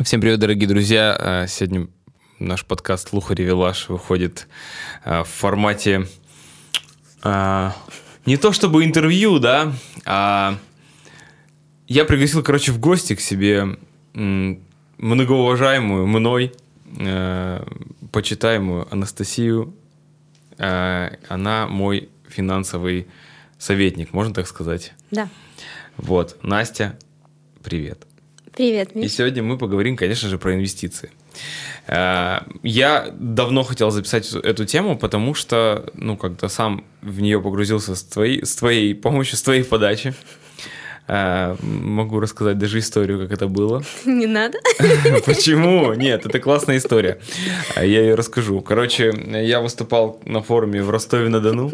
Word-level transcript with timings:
Всем 0.00 0.20
привет, 0.20 0.38
дорогие 0.38 0.68
друзья. 0.68 1.16
А, 1.18 1.46
Сегодня 1.48 1.88
наш 2.38 2.64
подкаст 2.64 3.12
«Лухари 3.12 3.42
Вилаш» 3.44 3.88
выходит 3.88 4.46
а, 5.04 5.24
в 5.24 5.28
формате 5.28 6.06
а, 7.24 7.74
не 8.26 8.36
то 8.36 8.52
чтобы 8.52 8.84
интервью, 8.84 9.40
да, 9.40 9.72
а 10.04 10.56
я 11.88 12.04
пригласил, 12.04 12.44
короче, 12.44 12.70
в 12.70 12.78
гости 12.78 13.16
к 13.16 13.20
себе 13.20 13.76
многоуважаемую 14.14 16.06
мной 16.06 16.52
почитаемую 18.12 18.86
Анастасию. 18.92 19.74
Она 20.58 21.66
мой 21.66 22.08
финансовый 22.28 23.08
советник, 23.58 24.12
можно 24.12 24.32
так 24.32 24.46
сказать. 24.46 24.92
Да. 25.10 25.28
Вот, 26.02 26.36
Настя, 26.42 26.98
привет. 27.62 28.06
Привет, 28.56 28.90
И 28.96 29.00
Миш. 29.00 29.12
сегодня 29.12 29.42
мы 29.42 29.58
поговорим, 29.58 29.96
конечно 29.96 30.28
же, 30.28 30.38
про 30.38 30.54
инвестиции. 30.54 31.10
Э, 31.86 32.40
Я 32.62 33.08
давно 33.18 33.62
хотел 33.62 33.90
записать 33.90 34.32
эту 34.34 34.64
тему, 34.64 34.98
потому 34.98 35.34
что, 35.34 35.90
ну, 35.94 36.16
как-то 36.16 36.48
сам 36.48 36.84
в 37.02 37.20
нее 37.20 37.40
погрузился 37.40 37.94
с 37.94 38.02
твоей, 38.02 38.44
с 38.44 38.56
твоей 38.56 38.94
помощью, 38.94 39.36
с 39.36 39.42
твоей 39.42 39.62
подачи. 39.62 40.14
Э, 41.06 41.56
Могу 41.62 42.18
рассказать 42.18 42.58
даже 42.58 42.78
историю, 42.80 43.20
как 43.20 43.32
это 43.32 43.46
было. 43.46 43.84
Не 44.04 44.26
надо? 44.26 44.58
Почему? 45.26 45.92
Нет, 45.94 46.26
это 46.26 46.40
классная 46.40 46.78
история. 46.78 47.20
А 47.76 47.84
Я 47.84 48.00
ее 48.00 48.14
расскажу. 48.14 48.60
Короче, 48.62 49.12
я 49.44 49.60
выступал 49.60 50.20
на 50.24 50.42
форуме 50.42 50.82
в 50.82 50.90
Ростове-на-Дону. 50.90 51.72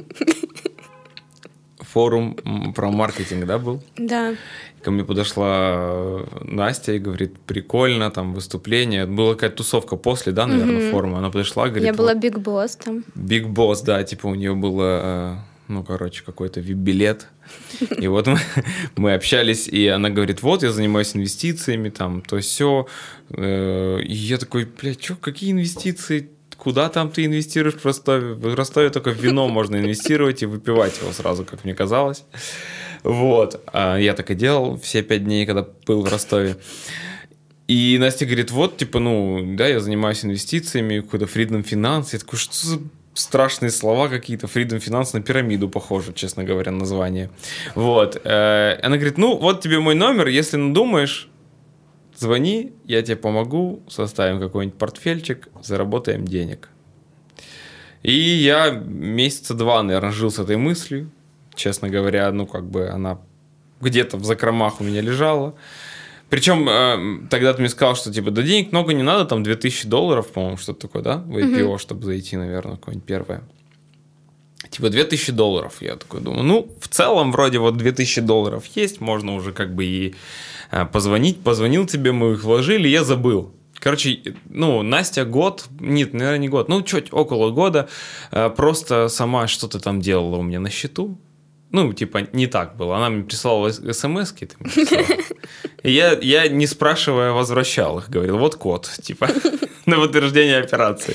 Форум 1.96 2.36
про 2.74 2.90
маркетинг, 2.90 3.46
да, 3.46 3.56
был? 3.58 3.82
Да. 3.96 4.34
Ко 4.82 4.90
мне 4.90 5.02
подошла 5.02 5.46
э, 5.48 6.24
Настя 6.42 6.92
и 6.92 6.98
говорит, 6.98 7.38
прикольно, 7.46 8.10
там 8.10 8.34
выступление. 8.34 9.06
Была 9.06 9.32
какая-то 9.32 9.56
тусовка 9.56 9.96
после, 9.96 10.32
да, 10.32 10.46
наверное, 10.46 10.82
Мгм. 10.82 10.90
форума. 10.90 11.18
Она 11.20 11.30
подошла, 11.30 11.68
говорит, 11.68 11.86
Я 11.86 11.94
была 11.94 12.12
вот, 12.12 12.22
Биг 12.22 12.38
Босс 12.38 12.76
там. 12.76 13.02
Big 13.14 13.46
Boss, 13.46 13.82
да, 13.82 14.04
типа 14.04 14.26
у 14.26 14.34
нее 14.34 14.54
было, 14.54 15.00
э, 15.02 15.36
ну, 15.68 15.82
короче, 15.84 16.22
какой-то 16.22 16.60
вип-билет. 16.60 17.28
И 17.98 18.08
вот 18.08 18.26
мы, 18.26 18.38
мы 18.96 19.14
общались, 19.14 19.66
и 19.66 19.86
она 19.86 20.10
говорит, 20.10 20.42
вот, 20.42 20.62
я 20.64 20.72
занимаюсь 20.72 21.16
инвестициями, 21.16 21.88
там, 21.88 22.20
то 22.20 22.38
все. 22.40 22.86
И 23.34 24.04
я 24.10 24.36
такой, 24.36 24.66
блядь, 24.66 25.02
что, 25.02 25.14
какие 25.14 25.52
инвестиции? 25.52 26.28
Куда 26.66 26.88
там 26.88 27.12
ты 27.12 27.24
инвестируешь 27.26 27.76
в 27.76 27.84
Ростове? 27.84 28.34
В 28.34 28.52
Ростове 28.56 28.90
только 28.90 29.12
в 29.12 29.22
вино 29.22 29.46
можно 29.46 29.76
инвестировать 29.76 30.42
и 30.42 30.46
выпивать 30.46 30.98
его 31.00 31.12
сразу, 31.12 31.44
как 31.44 31.62
мне 31.62 31.76
казалось. 31.76 32.24
Вот. 33.04 33.62
А 33.72 33.96
я 33.96 34.14
так 34.14 34.32
и 34.32 34.34
делал 34.34 34.76
все 34.80 35.02
пять 35.02 35.22
дней, 35.22 35.46
когда 35.46 35.64
был 35.86 36.02
в 36.02 36.10
Ростове. 36.10 36.56
И 37.68 37.96
Настя 38.00 38.26
говорит, 38.26 38.50
вот, 38.50 38.78
типа, 38.78 38.98
ну, 38.98 39.54
да, 39.54 39.68
я 39.68 39.78
занимаюсь 39.78 40.24
инвестициями, 40.24 41.02
какой-то 41.02 41.26
Freedom 41.26 41.64
Finance. 41.64 42.08
Я 42.14 42.18
такой, 42.18 42.40
что 42.40 42.66
за 42.66 42.80
страшные 43.14 43.70
слова 43.70 44.08
какие-то, 44.08 44.48
Freedom 44.48 44.84
Finance 44.84 45.10
на 45.12 45.22
пирамиду 45.22 45.68
похоже, 45.68 46.14
честно 46.14 46.42
говоря, 46.42 46.72
название. 46.72 47.30
Вот. 47.76 48.20
Э, 48.24 48.76
Она 48.82 48.96
говорит, 48.96 49.18
ну, 49.18 49.36
вот 49.36 49.60
тебе 49.60 49.78
мой 49.78 49.94
номер, 49.94 50.26
если 50.26 50.56
надумаешь, 50.56 51.28
звони, 52.16 52.72
я 52.84 53.02
тебе 53.02 53.16
помогу, 53.16 53.82
составим 53.88 54.40
какой-нибудь 54.40 54.78
портфельчик, 54.78 55.48
заработаем 55.62 56.24
денег. 56.24 56.68
И 58.02 58.12
я 58.12 58.70
месяца 58.70 59.54
два, 59.54 59.82
наверное, 59.82 60.12
жил 60.12 60.30
с 60.30 60.38
этой 60.38 60.56
мыслью. 60.56 61.10
Честно 61.54 61.88
говоря, 61.88 62.30
ну, 62.32 62.46
как 62.46 62.64
бы 62.68 62.88
она 62.88 63.18
где-то 63.80 64.16
в 64.16 64.24
закромах 64.24 64.80
у 64.80 64.84
меня 64.84 65.00
лежала. 65.00 65.54
Причем 66.28 66.68
э, 66.68 67.28
тогда 67.28 67.52
ты 67.52 67.60
мне 67.60 67.68
сказал, 67.68 67.94
что 67.94 68.12
типа, 68.12 68.30
да 68.30 68.42
денег 68.42 68.72
много 68.72 68.92
не 68.94 69.02
надо, 69.02 69.26
там 69.26 69.42
2000 69.42 69.86
долларов, 69.86 70.28
по-моему, 70.28 70.56
что-то 70.56 70.88
такое, 70.88 71.02
да, 71.02 71.18
в 71.18 71.36
IPO, 71.36 71.78
чтобы 71.78 72.04
зайти, 72.04 72.36
наверное, 72.36 72.76
какое-нибудь 72.76 73.06
первое. 73.06 73.42
Типа 74.70 74.90
2000 74.90 75.32
долларов. 75.32 75.76
Я 75.80 75.96
такой 75.96 76.20
думаю, 76.20 76.42
ну, 76.42 76.74
в 76.80 76.88
целом 76.88 77.30
вроде 77.30 77.58
вот 77.58 77.76
2000 77.76 78.20
долларов 78.22 78.64
есть, 78.74 79.00
можно 79.00 79.34
уже 79.34 79.52
как 79.52 79.74
бы 79.74 79.84
и 79.84 80.14
позвонить. 80.92 81.42
Позвонил 81.42 81.86
тебе, 81.86 82.12
мы 82.12 82.32
их 82.32 82.44
вложили, 82.44 82.88
я 82.88 83.04
забыл. 83.04 83.52
Короче, 83.78 84.20
ну, 84.48 84.82
Настя 84.82 85.24
год, 85.24 85.66
нет, 85.80 86.14
наверное, 86.14 86.38
не 86.38 86.48
год, 86.48 86.68
ну, 86.68 86.82
чуть 86.82 87.12
около 87.12 87.50
года, 87.50 87.88
э, 88.32 88.50
просто 88.50 89.08
сама 89.08 89.46
что-то 89.46 89.78
там 89.78 90.00
делала 90.00 90.36
у 90.36 90.42
меня 90.42 90.60
на 90.60 90.70
счету. 90.70 91.18
Ну, 91.70 91.92
типа, 91.92 92.28
не 92.32 92.46
так 92.46 92.76
было. 92.76 92.96
Она 92.96 93.10
мне 93.10 93.24
присылала 93.24 93.70
смс 93.70 94.34
и 95.82 95.90
я, 95.90 96.18
я, 96.20 96.48
не 96.48 96.66
спрашивая, 96.66 97.32
возвращал 97.32 97.98
их. 97.98 98.08
Говорил, 98.08 98.38
вот 98.38 98.56
код, 98.56 98.90
типа, 99.02 99.28
на 99.86 99.96
подтверждение 99.96 100.58
операции. 100.58 101.14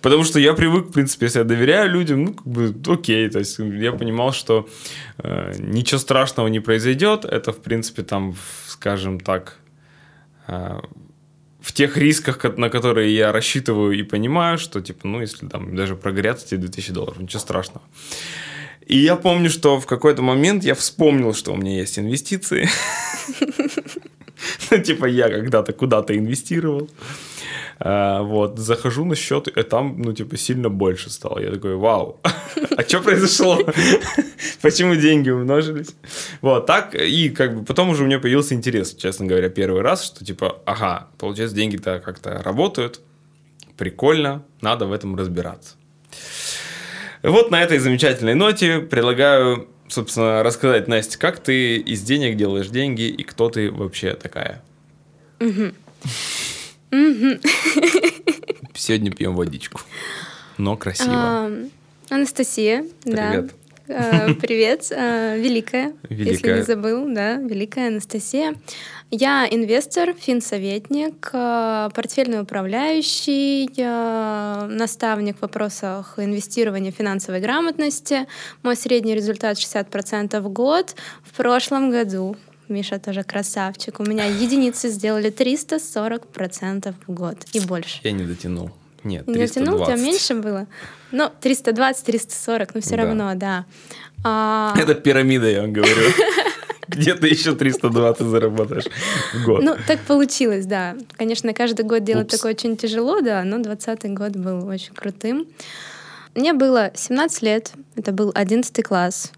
Потому 0.00 0.24
что 0.24 0.38
я 0.38 0.54
привык, 0.54 0.86
в 0.86 0.92
принципе, 0.92 1.26
если 1.26 1.40
я 1.40 1.44
доверяю 1.44 1.90
людям, 1.90 2.24
ну, 2.24 2.34
как 2.34 2.46
бы, 2.46 2.74
окей. 2.86 3.28
То 3.28 3.38
есть 3.38 3.58
я 3.58 3.92
понимал, 3.92 4.32
что 4.32 4.68
э, 5.18 5.54
ничего 5.58 5.98
страшного 5.98 6.48
не 6.48 6.60
произойдет. 6.60 7.24
Это, 7.24 7.52
в 7.52 7.58
принципе, 7.58 8.02
там, 8.02 8.34
скажем 8.66 9.20
так, 9.20 9.56
э, 10.46 10.80
в 11.60 11.72
тех 11.72 11.96
рисках, 11.96 12.44
на 12.56 12.70
которые 12.70 13.14
я 13.14 13.32
рассчитываю 13.32 13.92
и 13.98 14.02
понимаю, 14.02 14.58
что, 14.58 14.80
типа, 14.80 15.06
ну, 15.08 15.20
если 15.20 15.48
там 15.48 15.74
даже 15.74 15.96
прогорят 15.96 16.42
эти 16.44 16.54
2000 16.56 16.92
долларов, 16.92 17.18
ничего 17.18 17.40
страшного. 17.40 17.82
И 18.86 18.96
я 18.98 19.16
помню, 19.16 19.50
что 19.50 19.78
в 19.78 19.86
какой-то 19.86 20.22
момент 20.22 20.64
я 20.64 20.74
вспомнил, 20.74 21.34
что 21.34 21.52
у 21.52 21.56
меня 21.56 21.78
есть 21.78 21.98
инвестиции. 21.98 22.68
Ну, 24.70 24.78
типа, 24.78 25.06
я 25.06 25.28
когда-то 25.28 25.72
куда-то 25.72 26.16
инвестировал. 26.16 26.88
А, 27.80 28.22
Вот, 28.22 28.58
захожу 28.58 29.04
на 29.04 29.14
счет, 29.14 29.48
и 29.48 29.62
там, 29.62 30.00
ну, 30.02 30.12
типа, 30.12 30.36
сильно 30.36 30.68
больше 30.68 31.10
стало. 31.10 31.38
Я 31.38 31.52
такой, 31.52 31.76
вау, 31.76 32.20
а 32.76 32.82
что 32.82 33.00
произошло? 33.00 33.58
Почему 34.62 34.96
деньги 34.96 35.30
умножились? 35.30 35.94
Вот, 36.40 36.66
так, 36.66 36.94
и 36.94 37.28
как 37.30 37.56
бы 37.56 37.64
потом 37.64 37.90
уже 37.90 38.02
у 38.02 38.06
меня 38.06 38.18
появился 38.18 38.54
интерес, 38.54 38.94
честно 38.94 39.26
говоря, 39.26 39.48
первый 39.48 39.82
раз, 39.82 40.04
что, 40.04 40.24
типа, 40.24 40.60
ага, 40.64 41.08
получается, 41.18 41.54
деньги-то 41.56 42.02
как-то 42.04 42.42
работают, 42.42 43.00
прикольно, 43.76 44.42
надо 44.60 44.86
в 44.86 44.92
этом 44.92 45.14
разбираться. 45.16 45.76
Вот 47.22 47.50
на 47.50 47.62
этой 47.62 47.78
замечательной 47.78 48.34
ноте 48.34 48.80
предлагаю, 48.80 49.68
собственно, 49.88 50.42
рассказать, 50.42 50.88
Настя, 50.88 51.18
как 51.18 51.38
ты 51.40 51.76
из 51.76 52.02
денег 52.02 52.36
делаешь 52.36 52.68
деньги 52.68 53.02
и 53.02 53.22
кто 53.22 53.50
ты 53.50 53.70
вообще 53.70 54.14
такая? 54.14 54.62
Сегодня 58.74 59.10
пьем 59.10 59.34
водичку, 59.34 59.80
но 60.56 60.76
красиво. 60.76 61.10
А, 61.12 61.50
Анастасия, 62.10 62.84
да. 63.04 63.30
Привет. 63.30 63.54
А, 63.90 64.34
Привет, 64.34 64.92
а, 64.94 65.36
великая, 65.36 65.94
если 66.10 66.24
Великая. 66.24 66.56
не 66.56 66.62
забыл, 66.62 67.06
да, 67.08 67.34
великая 67.36 67.88
Анастасия. 67.88 68.54
Я 69.10 69.48
инвестор, 69.50 70.12
финсоветник, 70.12 71.30
а, 71.32 71.88
портфельный 71.90 72.42
управляющий, 72.42 73.70
наставник 73.78 75.38
в 75.38 75.42
вопросах 75.42 76.14
инвестирования 76.18 76.92
финансовой 76.92 77.40
грамотности. 77.40 78.26
Мой 78.62 78.76
средний 78.76 79.14
результат 79.14 79.58
60% 79.58 80.42
в 80.42 80.48
год. 80.50 80.94
В 81.22 81.32
прошлом 81.32 81.90
году 81.90 82.36
Миша 82.68 82.98
тоже 82.98 83.22
красавчик. 83.22 84.00
У 84.00 84.04
меня 84.04 84.24
единицы 84.26 84.88
сделали 84.88 85.30
340% 85.30 86.94
в 87.06 87.12
год 87.12 87.36
и 87.52 87.60
больше. 87.60 88.00
Я 88.02 88.12
не 88.12 88.24
дотянул. 88.24 88.70
Нет, 89.04 89.26
Не 89.28 89.34
дотянул, 89.38 89.74
у 89.74 89.84
тебя 89.84 89.94
320. 89.96 90.04
меньше 90.04 90.34
было? 90.34 90.66
Ну, 91.12 91.30
320, 91.40 92.04
340, 92.04 92.74
но 92.74 92.80
все 92.80 92.90
Да. 92.90 92.96
равно, 92.96 93.32
да. 93.34 93.64
А, 94.24 94.74
Это 94.76 94.94
пирамида, 94.94 95.48
я 95.48 95.60
вам 95.62 95.72
говорю. 95.72 95.94
Где 96.88 97.14
ты 97.14 97.28
еще 97.28 97.54
320 97.54 98.26
заработаешь 98.26 98.84
в 99.34 99.44
год? 99.44 99.62
ну, 99.62 99.76
так 99.86 100.00
получилось, 100.00 100.66
да. 100.66 100.96
Конечно, 101.16 101.52
каждый 101.54 101.84
год 101.84 102.02
делать 102.02 102.28
такое 102.28 102.52
очень 102.52 102.76
тяжело, 102.76 103.20
да, 103.20 103.44
но 103.44 103.58
20 103.58 104.12
год 104.14 104.32
был 104.32 104.66
очень 104.66 104.94
крутым. 104.94 105.46
Мне 106.34 106.52
было 106.52 106.90
17 106.94 107.42
лет, 107.42 107.72
это 107.94 108.12
был 108.12 108.32
11 108.34 108.82
класс. 108.82 109.32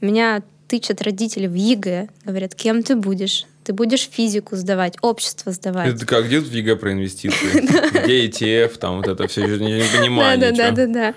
Меня 0.00 0.42
тычат 0.72 1.02
родители 1.02 1.46
в 1.46 1.54
ЕГЭ, 1.54 2.08
говорят, 2.24 2.54
кем 2.54 2.82
ты 2.82 2.96
будешь? 2.96 3.44
Ты 3.62 3.74
будешь 3.74 4.08
физику 4.10 4.56
сдавать, 4.56 4.94
общество 5.02 5.52
сдавать. 5.52 5.94
Это 5.94 6.06
как, 6.06 6.24
где 6.26 6.40
тут 6.40 6.48
в 6.48 6.54
ЕГЭ 6.54 6.76
про 6.76 6.92
инвестиции? 6.92 7.60
Где 8.04 8.26
ETF, 8.26 8.78
там 8.78 8.96
вот 8.96 9.06
это 9.06 9.28
все, 9.28 9.42
я 9.42 9.58
не, 9.58 9.82
понимаю 9.98 10.40
да, 10.40 10.50
да, 10.50 10.70
да, 10.70 10.86
да. 10.86 11.14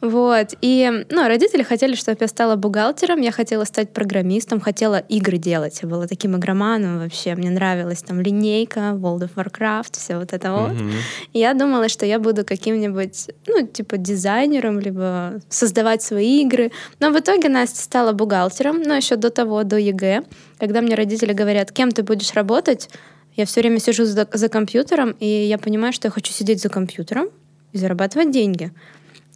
Вот. 0.00 0.54
И, 0.60 1.04
ну, 1.10 1.26
родители 1.26 1.64
хотели, 1.64 1.94
чтобы 1.96 2.18
я 2.20 2.28
стала 2.28 2.54
бухгалтером, 2.54 3.20
я 3.20 3.32
хотела 3.32 3.64
стать 3.64 3.92
программистом, 3.92 4.60
хотела 4.60 4.98
игры 4.98 5.38
делать. 5.38 5.80
Я 5.82 5.88
была 5.88 6.06
таким 6.06 6.36
игроманом 6.36 7.00
вообще. 7.00 7.34
Мне 7.34 7.50
нравилась 7.50 8.02
там 8.02 8.20
линейка, 8.20 8.80
World 8.94 9.28
of 9.28 9.30
Warcraft, 9.34 9.98
все 9.98 10.18
вот 10.18 10.32
это 10.32 10.52
вот. 10.52 10.72
И 11.32 11.40
я 11.40 11.52
думала, 11.54 11.88
что 11.88 12.06
я 12.06 12.20
буду 12.20 12.44
каким-нибудь, 12.44 13.30
ну, 13.46 13.66
типа 13.66 13.96
дизайнером, 13.96 14.78
либо 14.78 15.40
создавать 15.48 16.02
свои 16.02 16.42
игры. 16.42 16.70
Но 17.00 17.10
в 17.10 17.18
итоге 17.18 17.48
Настя 17.48 17.82
стала 17.82 18.12
бухгалтером, 18.12 18.82
но 18.82 18.94
еще 18.94 19.16
до 19.16 19.30
того, 19.30 19.64
до 19.64 19.78
ЕГЭ, 19.78 20.22
когда 20.58 20.80
мне 20.80 20.94
родители 20.94 21.32
говорят, 21.32 21.72
кем 21.72 21.90
ты 21.90 22.04
будешь 22.04 22.32
работать, 22.34 22.88
я 23.34 23.46
все 23.46 23.60
время 23.60 23.80
сижу 23.80 24.04
за, 24.04 24.28
за 24.32 24.48
компьютером, 24.48 25.16
и 25.18 25.26
я 25.26 25.58
понимаю, 25.58 25.92
что 25.92 26.06
я 26.06 26.12
хочу 26.12 26.32
сидеть 26.32 26.60
за 26.60 26.68
компьютером 26.68 27.28
и 27.72 27.78
зарабатывать 27.78 28.30
деньги. 28.30 28.72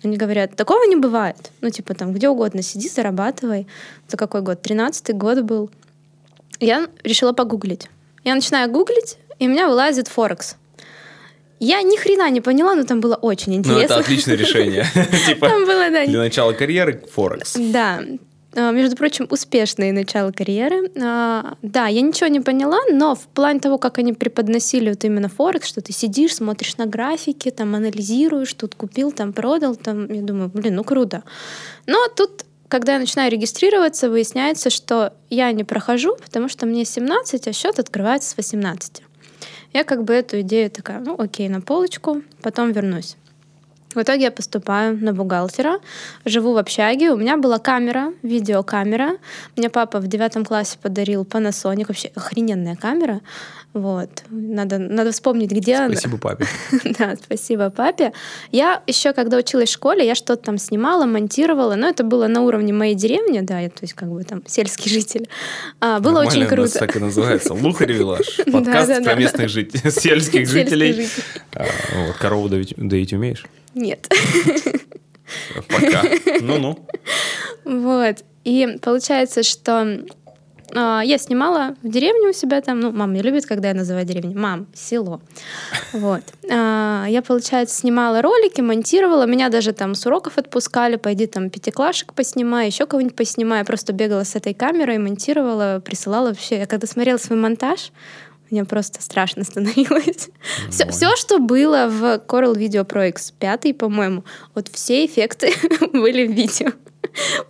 Они 0.02 0.16
говорят, 0.16 0.56
такого 0.56 0.84
не 0.84 0.96
бывает. 0.96 1.50
Ну, 1.60 1.70
типа 1.70 1.94
там, 1.94 2.12
где 2.12 2.28
угодно, 2.28 2.62
сиди, 2.62 2.88
зарабатывай. 2.88 3.66
Это 4.08 4.16
какой 4.16 4.42
год? 4.42 4.60
Тринадцатый 4.62 5.14
год 5.14 5.42
был. 5.42 5.70
Я 6.60 6.88
решила 7.04 7.32
погуглить. 7.32 7.88
Я 8.24 8.34
начинаю 8.34 8.70
гуглить, 8.70 9.18
и 9.38 9.46
у 9.46 9.50
меня 9.50 9.68
вылазит 9.68 10.08
Форекс. 10.08 10.56
Я 11.60 11.82
ни 11.82 11.96
хрена 11.96 12.28
не 12.30 12.40
поняла, 12.40 12.74
но 12.74 12.82
там 12.84 13.00
было 13.00 13.14
очень 13.14 13.52
Ну, 13.52 13.58
интересно. 13.58 13.82
это 13.84 13.96
отличное 13.98 14.34
решение. 14.36 14.84
Типа, 15.26 15.48
для 16.06 16.18
начала 16.18 16.52
карьеры 16.52 17.04
Форекс. 17.14 17.54
да. 17.56 18.00
А, 18.54 18.70
Между 18.70 18.96
прочим, 18.96 19.26
успешное 19.30 19.92
начало 19.92 20.30
карьеры. 20.32 20.90
А, 21.00 21.56
Да, 21.62 21.86
я 21.86 22.00
ничего 22.00 22.28
не 22.28 22.40
поняла, 22.40 22.78
но 22.90 23.14
в 23.14 23.26
плане 23.28 23.60
того, 23.60 23.78
как 23.78 23.98
они 23.98 24.12
преподносили 24.12 24.90
вот 24.90 25.04
именно 25.04 25.28
Форекс, 25.28 25.68
что 25.68 25.80
ты 25.80 25.92
сидишь, 25.92 26.34
смотришь 26.34 26.76
на 26.76 26.86
графики, 26.86 27.50
там 27.50 27.74
анализируешь, 27.74 28.52
тут 28.54 28.74
купил, 28.74 29.12
там 29.12 29.32
продал, 29.32 29.76
там, 29.76 30.12
я 30.12 30.22
думаю, 30.22 30.48
блин, 30.48 30.76
ну 30.76 30.84
круто. 30.84 31.22
Но 31.86 32.08
тут 32.14 32.44
когда 32.68 32.94
я 32.94 32.98
начинаю 32.98 33.30
регистрироваться, 33.30 34.08
выясняется, 34.08 34.70
что 34.70 35.12
я 35.28 35.52
не 35.52 35.62
прохожу, 35.62 36.16
потому 36.16 36.48
что 36.48 36.64
мне 36.64 36.86
17, 36.86 37.46
а 37.46 37.52
счет 37.52 37.78
открывается 37.78 38.30
с 38.30 38.36
18. 38.38 39.02
Я 39.74 39.84
как 39.84 40.04
бы 40.04 40.14
эту 40.14 40.40
идею 40.40 40.70
такая, 40.70 41.00
ну 41.00 41.14
окей, 41.18 41.50
на 41.50 41.60
полочку, 41.60 42.22
потом 42.40 42.72
вернусь. 42.72 43.16
В 43.94 44.02
итоге 44.02 44.24
я 44.24 44.30
поступаю 44.30 44.96
на 44.96 45.12
бухгалтера, 45.12 45.80
живу 46.24 46.52
в 46.52 46.56
общаге. 46.58 47.10
У 47.10 47.16
меня 47.16 47.36
была 47.36 47.58
камера, 47.58 48.12
видеокамера. 48.22 49.18
Мне 49.56 49.70
папа 49.70 49.98
в 49.98 50.06
девятом 50.06 50.44
классе 50.44 50.78
подарил 50.80 51.24
Panasonic, 51.24 51.86
вообще 51.88 52.10
охрененная 52.14 52.76
камера. 52.76 53.20
Вот. 53.74 54.10
Надо, 54.28 54.78
надо 54.78 55.12
вспомнить, 55.12 55.50
где 55.50 55.76
она. 55.76 55.94
Спасибо 55.94 56.18
папе. 56.18 56.46
Да, 56.98 57.16
спасибо 57.22 57.70
папе. 57.70 58.12
Я 58.50 58.82
еще, 58.86 59.12
когда 59.12 59.38
училась 59.38 59.70
в 59.70 59.72
школе, 59.72 60.06
я 60.06 60.14
что-то 60.14 60.42
там 60.42 60.58
снимала, 60.58 61.06
монтировала, 61.06 61.74
но 61.74 61.88
это 61.88 62.04
было 62.04 62.26
на 62.26 62.42
уровне 62.42 62.72
моей 62.72 62.94
деревни, 62.94 63.40
да, 63.40 63.60
я, 63.60 63.70
то 63.70 63.78
есть 63.82 63.94
как 63.94 64.10
бы 64.10 64.22
там 64.24 64.42
сельский 64.46 64.90
житель. 64.90 65.28
А, 65.80 66.00
было 66.00 66.22
Нормально 66.22 66.28
очень 66.30 66.40
у 66.40 66.44
нас 66.44 66.72
круто. 66.72 66.78
так 66.86 66.96
и 66.96 66.98
называется. 66.98 67.54
Лухарь 67.54 67.92
Вилаш. 67.92 68.40
Подкаст 68.52 69.04
про 69.04 69.14
местных 69.14 69.48
жителей, 69.48 69.90
сельских 69.90 70.48
жителей. 70.48 71.08
А, 71.54 71.64
Вот, 72.06 72.16
корову 72.16 72.48
доить 72.48 73.12
умеешь? 73.12 73.44
Нет. 73.74 74.08
Пока. 75.68 76.02
Ну-ну. 76.40 76.78
Вот. 77.64 78.24
И 78.44 78.78
получается, 78.82 79.42
что 79.42 80.04
а, 80.74 81.02
я 81.04 81.18
снимала 81.18 81.76
в 81.82 81.88
деревне 81.88 82.28
у 82.28 82.32
себя 82.32 82.60
там. 82.60 82.80
Ну, 82.80 82.92
мама 82.92 83.12
не 83.12 83.22
любит, 83.22 83.46
когда 83.46 83.68
я 83.68 83.74
называю 83.74 84.06
деревню. 84.06 84.38
Мам, 84.38 84.66
село. 84.74 85.20
Вот. 85.92 86.22
А, 86.50 87.06
Я, 87.08 87.22
получается, 87.22 87.76
снимала 87.76 88.22
ролики, 88.22 88.60
монтировала. 88.60 89.26
Меня 89.26 89.48
даже 89.48 89.72
там 89.72 89.94
с 89.94 90.06
уроков 90.06 90.38
отпускали. 90.38 90.96
Пойди 90.96 91.26
там 91.26 91.50
пятиклашек 91.50 92.14
поснимай, 92.14 92.66
еще 92.66 92.86
кого-нибудь 92.86 93.16
поснимай. 93.16 93.60
Я 93.60 93.64
просто 93.64 93.92
бегала 93.92 94.24
с 94.24 94.34
этой 94.34 94.54
камерой, 94.54 94.98
монтировала, 94.98 95.82
присылала 95.84 96.28
вообще. 96.28 96.58
Я 96.58 96.66
когда 96.66 96.86
смотрела 96.86 97.18
свой 97.18 97.38
монтаж, 97.38 97.92
мне 98.52 98.64
просто 98.64 99.02
страшно 99.02 99.42
становилось. 99.44 100.28
Все, 100.70 100.88
все, 100.90 101.16
что 101.16 101.38
было 101.38 101.88
в 101.88 102.18
Coral 102.28 102.54
Video 102.54 102.86
Pro 102.86 103.08
X 103.08 103.32
5, 103.32 103.76
по-моему, 103.76 104.24
вот 104.54 104.68
все 104.72 105.04
эффекты 105.06 105.52
были 105.92 106.26
в 106.26 106.30
видео. 106.32 106.68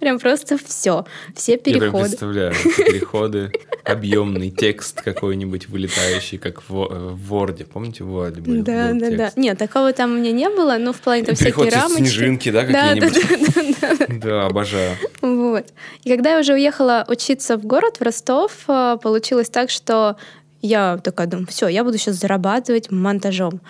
Прям 0.00 0.19
просто 0.19 0.58
все. 0.58 1.04
Все 1.37 1.52
Я 1.52 1.58
переходы. 1.58 2.04
представляю. 2.08 2.52
эти 2.52 2.84
Переходы, 2.90 3.52
объемный 3.84 4.50
текст 4.50 5.02
какой-нибудь 5.02 5.69
вылетающий, 5.69 6.38
как 6.38 6.62
в 6.62 6.70
Во- 6.70 6.88
в 6.88 7.32
Word. 7.32 7.64
Помните, 7.66 8.02
в 8.02 8.08
Word 8.08 8.40
был 8.40 8.62
Да, 8.64 8.88
был 8.93 8.98
да, 9.00 9.10
да. 9.10 9.16
текст? 9.19 9.37
Нет, 9.37 9.58
такого 9.58 9.93
там 9.93 10.12
у 10.12 10.19
меня 10.19 10.32
не 10.32 10.48
было, 10.48 10.78
но 10.78 10.93
в 10.93 11.00
плане 11.00 11.25
там 11.25 11.34
всякие 11.37 11.52
Переход 11.66 11.75
рамочки. 11.75 11.96
снежинки, 11.98 12.50
да, 12.50 12.62
Да, 12.62 12.94
да, 12.94 13.00
какие-нибудь? 13.08 13.76
да, 13.81 13.94
да, 13.98 14.06
да. 14.06 14.14
Да, 14.19 14.46
обожаю. 14.46 14.96
Вот. 15.20 15.66
И 16.02 16.10
когда 16.10 16.32
я 16.34 16.40
уже 16.40 16.55
уехала 16.55 17.05
учиться 17.06 17.56
в 17.56 17.64
город, 17.64 17.98
в 17.98 18.02
Ростов, 18.02 18.52
э, 18.66 18.96
получилось 19.00 19.48
так, 19.50 19.70
что 19.70 20.16
я 20.62 20.99
такая 20.99 21.26
думаю, 21.26 21.47
все, 21.49 21.69
я 21.69 21.85
буду 21.85 21.99
сейчас 21.99 22.17
зарабатывать 22.17 22.91
монтажом. 22.91 23.61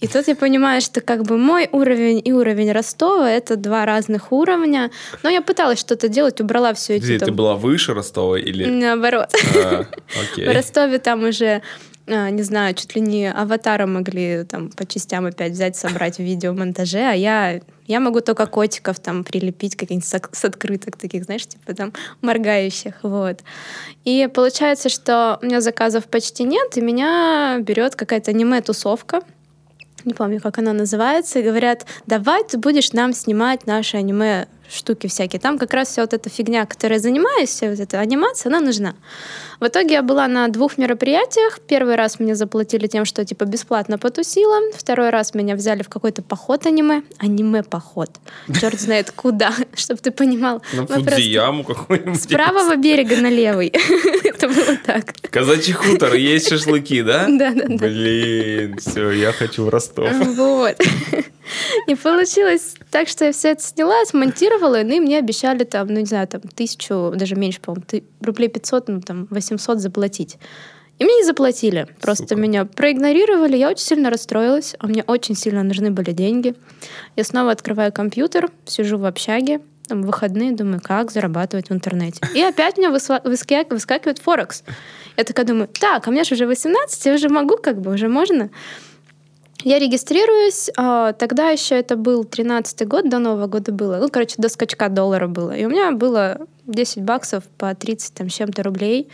И 0.00 0.06
тут 0.06 0.28
я 0.28 0.34
понимаю, 0.34 0.80
что 0.80 1.02
как 1.02 1.24
бы 1.24 1.36
мой 1.36 1.68
уровень 1.72 2.22
и 2.24 2.32
уровень 2.32 2.72
Ростова— 2.72 3.30
это 3.30 3.56
два 3.56 3.84
разных 3.84 4.32
уровня. 4.32 4.90
Но 5.22 5.28
я 5.28 5.42
пыталась 5.42 5.78
что-то 5.78 6.08
делать, 6.08 6.40
убрала 6.40 6.72
все 6.72 6.96
эти 6.96 7.18
ты 7.18 7.26
там... 7.26 7.36
была 7.36 7.54
выше 7.54 7.92
Ростова 7.92 8.38
или... 8.38 8.64
Наоборот. 8.64 9.28
А, 9.56 9.84
В 10.08 10.32
Окей. 10.32 10.48
Ростове 10.50 10.98
там 10.98 11.24
уже, 11.24 11.60
не 12.06 12.42
знаю, 12.42 12.74
чуть 12.74 12.94
ли 12.96 13.00
не 13.00 13.30
аватара 13.30 13.86
могли 13.86 14.44
там 14.44 14.70
по 14.70 14.84
частям 14.86 15.26
опять 15.26 15.52
взять, 15.52 15.76
собрать 15.76 16.16
в 16.16 16.22
видеомонтаже, 16.22 16.98
а 16.98 17.12
я, 17.12 17.60
я 17.86 18.00
могу 18.00 18.20
только 18.20 18.46
котиков 18.46 18.98
там 18.98 19.24
прилепить, 19.24 19.76
каких-нибудь 19.76 20.36
с 20.36 20.44
открыток 20.44 20.96
таких, 20.96 21.24
знаешь, 21.24 21.46
типа 21.46 21.74
там 21.74 21.92
моргающих, 22.20 22.94
вот. 23.02 23.40
И 24.04 24.28
получается, 24.32 24.88
что 24.88 25.38
у 25.42 25.46
меня 25.46 25.60
заказов 25.60 26.06
почти 26.06 26.44
нет, 26.44 26.76
и 26.76 26.80
меня 26.80 27.58
берет 27.60 27.94
какая-то 27.94 28.32
аниме-тусовка, 28.32 29.22
не 30.04 30.14
помню, 30.14 30.40
как 30.40 30.58
она 30.58 30.72
называется, 30.72 31.38
и 31.38 31.42
говорят, 31.42 31.86
давай 32.06 32.42
ты 32.44 32.58
будешь 32.58 32.92
нам 32.92 33.12
снимать 33.12 33.66
наши 33.66 33.96
аниме 33.98 34.48
штуки 34.70 35.06
всякие. 35.06 35.40
Там 35.40 35.58
как 35.58 35.74
раз 35.74 35.88
вся 35.88 36.02
вот 36.02 36.14
эта 36.14 36.30
фигня, 36.30 36.66
которой 36.66 36.94
я 36.94 36.98
занимаюсь, 36.98 37.50
вся 37.50 37.70
вот 37.70 37.80
эта 37.80 38.00
анимация, 38.00 38.50
она 38.50 38.60
нужна. 38.60 38.94
В 39.60 39.66
итоге 39.66 39.94
я 39.94 40.02
была 40.02 40.26
на 40.26 40.48
двух 40.48 40.78
мероприятиях. 40.78 41.60
Первый 41.66 41.94
раз 41.94 42.18
мне 42.18 42.34
заплатили 42.34 42.86
тем, 42.86 43.04
что 43.04 43.24
типа 43.26 43.44
бесплатно 43.44 43.98
потусила. 43.98 44.72
Второй 44.74 45.10
раз 45.10 45.34
меня 45.34 45.54
взяли 45.54 45.82
в 45.82 45.90
какой-то 45.90 46.22
поход 46.22 46.64
аниме. 46.64 47.02
Аниме-поход. 47.18 48.10
Черт 48.58 48.80
знает 48.80 49.10
куда, 49.14 49.52
чтобы 49.74 50.00
ты 50.00 50.12
понимал. 50.12 50.62
На 50.72 50.86
Фудзияму 50.86 51.64
какой-нибудь. 51.64 52.22
С 52.22 52.26
правого 52.26 52.76
берега 52.76 53.16
на 53.16 53.28
левый. 53.28 53.68
Это 54.24 54.48
было 54.48 54.76
так. 54.84 55.12
Казачий 55.30 55.74
хутор, 55.74 56.14
есть 56.14 56.48
шашлыки, 56.48 57.02
да? 57.02 57.26
Да-да-да. 57.28 57.76
Блин, 57.76 58.78
все, 58.78 59.10
я 59.10 59.32
хочу 59.32 59.64
в 59.64 59.68
Ростов. 59.68 60.10
Вот. 60.36 60.76
И 61.86 61.94
получилось 61.94 62.74
так, 62.90 63.08
что 63.08 63.26
я 63.26 63.32
все 63.32 63.50
это 63.50 63.62
сняла, 63.62 64.04
смонтировала, 64.04 64.59
и 64.96 65.00
мне 65.00 65.18
обещали 65.18 65.64
там, 65.64 65.88
ну 65.88 66.00
не 66.00 66.06
знаю, 66.06 66.28
там 66.28 66.40
тысячу, 66.42 67.12
даже 67.14 67.34
меньше, 67.36 67.60
по-моему, 67.60 67.84
рублей 68.20 68.48
500, 68.48 68.88
ну 68.88 69.00
там 69.00 69.26
800 69.30 69.78
заплатить. 69.78 70.38
И 70.98 71.04
мне 71.04 71.14
не 71.16 71.24
заплатили, 71.24 71.86
просто 72.02 72.28
Сука. 72.28 72.40
меня 72.40 72.66
проигнорировали, 72.66 73.56
я 73.56 73.70
очень 73.70 73.84
сильно 73.86 74.10
расстроилась, 74.10 74.74
а 74.78 74.86
мне 74.86 75.02
очень 75.06 75.34
сильно 75.34 75.62
нужны 75.62 75.90
были 75.90 76.12
деньги. 76.12 76.54
Я 77.16 77.24
снова 77.24 77.52
открываю 77.52 77.90
компьютер, 77.90 78.50
сижу 78.66 78.98
в 78.98 79.06
общаге, 79.06 79.60
там, 79.88 80.02
выходные, 80.02 80.52
думаю, 80.52 80.80
как 80.82 81.10
зарабатывать 81.10 81.70
в 81.70 81.72
интернете. 81.72 82.20
И 82.34 82.42
опять 82.42 82.76
у 82.76 82.82
меня 82.82 82.90
высва- 82.90 83.22
выска- 83.24 83.66
выскакивает 83.70 84.18
Форекс. 84.18 84.62
Я 85.16 85.24
такая 85.24 85.46
думаю, 85.46 85.68
так, 85.68 86.06
а 86.06 86.10
мне 86.10 86.22
же 86.24 86.34
уже 86.34 86.46
18, 86.46 87.06
я 87.06 87.14
уже 87.14 87.28
могу, 87.30 87.56
как 87.56 87.80
бы, 87.80 87.92
уже 87.94 88.08
можно. 88.08 88.50
Я 89.62 89.78
регистрируюсь, 89.78 90.70
а, 90.76 91.12
тогда 91.12 91.50
еще 91.50 91.74
это 91.74 91.96
был 91.96 92.24
13 92.24 92.86
год, 92.86 93.08
до 93.08 93.18
Нового 93.18 93.46
года 93.46 93.72
было, 93.72 93.98
ну, 93.98 94.08
короче, 94.08 94.36
до 94.38 94.48
скачка 94.48 94.88
доллара 94.88 95.28
было. 95.28 95.54
И 95.54 95.64
у 95.64 95.68
меня 95.68 95.92
было 95.92 96.38
10 96.66 97.02
баксов 97.02 97.44
по 97.58 97.74
30 97.74 98.14
там, 98.14 98.28
чем-то 98.28 98.62
рублей. 98.62 99.08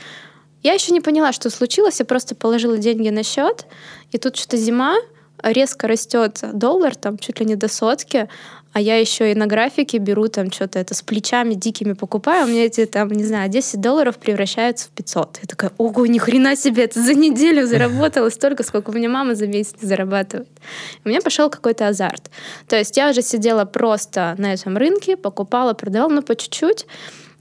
Я 0.62 0.74
еще 0.74 0.92
не 0.92 1.00
поняла, 1.00 1.32
что 1.32 1.50
случилось, 1.50 1.98
я 1.98 2.06
просто 2.06 2.34
положила 2.34 2.78
деньги 2.78 3.08
на 3.08 3.22
счет, 3.22 3.66
и 4.12 4.18
тут 4.18 4.36
что-то 4.36 4.56
зима, 4.56 4.96
резко 5.42 5.88
растет 5.88 6.40
доллар, 6.52 6.94
там 6.94 7.18
чуть 7.18 7.40
ли 7.40 7.46
не 7.46 7.56
до 7.56 7.68
сотки, 7.68 8.28
а 8.76 8.80
я 8.80 8.98
еще 8.98 9.32
и 9.32 9.34
на 9.34 9.46
графике 9.46 9.96
беру 9.96 10.28
там 10.28 10.52
что-то 10.52 10.78
это 10.78 10.94
с 10.94 11.00
плечами 11.00 11.54
дикими 11.54 11.94
покупаю, 11.94 12.44
у 12.44 12.48
меня 12.50 12.66
эти 12.66 12.84
там, 12.84 13.08
не 13.08 13.24
знаю, 13.24 13.48
10 13.48 13.80
долларов 13.80 14.18
превращаются 14.18 14.88
в 14.88 14.90
500. 14.90 15.38
Я 15.40 15.48
такая, 15.48 15.72
ого, 15.78 16.04
ни 16.04 16.18
хрена 16.18 16.56
себе, 16.56 16.84
это 16.84 17.02
за 17.02 17.14
неделю 17.14 17.66
заработала 17.66 18.28
столько, 18.28 18.64
сколько 18.64 18.90
у 18.90 18.92
меня 18.92 19.08
мама 19.08 19.34
за 19.34 19.46
месяц 19.46 19.76
зарабатывает. 19.80 20.50
У 21.06 21.08
меня 21.08 21.22
пошел 21.22 21.48
какой-то 21.48 21.88
азарт. 21.88 22.30
То 22.68 22.76
есть 22.76 22.94
я 22.98 23.08
уже 23.08 23.22
сидела 23.22 23.64
просто 23.64 24.34
на 24.36 24.52
этом 24.52 24.76
рынке, 24.76 25.16
покупала, 25.16 25.72
продавала, 25.72 26.10
ну, 26.10 26.20
по 26.20 26.36
чуть-чуть, 26.36 26.84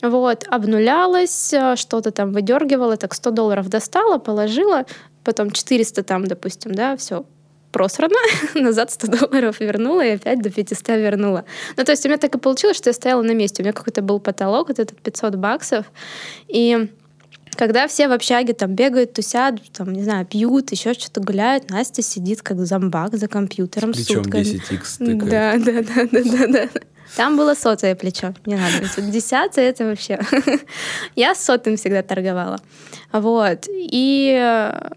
вот, 0.01 0.45
обнулялась, 0.47 1.51
э, 1.51 1.75
что-то 1.75 2.11
там 2.11 2.31
выдергивала, 2.31 2.95
так 2.95 3.13
100 3.13 3.31
долларов 3.31 3.67
достала, 3.67 4.19
положила, 4.19 4.85
потом 5.25 5.51
400 5.51 6.01
там, 6.03 6.27
допустим, 6.27 6.73
да, 6.73 6.95
все, 6.95 7.25
просрано, 7.75 8.15
назад 8.55 8.89
100 8.89 9.07
долларов 9.07 9.59
вернула 9.59 10.05
и 10.05 10.11
опять 10.11 10.41
до 10.41 10.49
500 10.49 10.87
вернула. 10.87 11.43
Ну, 11.75 11.83
то 11.83 11.91
есть 11.91 12.05
у 12.05 12.07
меня 12.07 12.17
так 12.17 12.33
и 12.33 12.37
получилось, 12.37 12.77
что 12.77 12.89
я 12.89 12.93
стояла 12.93 13.21
на 13.21 13.33
месте. 13.33 13.61
У 13.61 13.65
меня 13.65 13.73
какой-то 13.73 14.01
был 14.01 14.21
потолок, 14.21 14.69
вот 14.69 14.79
этот 14.79 14.97
500 15.01 15.35
баксов. 15.35 15.85
И 16.47 16.87
когда 17.57 17.89
все 17.89 18.07
в 18.07 18.13
общаге 18.13 18.53
там 18.53 18.75
бегают, 18.75 19.11
тусят, 19.11 19.55
там, 19.73 19.91
не 19.91 20.03
знаю, 20.03 20.25
пьют, 20.25 20.71
еще 20.71 20.93
что-то 20.93 21.19
гуляют, 21.19 21.69
Настя 21.69 22.01
сидит 22.01 22.41
как 22.41 22.65
зомбак 22.65 23.17
за 23.17 23.27
компьютером 23.27 23.91
Причем 23.91 24.23
сутками. 24.23 24.43
10x 24.43 24.97
тыкает. 24.97 25.29
Да, 25.29 25.57
да, 25.57 25.83
да, 25.83 26.07
да, 26.09 26.47
да, 26.47 26.47
да. 26.47 26.69
Там 27.15 27.37
было 27.37 27.53
сотое 27.55 27.95
плечо, 27.95 28.33
не 28.45 28.55
надо. 28.55 28.73
Вот 28.97 29.09
Десятое 29.11 29.69
это 29.69 29.85
вообще. 29.85 30.19
Я 31.15 31.33
с 31.35 31.43
сотым 31.45 31.75
всегда 31.77 32.01
торговала. 32.01 32.59
Вот. 33.11 33.65
И, 33.69 34.35
э, 34.37 34.89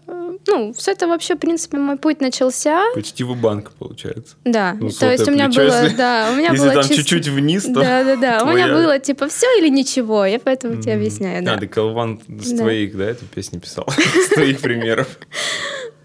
ну, 0.47 0.73
все 0.73 0.91
это 0.91 1.07
вообще, 1.07 1.35
в 1.35 1.39
принципе, 1.39 1.77
мой 1.77 1.97
путь 1.97 2.19
начался. 2.19 2.81
Почти 2.93 3.23
в 3.23 3.35
банк 3.35 3.71
получается. 3.79 4.35
Да, 4.43 4.73
Ну, 4.79 4.89
то 4.89 5.09
есть 5.11 5.27
у 5.27 5.31
меня 5.31 5.45
плечо, 5.47 5.61
было, 5.61 5.83
если- 5.83 5.95
да, 5.95 6.29
у 6.31 6.35
меня 6.35 6.49
Если 6.51 6.63
было 6.65 6.73
там 6.73 6.81
чисто- 6.83 6.95
чуть-чуть 6.97 7.27
вниз, 7.29 7.63
то... 7.63 7.73
Да, 7.75 8.03
да, 8.03 8.15
да. 8.17 8.43
У 8.43 8.47
меня 8.47 8.67
твоя. 8.67 8.73
было 8.73 8.99
типа 8.99 9.29
все 9.29 9.47
или 9.59 9.69
ничего. 9.69 10.25
Я 10.25 10.39
поэтому 10.39 10.81
тебе 10.81 10.95
объясняю, 10.95 11.39
А, 11.43 11.45
да. 11.45 11.55
да, 11.55 11.67
Колван 11.67 12.19
с 12.27 12.51
Да. 12.51 12.57
твоих, 12.57 12.97
да, 12.97 13.05
эту 13.05 13.25
песню 13.25 13.59
писал? 13.61 13.87
С 14.25 14.29
твоих 14.33 14.59
примеров. 14.59 15.07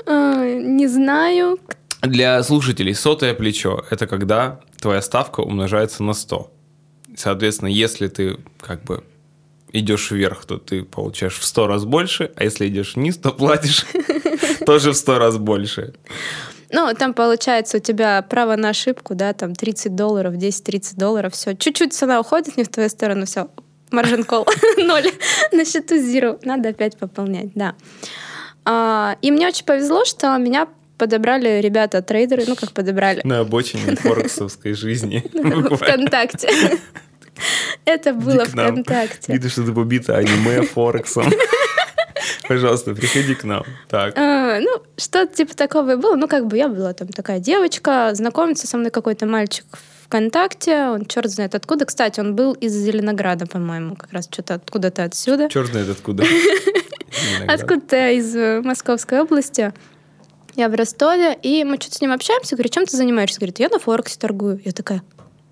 А, 0.06 0.44
Не 0.44 0.86
знаю. 0.86 1.58
Для 2.06 2.42
слушателей 2.42 2.94
сотое 2.94 3.34
плечо– 3.34 3.84
это 3.90 4.06
когда 4.06 4.60
твоя 4.80 5.00
ставка 5.00 5.40
умножается 5.40 6.02
на 6.02 6.12
100. 6.12 6.50
Соответственно, 7.16 7.68
если 7.68 8.08
ты 8.08 8.38
как 8.60 8.82
бы 8.84 9.04
идешь 9.72 10.10
вверх, 10.10 10.44
то 10.44 10.58
ты 10.58 10.84
получаешь 10.84 11.38
в 11.38 11.44
100 11.44 11.66
раз 11.66 11.84
больше, 11.84 12.30
а 12.36 12.44
если 12.44 12.68
идешь 12.68 12.96
вниз, 12.96 13.16
то 13.16 13.30
платишь 13.30 13.86
тоже 14.66 14.92
в 14.92 14.96
100 14.96 15.18
раз 15.18 15.38
больше. 15.38 15.94
Ну, 16.70 16.92
там 16.94 17.14
получается 17.14 17.78
у 17.78 17.80
тебя 17.80 18.20
право 18.22 18.56
на 18.56 18.70
ошибку, 18.70 19.14
да, 19.14 19.32
там 19.32 19.54
30 19.54 19.94
долларов, 19.94 20.34
10-30 20.34 20.96
долларов, 20.96 21.32
все. 21.32 21.54
Чуть-чуть 21.54 21.94
цена 21.94 22.20
уходит 22.20 22.56
не 22.56 22.64
в 22.64 22.68
твою 22.68 22.88
сторону, 22.88 23.26
все. 23.26 23.48
Маржин 23.90 24.24
кол 24.24 24.46
ноль. 24.76 25.10
На 25.52 25.64
счету 25.64 25.94
zero. 25.94 26.38
Надо 26.44 26.70
опять 26.70 26.98
пополнять, 26.98 27.52
да. 27.54 27.74
А, 28.64 29.16
И 29.22 29.30
мне 29.30 29.46
очень 29.46 29.64
повезло, 29.64 30.04
что 30.04 30.36
меня 30.36 30.68
подобрали 30.98 31.60
ребята-трейдеры, 31.60 32.44
ну, 32.46 32.56
как 32.56 32.72
подобрали, 32.72 33.20
На 33.24 33.40
обочине 33.40 33.96
форексовской 33.96 34.74
жизни. 34.74 35.24
ВКонтакте. 35.76 36.48
Это 37.84 38.12
было. 38.12 38.44
ВКонтакте. 38.44 39.32
Видишь, 39.32 39.52
что 39.52 39.64
ты 39.64 39.72
побита 39.72 40.16
аниме, 40.16 40.62
форексом. 40.62 41.30
Пожалуйста, 42.48 42.94
приходи 42.94 43.34
к 43.34 43.44
нам. 43.44 43.64
Так. 43.88 44.16
А, 44.16 44.60
ну, 44.60 44.82
что-то 44.96 45.34
типа 45.34 45.54
такого 45.54 45.92
и 45.92 45.96
было. 45.96 46.14
Ну, 46.14 46.28
как 46.28 46.46
бы 46.46 46.56
я 46.56 46.68
была 46.68 46.92
там 46.92 47.08
такая 47.08 47.38
девочка, 47.38 48.10
знакомится 48.12 48.66
со 48.66 48.76
мной 48.76 48.90
какой-то 48.90 49.26
мальчик 49.26 49.64
ВКонтакте, 50.04 50.88
он 50.88 51.06
черт 51.06 51.30
знает 51.30 51.54
откуда. 51.54 51.86
Кстати, 51.86 52.20
он 52.20 52.36
был 52.36 52.52
из 52.52 52.72
Зеленограда, 52.72 53.46
по-моему, 53.46 53.96
как 53.96 54.12
раз 54.12 54.28
что-то 54.30 54.54
откуда-то 54.54 55.04
отсюда. 55.04 55.48
Черт 55.48 55.68
знает 55.70 55.88
откуда. 55.88 56.24
Откуда-то 57.48 58.10
из 58.10 58.36
э, 58.36 58.60
Московской 58.60 59.20
области. 59.20 59.72
Я 60.56 60.68
в 60.68 60.74
Ростове, 60.74 61.36
и 61.42 61.64
мы 61.64 61.76
что-то 61.80 61.96
с 61.96 62.00
ним 62.00 62.12
общаемся. 62.12 62.54
Говорю, 62.54 62.70
чем 62.70 62.86
ты 62.86 62.96
занимаешься? 62.96 63.40
Говорит, 63.40 63.58
я 63.58 63.68
на 63.68 63.78
Форексе 63.78 64.18
торгую. 64.18 64.60
Я 64.64 64.72
такая, 64.72 65.02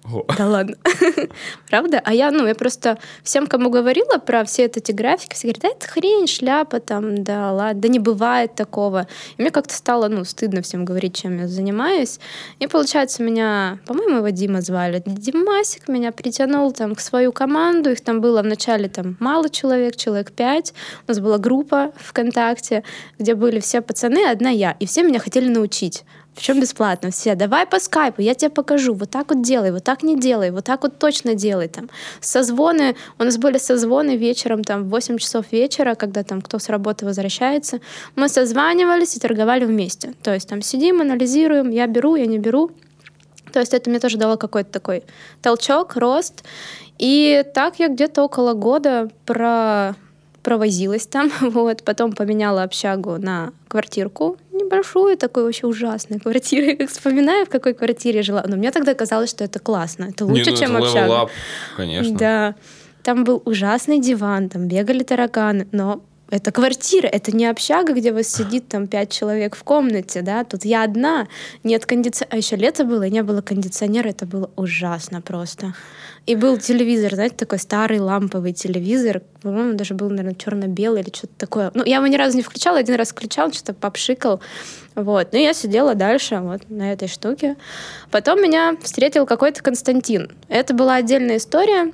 О, 0.04 0.24
да 0.36 0.48
ладно. 0.48 0.76
Правда? 1.70 2.00
А 2.04 2.12
я, 2.12 2.32
ну, 2.32 2.46
я 2.46 2.56
просто 2.56 2.98
всем, 3.22 3.46
кому 3.46 3.70
говорила 3.70 4.18
про 4.18 4.44
все 4.44 4.64
эти 4.64 4.90
графики, 4.90 5.34
все 5.34 5.48
говорят, 5.48 5.62
да 5.62 5.68
это 5.68 5.86
хрень, 5.88 6.26
шляпа 6.26 6.80
там, 6.80 7.22
да 7.22 7.52
ладно, 7.52 7.82
да 7.82 7.88
не 7.88 8.00
бывает 8.00 8.54
такого. 8.56 9.06
И 9.36 9.42
мне 9.42 9.50
как-то 9.52 9.74
стало, 9.74 10.08
ну, 10.08 10.24
стыдно 10.24 10.60
всем 10.62 10.84
говорить, 10.84 11.14
чем 11.14 11.38
я 11.38 11.46
занимаюсь. 11.46 12.18
И, 12.58 12.66
получается, 12.66 13.22
меня, 13.22 13.78
по-моему, 13.86 14.16
его 14.16 14.28
Дима 14.30 14.60
звали. 14.60 15.02
Димасик 15.06 15.86
меня 15.86 16.10
притянул 16.10 16.72
там 16.72 16.96
к 16.96 17.00
свою 17.00 17.30
команду. 17.30 17.90
Их 17.90 18.00
там 18.00 18.20
было 18.20 18.42
вначале 18.42 18.88
там 18.88 19.16
мало 19.20 19.48
человек, 19.50 19.94
человек 19.94 20.32
пять. 20.32 20.74
У 21.06 21.12
нас 21.12 21.20
была 21.20 21.38
группа 21.38 21.92
ВКонтакте, 21.96 22.82
где 23.20 23.36
были 23.36 23.60
все 23.60 23.80
пацаны, 23.80 24.28
одна 24.28 24.50
я. 24.50 24.72
И 24.80 24.86
все 24.86 25.04
меня 25.04 25.20
хотели 25.20 25.48
научить. 25.48 26.04
Причем 26.34 26.60
бесплатно. 26.60 27.10
Все, 27.10 27.34
давай 27.34 27.66
по 27.66 27.78
скайпу, 27.78 28.22
я 28.22 28.34
тебе 28.34 28.50
покажу. 28.50 28.94
Вот 28.94 29.10
так 29.10 29.30
вот 29.30 29.42
делай, 29.42 29.70
вот 29.70 29.84
так 29.84 30.02
не 30.02 30.18
делай, 30.18 30.50
вот 30.50 30.64
так 30.64 30.82
вот 30.82 30.98
точно 30.98 31.34
делай. 31.34 31.68
Там. 31.68 31.90
Созвоны, 32.20 32.96
у 33.18 33.24
нас 33.24 33.36
были 33.36 33.58
созвоны 33.58 34.16
вечером, 34.16 34.64
там, 34.64 34.84
в 34.84 34.88
8 34.88 35.18
часов 35.18 35.52
вечера, 35.52 35.94
когда 35.94 36.22
там 36.22 36.40
кто 36.40 36.58
с 36.58 36.68
работы 36.70 37.04
возвращается. 37.04 37.80
Мы 38.16 38.28
созванивались 38.28 39.16
и 39.16 39.20
торговали 39.20 39.64
вместе. 39.66 40.14
То 40.22 40.32
есть 40.32 40.48
там 40.48 40.62
сидим, 40.62 41.00
анализируем, 41.02 41.70
я 41.70 41.86
беру, 41.86 42.16
я 42.16 42.26
не 42.26 42.38
беру. 42.38 42.70
То 43.52 43.60
есть 43.60 43.74
это 43.74 43.90
мне 43.90 44.00
тоже 44.00 44.16
дало 44.16 44.38
какой-то 44.38 44.70
такой 44.70 45.04
толчок, 45.42 45.96
рост. 45.96 46.44
И 46.98 47.44
так 47.54 47.78
я 47.78 47.88
где-то 47.88 48.22
около 48.22 48.54
года 48.54 49.10
про 49.26 49.94
провозилась 50.42 51.06
там, 51.06 51.30
вот, 51.40 51.84
потом 51.84 52.12
поменяла 52.12 52.64
общагу 52.64 53.16
на 53.18 53.52
квартирку 53.68 54.38
небольшую, 54.52 55.16
такой 55.16 55.44
вообще 55.44 55.66
ужасной 55.66 56.18
квартиры. 56.20 56.66
Я 56.66 56.76
как 56.78 56.90
вспоминаю, 56.90 57.46
в 57.46 57.48
какой 57.48 57.74
квартире 57.74 58.18
я 58.18 58.22
жила. 58.22 58.44
Но 58.46 58.56
мне 58.56 58.70
тогда 58.70 58.94
казалось, 58.94 59.30
что 59.30 59.44
это 59.44 59.58
классно, 59.58 60.04
это 60.04 60.24
Не, 60.24 60.30
лучше, 60.32 60.50
ну, 60.50 60.56
чем 60.56 60.76
это 60.76 60.86
общага. 60.86 61.12
up, 61.12 61.30
Конечно. 61.76 62.18
Да. 62.18 62.54
Там 63.02 63.24
был 63.24 63.42
ужасный 63.44 63.98
диван, 64.00 64.48
там 64.48 64.68
бегали 64.68 65.02
тараканы, 65.02 65.66
но 65.72 66.04
это 66.32 66.50
квартира, 66.50 67.06
это 67.06 67.30
не 67.30 67.46
общага, 67.46 67.92
где 67.92 68.12
вас 68.12 68.26
сидит 68.26 68.68
там 68.68 68.86
пять 68.86 69.10
человек 69.12 69.54
в 69.54 69.62
комнате, 69.64 70.22
да, 70.22 70.44
тут 70.44 70.64
я 70.64 70.82
одна, 70.82 71.28
нет 71.62 71.84
кондиционера, 71.84 72.34
а 72.34 72.36
еще 72.38 72.56
лето 72.56 72.84
было, 72.84 73.02
и 73.02 73.10
не 73.10 73.22
было 73.22 73.42
кондиционера, 73.42 74.08
это 74.08 74.24
было 74.24 74.50
ужасно 74.56 75.20
просто. 75.20 75.74
И 76.24 76.34
был 76.36 76.56
телевизор, 76.56 77.14
знаете, 77.14 77.34
такой 77.36 77.58
старый 77.58 77.98
ламповый 77.98 78.52
телевизор, 78.52 79.22
по-моему, 79.42 79.74
даже 79.74 79.94
был, 79.94 80.08
наверное, 80.08 80.34
черно-белый 80.34 81.02
или 81.02 81.10
что-то 81.12 81.34
такое. 81.36 81.70
Ну, 81.74 81.84
я 81.84 81.96
его 81.96 82.06
ни 82.06 82.16
разу 82.16 82.36
не 82.36 82.42
включала, 82.42 82.78
один 82.78 82.94
раз 82.94 83.10
включал, 83.10 83.52
что-то 83.52 83.74
попшикал, 83.74 84.40
вот. 84.94 85.28
Ну, 85.32 85.38
я 85.38 85.52
сидела 85.52 85.94
дальше 85.94 86.38
вот 86.38 86.68
на 86.70 86.92
этой 86.92 87.08
штуке. 87.08 87.56
Потом 88.10 88.42
меня 88.42 88.76
встретил 88.82 89.26
какой-то 89.26 89.62
Константин. 89.62 90.30
Это 90.48 90.74
была 90.74 90.96
отдельная 90.96 91.36
история. 91.36 91.92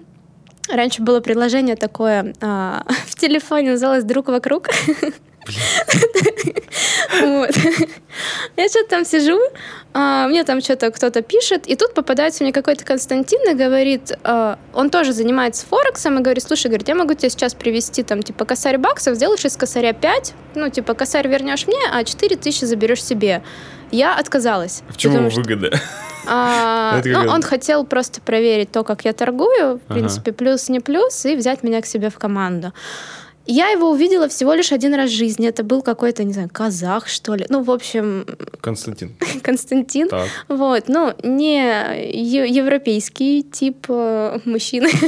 Раньше 0.68 1.02
было 1.02 1.20
приложение 1.20 1.76
такое 1.76 2.34
а, 2.40 2.84
в 3.06 3.14
телефоне, 3.14 3.72
называлось 3.72 4.04
«Друг 4.04 4.28
вокруг». 4.28 4.68
Вот. 7.20 7.50
Я 8.56 8.68
что-то 8.68 8.88
там 8.90 9.04
сижу, 9.04 9.38
а, 9.94 10.28
мне 10.28 10.44
там 10.44 10.60
что-то 10.60 10.90
кто-то 10.90 11.22
пишет, 11.22 11.66
и 11.66 11.74
тут 11.74 11.94
попадается 11.94 12.44
мне 12.44 12.52
какой-то 12.52 12.84
Константин 12.84 13.40
и 13.50 13.54
говорит, 13.54 14.12
а, 14.24 14.58
он 14.74 14.90
тоже 14.90 15.12
занимается 15.12 15.64
Форексом, 15.66 16.18
и 16.18 16.22
говорит, 16.22 16.42
слушай, 16.44 16.66
говорит, 16.66 16.88
я 16.88 16.94
могу 16.94 17.14
тебе 17.14 17.30
сейчас 17.30 17.54
привести 17.54 18.02
там 18.02 18.22
типа 18.22 18.44
косарь 18.44 18.78
баксов, 18.78 19.14
сделаешь 19.16 19.44
из 19.44 19.56
косаря 19.56 19.92
5, 19.92 20.34
ну 20.54 20.68
типа 20.68 20.94
косарь 20.94 21.28
вернешь 21.28 21.66
мне, 21.66 21.80
а 21.92 22.04
4 22.04 22.36
тысячи 22.36 22.64
заберешь 22.64 23.02
себе. 23.02 23.42
Я 23.90 24.14
отказалась. 24.14 24.82
В 24.88 24.96
чему 24.96 25.14
потому 25.14 25.30
что- 25.30 25.40
выгода? 25.40 25.80
А, 26.28 27.00
ну, 27.04 27.30
он 27.30 27.42
хотел 27.42 27.84
просто 27.84 28.20
проверить 28.20 28.70
то, 28.70 28.84
как 28.84 29.04
я 29.04 29.12
торгую, 29.12 29.78
в 29.78 29.80
Ага. 29.88 29.94
принципе, 29.94 30.32
плюс 30.32 30.68
не 30.68 30.80
плюс, 30.80 31.24
и 31.24 31.36
взять 31.36 31.62
меня 31.62 31.80
к 31.80 31.86
себе 31.86 32.10
в 32.10 32.18
команду. 32.18 32.72
Я 33.50 33.68
его 33.70 33.90
увидела 33.90 34.28
всего 34.28 34.52
лишь 34.52 34.72
один 34.72 34.92
раз 34.94 35.08
в 35.10 35.14
жизни. 35.14 35.48
Это 35.48 35.64
был 35.64 35.80
какой-то, 35.80 36.22
не 36.22 36.34
знаю, 36.34 36.50
казах, 36.52 37.08
что 37.08 37.34
ли. 37.34 37.46
Ну, 37.48 37.62
в 37.62 37.70
общем, 37.70 38.26
Константин. 38.60 39.16
Константин. 39.42 40.08
Так. 40.08 40.28
Вот, 40.48 40.84
ну, 40.88 41.14
не 41.22 41.62
европейский 42.46 43.42
тип 43.42 43.86
э, 43.88 44.38
мужчины. 44.44 44.90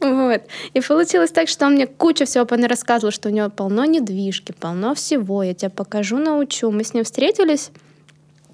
Вот. 0.00 0.42
И 0.74 0.80
получилось 0.80 1.30
так, 1.30 1.48
что 1.48 1.66
он 1.66 1.74
мне 1.74 1.86
кучу 1.86 2.24
всего 2.24 2.46
рассказывал, 2.66 3.10
что 3.10 3.28
у 3.28 3.32
него 3.32 3.50
полно 3.50 3.84
недвижки, 3.84 4.52
полно 4.52 4.94
всего. 4.94 5.42
Я 5.42 5.54
тебе 5.54 5.70
покажу, 5.70 6.18
научу. 6.18 6.70
Мы 6.70 6.84
с 6.84 6.94
ним 6.94 7.02
встретились. 7.04 7.70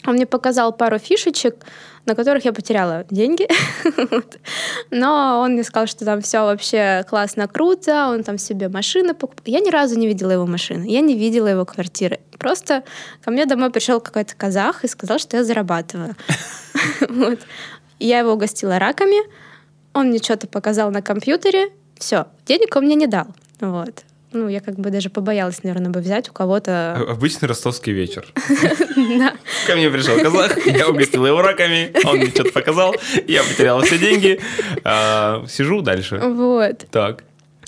Он 0.07 0.15
мне 0.15 0.27
показал 0.27 0.73
пару 0.73 0.99
фишечек, 0.99 1.65
на 2.05 2.15
которых 2.15 2.45
я 2.45 2.53
потеряла 2.53 3.07
деньги. 3.11 3.49
Но 4.91 5.41
он 5.41 5.53
мне 5.53 5.65
сказал, 5.65 5.87
что 5.87 6.05
там 6.05 6.21
все 6.21 6.41
вообще 6.41 7.05
классно, 7.09 7.49
круто, 7.49 8.09
он 8.09 8.23
там 8.23 8.39
себе 8.39 8.69
машины 8.69 9.15
покупал. 9.15 9.45
Я 9.47 9.61
ни 9.61 9.71
разу 9.71 9.99
не 9.99 10.07
видела 10.07 10.33
его 10.33 10.47
машины, 10.47 10.85
я 10.87 11.01
не 11.01 11.15
видела 11.15 11.47
его 11.47 11.65
квартиры. 11.65 12.21
Просто 12.39 12.85
ко 13.25 13.31
мне 13.31 13.47
домой 13.47 13.71
пришел 13.71 14.01
какой-то 14.01 14.35
казах 14.37 14.85
и 14.85 14.89
сказал, 14.89 15.19
что 15.19 15.37
я 15.37 15.45
зарабатываю. 15.45 16.15
Я 18.01 18.19
его 18.19 18.33
угостила 18.33 18.81
раками, 18.81 19.17
он 19.95 20.09
мне 20.09 20.19
что-то 20.19 20.49
показал 20.49 20.91
на 20.91 21.01
компьютере, 21.01 21.71
все, 21.97 22.27
денег 22.45 22.75
он 22.75 22.85
мне 22.85 22.97
не 22.97 23.07
дал. 23.07 23.29
Вот. 23.61 24.05
Ну, 24.35 24.49
я 24.49 24.61
как 24.61 24.75
бы 24.75 24.91
даже 24.91 25.11
побоялась, 25.11 25.63
наверное, 25.63 25.91
бы 25.91 26.01
взять 26.01 26.29
у 26.29 26.33
кого-то... 26.33 27.07
Обычный 27.09 27.47
ростовский 27.47 27.93
вечер. 27.93 28.27
Ко 29.67 29.77
мне 29.77 29.89
пришел 29.91 30.19
казах, 30.19 30.67
я 30.67 30.89
угостил 30.89 31.25
его 31.25 31.41
раками, 31.41 31.93
он 32.05 32.17
мне 32.19 32.27
что-то 32.27 32.53
показал, 32.53 32.95
я 33.29 33.43
потерял 33.45 33.81
все 33.83 33.99
деньги. 33.99 34.41
А, 34.83 35.45
Сижу 35.49 35.83
дальше. 35.83 36.19
Вот. 36.19 36.85
Так. 36.91 37.23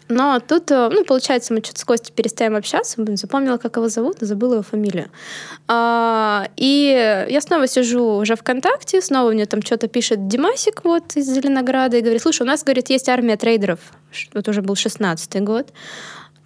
Но 0.09 0.39
тут, 0.41 0.71
э, 0.71 0.89
ну, 0.93 1.05
получается, 1.05 1.53
мы 1.53 1.61
что-то 1.65 1.81
с 1.81 1.85
Костей 1.85 2.13
перестаем 2.13 2.55
общаться. 2.55 3.03
Блин, 3.03 3.17
запомнила, 3.17 3.57
как 3.57 3.77
его 3.77 3.89
зовут, 3.89 4.21
но 4.21 4.27
забыла 4.27 4.55
его 4.55 4.63
фамилию. 4.63 5.11
А, 5.67 6.49
и 6.57 7.27
я 7.29 7.41
снова 7.41 7.67
сижу 7.67 8.17
уже 8.17 8.37
ВКонтакте, 8.37 9.01
снова 9.01 9.33
мне 9.33 9.47
там 9.47 9.63
что-то 9.63 9.89
пишет 9.89 10.29
Димасик 10.29 10.85
вот 10.85 11.17
из 11.17 11.27
Зеленограда 11.27 11.97
и 11.97 12.03
говорит, 12.03 12.23
слушай, 12.23 12.43
у 12.43 12.47
нас, 12.47 12.63
говорит, 12.63 12.89
есть 12.91 13.09
армия 13.09 13.37
трейдеров. 13.37 13.81
Это 14.33 14.51
уже 14.51 14.63
был 14.63 14.75
16-й 14.75 15.41
год. 15.41 15.73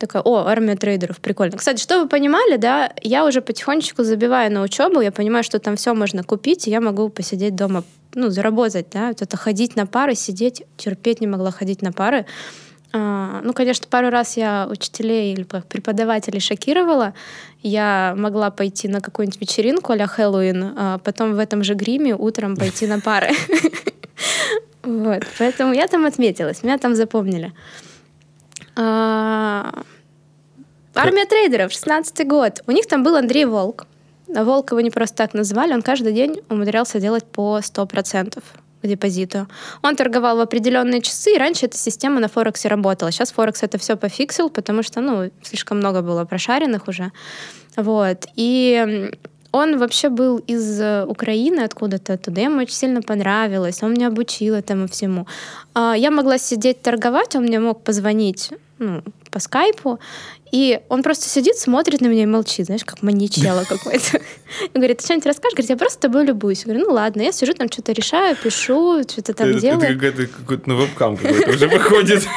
Такая, 0.01 0.23
о, 0.23 0.47
армия 0.47 0.77
трейдеров, 0.77 1.21
прикольно. 1.21 1.59
Кстати, 1.59 1.83
что 1.83 2.01
вы 2.01 2.09
понимали, 2.09 2.57
да, 2.57 2.91
я 3.03 3.27
уже 3.27 3.43
потихонечку 3.43 4.03
забиваю 4.03 4.51
на 4.51 4.63
учебу, 4.63 5.03
я 5.03 5.13
понимаю, 5.13 5.45
что 5.45 5.59
там 5.59 5.77
все 5.77 5.93
можно 5.93 6.25
купить, 6.25 6.67
и 6.67 6.71
я 6.71 6.81
могу 6.81 7.11
посидеть 7.11 7.55
дома, 7.55 7.85
ну, 8.15 8.31
заработать, 8.31 8.87
да, 8.91 9.09
вот 9.09 9.21
это 9.21 9.37
ходить 9.37 9.77
на 9.77 9.87
пары, 9.87 10.15
сидеть, 10.15 10.63
терпеть 10.79 11.21
не 11.21 11.27
могла 11.27 11.51
ходить 11.51 11.83
на 11.83 11.93
пары. 11.93 12.25
А, 12.95 13.43
ну, 13.45 13.53
конечно, 13.53 13.87
пару 13.91 14.09
раз 14.09 14.39
я 14.39 14.67
учителей 14.71 15.35
или 15.35 15.43
преподавателей 15.43 16.41
шокировала. 16.41 17.13
Я 17.63 18.15
могла 18.17 18.51
пойти 18.51 18.89
на 18.89 19.03
какую-нибудь 19.03 19.39
вечеринку 19.39 19.93
а 19.93 20.07
Хэллоуин, 20.07 20.75
а 20.79 20.99
потом 20.99 21.35
в 21.35 21.39
этом 21.39 21.63
же 21.63 21.75
гриме 21.75 22.17
утром 22.17 22.57
пойти 22.57 22.87
на 22.87 23.01
пары. 23.01 23.31
Вот, 24.83 25.25
поэтому 25.39 25.75
я 25.75 25.87
там 25.89 26.07
отметилась, 26.07 26.63
меня 26.63 26.79
там 26.79 26.95
запомнили. 26.95 27.53
А, 28.77 29.83
армия 30.95 31.25
трейдеров, 31.27 31.73
16 31.73 32.27
год. 32.27 32.63
У 32.67 32.73
них 32.73 32.87
там 32.87 33.03
был 33.03 33.17
Андрей 33.17 33.45
Волк. 33.45 33.87
Волк 34.29 34.71
его 34.71 34.81
не 34.81 34.91
просто 34.91 35.17
так 35.17 35.35
назвали, 35.35 35.75
он 35.75 35.83
каждый 35.83 36.13
день 36.13 36.41
умудрялся 36.49 37.01
делать 37.01 37.25
по 37.25 37.59
100% 37.59 38.43
к 38.83 38.87
депозиту. 38.87 39.47
Он 39.83 39.97
торговал 39.97 40.37
в 40.37 40.41
определенные 40.41 41.03
часы, 41.03 41.35
и 41.35 41.39
раньше 41.39 41.67
эта 41.67 41.77
система 41.77 42.21
на 42.21 42.29
Форексе 42.29 42.69
работала. 42.69 43.11
Сейчас 43.11 43.33
Форекс 43.33 43.63
это 43.63 43.79
все 43.79 43.97
пофиксил, 43.97 44.49
потому 44.51 44.83
что, 44.83 45.01
ну, 45.01 45.31
слишком 45.43 45.79
много 45.79 46.01
было 46.01 46.25
прошаренных 46.25 46.89
уже. 46.89 47.13
Вот. 47.77 48.27
И 48.37 49.11
он 49.53 49.79
вообще 49.79 50.09
был 50.09 50.39
из 50.39 50.81
э, 50.81 51.05
Украины 51.07 51.61
откуда-то 51.61 52.15
оттуда. 52.15 52.41
Ему 52.41 52.61
очень 52.61 52.75
сильно 52.75 53.03
понравилось. 53.03 53.83
Он 53.83 53.93
меня 53.93 54.09
обучил 54.09 54.55
этому 54.55 54.87
всему. 54.87 55.27
А, 55.75 55.95
я 55.97 56.11
могла 56.11 56.39
сидеть 56.39 56.83
торговать, 56.83 57.35
он 57.37 57.43
мне 57.43 57.59
мог 57.59 57.83
позвонить 57.83 58.51
ну, 58.79 59.03
по 59.31 59.41
скайпу, 59.41 59.99
и 60.53 60.81
он 60.89 61.03
просто 61.03 61.29
сидит, 61.29 61.57
смотрит 61.57 62.01
на 62.01 62.07
меня 62.07 62.25
и 62.25 62.27
молчит, 62.27 62.67
знаешь, 62.67 62.85
как 62.85 63.03
маньячело 63.03 63.65
какой-то. 63.69 64.21
И 64.73 64.77
говорит, 64.79 64.99
ты 64.99 65.05
что-нибудь 65.05 65.27
расскажешь? 65.27 65.55
Говорит, 65.55 65.71
я 65.71 65.77
просто 65.77 65.95
с 65.99 66.01
тобой 66.01 66.25
любуюсь. 66.25 66.61
Я 66.61 66.73
говорю, 66.73 66.89
ну 66.89 66.95
ладно, 66.95 67.23
я 67.23 67.33
сижу 67.33 67.53
там, 67.55 67.71
что-то 67.71 67.93
решаю, 67.93 68.37
пишу, 68.37 69.03
что-то 69.09 69.33
там 69.35 69.51
это, 69.51 69.61
делаю. 69.61 69.83
Это 69.83 69.95
какой-то, 69.95 70.27
какой-то 70.27 70.63
ну, 70.67 70.77
вебкам 70.77 71.17
какой-то 71.17 71.51
уже 71.51 71.69
выходит. 71.69 72.23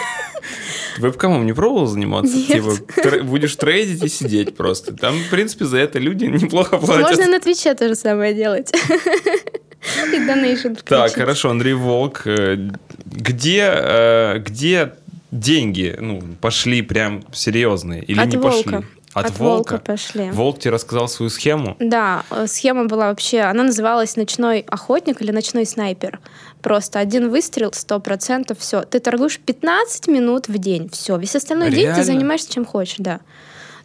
Вебкамом 0.98 1.46
не 1.46 1.54
пробовал 1.54 1.88
заниматься? 1.88 2.36
Нет. 2.36 2.48
Типа, 2.48 2.76
тр- 3.02 3.24
будешь 3.24 3.56
трейдить 3.56 4.04
и 4.04 4.08
сидеть 4.08 4.56
просто. 4.56 4.94
Там, 4.94 5.16
в 5.18 5.30
принципе, 5.30 5.66
за 5.66 5.78
это 5.78 5.98
люди 5.98 6.26
неплохо 6.26 6.78
платят. 6.78 7.10
Можно 7.10 7.32
на 7.32 7.40
Твиче 7.40 7.74
то 7.74 7.88
же 7.88 7.96
самое 7.96 8.34
делать. 8.36 8.72
И 10.14 10.20
донейшн 10.26 10.74
Так, 10.86 11.14
хорошо, 11.14 11.50
Андрей 11.50 11.74
Волк. 11.74 12.22
э, 12.26 12.70
Где, 13.06 13.70
э, 13.74 14.40
где 14.40 14.94
деньги 15.40 15.96
ну, 16.00 16.22
пошли 16.42 16.82
прям 16.82 17.24
серьезные 17.34 18.04
или 18.04 18.20
От 18.20 18.28
не 18.28 18.38
волка. 18.38 18.64
пошли? 18.72 18.86
От 19.14 19.38
волка 19.38 19.78
пошли. 19.78 20.32
Волк 20.32 20.60
тебе 20.60 20.72
рассказал 20.72 21.08
свою 21.08 21.30
схему? 21.30 21.76
Да, 21.80 22.24
э, 22.32 22.48
схема 22.48 22.86
была 22.86 23.10
вообще, 23.10 23.42
она 23.42 23.64
называлась 23.64 24.16
«Ночной 24.16 24.62
охотник» 24.68 25.22
или 25.22 25.32
«Ночной 25.32 25.66
снайпер». 25.66 26.20
Просто 26.62 27.00
один 27.00 27.30
выстрел, 27.30 27.70
100%, 27.70 28.56
все. 28.58 28.82
Ты 28.82 29.00
торгуешь 29.00 29.40
15 29.40 30.08
минут 30.08 30.48
в 30.48 30.58
день, 30.58 30.90
все. 30.90 31.18
Весь 31.18 31.36
остальной 31.36 31.70
день 31.70 31.82
Реально? 31.82 31.96
ты 31.98 32.04
занимаешься 32.04 32.52
чем 32.54 32.66
хочешь, 32.66 32.96
да. 32.98 33.20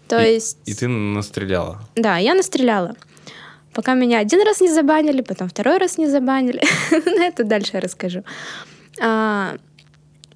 То 0.08 0.18
И- 0.18 0.34
есть... 0.34 0.56
И 0.64 0.72
ты 0.72 0.88
настреляла. 0.88 1.80
Да, 1.94 2.16
я 2.16 2.34
настреляла. 2.34 2.94
Пока 3.74 3.92
меня 3.94 4.20
один 4.20 4.42
раз 4.46 4.60
не 4.62 4.72
забанили, 4.72 5.20
потом 5.20 5.48
второй 5.50 5.76
раз 5.78 5.98
не 5.98 6.06
забанили. 6.06 6.62
На 6.90 7.26
это 7.26 7.44
дальше 7.44 7.72
я 7.74 7.80
расскажу. 7.80 8.24
А, 9.00 9.56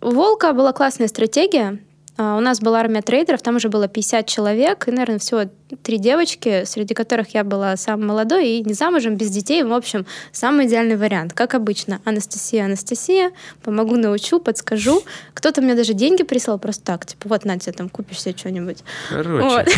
У 0.03 0.11
Волка 0.11 0.53
была 0.53 0.73
классная 0.73 1.09
стратегия. 1.09 1.79
А, 2.19 2.37
У 2.37 2.41
нас 2.41 2.61
была 2.61 2.81
армия 2.81 3.03
трейдеров, 3.03 3.41
там 3.41 3.57
уже 3.57 3.69
было 3.69 3.89
50 3.89 4.27
человек, 4.27 4.87
и, 4.89 4.91
наверное, 4.91 5.19
всего 5.19 5.43
три 5.83 5.99
девочки, 5.99 6.65
среди 6.65 6.93
которых 6.93 7.35
я 7.35 7.45
была 7.45 7.77
самой 7.77 8.07
молодой 8.07 8.49
и 8.49 8.65
не 8.65 8.75
замужем, 8.75 9.17
без 9.17 9.31
детей. 9.31 9.63
В 9.63 9.73
общем, 9.73 10.05
самый 10.33 10.67
идеальный 10.67 10.97
вариант. 10.97 11.33
Как 11.33 11.55
обычно, 11.55 12.01
Анастасия, 12.05 12.65
Анастасия, 12.65 13.31
помогу, 13.63 13.97
научу, 13.97 14.41
подскажу. 14.41 15.03
Кто-то 15.35 15.63
мне 15.63 15.75
даже 15.75 15.95
деньги 15.95 16.23
прислал 16.25 16.59
просто 16.59 16.85
так, 16.85 17.07
типа, 17.07 17.29
вот, 17.29 17.45
на 17.45 17.59
тебе 17.59 17.73
там 17.73 17.89
купишь 17.89 18.21
себе 18.21 18.37
что-нибудь. 18.37 18.79
Короче. 19.09 19.43
Вот. 19.43 19.69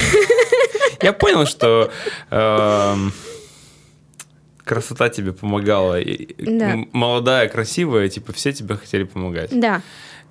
Я 1.02 1.12
понял, 1.12 1.45
что 1.47 1.90
эм, 2.31 3.12
красота 4.64 5.09
тебе 5.09 5.33
помогала. 5.33 5.98
Да. 6.38 6.79
Молодая, 6.92 7.48
красивая, 7.48 8.09
типа 8.09 8.33
все 8.33 8.53
тебе 8.53 8.77
хотели 8.77 9.05
помогать. 9.05 9.51
Да. 9.53 9.83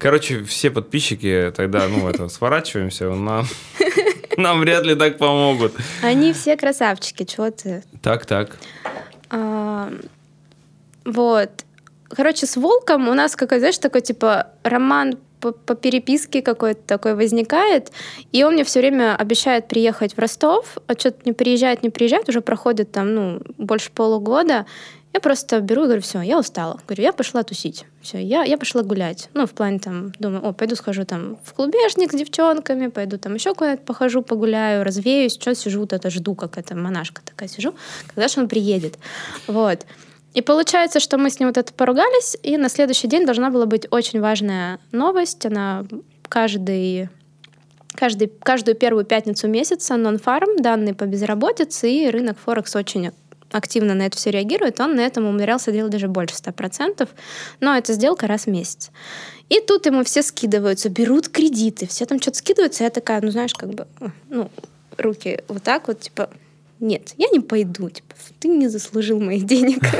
Короче, 0.04 0.44
все 0.44 0.70
подписчики 0.70 1.54
тогда, 1.56 1.88
ну, 1.88 2.10
это, 2.10 2.28
сворачиваемся, 2.28 3.10
нам, 3.12 3.46
нам 4.38 4.60
вряд 4.60 4.84
ли 4.84 4.96
так 4.96 5.18
помогут. 5.18 5.74
Они 6.02 6.34
все 6.34 6.58
красавчики, 6.58 7.24
чего 7.24 7.50
ты 7.52 7.84
Так, 8.02 8.26
так. 8.26 8.58
А, 9.30 9.90
вот. 11.06 11.50
Короче, 12.10 12.46
с 12.46 12.58
Волком 12.58 13.08
у 13.08 13.14
нас 13.14 13.38
какой, 13.38 13.60
знаешь, 13.60 13.78
такой 13.78 14.02
типа 14.02 14.48
роман 14.64 15.18
по, 15.40 15.54
по 15.54 15.74
переписке 15.74 16.42
какой-то 16.42 16.82
такой 16.86 17.16
возникает, 17.16 17.94
и 18.34 18.44
он 18.44 18.56
мне 18.56 18.66
все 18.66 18.82
время 18.82 19.16
обещает 19.16 19.70
приехать 19.70 20.16
в 20.16 20.20
Ростов, 20.20 20.80
а 20.86 21.00
что-то 21.00 21.22
не 21.24 21.32
приезжает, 21.32 21.82
не 21.82 21.90
приезжает, 21.90 22.28
уже 22.28 22.42
проходит 22.42 22.92
там, 22.92 23.16
ну, 23.16 23.42
больше 23.58 23.90
полугода. 23.90 24.66
Я 25.14 25.20
просто 25.20 25.62
беру 25.62 25.84
и 25.84 25.86
говорю, 25.86 26.02
все, 26.02 26.22
я 26.22 26.40
устала. 26.40 26.80
Говорю, 26.88 27.04
я 27.04 27.14
пошла 27.14 27.44
тусить. 27.44 27.86
Все, 28.02 28.20
я, 28.20 28.44
я 28.44 28.58
пошла 28.58 28.82
гулять. 28.82 29.30
Ну, 29.36 29.46
в 29.46 29.52
плане 29.52 29.78
там, 29.78 30.12
думаю, 30.18 30.44
о, 30.44 30.54
пойду 30.54 30.76
схожу 30.76 31.06
там 31.06 31.38
в 31.44 31.54
клубешник 31.54 32.12
с 32.12 32.16
девчонками, 32.16 32.88
пойду 32.88 33.20
там 33.20 33.36
еще 33.36 33.54
куда-то 33.54 33.84
похожу, 33.84 34.24
погуляю, 34.24 34.84
развеюсь. 34.84 35.34
Что 35.34 35.54
сижу, 35.54 35.82
вот 35.82 35.94
это 35.94 36.10
жду, 36.10 36.34
как 36.34 36.58
эта 36.58 36.76
монашка 36.76 37.22
такая 37.24 37.48
сижу, 37.48 37.76
когда 38.08 38.28
же 38.28 38.40
он 38.40 38.48
приедет. 38.48 38.98
Вот. 39.46 39.86
И 40.34 40.42
получается, 40.42 41.00
что 41.00 41.20
мы 41.20 41.30
с 41.30 41.40
ним 41.40 41.50
вот 41.50 41.58
это 41.58 41.72
поругались, 41.74 42.36
и 42.42 42.58
на 42.58 42.68
следующий 42.68 43.08
день 43.08 43.26
должна 43.26 43.52
была 43.52 43.68
быть 43.68 43.86
очень 43.92 44.20
важная 44.20 44.80
новость. 44.92 45.46
Она 45.46 45.86
каждый 46.28 47.10
каждый, 47.94 48.32
каждую 48.42 48.76
первую 48.76 49.06
пятницу 49.06 49.48
месяца 49.48 49.96
нон-фарм, 49.96 50.58
данные 50.58 50.96
по 50.96 51.06
безработице, 51.06 51.92
и 51.92 52.10
рынок 52.10 52.38
Форекс 52.44 52.76
очень 52.76 53.12
активно 53.54 53.94
на 53.94 54.04
это 54.08 54.18
все 54.18 54.32
реагирует, 54.32 54.80
он 54.80 54.96
на 54.96 55.02
этом 55.02 55.26
умудрялся 55.26 55.72
делать 55.72 55.92
даже 55.92 56.08
больше 56.08 56.36
100%, 56.36 57.08
но 57.60 57.78
это 57.78 57.94
сделка 57.94 58.28
раз 58.28 58.46
в 58.46 58.48
месяц. 58.48 58.92
И 59.50 59.60
тут 59.62 59.86
ему 59.86 60.04
все 60.04 60.24
скидываются, 60.24 60.90
берут 60.90 61.30
кредиты, 61.30 61.88
все 61.88 62.06
там 62.06 62.20
что-то 62.22 62.38
скидываются, 62.38 62.84
я 62.84 62.90
такая, 62.90 63.22
ну 63.22 63.32
знаешь, 63.32 63.54
как 63.54 63.70
бы, 63.70 63.88
ну, 64.30 64.50
руки 64.98 65.40
вот 65.48 65.64
так 65.64 65.88
вот, 65.88 66.00
типа, 66.02 66.30
нет, 66.80 67.14
я 67.18 67.28
не 67.32 67.40
пойду, 67.40 67.90
типа, 67.90 68.14
ты 68.40 68.48
не 68.50 68.68
заслужил 68.68 69.20
моих 69.20 69.46
денег. 69.46 69.82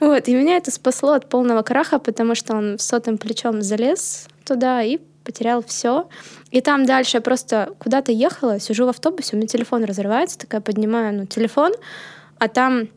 Вот, 0.00 0.28
и 0.28 0.34
меня 0.34 0.58
это 0.58 0.70
спасло 0.70 1.12
от 1.12 1.30
полного 1.30 1.62
краха, 1.62 1.98
потому 1.98 2.34
что 2.34 2.54
он 2.54 2.78
сотым 2.78 3.16
плечом 3.16 3.62
залез 3.62 4.28
туда 4.44 4.82
и 4.82 4.98
потерял 5.24 5.64
все. 5.64 6.08
И 6.50 6.60
там 6.60 6.84
дальше 6.84 7.16
я 7.16 7.20
просто 7.20 7.74
куда-то 7.78 8.12
ехала, 8.12 8.60
сижу 8.60 8.84
в 8.84 8.90
автобусе, 8.90 9.30
у 9.32 9.38
меня 9.38 9.48
телефон 9.48 9.84
разрывается, 9.84 10.38
такая 10.38 10.60
поднимаю 10.60 11.14
ну, 11.14 11.26
телефон, 11.26 11.72
а 12.38 12.48
там 12.48 12.88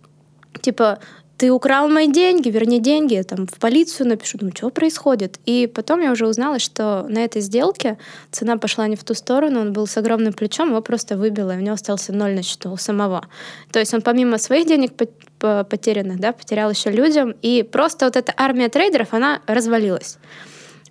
типа 0.62 1.00
ты 1.38 1.52
украл 1.52 1.88
мои 1.88 2.08
деньги, 2.08 2.50
верни 2.50 2.80
деньги, 2.80 3.14
я 3.14 3.24
там 3.24 3.46
в 3.46 3.60
полицию 3.60 4.08
напишу, 4.08 4.40
думаю, 4.40 4.56
что 4.56 4.72
происходит. 4.72 5.40
И 5.46 5.68
потом 5.68 6.02
я 6.02 6.12
уже 6.12 6.28
узнала, 6.28 6.58
что 6.58 7.06
на 7.08 7.20
этой 7.20 7.42
сделке 7.42 8.00
цена 8.32 8.58
пошла 8.58 8.88
не 8.88 8.96
в 8.96 9.04
ту 9.04 9.14
сторону, 9.14 9.62
он 9.62 9.72
был 9.72 9.86
с 9.86 9.96
огромным 9.98 10.34
плечом, 10.34 10.70
его 10.70 10.82
просто 10.82 11.16
выбило, 11.16 11.52
и 11.52 11.58
у 11.58 11.62
него 11.62 11.74
остался 11.74 12.12
ноль 12.12 12.34
на 12.34 12.42
счету 12.42 12.72
у 12.72 12.78
самого. 12.78 13.28
То 13.72 13.80
есть 13.80 13.94
он 13.94 14.02
помимо 14.02 14.40
своих 14.40 14.66
денег 14.66 14.96
по- 14.96 15.08
по- 15.38 15.64
потерянных, 15.64 16.20
да, 16.20 16.32
потерял 16.32 16.72
еще 16.72 16.90
людям, 16.90 17.36
и 17.44 17.62
просто 17.62 18.06
вот 18.06 18.16
эта 18.16 18.34
армия 18.36 18.70
трейдеров, 18.70 19.14
она 19.14 19.42
развалилась. 19.46 20.18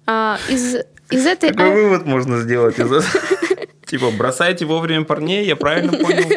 А, 0.06 0.38
из, 0.48 0.76
из 1.10 1.26
этой... 1.26 1.50
Какой 1.50 1.72
вывод 1.72 2.06
можно 2.06 2.38
сделать 2.38 2.78
из 2.78 2.86
этого? 2.86 3.02
Типа, 3.86 4.10
бросайте 4.10 4.64
вовремя 4.64 5.04
парней, 5.04 5.44
я 5.44 5.56
правильно 5.56 5.92
понял? 5.92 6.28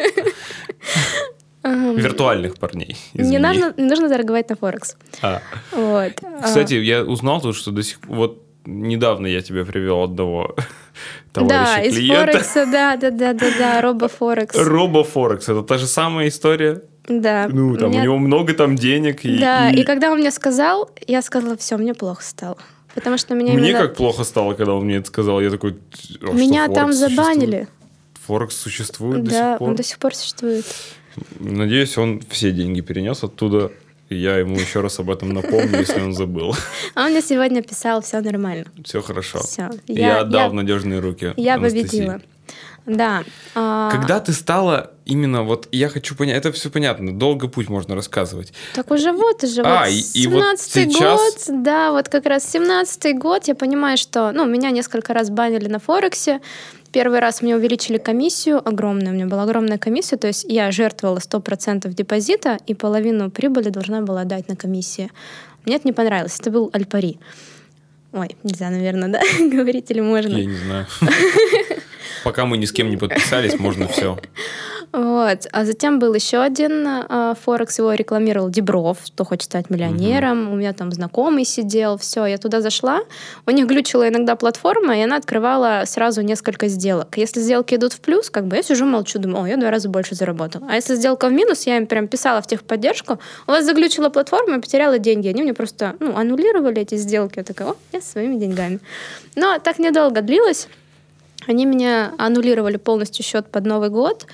Ага. 1.62 1.92
Виртуальных 1.92 2.58
парней. 2.58 2.96
Не 3.14 3.38
нужно, 3.38 3.74
не 3.76 3.84
нужно 3.84 4.08
торговать 4.08 4.48
на 4.48 4.56
Форекс. 4.56 4.96
А. 5.22 5.42
Вот. 5.72 6.12
Кстати, 6.42 6.74
я 6.74 7.02
узнал 7.04 7.40
тут, 7.40 7.56
что 7.56 7.70
до 7.70 7.82
сих 7.82 8.00
пор... 8.00 8.16
Вот 8.16 8.42
недавно 8.66 9.26
я 9.26 9.40
тебе 9.42 9.64
привел 9.64 10.02
одного 10.02 10.54
да, 11.34 11.40
товарища 11.40 11.80
из 11.88 11.94
клиента. 11.96 12.32
Форекса, 12.32 12.66
да, 12.66 12.96
да, 12.96 13.10
да, 13.10 13.32
да, 13.34 13.46
да, 13.58 13.80
Робо 13.82 14.08
Форекс. 14.08 14.56
Робо 14.56 15.04
Форекс. 15.04 15.48
Это 15.48 15.62
та 15.62 15.78
же 15.78 15.86
самая 15.86 16.28
история. 16.28 16.82
Да. 17.08 17.48
Ну, 17.50 17.76
там 17.76 17.90
Меня- 17.90 18.00
у 18.00 18.04
него 18.04 18.18
много 18.18 18.54
там 18.54 18.76
денег. 18.76 19.24
И, 19.24 19.38
Да, 19.38 19.70
и- 19.70 19.80
и 19.80 19.84
когда 19.84 20.12
он 20.12 20.18
мне 20.20 20.30
сказал, 20.30 20.90
я 21.06 21.22
сказала, 21.22 21.56
все, 21.56 21.76
мне 21.76 21.94
плохо 21.94 22.22
стало. 22.22 22.56
Потому 22.94 23.18
что 23.18 23.34
меня 23.34 23.52
Мне 23.54 23.70
именно... 23.70 23.82
как 23.86 23.96
плохо 23.96 24.24
стало, 24.24 24.54
когда 24.54 24.74
он 24.74 24.84
мне 24.84 24.96
это 24.96 25.06
сказал. 25.08 25.40
Я 25.40 25.50
такой, 25.50 25.72
«А 25.92 25.96
что, 26.26 26.32
Меня 26.32 26.66
там 26.68 26.92
Форекс 26.92 26.96
забанили. 26.96 27.40
существует? 27.44 27.68
Форекс 28.26 28.56
существует 28.56 29.24
до 29.24 29.30
Да, 29.30 29.50
сих 29.52 29.58
пор? 29.58 29.68
он 29.70 29.74
до 29.76 29.82
сих 29.82 29.98
пор 29.98 30.14
существует. 30.14 30.64
Надеюсь, 31.38 31.96
он 31.98 32.20
все 32.30 32.50
деньги 32.52 32.80
перенес 32.80 33.22
оттуда. 33.24 33.70
И 34.08 34.16
я 34.16 34.38
ему 34.38 34.56
еще 34.58 34.80
раз 34.80 34.98
об 34.98 35.08
этом 35.08 35.32
напомню, 35.32 35.78
если 35.78 36.00
он 36.00 36.12
забыл. 36.14 36.54
А 36.96 37.04
он 37.04 37.12
мне 37.12 37.22
сегодня 37.22 37.62
писал, 37.62 38.02
все 38.02 38.20
нормально. 38.20 38.64
Все 38.84 39.00
хорошо. 39.02 39.38
Все. 39.40 39.70
Я, 39.86 40.20
отдал 40.20 40.50
в 40.50 40.54
надежные 40.54 40.98
руки. 40.98 41.32
я 41.36 41.54
Анастасии. 41.54 41.82
победила. 41.84 42.20
Да. 42.86 43.22
а, 43.54 43.90
Когда 43.92 44.18
ты 44.18 44.32
стала 44.32 44.90
именно 45.04 45.42
вот, 45.44 45.68
я 45.70 45.88
хочу 45.88 46.16
понять, 46.16 46.38
это 46.38 46.50
все 46.50 46.70
понятно, 46.70 47.16
долго 47.16 47.46
путь 47.46 47.68
можно 47.68 47.94
рассказывать. 47.94 48.52
Так 48.74 48.90
уже 48.90 49.12
вот, 49.12 49.44
уже 49.44 49.60
А, 49.62 49.84
вот 49.84 49.90
и- 49.92 50.22
и 50.22 50.26
вот 50.26 50.42
17-й 50.42 50.90
сейчас- 50.90 51.20
год, 51.48 51.62
да, 51.62 51.92
вот 51.92 52.08
как 52.08 52.26
раз 52.26 52.52
17-й 52.52 53.12
год, 53.12 53.46
я 53.48 53.54
понимаю, 53.54 53.96
что, 53.96 54.32
ну, 54.32 54.46
меня 54.46 54.70
несколько 54.70 55.12
раз 55.12 55.30
банили 55.30 55.68
на 55.68 55.78
Форексе, 55.78 56.40
Первый 56.92 57.20
раз 57.20 57.40
мне 57.40 57.54
увеличили 57.54 57.98
комиссию 57.98 58.66
огромную, 58.66 59.10
у 59.10 59.14
меня 59.14 59.26
была 59.26 59.44
огромная 59.44 59.78
комиссия, 59.78 60.16
то 60.16 60.26
есть 60.26 60.44
я 60.48 60.72
жертвовала 60.72 61.18
100% 61.18 61.88
депозита 61.94 62.58
и 62.66 62.74
половину 62.74 63.30
прибыли 63.30 63.68
должна 63.68 64.00
была 64.00 64.24
дать 64.24 64.48
на 64.48 64.56
комиссии. 64.56 65.10
Мне 65.64 65.76
это 65.76 65.86
не 65.86 65.92
понравилось, 65.92 66.40
это 66.40 66.50
был 66.50 66.68
Альпари. 66.72 67.18
Ой, 68.12 68.36
нельзя, 68.42 68.70
наверное, 68.70 69.08
да, 69.08 69.20
говорить 69.38 69.90
или 69.90 70.00
можно? 70.00 70.36
Я 70.36 70.46
не 70.46 70.56
знаю. 70.56 70.86
Пока 72.24 72.44
мы 72.44 72.58
ни 72.58 72.64
с 72.64 72.72
кем 72.72 72.90
не 72.90 72.96
подписались, 72.96 73.58
можно 73.58 73.86
все. 73.86 74.18
Вот. 74.92 75.46
А 75.52 75.64
затем 75.64 76.00
был 76.00 76.14
еще 76.14 76.38
один 76.38 76.86
э, 76.86 77.34
Форекс, 77.44 77.78
его 77.78 77.94
рекламировал 77.94 78.50
Дебров, 78.50 78.98
кто 79.06 79.24
хочет 79.24 79.44
стать 79.44 79.70
миллионером. 79.70 80.52
У 80.52 80.56
меня 80.56 80.72
там 80.72 80.90
знакомый 80.90 81.44
сидел, 81.44 81.96
все, 81.96 82.26
я 82.26 82.38
туда 82.38 82.60
зашла. 82.60 83.02
У 83.46 83.50
них 83.52 83.66
глючила 83.66 84.08
иногда 84.08 84.34
платформа, 84.34 84.98
и 84.98 85.02
она 85.02 85.16
открывала 85.16 85.84
сразу 85.86 86.22
несколько 86.22 86.66
сделок. 86.66 87.16
Если 87.16 87.40
сделки 87.40 87.76
идут 87.76 87.92
в 87.92 88.00
плюс, 88.00 88.30
как 88.30 88.46
бы 88.46 88.56
я 88.56 88.62
сижу, 88.64 88.84
молчу, 88.84 89.20
думаю, 89.20 89.44
о, 89.44 89.48
я 89.48 89.56
два 89.56 89.70
раза 89.70 89.88
больше 89.88 90.16
заработала. 90.16 90.66
А 90.68 90.74
если 90.74 90.96
сделка 90.96 91.28
в 91.28 91.32
минус, 91.32 91.66
я 91.66 91.76
им 91.76 91.86
прям 91.86 92.08
писала 92.08 92.42
в 92.42 92.48
техподдержку, 92.48 93.20
у 93.46 93.50
вас 93.50 93.64
заглючила 93.64 94.08
платформа, 94.08 94.54
я 94.54 94.60
потеряла 94.60 94.98
деньги. 94.98 95.28
Они 95.28 95.42
мне 95.42 95.54
просто 95.54 95.94
ну, 96.00 96.16
аннулировали 96.16 96.82
эти 96.82 96.96
сделки. 96.96 97.38
Я 97.38 97.44
такая, 97.44 97.68
о, 97.68 97.76
я 97.92 98.00
со 98.00 98.12
своими 98.12 98.36
деньгами. 98.36 98.80
Но 99.36 99.58
так 99.60 99.78
недолго 99.78 100.20
длилось. 100.20 100.66
Они 101.46 101.64
меня 101.64 102.12
аннулировали 102.18 102.76
полностью 102.76 103.24
счет 103.24 103.46
под 103.46 103.64
Новый 103.64 103.88
год. 103.88 104.26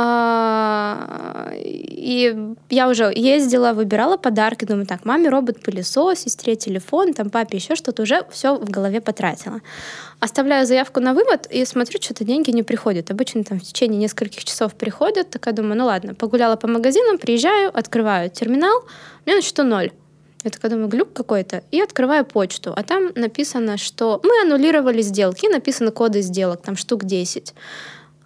А, 0.00 1.50
И 1.56 2.54
я 2.70 2.88
уже 2.88 3.12
ездила, 3.16 3.72
выбирала 3.72 4.16
подарки, 4.16 4.64
думаю, 4.64 4.86
так, 4.86 5.04
маме 5.04 5.28
робот-пылесос, 5.28 6.20
сестре 6.20 6.54
телефон, 6.54 7.14
там 7.14 7.30
папе 7.30 7.56
еще 7.56 7.74
что-то, 7.74 8.02
уже 8.02 8.24
все 8.30 8.54
в 8.54 8.70
голове 8.70 9.00
потратила. 9.00 9.60
Оставляю 10.20 10.66
заявку 10.66 11.00
на 11.00 11.14
вывод 11.14 11.48
и 11.50 11.64
смотрю, 11.64 12.00
что-то 12.00 12.24
деньги 12.24 12.52
не 12.52 12.62
приходят. 12.62 13.10
Обычно 13.10 13.42
там 13.42 13.58
в 13.58 13.64
течение 13.64 13.98
нескольких 13.98 14.44
часов 14.44 14.74
приходят. 14.74 15.30
Такая 15.30 15.52
думаю, 15.52 15.76
ну 15.76 15.86
ладно, 15.86 16.14
погуляла 16.14 16.54
по 16.54 16.68
магазинам, 16.68 17.18
приезжаю, 17.18 17.76
открываю 17.76 18.30
терминал, 18.30 18.78
у 18.78 19.28
меня 19.28 19.36
на 19.38 19.42
счету 19.42 19.64
ноль. 19.64 19.90
Я 20.44 20.50
такая 20.50 20.70
думаю, 20.70 20.88
глюк 20.88 21.12
какой-то. 21.12 21.64
И 21.72 21.80
открываю 21.80 22.24
почту. 22.24 22.72
А 22.76 22.84
там 22.84 23.10
написано, 23.16 23.76
что 23.76 24.20
мы 24.22 24.42
аннулировали 24.42 25.02
сделки. 25.02 25.48
Написаны 25.48 25.90
коды 25.90 26.20
сделок, 26.22 26.62
там 26.62 26.76
штук 26.76 27.04
10. 27.04 27.54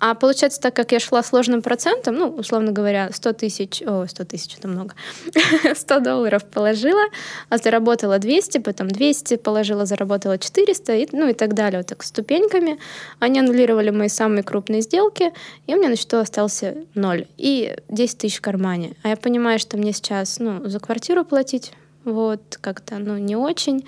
А 0.05 0.17
получается, 0.17 0.61
так 0.61 0.75
как 0.75 0.91
я 0.91 0.99
шла 0.99 1.23
сложным 1.23 1.63
процентом, 1.63 2.17
ну, 2.17 2.27
условно 2.27 2.73
говоря, 2.73 3.11
100 3.13 3.33
тысяч, 3.35 3.83
о, 3.87 4.05
100 4.05 4.25
тысяч, 4.25 4.57
это 4.59 4.67
много, 4.67 4.97
100 5.77 6.01
долларов 6.01 6.45
положила, 6.45 7.05
а 7.49 7.59
заработала 7.59 8.19
200, 8.19 8.59
потом 8.59 8.89
200 8.89 9.37
положила, 9.37 9.87
заработала 9.87 10.39
400, 10.39 10.93
и, 10.97 11.09
ну 11.13 11.29
и 11.29 11.35
так 11.35 11.55
далее, 11.55 11.79
вот 11.79 11.87
так 11.87 12.03
ступеньками. 12.03 12.81
Они 13.21 13.39
аннулировали 13.39 13.91
мои 13.91 14.09
самые 14.09 14.43
крупные 14.43 14.81
сделки, 14.81 15.33
и 15.69 15.75
у 15.75 15.79
меня 15.79 15.89
на 15.91 15.95
счету 15.95 16.17
остался 16.17 16.79
ноль 16.95 17.29
и 17.39 17.77
10 17.89 18.19
тысяч 18.19 18.39
в 18.39 18.41
кармане. 18.41 18.97
А 19.05 19.11
я 19.11 19.17
понимаю, 19.17 19.61
что 19.61 19.77
мне 19.77 19.93
сейчас, 19.93 20.41
ну, 20.41 20.69
за 20.69 20.81
квартиру 20.81 21.25
платить, 21.25 21.75
вот, 22.05 22.59
как-то, 22.61 22.99
ну, 22.99 23.19
не 23.19 23.37
очень. 23.37 23.87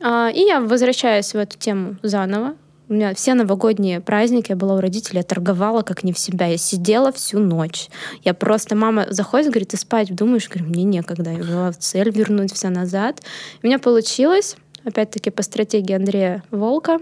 А, 0.00 0.30
И 0.30 0.40
я 0.40 0.60
возвращаюсь 0.60 1.34
в 1.34 1.36
эту 1.36 1.58
тему 1.58 1.96
заново. 2.02 2.54
У 2.86 2.92
меня 2.92 3.14
все 3.14 3.32
новогодние 3.32 4.00
праздники, 4.00 4.50
я 4.50 4.56
была 4.56 4.74
у 4.74 4.80
родителей, 4.80 5.18
я 5.18 5.22
торговала 5.22 5.82
как 5.82 6.04
не 6.04 6.12
в 6.12 6.18
себя. 6.18 6.46
Я 6.46 6.58
сидела 6.58 7.12
всю 7.12 7.38
ночь. 7.38 7.88
Я 8.22 8.34
просто, 8.34 8.76
мама 8.76 9.06
заходит, 9.08 9.48
говорит, 9.48 9.68
ты 9.68 9.78
спать 9.78 10.14
думаешь? 10.14 10.48
Говорю, 10.50 10.68
мне 10.68 10.84
некогда. 10.84 11.30
Я 11.30 11.38
была 11.38 11.72
в 11.72 11.78
цель 11.78 12.10
вернуть 12.10 12.52
все 12.52 12.68
назад. 12.68 13.22
У 13.62 13.66
меня 13.66 13.78
получилось, 13.78 14.56
опять-таки 14.84 15.30
по 15.30 15.42
стратегии 15.42 15.94
Андрея 15.94 16.44
Волка. 16.50 16.98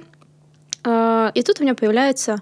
А, 0.85 1.33
И 1.35 1.43
тут 1.43 1.59
у 1.59 1.65
меня 1.65 1.75
появляется 1.75 2.41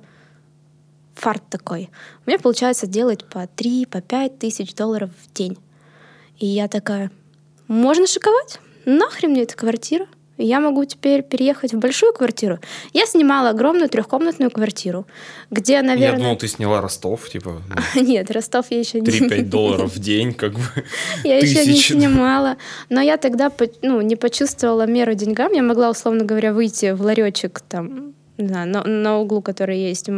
фарт 1.15 1.43
такой. 1.49 1.89
У 2.27 2.31
меня 2.31 2.39
получается 2.39 2.87
делать 2.87 3.25
по 3.25 3.47
3, 3.47 3.87
по 3.87 4.03
5 4.03 4.39
тысяч 4.39 4.75
долларов 4.75 5.11
в 5.23 5.33
день. 5.33 5.57
И 6.39 6.47
я 6.47 6.69
такая, 6.69 7.11
можно 7.69 8.07
шиковать? 8.07 8.61
Нахрен 8.85 9.31
мне 9.31 9.43
эта 9.43 9.57
квартира? 9.57 10.07
Я 10.41 10.61
могу 10.61 10.85
теперь 10.85 11.23
переехать 11.23 11.73
в 11.73 11.79
большую 11.79 12.13
квартиру. 12.13 12.59
Я 12.93 13.07
снимала 13.07 13.51
огромную 13.51 13.89
трехкомнатную 13.89 14.51
квартиру, 14.51 15.07
где, 15.51 15.75
Я 15.75 15.83
наверное... 15.83 16.19
думал, 16.19 16.37
ты 16.37 16.49
сняла 16.49 16.81
Ростов, 16.81 17.29
типа, 17.29 17.63
ну, 17.95 18.03
Нет, 18.03 18.31
Ростов 18.31 18.67
я 18.71 18.79
еще 18.79 19.01
не... 19.01 19.07
3-5 19.07 19.43
долларов 19.43 19.95
в 19.95 19.99
день, 19.99 20.33
как 20.33 20.55
бы. 20.55 20.61
Я 21.25 21.39
еще 21.39 21.67
не 21.67 21.77
снимала. 21.77 22.57
Но 22.89 23.01
я 23.01 23.17
тогда 23.17 23.53
ну, 23.83 24.01
не 24.01 24.17
почувствовала 24.17 24.87
меру 24.87 25.15
деньгам. 25.15 25.53
Я 25.53 25.63
могла, 25.63 25.91
условно 25.91 26.25
говоря, 26.25 26.53
выйти 26.53 26.93
в 26.93 27.03
ларечек 27.03 27.61
там, 27.61 28.15
не 28.41 28.49
знаю, 28.49 28.69
на, 28.69 28.83
на 28.85 29.19
углу, 29.19 29.43
который 29.43 29.79
есть, 29.79 30.09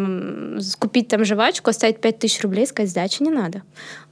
купить 0.78 1.08
там 1.08 1.24
жвачку, 1.24 1.70
оставить 1.70 2.00
5000 2.00 2.42
рублей, 2.42 2.66
сказать, 2.66 2.90
сдачи 2.90 3.22
не 3.22 3.30
надо. 3.30 3.62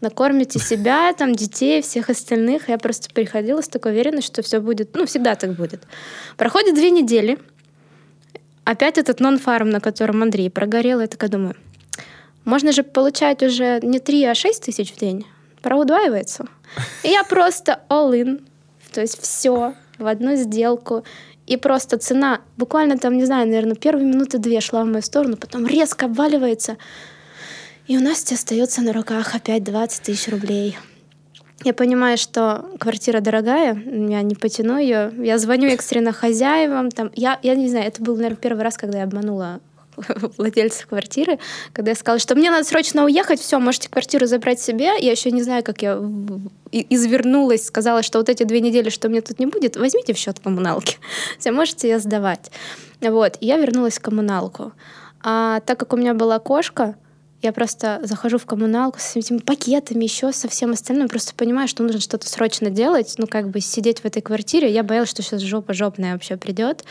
Накормите 0.01 0.59
себя, 0.61 1.13
там, 1.13 1.35
детей, 1.35 1.83
всех 1.83 2.11
остальных. 2.11 2.69
Я 2.69 2.79
просто 2.79 3.13
приходила 3.13 3.61
с 3.61 3.69
такой 3.69 3.93
уверенностью, 3.93 4.33
что 4.33 4.43
все 4.43 4.61
будет, 4.61 4.95
ну, 4.95 5.07
всегда 5.07 5.35
так 5.35 5.53
будет. 5.53 5.83
Проходит 6.37 6.75
две 6.75 6.91
недели. 6.91 7.39
Опять 8.65 8.99
этот 8.99 9.21
нон-фарм, 9.21 9.71
на 9.71 9.81
котором 9.81 10.23
Андрей 10.23 10.51
прогорел. 10.51 11.01
Я 11.01 11.07
такая 11.07 11.31
думаю, 11.31 11.57
можно 12.45 12.73
же 12.73 12.83
получать 12.83 13.43
уже 13.43 13.81
не 13.83 13.99
3, 13.99 14.25
а 14.25 14.35
6 14.35 14.65
тысяч 14.65 14.93
в 14.93 14.99
день. 14.99 15.27
Проудваивается. 15.63 16.47
И 17.03 17.09
я 17.09 17.25
просто 17.25 17.81
all 17.89 18.13
in. 18.13 18.43
То 18.93 19.01
есть 19.01 19.21
все 19.21 19.75
в 20.01 20.07
одну 20.07 20.35
сделку. 20.35 21.05
И 21.51 21.57
просто 21.57 21.99
цена, 21.99 22.43
буквально 22.57 22.97
там, 22.97 23.17
не 23.17 23.25
знаю, 23.25 23.49
наверное, 23.49 23.75
первые 23.75 24.07
минуты 24.07 24.39
две 24.39 24.61
шла 24.61 24.85
в 24.85 24.87
мою 24.87 25.03
сторону, 25.03 25.37
потом 25.37 25.67
резко 25.67 26.07
обваливается. 26.07 26.77
И 27.89 27.99
у 27.99 28.01
Насти 28.01 28.37
остается 28.37 28.83
на 28.83 28.93
руках 28.93 29.35
опять 29.35 29.65
20 29.65 30.03
тысяч 30.03 30.29
рублей. 30.29 30.79
Я 31.65 31.75
понимаю, 31.75 32.19
что 32.19 32.71
квартира 32.79 33.19
дорогая, 33.21 33.75
я 33.75 34.23
не 34.23 34.37
потяну 34.37 34.79
ее. 34.79 35.13
Я 35.19 35.39
звоню 35.39 35.69
экстренно 35.71 36.13
хозяевам. 36.13 36.89
Там, 36.93 37.11
я, 37.17 37.41
я 37.43 37.57
не 37.57 37.69
знаю, 37.69 37.89
это 37.89 38.01
был, 38.01 38.15
наверное, 38.15 38.37
первый 38.37 38.63
раз, 38.63 38.77
когда 38.79 38.99
я 38.99 39.05
обманула 39.05 39.59
владельцев 40.37 40.87
квартиры, 40.87 41.39
когда 41.73 41.91
я 41.91 41.95
сказала, 41.95 42.19
что 42.19 42.35
мне 42.35 42.51
надо 42.51 42.65
срочно 42.65 43.05
уехать, 43.05 43.41
все, 43.41 43.59
можете 43.59 43.89
квартиру 43.89 44.27
забрать 44.27 44.61
себе. 44.61 44.93
Я 44.99 45.11
еще 45.11 45.31
не 45.31 45.43
знаю, 45.43 45.63
как 45.63 45.83
я 45.83 46.01
извернулась, 46.73 47.67
сказала, 47.67 48.03
что 48.03 48.19
вот 48.19 48.29
эти 48.29 48.45
две 48.45 48.61
недели, 48.61 48.91
что 48.91 49.09
мне 49.09 49.21
тут 49.21 49.39
не 49.39 49.47
будет, 49.47 49.77
возьмите 49.77 50.15
в 50.15 50.19
счет 50.19 50.39
коммуналки. 50.41 50.99
Все, 51.39 51.53
можете 51.53 51.89
ее 51.89 51.99
сдавать. 51.99 52.51
Вот, 53.01 53.37
и 53.41 53.47
я 53.47 53.57
вернулась 53.57 53.99
в 53.99 54.03
коммуналку. 54.03 54.73
А 55.23 55.61
так 55.61 55.79
как 55.79 55.93
у 55.93 55.97
меня 55.97 56.15
была 56.15 56.39
кошка, 56.39 56.97
я 57.43 57.53
просто 57.53 58.01
захожу 58.03 58.37
в 58.37 58.45
коммуналку 58.45 58.99
с 59.01 59.17
этими 59.17 59.39
пакетами, 59.39 60.05
еще 60.05 60.31
со 60.33 60.47
всем 60.49 60.73
остальным, 60.73 61.09
просто 61.09 61.35
понимаю, 61.35 61.69
что 61.69 61.83
нужно 61.83 62.01
что-то 62.01 62.29
срочно 62.29 62.69
делать, 62.69 63.15
ну, 63.17 63.27
как 63.27 63.49
бы 63.49 63.61
сидеть 63.61 64.01
в 64.01 64.05
этой 64.05 64.21
квартире. 64.21 64.71
Я 64.71 64.83
боялась, 64.83 65.09
что 65.09 65.23
сейчас 65.23 65.41
жопа 65.41 65.73
жопная 65.73 66.13
вообще 66.13 66.37
придет. 66.37 66.85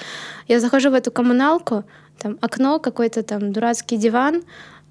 Я 0.47 0.59
захожу 0.59 0.89
в 0.89 0.95
эту 0.95 1.12
коммуналку, 1.12 1.83
там 2.19 2.38
окно, 2.41 2.79
какой-то 2.79 3.23
там 3.23 3.51
дурацкий 3.51 3.97
диван, 3.97 4.43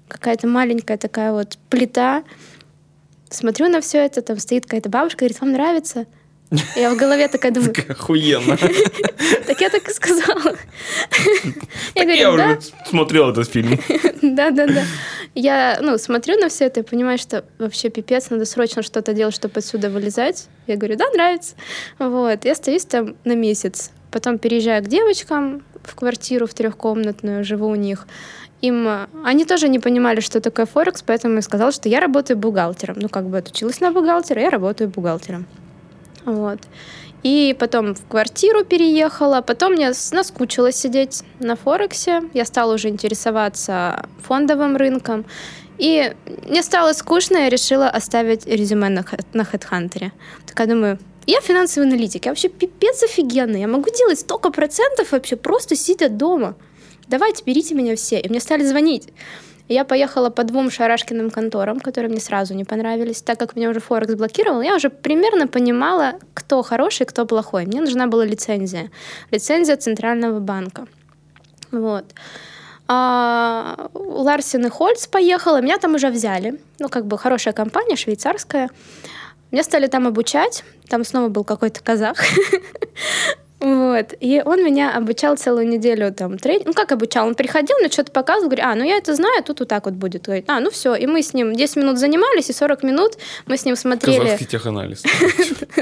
какая-то 0.07 0.47
маленькая 0.47 0.97
такая 0.97 1.31
вот 1.31 1.57
плита. 1.69 2.23
Смотрю 3.29 3.69
на 3.69 3.79
все 3.79 3.99
это, 3.99 4.21
там 4.21 4.39
стоит 4.39 4.63
какая-то 4.63 4.89
бабушка, 4.89 5.19
говорит, 5.19 5.39
вам 5.39 5.51
нравится? 5.51 6.07
Я 6.75 6.91
в 6.91 6.97
голове 6.97 7.27
такая 7.27 7.51
думаю, 7.51 7.73
охуенно. 7.87 8.57
так 9.47 9.61
я 9.61 9.69
так 9.69 9.87
и 9.87 9.93
сказала. 9.93 10.55
Я 11.95 12.05
говорю, 12.05 12.33
уже 12.33 12.59
смотрел 12.87 13.29
этот 13.29 13.47
фильм. 13.47 13.79
да, 14.21 14.49
да, 14.49 14.65
да. 14.65 14.83
Я, 15.35 15.77
ну, 15.81 15.97
смотрю 15.99 16.37
на 16.37 16.49
все 16.49 16.65
это 16.65 16.79
и 16.79 16.83
понимаю, 16.83 17.19
что 17.19 17.45
вообще 17.59 17.89
пипец, 17.89 18.31
надо 18.31 18.45
срочно 18.45 18.81
что-то 18.81 19.13
делать, 19.13 19.35
чтобы 19.35 19.59
отсюда 19.59 19.89
вылезать. 19.91 20.47
Я 20.65 20.75
говорю, 20.75 20.95
да, 20.95 21.09
нравится. 21.11 21.55
Вот. 21.99 22.45
Я 22.45 22.53
остаюсь 22.53 22.85
там 22.85 23.15
на 23.25 23.35
месяц. 23.35 23.91
Потом 24.11 24.37
переезжаю 24.37 24.83
к 24.83 24.87
девочкам 24.87 25.61
в 25.83 25.95
квартиру 25.95 26.47
в 26.47 26.53
трехкомнатную, 26.53 27.43
живу 27.43 27.67
у 27.67 27.75
них. 27.75 28.07
Им, 28.61 28.87
э, 28.87 29.07
они 29.23 29.45
тоже 29.45 29.69
не 29.69 29.79
понимали, 29.79 30.19
что 30.19 30.41
такое 30.41 30.65
Форекс, 30.65 31.01
поэтому 31.01 31.35
я 31.35 31.41
сказала, 31.41 31.71
что 31.71 31.89
я 31.89 31.99
работаю 31.99 32.37
бухгалтером. 32.37 32.97
Ну, 32.99 33.09
как 33.09 33.25
бы 33.25 33.37
отучилась 33.37 33.79
на 33.79 33.91
бухгалтера, 33.91 34.41
я 34.41 34.49
работаю 34.49 34.89
бухгалтером. 34.89 35.45
Вот. 36.25 36.59
И 37.23 37.55
потом 37.59 37.95
в 37.95 38.05
квартиру 38.07 38.63
переехала. 38.63 39.41
Потом 39.41 39.73
мне 39.73 39.91
наскучило 40.11 40.71
сидеть 40.71 41.23
на 41.39 41.55
Форексе. 41.55 42.23
Я 42.33 42.45
стала 42.45 42.73
уже 42.73 42.89
интересоваться 42.89 44.05
фондовым 44.21 44.77
рынком. 44.77 45.25
И 45.77 46.13
мне 46.47 46.63
стало 46.63 46.93
скучно, 46.93 47.37
я 47.37 47.49
решила 47.49 47.89
оставить 47.89 48.45
резюме 48.45 48.89
на, 48.89 49.05
на 49.33 49.41
HeadHunter. 49.41 50.11
Такая 50.45 50.67
думаю, 50.67 50.99
я 51.27 51.41
финансовый 51.41 51.85
аналитик, 51.85 52.25
я 52.25 52.31
вообще 52.31 52.49
пипец 52.49 53.03
офигенный, 53.03 53.61
я 53.61 53.67
могу 53.67 53.89
делать 53.95 54.19
столько 54.19 54.51
процентов 54.51 55.11
вообще 55.11 55.35
просто 55.35 55.75
сидя 55.75 56.09
дома. 56.09 56.55
Давайте, 57.07 57.43
берите 57.43 57.73
меня 57.73 57.95
все. 57.95 58.19
И 58.19 58.29
мне 58.29 58.39
стали 58.39 58.63
звонить. 58.63 59.09
Я 59.67 59.83
поехала 59.83 60.31
по 60.31 60.43
двум 60.43 60.71
шарашкиным 60.71 61.29
конторам, 61.29 61.79
которые 61.79 62.09
мне 62.11 62.19
сразу 62.19 62.55
не 62.55 62.65
понравились. 62.65 63.21
Так 63.21 63.37
как 63.39 63.55
меня 63.55 63.69
уже 63.69 63.79
Форекс 63.79 64.15
блокировал, 64.15 64.61
я 64.61 64.75
уже 64.75 64.89
примерно 64.89 65.47
понимала, 65.47 66.15
кто 66.33 66.63
хороший, 66.63 67.05
кто 67.05 67.25
плохой. 67.25 67.65
Мне 67.65 67.81
нужна 67.81 68.07
была 68.07 68.25
лицензия. 68.25 68.89
Лицензия 69.29 69.77
Центрального 69.77 70.39
банка. 70.39 70.87
Вот. 71.71 72.05
А, 72.87 73.89
Ларсен 73.93 74.65
и 74.65 74.69
Хольц 74.69 75.05
поехала, 75.05 75.61
меня 75.61 75.77
там 75.77 75.93
уже 75.93 76.09
взяли. 76.09 76.59
Ну, 76.79 76.89
как 76.89 77.05
бы 77.05 77.19
хорошая 77.19 77.53
компания, 77.53 77.95
швейцарская. 77.95 78.71
Меня 79.51 79.63
стали 79.63 79.87
там 79.87 80.07
обучать. 80.07 80.63
Там 80.87 81.03
снова 81.03 81.29
был 81.29 81.43
какой-то 81.43 81.81
казах. 81.81 82.17
Вот. 83.59 84.13
И 84.21 84.41
он 84.45 84.63
меня 84.63 84.95
обучал 84.95 85.35
целую 85.35 85.67
неделю 85.67 86.13
там 86.13 86.37
тренинг. 86.37 86.67
Ну, 86.67 86.73
как 86.73 86.93
обучал? 86.93 87.27
Он 87.27 87.35
приходил, 87.35 87.77
мне 87.79 87.89
что-то 87.89 88.11
показывал, 88.11 88.47
говорит, 88.47 88.63
а, 88.63 88.73
ну 88.73 88.85
я 88.85 88.97
это 88.97 89.13
знаю, 89.15 89.43
тут 89.43 89.59
вот 89.59 89.67
так 89.67 89.85
вот 89.85 89.95
будет. 89.95 90.23
Говорит, 90.23 90.49
а, 90.49 90.61
ну 90.61 90.71
все. 90.71 90.95
И 90.95 91.05
мы 91.05 91.21
с 91.21 91.33
ним 91.33 91.53
10 91.53 91.75
минут 91.75 91.97
занимались, 91.97 92.49
и 92.49 92.53
40 92.53 92.83
минут 92.83 93.17
мы 93.47 93.57
с 93.57 93.65
ним 93.65 93.75
смотрели... 93.75 94.19
Казахский 94.19 94.45
теханализ. 94.45 95.03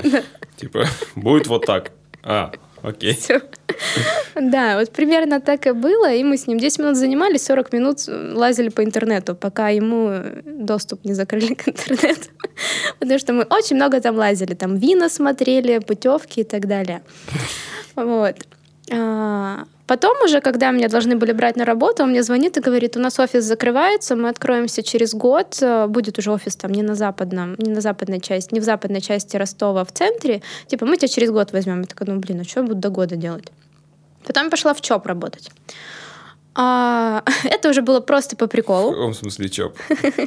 Типа, 0.57 0.85
будет 1.15 1.45
вот 1.45 1.67
так. 1.67 1.91
А, 2.23 2.51
окей. 2.81 3.17
Да, 4.35 4.79
вот 4.79 4.91
примерно 4.91 5.39
так 5.39 5.67
и 5.67 5.71
было. 5.71 6.13
И 6.13 6.23
мы 6.23 6.37
с 6.37 6.47
ним 6.47 6.57
10 6.57 6.79
минут 6.79 6.95
занимались, 6.95 7.45
40 7.45 7.73
минут 7.73 7.99
лазили 8.07 8.69
по 8.69 8.83
интернету, 8.83 9.35
пока 9.35 9.69
ему 9.69 10.21
доступ 10.45 11.05
не 11.05 11.13
закрыли 11.13 11.53
к 11.55 11.67
интернету. 11.67 12.29
Потому 12.99 13.19
что 13.19 13.33
мы 13.33 13.43
очень 13.43 13.75
много 13.75 14.01
там 14.01 14.15
лазили. 14.15 14.53
Там 14.53 14.77
вина 14.77 15.09
смотрели, 15.09 15.79
путевки 15.79 16.41
и 16.41 16.43
так 16.43 16.67
далее. 16.67 17.01
Вот. 17.95 18.35
Потом 19.87 20.17
уже, 20.23 20.41
когда 20.41 20.71
меня 20.71 20.89
должны 20.89 21.15
были 21.15 21.31
брать 21.31 21.55
на 21.55 21.63
работу, 21.63 22.03
он 22.03 22.09
мне 22.09 22.21
звонит 22.21 22.57
и 22.57 22.59
говорит, 22.59 22.97
у 22.97 22.99
нас 22.99 23.19
офис 23.19 23.45
закрывается, 23.45 24.17
мы 24.17 24.27
откроемся 24.27 24.83
через 24.83 25.13
год, 25.13 25.57
э, 25.61 25.87
будет 25.87 26.19
уже 26.19 26.31
офис 26.31 26.57
там 26.57 26.71
не 26.71 26.83
на 26.83 26.93
западном, 26.93 27.55
не 27.57 27.71
на 27.71 27.79
западной 27.79 28.19
части, 28.19 28.53
не 28.53 28.59
в 28.59 28.63
западной 28.63 28.99
части 28.99 29.37
Ростова, 29.37 29.85
в 29.85 29.91
центре, 29.93 30.41
типа 30.67 30.85
мы 30.85 30.97
тебя 30.97 31.07
через 31.07 31.31
год 31.31 31.53
возьмем. 31.53 31.81
Я 31.81 31.87
такая, 31.87 32.09
ну 32.09 32.19
блин, 32.19 32.41
а 32.41 32.43
что 32.43 32.59
я 32.59 32.65
буду 32.65 32.79
до 32.79 32.89
года 32.89 33.15
делать? 33.15 33.47
Потом 34.25 34.45
я 34.45 34.49
пошла 34.49 34.73
в 34.73 34.81
ЧОП 34.81 35.05
работать. 35.05 35.49
А, 36.53 37.23
это 37.45 37.69
уже 37.69 37.81
было 37.81 38.01
просто 38.01 38.35
по 38.35 38.47
приколу. 38.47 38.91
В 38.91 38.95
каком 38.95 39.13
смысле 39.13 39.47
ЧОП? 39.47 39.77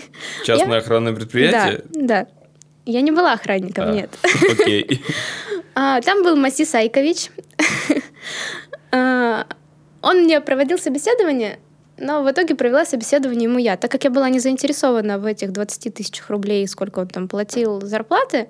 Частное 0.45 0.77
я... 0.77 0.79
охранное 0.79 1.13
предприятие? 1.13 1.85
Да, 1.91 2.07
да. 2.07 2.27
Я 2.87 3.03
не 3.03 3.11
была 3.11 3.35
охранником, 3.35 3.89
а, 3.89 3.93
нет. 3.93 4.11
Окей. 4.51 5.05
А, 5.75 6.01
там 6.01 6.23
был 6.23 6.37
Маси 6.37 6.65
Сайкович. 6.65 7.31
А, 8.93 9.47
он 10.03 10.25
мне 10.25 10.41
проводил 10.41 10.79
собеседование, 10.79 11.59
но 11.99 12.23
в 12.23 12.31
итоге 12.31 12.55
провела 12.55 12.85
собеседование 12.85 13.45
ему 13.45 13.59
я. 13.59 13.77
Так 13.77 13.91
как 13.91 14.05
я 14.05 14.11
была 14.11 14.29
не 14.31 14.39
заинтересована 14.39 15.19
в 15.19 15.27
этих 15.27 15.53
20 15.53 15.95
тысячах 15.95 16.31
рублей, 16.31 16.67
сколько 16.67 17.01
он 17.01 17.09
там 17.09 17.29
платил 17.29 17.81
зарплаты, 17.83 18.49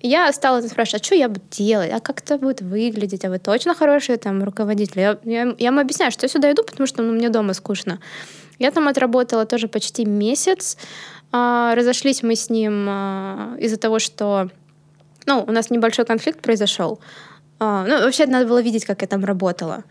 я 0.00 0.32
стала 0.32 0.60
спрашивать, 0.60 1.02
а 1.02 1.04
что 1.04 1.14
я 1.14 1.28
буду 1.28 1.42
делать, 1.50 1.90
а 1.92 2.00
как 2.00 2.20
это 2.20 2.38
будет 2.38 2.60
выглядеть, 2.60 3.24
а 3.24 3.30
вы 3.30 3.38
точно 3.38 3.74
хороший 3.74 4.16
там 4.16 4.42
руководитель? 4.44 5.00
Я, 5.00 5.18
я, 5.24 5.54
я 5.58 5.66
ему 5.68 5.80
объясняю, 5.80 6.12
что 6.12 6.24
я 6.24 6.28
сюда 6.28 6.52
иду, 6.52 6.62
потому 6.62 6.86
что 6.86 7.02
ну, 7.02 7.12
мне 7.12 7.28
дома 7.28 7.54
скучно. 7.54 7.98
Я 8.58 8.70
там 8.70 8.88
отработала 8.88 9.46
тоже 9.46 9.68
почти 9.68 10.04
месяц. 10.04 10.76
А, 11.32 11.74
разошлись 11.74 12.22
мы 12.22 12.36
с 12.36 12.50
ним 12.50 12.86
а, 12.88 13.56
из-за 13.58 13.78
того, 13.78 13.98
что 13.98 14.50
ну, 15.26 15.44
у 15.46 15.52
нас 15.52 15.70
небольшой 15.70 16.04
конфликт 16.04 16.40
произошел. 16.40 17.00
А, 17.58 17.84
ну, 17.86 18.02
вообще 18.02 18.26
надо 18.26 18.46
было 18.46 18.60
видеть, 18.60 18.84
как 18.84 19.02
я 19.02 19.08
там 19.08 19.24
работала. 19.24 19.84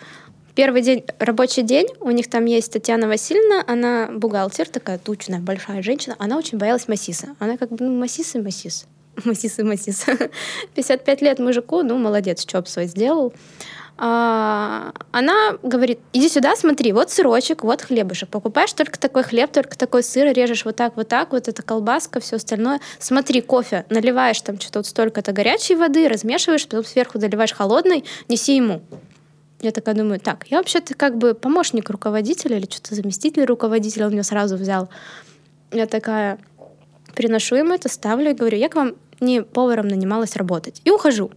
Первый 0.56 0.82
день, 0.82 1.04
рабочий 1.19 1.63
день, 1.63 1.88
у 1.99 2.12
них 2.12 2.30
там 2.30 2.45
есть 2.45 2.71
Татьяна 2.71 3.08
Васильевна, 3.08 3.63
она 3.67 4.10
бухгалтер, 4.12 4.69
такая 4.69 4.97
тучная, 4.97 5.39
большая 5.39 5.82
женщина, 5.82 6.15
она 6.17 6.38
очень 6.38 6.58
боялась 6.58 6.88
Масиса. 6.88 7.36
Она 7.39 7.58
как 7.58 7.71
бы, 7.71 7.84
ну, 7.84 7.99
Масис 7.99 8.36
и 8.36 8.39
Масис. 8.39 8.86
Масис 9.25 9.60
и 9.60 9.63
Масис. 9.63 10.06
55 10.75 11.21
лет 11.21 11.39
мужику, 11.39 11.82
ну, 11.84 11.97
молодец, 11.97 12.45
чоп 12.45 12.67
свой 12.67 12.86
сделал. 12.86 13.34
А, 13.97 14.91
она 15.12 15.58
говорит, 15.63 15.99
иди 16.12 16.27
сюда, 16.27 16.55
смотри, 16.58 16.91
вот 16.91 17.12
сырочек, 17.12 17.63
вот 17.63 17.81
хлебушек. 17.81 18.27
Покупаешь 18.29 18.73
только 18.73 18.99
такой 18.99 19.23
хлеб, 19.23 19.51
только 19.51 19.77
такой 19.77 20.03
сыр, 20.03 20.34
режешь 20.34 20.65
вот 20.65 20.75
так, 20.75 20.97
вот 20.97 21.08
так, 21.08 21.31
вот 21.31 21.47
это 21.47 21.63
колбаска, 21.63 22.19
все 22.19 22.36
остальное. 22.36 22.81
Смотри, 22.99 23.39
кофе, 23.39 23.86
наливаешь 23.89 24.41
там 24.41 24.60
что-то 24.60 24.79
вот 24.79 24.88
столько-то 24.88 25.31
горячей 25.31 25.75
воды, 25.75 26.10
размешиваешь, 26.10 26.67
потом 26.67 26.84
сверху 26.84 27.19
заливаешь 27.19 27.53
холодной, 27.53 28.03
неси 28.27 28.58
ему. 28.58 28.81
Я 29.62 29.71
такая 29.71 29.95
думаю, 29.95 30.19
так, 30.19 30.45
я 30.49 30.58
вообще-то 30.58 30.93
как 30.93 31.17
бы 31.17 31.34
помощник 31.34 31.89
руководителя 31.89 32.58
или 32.58 32.65
что-то 32.69 32.95
заместитель 32.95 33.45
руководителя, 33.45 34.08
он 34.08 34.12
меня 34.12 34.23
сразу 34.23 34.58
взял. 34.58 34.89
Я 35.71 35.88
такая, 35.88 36.38
приношу 37.15 37.55
ему 37.55 37.73
это, 37.73 37.88
ставлю 37.88 38.31
и 38.31 38.34
говорю, 38.34 38.58
я 38.58 38.67
к 38.67 38.75
вам 38.75 38.95
не 39.21 39.41
поваром 39.41 39.88
нанималась 39.88 40.36
работать. 40.36 40.81
И 40.84 40.91
ухожу. 40.91 41.31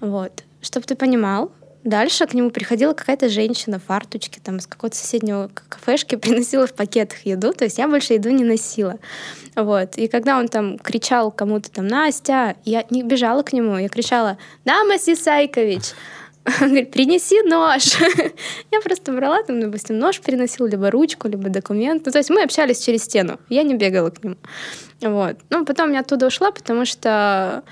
Вот. 0.00 0.42
Чтобы 0.62 0.86
ты 0.86 0.94
понимал, 0.94 1.52
дальше 1.84 2.26
к 2.26 2.34
нему 2.34 2.50
приходила 2.50 2.92
какая-то 2.92 3.28
женщина 3.28 3.78
в 3.78 3.84
фарточке, 3.84 4.40
там, 4.42 4.56
из 4.56 4.66
какой-то 4.66 4.96
соседнего 4.96 5.50
кафешки, 5.68 6.16
приносила 6.16 6.66
в 6.66 6.72
пакетах 6.72 7.26
еду, 7.26 7.52
то 7.52 7.64
есть 7.64 7.78
я 7.78 7.88
больше 7.88 8.14
еду 8.14 8.30
не 8.30 8.44
носила. 8.44 8.98
Вот. 9.56 9.98
И 9.98 10.08
когда 10.08 10.38
он 10.38 10.48
там 10.48 10.78
кричал 10.78 11.30
кому-то 11.30 11.70
там, 11.70 11.86
Настя, 11.86 12.56
я 12.64 12.84
не 12.90 13.02
бежала 13.02 13.42
к 13.42 13.52
нему, 13.52 13.76
я 13.76 13.88
кричала, 13.88 14.38
да, 14.64 14.84
Маси 14.84 15.14
Сайкович, 15.14 15.94
он 16.60 16.68
говорит, 16.68 16.90
принеси 16.90 17.42
нож. 17.42 17.96
я 18.70 18.80
просто 18.80 19.12
брала 19.12 19.42
там, 19.42 19.60
допустим, 19.60 19.98
нож 19.98 20.20
приносила, 20.20 20.66
либо 20.66 20.90
ручку, 20.90 21.28
либо 21.28 21.48
документ. 21.48 22.06
Ну, 22.06 22.12
то 22.12 22.18
есть 22.18 22.30
мы 22.30 22.42
общались 22.42 22.84
через 22.84 23.04
стену. 23.04 23.38
Я 23.48 23.62
не 23.62 23.74
бегала 23.74 24.10
к 24.10 24.22
нему. 24.24 24.36
Вот. 25.00 25.36
Ну, 25.50 25.64
потом 25.64 25.92
я 25.92 26.00
оттуда 26.00 26.26
ушла, 26.26 26.50
потому 26.50 26.84
что 26.84 27.62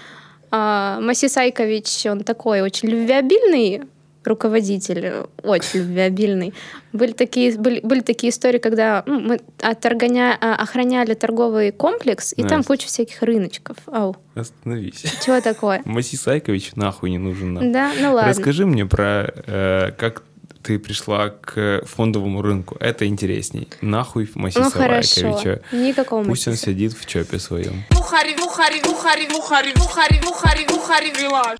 а, 0.50 1.00
Маси 1.00 1.28
Сайкович, 1.28 2.06
он 2.06 2.20
такой 2.20 2.60
очень 2.60 2.88
любвеобильный 2.88 3.82
руководитель, 4.24 5.26
очень 5.42 5.80
любвеобильный. 5.80 6.52
Были 6.92 7.12
такие, 7.12 7.56
были, 7.56 7.80
были 7.80 8.00
такие 8.00 8.30
истории, 8.30 8.58
когда 8.58 9.02
ну, 9.06 9.20
мы 9.20 9.40
отторгоня, 9.60 10.36
а, 10.40 10.56
охраняли 10.56 11.14
торговый 11.14 11.72
комплекс, 11.72 12.34
и 12.36 12.42
Настя. 12.42 12.56
там 12.56 12.64
куча 12.64 12.86
всяких 12.86 13.22
рыночков. 13.22 13.76
Ау. 13.86 14.16
Остановись. 14.34 15.04
Чего 15.24 15.40
такое? 15.40 15.82
Маси 15.84 16.16
Сайкович 16.16 16.74
нахуй 16.76 17.10
не 17.10 17.18
нужен 17.18 17.54
нам. 17.54 17.72
Да, 17.72 17.92
ну 17.98 18.14
ладно. 18.14 18.30
Расскажи 18.30 18.66
мне 18.66 18.84
про 18.84 19.32
э, 19.46 19.92
как 19.96 20.22
ты 20.62 20.78
пришла 20.78 21.30
к 21.30 21.82
фондовому 21.86 22.42
рынку. 22.42 22.76
Это 22.80 23.06
интересней. 23.06 23.68
Нахуй 23.80 24.28
Масиса 24.34 24.64
ну, 24.64 24.70
хорошо. 24.70 25.30
Вайковича. 25.30 25.62
Никакого 25.72 26.24
Пусть 26.24 26.46
Масиса. 26.46 26.50
он 26.50 26.74
сидит 26.74 26.92
в 26.92 27.06
чопе 27.06 27.38
своем. 27.38 27.84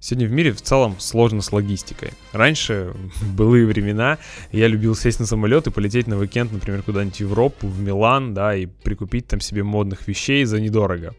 Сегодня 0.01 0.27
в 0.27 0.33
мире 0.33 0.53
в 0.53 0.61
целом 0.61 0.97
сложно 0.99 1.41
с 1.41 1.53
логистикой. 1.53 2.13
Раньше, 2.33 2.93
в 3.21 3.35
былые 3.35 3.67
времена, 3.67 4.19
я 4.53 4.67
любил 4.69 4.95
сесть 4.95 5.21
на 5.21 5.27
самолет 5.27 5.67
и 5.67 5.71
полететь 5.71 6.07
на 6.07 6.19
уикенд, 6.19 6.53
например, 6.53 6.83
куда-нибудь 6.83 7.17
в 7.17 7.21
Европу, 7.21 7.67
в 7.69 7.81
Милан, 7.81 8.35
да, 8.35 8.55
и 8.55 8.67
прикупить 8.67 9.27
там 9.27 9.41
себе 9.41 9.63
модных 9.63 10.07
вещей 10.09 10.45
за 10.45 10.61
недорого. 10.61 11.15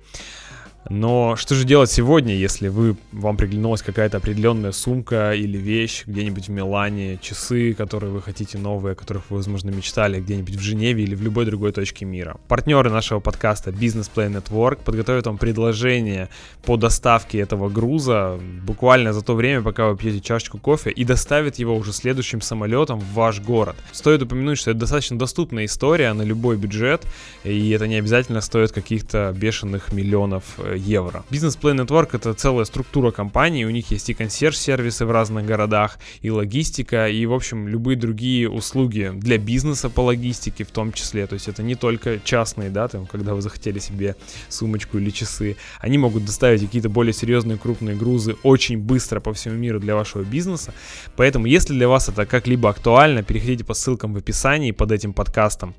Но 0.90 1.36
что 1.36 1.56
же 1.56 1.64
делать 1.64 1.92
сегодня, 1.92 2.36
если 2.36 2.68
вы, 2.68 2.96
вам 3.12 3.38
приглянулась 3.38 3.82
какая-то 3.82 4.18
определенная 4.18 4.72
сумка 4.72 5.34
или 5.34 5.58
вещь 5.58 6.04
где-нибудь 6.06 6.48
в 6.48 6.52
Милане, 6.52 7.18
часы, 7.22 7.74
которые 7.74 8.12
вы 8.12 8.22
хотите 8.22 8.58
новые, 8.58 8.94
о 8.94 8.96
которых 8.96 9.30
вы, 9.30 9.38
возможно, 9.38 9.70
мечтали 9.70 10.20
где-нибудь 10.20 10.56
в 10.56 10.60
Женеве 10.60 11.04
или 11.04 11.16
в 11.16 11.22
любой 11.22 11.46
другой 11.46 11.72
точке 11.72 12.06
мира. 12.06 12.38
Партнеры 12.48 12.90
нашего 12.90 13.20
подкаста 13.20 13.70
Business 13.70 14.10
Play 14.14 14.32
Network 14.32 14.84
подготовят 14.84 15.28
вам 15.28 15.38
предложение 15.38 16.30
по 16.64 16.78
доставке 16.78 17.40
этого 17.40 17.70
груза 17.70 18.40
буквально 18.66 19.14
за 19.14 19.22
то 19.22 19.36
время, 19.36 19.62
пока 19.62 19.88
вы 19.88 19.98
пьете 19.98 20.20
чашечку 20.20 20.58
кофе 20.58 20.90
и 20.90 21.04
доставят 21.06 21.58
его 21.58 21.76
уже 21.76 21.94
следующим 21.94 22.42
самолетом 22.42 23.00
в 23.00 23.14
ваш 23.14 23.40
город. 23.40 23.76
Стоит 23.92 24.24
упомянуть, 24.24 24.58
что 24.58 24.72
это 24.72 24.80
достаточно 24.82 25.18
доступная 25.18 25.66
история 25.66 26.14
на 26.14 26.24
любой 26.24 26.58
бюджет, 26.58 27.06
и 27.44 27.70
это 27.70 27.88
не 27.88 27.96
обязательно 27.96 28.42
стоит 28.42 28.72
каких-то 28.72 29.34
бешеных 29.38 29.94
миллионов 29.94 30.44
э, 30.58 30.71
евро. 30.76 31.24
Business 31.30 31.60
Play 31.60 31.76
Network— 31.76 32.10
это 32.14 32.34
целая 32.34 32.66
структура 32.66 33.12
компании, 33.12 33.66
у 33.66 33.70
них 33.70 33.92
есть 33.92 34.10
и 34.10 34.14
консьерж-сервисы 34.14 35.06
в 35.06 35.12
разных 35.12 35.46
городах, 35.46 36.00
и 36.22 36.30
логистика, 36.30 37.08
и, 37.08 37.26
в 37.26 37.34
общем, 37.34 37.68
любые 37.68 37.98
другие 37.98 38.50
услуги 38.50 39.12
для 39.14 39.38
бизнеса 39.38 39.90
по 39.90 40.02
логистике 40.02 40.64
в 40.64 40.72
том 40.72 40.92
числе. 40.92 41.28
То 41.28 41.34
есть 41.34 41.48
это 41.48 41.64
не 41.64 41.76
только 41.76 42.20
частные, 42.24 42.70
да, 42.70 42.88
там, 42.88 43.06
когда 43.06 43.34
вы 43.34 43.42
захотели 43.42 43.80
себе 43.80 44.16
сумочку 44.50 44.98
или 44.98 45.10
часы. 45.10 45.58
Они 45.80 45.98
могут 45.98 46.26
доставить 46.26 46.62
какие-то 46.62 46.90
более 46.90 47.14
серьезные 47.14 47.58
крупные 47.58 47.96
грузы 47.96 48.36
очень 48.44 48.78
быстро 48.78 49.20
по 49.20 49.34
всему 49.34 49.56
миру 49.56 49.80
для 49.80 49.96
вашего 49.96 50.24
бизнеса. 50.24 50.74
Поэтому, 51.16 51.46
если 51.46 51.74
для 51.74 51.88
вас 51.88 52.10
это 52.10 52.26
как-либо 52.26 52.70
актуально, 52.70 53.24
переходите 53.24 53.64
по 53.64 53.74
ссылкам 53.74 54.14
в 54.14 54.18
описании 54.18 54.72
под 54.72 54.92
этим 54.92 55.14
подкастом 55.14 55.74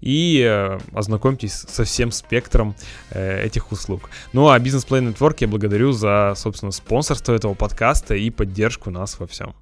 и 0.00 0.42
э, 0.44 0.78
ознакомьтесь 0.92 1.52
со 1.52 1.84
всем 1.84 2.12
спектром 2.12 2.74
э, 3.10 3.44
этих 3.46 3.72
услуг. 3.72 4.10
Ну 4.34 4.48
а 4.48 4.58
Business 4.58 4.84
Play 4.84 5.00
Network 5.00 5.36
я 5.38 5.46
благодарю 5.46 5.92
за, 5.92 6.32
собственно, 6.34 6.72
спонсорство 6.72 7.32
этого 7.32 7.54
подкаста 7.54 8.16
и 8.16 8.30
поддержку 8.30 8.90
нас 8.90 9.20
во 9.20 9.28
всем. 9.28 9.54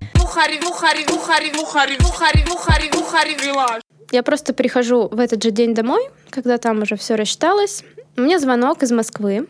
Я 4.10 4.22
просто 4.22 4.54
прихожу 4.54 5.08
в 5.08 5.20
этот 5.20 5.42
же 5.42 5.50
день 5.50 5.74
домой, 5.74 6.08
когда 6.30 6.56
там 6.56 6.80
уже 6.80 6.96
все 6.96 7.16
рассчиталось. 7.16 7.84
Мне 8.16 8.38
звонок 8.38 8.82
из 8.82 8.92
Москвы, 8.92 9.46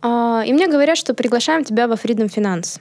а, 0.00 0.42
и 0.46 0.52
мне 0.54 0.66
говорят, 0.66 0.96
что 0.96 1.12
приглашаем 1.12 1.62
тебя 1.62 1.86
во 1.86 1.96
Freedom 1.96 2.34
Finance. 2.34 2.80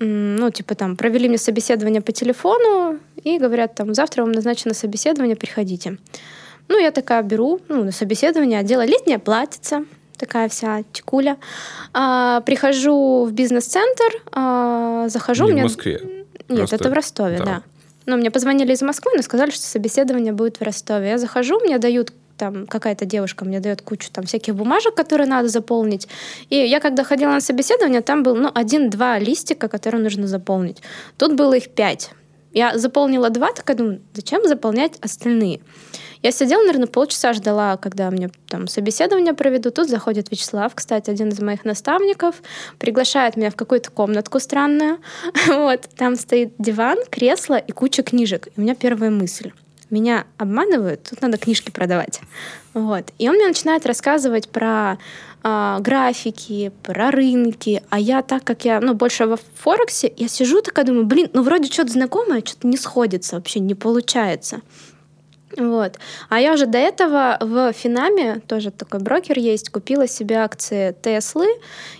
Ну, 0.00 0.50
типа 0.50 0.74
там, 0.74 0.98
провели 0.98 1.30
мне 1.30 1.38
собеседование 1.38 2.02
по 2.02 2.12
телефону 2.12 2.98
и 3.24 3.38
говорят, 3.38 3.74
там, 3.74 3.94
завтра 3.94 4.20
вам 4.22 4.32
назначено 4.32 4.74
собеседование, 4.74 5.34
приходите. 5.34 5.96
Ну, 6.68 6.78
я 6.78 6.90
такая 6.90 7.22
беру, 7.22 7.58
ну, 7.68 7.84
на 7.84 7.90
собеседование, 7.90 8.58
одела 8.58 8.84
летняя 8.84 9.18
платьице, 9.18 9.86
такая 10.18 10.48
вся 10.48 10.82
текуля. 10.92 11.36
А, 11.92 12.40
прихожу 12.42 13.24
в 13.24 13.32
бизнес-центр, 13.32 14.22
а, 14.32 15.08
захожу... 15.08 15.46
Не 15.46 15.52
мне... 15.52 15.62
в 15.62 15.64
Москве. 15.64 16.00
Нет, 16.48 16.58
Просто- 16.58 16.76
это 16.76 16.90
в 16.90 16.92
Ростове, 16.92 17.38
да. 17.38 17.44
да. 17.44 17.62
Но 18.06 18.16
мне 18.16 18.30
позвонили 18.30 18.72
из 18.72 18.82
Москвы, 18.82 19.12
но 19.14 19.22
сказали, 19.22 19.50
что 19.50 19.64
собеседование 19.66 20.32
будет 20.32 20.60
в 20.60 20.62
Ростове. 20.62 21.08
Я 21.08 21.18
захожу, 21.18 21.60
мне 21.60 21.78
дают 21.78 22.12
там 22.38 22.66
какая-то 22.66 23.04
девушка 23.04 23.44
мне 23.44 23.60
дает 23.60 23.82
кучу 23.82 24.10
там 24.12 24.24
всяких 24.24 24.54
бумажек, 24.54 24.94
которые 24.94 25.26
надо 25.26 25.48
заполнить. 25.48 26.08
И 26.48 26.56
я 26.56 26.80
когда 26.80 27.04
ходила 27.04 27.30
на 27.30 27.40
собеседование, 27.40 28.00
там 28.00 28.22
был 28.22 28.36
ну, 28.36 28.50
один-два 28.54 29.18
листика, 29.18 29.68
которые 29.68 30.02
нужно 30.02 30.26
заполнить. 30.26 30.80
Тут 31.18 31.34
было 31.34 31.54
их 31.54 31.68
пять. 31.70 32.10
Я 32.52 32.78
заполнила 32.78 33.28
два, 33.28 33.52
такая 33.52 33.76
думаю, 33.76 34.00
зачем 34.14 34.46
заполнять 34.46 34.98
остальные? 35.00 35.60
Я 36.22 36.32
сидела, 36.32 36.62
наверное, 36.62 36.86
полчаса 36.86 37.32
ждала, 37.32 37.76
когда 37.76 38.10
мне 38.10 38.30
там 38.48 38.66
собеседование 38.66 39.34
проведут. 39.34 39.74
Тут 39.74 39.88
заходит 39.88 40.30
Вячеслав, 40.30 40.74
кстати, 40.74 41.10
один 41.10 41.28
из 41.28 41.40
моих 41.40 41.64
наставников, 41.64 42.36
приглашает 42.78 43.36
меня 43.36 43.50
в 43.50 43.56
какую-то 43.56 43.90
комнатку 43.90 44.40
странную. 44.40 44.98
Вот, 45.48 45.88
там 45.96 46.16
стоит 46.16 46.52
диван, 46.58 46.98
кресло 47.10 47.56
и 47.56 47.72
куча 47.72 48.02
книжек. 48.02 48.46
И 48.48 48.50
у 48.56 48.60
меня 48.60 48.74
первая 48.74 49.10
мысль. 49.10 49.52
Меня 49.90 50.26
обманывают, 50.36 51.04
тут 51.04 51.22
надо 51.22 51.38
книжки 51.38 51.70
продавать. 51.70 52.20
Вот. 52.74 53.10
И 53.18 53.28
он 53.28 53.36
мне 53.36 53.48
начинает 53.48 53.86
рассказывать 53.86 54.48
про 54.48 54.98
а, 55.42 55.78
графики, 55.80 56.72
про 56.82 57.10
рынки. 57.10 57.82
А 57.88 57.98
я, 57.98 58.22
так 58.22 58.44
как 58.44 58.64
я 58.64 58.80
ну, 58.80 58.94
больше 58.94 59.26
во 59.26 59.38
Форексе, 59.56 60.12
я 60.16 60.28
сижу 60.28 60.60
такая, 60.60 60.84
думаю, 60.84 61.06
блин, 61.06 61.30
ну 61.32 61.42
вроде 61.42 61.72
что-то 61.72 61.92
знакомое, 61.92 62.42
что-то 62.44 62.66
не 62.66 62.76
сходится, 62.76 63.36
вообще 63.36 63.60
не 63.60 63.74
получается. 63.74 64.60
Вот. 65.58 65.98
А 66.28 66.40
я 66.40 66.52
уже 66.52 66.66
до 66.66 66.78
этого 66.78 67.36
в 67.40 67.72
Финаме, 67.72 68.40
тоже 68.46 68.70
такой 68.70 69.00
брокер 69.00 69.38
есть, 69.38 69.70
купила 69.70 70.06
себе 70.06 70.36
акции 70.36 70.94
Теслы 71.02 71.48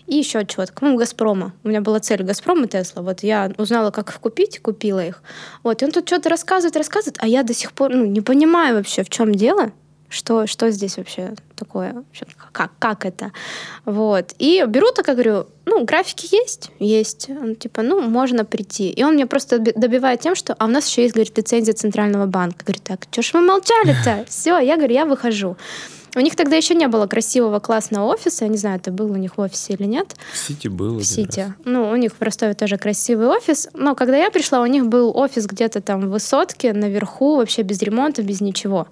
и 0.07 0.17
еще 0.17 0.47
чего-то, 0.47 0.73
ну, 0.81 0.97
Газпрома. 0.97 1.53
У 1.65 1.69
меня 1.69 1.81
была 1.81 1.99
цель 1.99 2.23
Газпром 2.23 2.65
и 2.65 2.69
Тесла. 2.69 3.03
Вот 3.03 3.23
я 3.23 3.51
узнала, 3.59 3.91
как 3.91 4.11
их 4.11 4.21
купить, 4.21 4.61
купила 4.61 5.05
их. 5.05 5.23
Вот. 5.65 5.83
И 5.83 5.85
он 5.85 5.91
тут 5.91 6.07
что-то 6.07 6.29
рассказывает, 6.29 6.77
рассказывает, 6.77 7.19
а 7.21 7.27
я 7.27 7.43
до 7.43 7.53
сих 7.53 7.73
пор 7.73 7.93
ну, 7.95 8.07
не 8.07 8.21
понимаю 8.21 8.77
вообще, 8.77 9.03
в 9.03 9.11
чем 9.11 9.35
дело. 9.35 9.73
Что, 10.09 10.47
что 10.47 10.71
здесь 10.71 10.97
вообще 10.97 11.35
такое? 11.55 11.93
Вообще, 11.93 12.27
как, 12.53 12.71
как 12.79 13.05
это? 13.05 13.33
Вот. 13.85 14.35
И 14.39 14.65
беру 14.67 14.91
так, 14.93 15.09
и 15.09 15.13
говорю, 15.13 15.47
ну, 15.67 15.85
графики 15.85 16.35
есть? 16.35 16.71
Есть. 16.79 17.29
Он 17.29 17.55
типа, 17.55 17.83
ну, 17.83 18.01
можно 18.01 18.45
прийти. 18.47 18.89
И 18.89 19.05
он 19.05 19.17
меня 19.17 19.27
просто 19.27 19.57
доби- 19.57 19.79
добивает 19.79 20.21
тем, 20.21 20.35
что, 20.35 20.55
а 20.59 20.65
у 20.65 20.69
нас 20.69 20.89
еще 20.89 21.03
есть, 21.03 21.15
говорит, 21.15 21.37
лицензия 21.37 21.75
Центрального 21.75 22.27
банка. 22.27 22.65
Говорит, 22.65 22.85
так, 22.85 23.07
что 23.11 23.23
ж 23.23 23.35
вы 23.35 23.43
молчали-то? 23.43 24.25
Все, 24.29 24.59
я 24.59 24.77
говорю, 24.77 24.95
я 24.95 25.05
выхожу. 25.05 25.57
У 26.17 26.21
них 26.21 26.37
тогда 26.37 26.57
еще 26.57 26.75
не 26.75 26.89
было 26.89 27.07
красивого 27.07 27.61
классного 27.61 28.07
офиса. 28.07 28.45
Я 28.47 28.51
не 28.51 28.57
знаю, 28.57 28.77
это 28.77 28.91
был 28.91 29.13
у 29.13 29.17
них 29.17 29.37
в 29.37 29.41
офисе 29.41 29.75
или 29.75 29.85
нет. 29.85 30.17
В 30.33 30.39
Сити 30.39 30.69
было. 30.69 30.99
В 30.99 31.05
Сити. 31.05 31.41
раз. 31.41 31.51
Ну, 31.65 31.91
у 31.91 31.97
них 31.97 32.13
в 32.19 32.23
Ростове 32.23 32.55
тоже 32.55 32.79
красивый 32.79 33.27
офис. 33.27 33.69
Но 33.75 33.95
когда 33.95 34.17
я 34.17 34.31
пришла, 34.31 34.63
у 34.63 34.67
них 34.67 34.87
был 34.87 35.15
офис 35.15 35.47
где-то 35.47 35.83
там 35.83 36.01
в 36.01 36.11
высотке, 36.11 36.73
наверху, 36.73 37.37
вообще 37.37 37.63
без 37.63 37.83
ремонта, 37.83 38.23
без 38.23 38.41
ничего. 38.41 38.89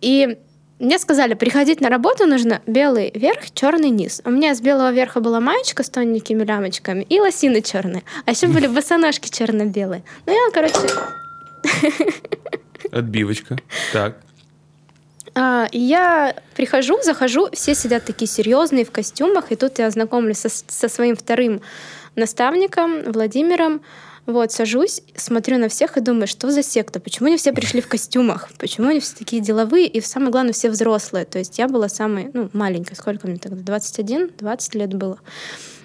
И 0.00 0.36
мне 0.78 0.98
сказали, 0.98 1.34
приходить 1.34 1.80
на 1.80 1.88
работу 1.88 2.26
нужно 2.26 2.62
белый 2.66 3.10
верх, 3.14 3.50
черный 3.52 3.90
низ. 3.90 4.22
У 4.24 4.30
меня 4.30 4.54
с 4.54 4.60
белого 4.60 4.92
верха 4.92 5.20
была 5.20 5.40
маечка 5.40 5.82
с 5.82 5.90
тоненькими 5.90 6.44
лямочками 6.44 7.04
и 7.08 7.20
лосины 7.20 7.62
черные. 7.62 8.04
А 8.26 8.30
еще 8.30 8.46
были 8.46 8.66
босоножки 8.66 9.28
черно-белые. 9.28 10.04
Ну, 10.26 10.32
я, 10.32 10.52
короче, 10.52 10.88
Отбивочка. 12.92 13.56
Так. 13.92 14.16
А, 15.34 15.68
я 15.72 16.34
прихожу, 16.56 17.00
захожу, 17.02 17.48
все 17.52 17.74
сидят 17.74 18.04
такие 18.04 18.28
серьезные 18.28 18.84
в 18.84 18.90
костюмах, 18.90 19.52
и 19.52 19.56
тут 19.56 19.78
я 19.78 19.90
знакомлюсь 19.90 20.38
со, 20.38 20.48
со 20.48 20.88
своим 20.88 21.16
вторым 21.16 21.60
наставником 22.16 23.02
Владимиром. 23.04 23.82
Вот, 24.28 24.52
сажусь, 24.52 25.00
смотрю 25.16 25.56
на 25.56 25.70
всех 25.70 25.96
и 25.96 26.02
думаю, 26.02 26.26
что 26.26 26.50
за 26.50 26.62
секта? 26.62 27.00
Почему 27.00 27.28
они 27.28 27.38
все 27.38 27.50
пришли 27.54 27.80
в 27.80 27.88
костюмах? 27.88 28.50
Почему 28.58 28.88
они 28.88 29.00
все 29.00 29.16
такие 29.16 29.40
деловые? 29.40 29.86
И 29.86 30.02
самое 30.02 30.30
главное, 30.30 30.52
все 30.52 30.68
взрослые. 30.68 31.24
То 31.24 31.38
есть 31.38 31.58
я 31.58 31.66
была 31.66 31.88
самой, 31.88 32.30
ну, 32.34 32.50
маленькой. 32.52 32.94
Сколько 32.94 33.26
мне 33.26 33.38
тогда? 33.38 33.62
21? 33.62 34.32
20 34.36 34.74
лет 34.74 34.92
было. 34.92 35.18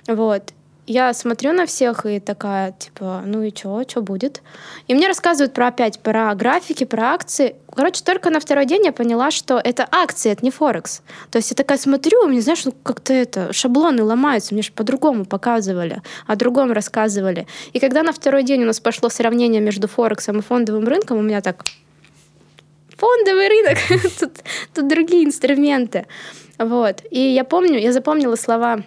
Вот. 0.07 0.51
Я 0.85 1.13
смотрю 1.13 1.53
на 1.53 1.65
всех 1.65 2.05
и 2.05 2.19
такая, 2.19 2.73
типа, 2.73 3.23
ну 3.25 3.41
и 3.41 3.53
чё, 3.53 3.83
что 3.87 4.01
будет? 4.01 4.41
И 4.87 4.93
мне 4.93 5.07
рассказывают 5.07 5.53
про 5.53 5.67
опять 5.67 5.99
про 5.99 6.35
графики, 6.35 6.83
про 6.83 7.13
акции. 7.13 7.55
Короче, 7.73 8.03
только 8.03 8.29
на 8.29 8.41
второй 8.41 8.65
день 8.65 8.85
я 8.85 8.91
поняла, 8.91 9.31
что 9.31 9.61
это 9.63 9.87
акции, 9.89 10.31
это 10.31 10.43
не 10.43 10.51
Форекс. 10.51 11.01
То 11.31 11.37
есть 11.37 11.51
я 11.51 11.55
такая 11.55 11.77
смотрю, 11.77 12.25
у 12.25 12.27
меня, 12.27 12.41
знаешь, 12.41 12.65
ну 12.65 12.73
как-то 12.83 13.13
это, 13.13 13.53
шаблоны 13.53 14.03
ломаются, 14.03 14.53
мне 14.53 14.61
же 14.61 14.73
по-другому 14.73 15.23
показывали, 15.23 16.01
о 16.27 16.35
другом 16.35 16.73
рассказывали. 16.73 17.47
И 17.71 17.79
когда 17.79 18.03
на 18.03 18.11
второй 18.11 18.43
день 18.43 18.63
у 18.63 18.65
нас 18.65 18.81
пошло 18.81 19.07
сравнение 19.07 19.61
между 19.61 19.87
Форексом 19.87 20.39
и 20.39 20.41
фондовым 20.41 20.85
рынком, 20.85 21.17
у 21.17 21.21
меня 21.21 21.39
так, 21.39 21.63
фондовый 22.97 23.47
рынок, 23.47 23.77
тут, 24.19 24.31
тут 24.73 24.87
другие 24.89 25.23
инструменты. 25.23 26.07
Вот. 26.57 27.03
И 27.09 27.21
я 27.21 27.45
помню, 27.45 27.79
я 27.79 27.93
запомнила 27.93 28.35
слова 28.35 28.83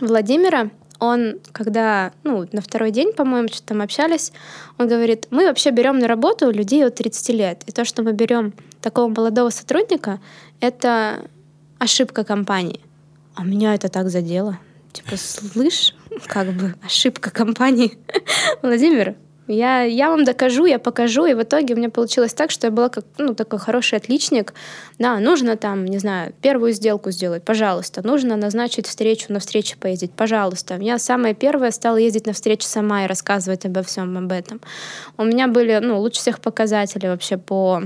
Владимира, 0.00 0.70
он, 0.98 1.40
когда, 1.52 2.12
ну, 2.22 2.46
на 2.52 2.60
второй 2.60 2.90
день, 2.90 3.12
по-моему, 3.12 3.48
что-то 3.48 3.68
там 3.68 3.82
общались, 3.82 4.32
он 4.78 4.88
говорит, 4.88 5.26
мы 5.30 5.46
вообще 5.46 5.70
берем 5.70 5.98
на 5.98 6.08
работу 6.08 6.50
людей 6.50 6.84
от 6.84 6.94
30 6.94 7.28
лет. 7.30 7.62
И 7.66 7.72
то, 7.72 7.84
что 7.84 8.02
мы 8.02 8.12
берем 8.12 8.52
такого 8.80 9.08
молодого 9.08 9.50
сотрудника, 9.50 10.20
это 10.60 11.26
ошибка 11.78 12.24
компании. 12.24 12.80
А 13.34 13.44
меня 13.44 13.74
это 13.74 13.88
так 13.88 14.08
задело. 14.08 14.58
Типа, 14.92 15.16
слышь, 15.16 15.94
как 16.26 16.52
бы 16.52 16.74
ошибка 16.84 17.30
компании. 17.30 17.98
Владимир, 18.62 19.16
я, 19.46 19.82
я 19.82 20.10
вам 20.10 20.24
докажу, 20.24 20.66
я 20.66 20.78
покажу, 20.78 21.26
и 21.26 21.34
в 21.34 21.42
итоге 21.42 21.74
у 21.74 21.76
меня 21.76 21.90
получилось 21.90 22.32
так, 22.32 22.50
что 22.50 22.66
я 22.66 22.70
была 22.70 22.88
как, 22.88 23.04
ну, 23.18 23.34
такой 23.34 23.58
хороший 23.58 23.98
отличник. 23.98 24.54
Да, 24.98 25.18
нужно 25.18 25.56
там, 25.56 25.84
не 25.84 25.98
знаю, 25.98 26.32
первую 26.40 26.72
сделку 26.72 27.10
сделать, 27.10 27.44
пожалуйста. 27.44 28.06
Нужно 28.06 28.36
назначить 28.36 28.86
встречу, 28.86 29.32
на 29.32 29.40
встречу 29.40 29.76
поездить, 29.78 30.12
пожалуйста. 30.12 30.76
Я 30.76 30.98
самая 30.98 31.34
первая 31.34 31.70
стала 31.70 31.96
ездить 31.96 32.26
на 32.26 32.32
встречи 32.32 32.64
сама 32.64 33.04
и 33.04 33.06
рассказывать 33.06 33.66
обо 33.66 33.82
всем 33.82 34.16
об 34.16 34.32
этом. 34.32 34.60
У 35.18 35.24
меня 35.24 35.48
были, 35.48 35.78
ну, 35.82 36.00
лучше 36.00 36.20
всех 36.20 36.40
показатели 36.40 37.06
вообще 37.06 37.36
по 37.36 37.82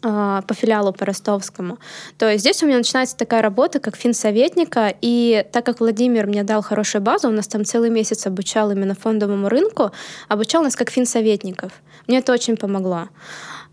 по 0.00 0.54
филиалу 0.54 0.92
по 0.92 1.04
ростовскому. 1.04 1.78
То 2.18 2.28
есть 2.28 2.40
здесь 2.40 2.62
у 2.62 2.66
меня 2.66 2.78
начинается 2.78 3.16
такая 3.16 3.42
работа, 3.42 3.80
как 3.80 3.96
финсоветника, 3.96 4.94
и 5.00 5.44
так 5.52 5.64
как 5.66 5.80
Владимир 5.80 6.26
мне 6.26 6.42
дал 6.42 6.62
хорошую 6.62 7.02
базу, 7.02 7.28
у 7.28 7.32
нас 7.32 7.48
там 7.48 7.64
целый 7.64 7.90
месяц 7.90 8.26
обучал 8.26 8.70
именно 8.70 8.94
фондовому 8.94 9.48
рынку, 9.48 9.90
обучал 10.28 10.62
нас 10.62 10.76
как 10.76 10.90
финсоветников. 10.90 11.72
Мне 12.06 12.18
это 12.18 12.32
очень 12.32 12.56
помогло. 12.56 13.08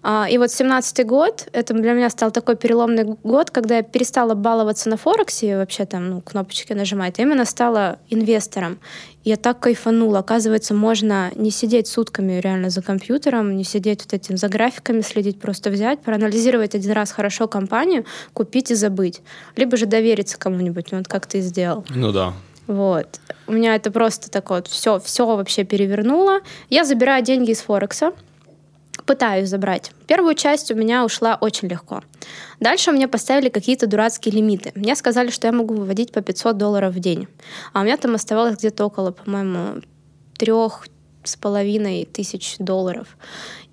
А, 0.06 0.28
и 0.30 0.38
вот 0.38 0.52
17 0.52 1.06
год, 1.06 1.48
это 1.54 1.74
для 1.74 1.94
меня 1.94 2.10
стал 2.10 2.32
такой 2.32 2.58
переломный 2.58 3.06
год, 3.24 3.52
когда 3.52 3.78
я 3.78 3.84
перестала 3.84 4.34
баловаться 4.34 4.90
на 4.90 4.98
Форексе 4.98 5.58
вообще 5.58 5.86
там 5.86 6.10
ну, 6.10 6.22
кнопочки 6.22 6.74
нажимать, 6.74 7.20
а 7.20 7.22
именно 7.22 7.46
стала 7.46 8.00
инвестором. 8.10 8.80
И 9.24 9.30
я 9.30 9.38
так 9.38 9.62
кайфанула. 9.62 10.20
Оказывается, 10.20 10.74
можно 10.74 11.32
не 11.36 11.52
сидеть 11.52 11.88
сутками 11.88 12.42
реально 12.42 12.70
за 12.70 12.82
компьютером, 12.82 13.56
не 13.56 13.64
сидеть 13.64 14.04
вот 14.04 14.14
этим 14.14 14.36
за 14.36 14.50
графиками, 14.50 15.00
следить, 15.00 15.40
просто 15.40 15.70
взять, 15.70 16.02
проанализировать 16.02 16.76
один 16.76 16.92
раз 16.92 17.12
хорошо 17.12 17.48
компанию, 17.48 18.04
купить 18.34 18.72
и 18.72 18.76
забыть. 18.76 19.22
Либо 19.56 19.78
же 19.78 19.86
довериться 19.86 20.38
кому-нибудь, 20.38 20.92
вот 20.92 21.08
как 21.08 21.28
ты 21.28 21.40
сделал. 21.40 21.86
Ну 21.90 22.12
да. 22.12 22.34
Вот. 22.68 23.20
У 23.48 23.54
меня 23.54 23.76
это 23.76 23.90
просто 23.92 24.30
так 24.30 24.50
вот 24.50 24.68
все, 24.68 25.00
все 25.00 25.26
вообще 25.26 25.64
перевернуло. 25.64 26.40
Я 26.70 26.84
забираю 26.84 27.24
деньги 27.24 27.52
из 27.52 27.62
Форекса, 27.62 28.12
пытаюсь 29.06 29.50
забрать. 29.50 29.92
Первую 30.08 30.36
часть 30.36 30.72
у 30.72 30.76
меня 30.76 31.06
ушла 31.06 31.38
очень 31.40 31.68
легко. 31.68 32.02
Дальше 32.60 32.92
мне 32.92 33.08
поставили 33.08 33.50
какие-то 33.50 33.88
дурацкие 33.88 34.34
лимиты. 34.36 34.72
Мне 34.76 34.96
сказали, 34.96 35.30
что 35.30 35.48
я 35.48 35.54
могу 35.54 35.74
выводить 35.76 36.12
по 36.12 36.22
500 36.22 36.58
долларов 36.58 36.94
в 36.94 37.00
день. 37.00 37.28
А 37.74 37.82
у 37.82 37.84
меня 37.84 37.98
там 37.98 38.16
оставалось 38.16 38.58
где-то 38.58 38.86
около, 38.86 39.12
по-моему, 39.12 39.82
трех 40.38 40.86
с 41.24 41.36
половиной 41.36 42.06
тысяч 42.06 42.56
долларов. 42.60 43.18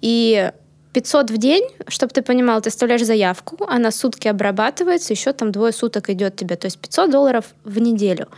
И 0.00 0.50
500 0.92 1.30
в 1.30 1.38
день, 1.38 1.64
чтобы 1.88 2.12
ты 2.12 2.22
понимал, 2.22 2.60
ты 2.60 2.68
оставляешь 2.68 3.04
заявку, 3.04 3.64
она 3.68 3.90
сутки 3.90 4.28
обрабатывается, 4.28 5.12
еще 5.12 5.32
там 5.32 5.52
двое 5.52 5.72
суток 5.72 6.10
идет 6.10 6.36
тебе, 6.36 6.56
то 6.56 6.66
есть 6.66 6.78
500 6.78 7.10
долларов 7.10 7.44
в 7.64 7.78
неделю. 7.78 8.28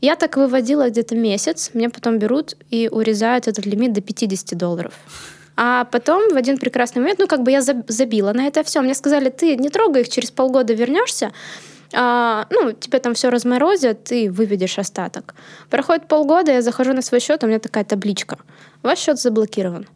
Я 0.00 0.16
так 0.16 0.36
выводила 0.36 0.90
где-то 0.90 1.14
месяц, 1.14 1.70
мне 1.74 1.88
потом 1.88 2.18
берут 2.18 2.56
и 2.70 2.88
урезают 2.90 3.46
этот 3.46 3.66
лимит 3.66 3.92
до 3.92 4.00
50 4.00 4.58
долларов. 4.58 4.94
А 5.56 5.84
потом 5.84 6.32
в 6.32 6.36
один 6.36 6.58
прекрасный 6.58 7.00
момент, 7.00 7.18
ну, 7.18 7.26
как 7.26 7.42
бы 7.42 7.50
я 7.50 7.60
забила 7.60 8.32
на 8.32 8.46
это 8.46 8.62
все. 8.62 8.80
Мне 8.80 8.94
сказали, 8.94 9.28
ты 9.28 9.56
не 9.56 9.68
трогай 9.68 10.02
их, 10.02 10.08
через 10.08 10.30
полгода 10.30 10.72
вернешься, 10.72 11.32
а, 11.94 12.46
ну, 12.50 12.72
тебе 12.72 12.98
там 12.98 13.14
все 13.14 13.28
разморозят, 13.28 14.04
ты 14.04 14.30
выведешь 14.30 14.78
остаток. 14.78 15.34
Проходит 15.68 16.08
полгода, 16.08 16.52
я 16.52 16.62
захожу 16.62 16.92
на 16.94 17.02
свой 17.02 17.20
счет, 17.20 17.44
у 17.44 17.46
меня 17.46 17.58
такая 17.58 17.84
табличка. 17.84 18.38
Ваш 18.82 18.98
счет 18.98 19.20
заблокирован. 19.20 19.86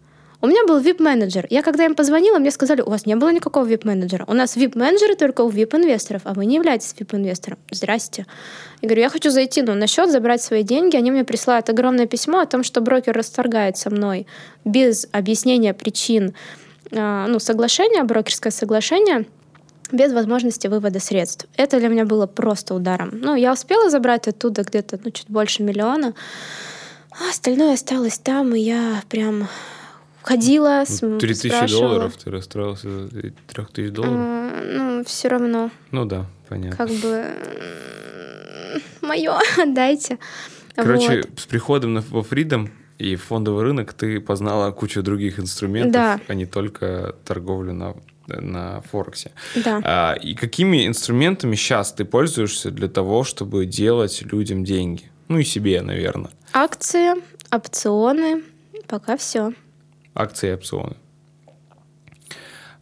У 0.47 0.49
меня 0.49 0.64
был 0.64 0.78
VIP-менеджер. 0.78 1.49
Я 1.51 1.61
когда 1.61 1.86
им 1.86 1.97
позвонила, 1.97 2.38
мне 2.38 2.53
сказали, 2.53 2.80
у 2.80 2.88
вас 2.88 3.05
не 3.05 3.16
было 3.16 3.32
никакого 3.32 3.66
VIP-менеджера. 3.66 4.24
У 4.28 4.32
нас 4.32 4.57
VIP-менеджеры 4.57 5.16
только 5.16 5.40
у 5.40 5.51
VIP-инвесторов, 5.51 6.22
а 6.22 6.34
вы 6.34 6.47
не 6.47 6.55
являетесь 6.55 6.94
VIP-инвестором. 6.97 7.59
Здрасте. 7.72 8.26
Я 8.80 8.88
говорю, 8.88 9.03
я 9.03 9.09
хочу 9.09 9.30
зайти 9.30 9.62
ну, 9.62 9.74
на 9.74 9.88
счет, 9.88 10.09
забрать 10.09 10.40
свои 10.40 10.62
деньги. 10.62 10.97
Они 10.97 11.11
мне 11.11 11.24
присылают 11.24 11.68
огромное 11.68 12.07
письмо 12.07 12.38
о 12.38 12.47
том, 12.47 12.62
что 12.62 12.80
брокер 12.80 13.12
расторгает 13.12 13.76
со 13.76 13.90
мной 13.90 14.28
без 14.64 15.09
объяснения 15.11 15.74
причин 15.74 16.32
э, 16.92 17.26
ну, 17.28 17.40
соглашения, 17.40 18.05
брокерское 18.05 18.53
соглашение, 18.53 19.26
без 19.90 20.12
возможности 20.12 20.68
вывода 20.68 21.01
средств. 21.01 21.47
Это 21.57 21.80
для 21.80 21.88
меня 21.88 22.05
было 22.05 22.28
просто 22.28 22.76
ударом. 22.76 23.11
Ну, 23.14 23.34
я 23.34 23.53
успела 23.53 23.90
забрать 23.90 24.28
оттуда 24.28 24.62
где-то 24.62 25.01
ну, 25.03 25.11
чуть 25.11 25.28
больше 25.28 25.64
миллиона, 25.64 26.14
а 27.11 27.30
остальное 27.30 27.74
осталось 27.74 28.20
там, 28.20 28.55
и 28.55 28.61
я 28.61 29.03
прям 29.09 29.49
ходила, 30.27 30.85
ну, 31.03 31.18
Три 31.18 31.35
тысячи 31.35 31.70
долларов 31.70 32.16
ты 32.16 32.31
расстроился 32.31 33.09
за 33.09 33.11
трех 33.47 33.70
тысяч 33.70 33.93
долларов? 33.93 34.16
А, 34.18 34.62
ну, 34.72 35.05
все 35.05 35.29
равно. 35.29 35.70
Ну 35.93 36.05
да, 36.05 36.27
понятно. 36.49 36.77
Как 36.77 36.91
бы 36.97 37.24
мое 39.03 39.39
отдайте. 39.57 40.18
Короче, 40.74 41.22
вот. 41.22 41.39
с 41.39 41.47
приходом 41.47 41.95
на, 41.95 42.01
во 42.01 42.20
Freedom 42.20 42.68
и 42.99 43.14
фондовый 43.14 43.62
рынок 43.62 43.93
ты 43.93 44.20
познала 44.20 44.72
кучу 44.72 45.03
других 45.03 45.39
инструментов, 45.39 45.93
да. 45.93 46.20
а 46.27 46.35
не 46.35 46.47
только 46.47 47.14
торговлю 47.24 47.72
на 47.72 47.95
на 48.27 48.81
Форексе. 48.91 49.31
Да. 49.55 49.81
А, 49.85 50.14
и 50.14 50.35
какими 50.35 50.89
инструментами 50.89 51.55
сейчас 51.55 51.93
ты 51.93 52.05
пользуешься 52.05 52.72
для 52.72 52.89
того, 52.89 53.22
чтобы 53.22 53.66
делать 53.66 54.20
людям 54.22 54.64
деньги? 54.64 55.05
Ну 55.29 55.39
и 55.39 55.45
себе, 55.45 55.81
наверное. 55.81 56.33
Акции, 56.53 57.22
опционы, 57.53 58.43
пока 58.89 59.16
все 59.16 59.53
акции 60.17 60.51
и 60.51 60.55
опционы. 60.55 60.97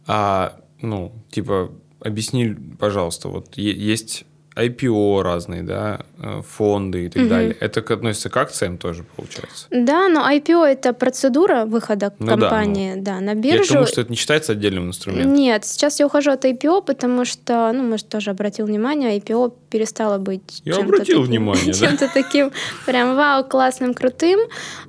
А, 0.07 0.59
ну, 0.81 1.13
типа, 1.29 1.71
объясни, 1.99 2.55
пожалуйста, 2.79 3.29
вот 3.29 3.57
есть 3.57 4.25
IPO 4.55 5.21
разные, 5.21 5.63
да, 5.63 5.99
э, 6.17 6.41
фонды 6.47 7.05
и 7.05 7.09
так 7.09 7.23
угу. 7.23 7.29
далее. 7.29 7.57
Это 7.59 7.81
относится 7.81 8.29
к 8.29 8.37
акциям 8.37 8.77
тоже, 8.77 9.03
получается? 9.15 9.67
Да, 9.69 10.07
но 10.07 10.29
IPO— 10.31 10.65
это 10.65 10.93
процедура 10.93 11.65
выхода 11.65 12.13
ну, 12.19 12.27
компании 12.27 12.93
да, 12.95 13.19
ну, 13.19 13.25
да, 13.25 13.33
на 13.33 13.35
биржу. 13.35 13.63
Я 13.63 13.69
думаю, 13.69 13.87
что 13.87 14.01
это 14.01 14.09
не 14.09 14.15
считается 14.15 14.53
отдельным 14.53 14.87
инструментом. 14.87 15.33
Нет, 15.33 15.65
сейчас 15.65 15.99
я 15.99 16.05
ухожу 16.05 16.31
от 16.31 16.45
IPO, 16.45 16.83
потому 16.85 17.25
что, 17.25 17.71
ну, 17.73 17.83
может, 17.83 18.07
тоже 18.07 18.31
обратил 18.31 18.65
внимание, 18.65 19.17
IPO 19.17 19.53
перестало 19.69 20.19
быть 20.19 20.61
Я 20.63 20.77
обратил 20.77 21.17
таким, 21.17 21.23
внимание, 21.23 21.73
да. 21.73 21.73
Чем-то 21.87 22.09
таким 22.13 22.51
прям 22.85 23.15
вау, 23.15 23.43
классным, 23.43 23.93
крутым. 23.93 24.39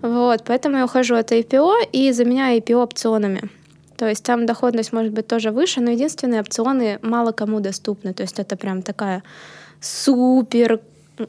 Вот, 0.00 0.44
поэтому 0.46 0.76
я 0.76 0.84
ухожу 0.84 1.16
от 1.16 1.32
IPO 1.32 1.88
и 1.90 2.12
заменяю 2.12 2.60
IPO 2.60 2.82
опционами. 2.82 3.50
То 3.96 4.08
есть 4.08 4.22
там 4.24 4.46
доходность 4.46 4.92
может 4.92 5.12
быть 5.12 5.26
тоже 5.26 5.50
выше, 5.50 5.80
но 5.80 5.90
единственные 5.90 6.40
опционы 6.40 6.98
мало 7.02 7.32
кому 7.32 7.60
доступны. 7.60 8.12
То 8.12 8.22
есть 8.22 8.38
это 8.38 8.56
прям 8.56 8.82
такая 8.82 9.22
супер 9.80 10.80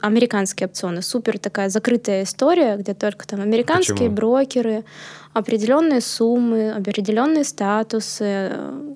американские 0.02 0.66
опционы, 0.66 1.00
супер 1.00 1.38
такая 1.38 1.70
закрытая 1.70 2.24
история, 2.24 2.76
где 2.76 2.92
только 2.92 3.26
там 3.26 3.40
американские 3.40 3.96
Почему? 3.96 4.14
брокеры, 4.14 4.84
определенные 5.32 6.02
суммы, 6.02 6.70
определенные 6.70 7.44
статусы, 7.44 8.52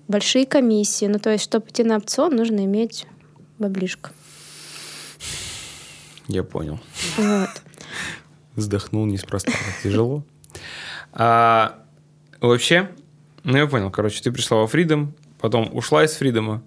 большие 0.09 0.45
комиссии. 0.45 1.07
Ну, 1.07 1.18
то 1.18 1.31
есть, 1.31 1.45
чтобы 1.45 1.68
идти 1.68 1.83
на 1.83 1.97
опцион, 1.97 2.37
нужно 2.37 2.64
иметь 2.64 3.07
баблишко. 3.59 4.11
Я 6.29 6.43
понял. 6.45 6.79
Вот. 7.16 7.49
Вздохнул 8.55 9.07
неспроста. 9.07 9.53
Тяжело. 9.83 10.25
А, 11.12 11.79
вообще, 12.41 12.91
ну 13.45 13.57
я 13.57 13.66
понял, 13.66 13.90
короче, 13.90 14.22
ты 14.22 14.32
пришла 14.32 14.59
во 14.59 14.64
Freedom, 14.64 15.09
потом 15.40 15.70
ушла 15.72 16.05
из 16.05 16.12
Фридома, 16.12 16.62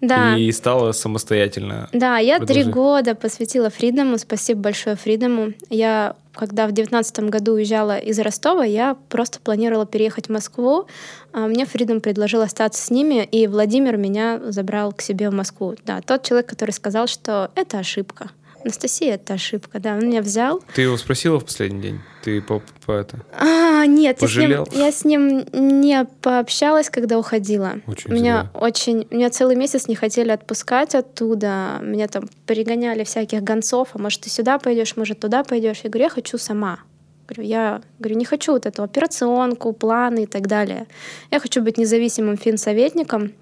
да. 0.00 0.36
И 0.36 0.50
стала 0.52 0.92
самостоятельно. 0.92 1.88
Да, 1.92 2.18
я 2.18 2.40
три 2.40 2.64
года 2.64 3.14
посвятила 3.14 3.70
Фридому. 3.70 4.18
Спасибо 4.18 4.60
большое 4.60 4.96
Фридому. 4.96 5.52
Я, 5.70 6.16
когда 6.34 6.66
в 6.66 6.72
девятнадцатом 6.72 7.28
году 7.28 7.52
уезжала 7.52 7.98
из 7.98 8.18
Ростова, 8.18 8.64
я 8.64 8.96
просто 9.08 9.40
планировала 9.40 9.86
переехать 9.86 10.26
в 10.26 10.32
Москву. 10.32 10.86
А 11.32 11.46
мне 11.46 11.66
Фридом 11.66 12.00
предложил 12.00 12.40
остаться 12.40 12.82
с 12.82 12.90
ними, 12.90 13.24
и 13.24 13.46
Владимир 13.46 13.96
меня 13.96 14.40
забрал 14.46 14.92
к 14.92 15.02
себе 15.02 15.30
в 15.30 15.34
Москву. 15.34 15.74
Да, 15.84 16.00
тот 16.00 16.22
человек, 16.22 16.48
который 16.48 16.70
сказал, 16.70 17.06
что 17.06 17.50
это 17.54 17.78
ошибка. 17.78 18.30
Анастасия, 18.66 19.14
это 19.14 19.34
ошибка, 19.34 19.78
да, 19.78 19.94
он 19.94 20.08
меня 20.08 20.20
взял. 20.20 20.60
Ты 20.74 20.82
его 20.82 20.96
спросила 20.96 21.38
в 21.38 21.44
последний 21.44 21.80
день? 21.80 22.00
Ты 22.24 22.42
по, 22.42 22.60
по 22.84 22.92
это? 22.92 23.20
А, 23.38 23.86
нет, 23.86 24.20
я 24.20 24.28
с, 24.28 24.36
ним, 24.36 24.64
я 24.72 24.92
с 24.92 25.04
ним 25.04 25.46
не 25.52 26.04
пообщалась, 26.20 26.90
когда 26.90 27.16
уходила. 27.16 27.74
Очень 27.86 28.12
меня 28.12 28.50
зря. 28.52 28.60
очень, 28.60 29.06
меня 29.12 29.30
целый 29.30 29.54
месяц 29.54 29.86
не 29.86 29.94
хотели 29.94 30.30
отпускать 30.30 30.96
оттуда. 30.96 31.78
Меня 31.80 32.08
там 32.08 32.28
перегоняли 32.46 33.04
всяких 33.04 33.44
гонцов, 33.44 33.90
а 33.92 33.98
может 33.98 34.22
ты 34.22 34.30
сюда 34.30 34.58
пойдешь, 34.58 34.96
может 34.96 35.20
туда 35.20 35.44
пойдешь. 35.44 35.82
Я 35.84 35.90
говорю, 35.90 36.06
я 36.06 36.10
хочу 36.10 36.36
сама. 36.36 36.80
Говорю, 37.28 37.48
я 37.48 37.82
говорю, 38.00 38.16
не 38.16 38.24
хочу 38.24 38.52
вот 38.52 38.66
эту 38.66 38.82
операционку, 38.82 39.72
планы 39.72 40.24
и 40.24 40.26
так 40.26 40.48
далее. 40.48 40.88
Я 41.30 41.38
хочу 41.38 41.62
быть 41.62 41.78
независимым 41.78 42.36
финсоветником, 42.36 43.32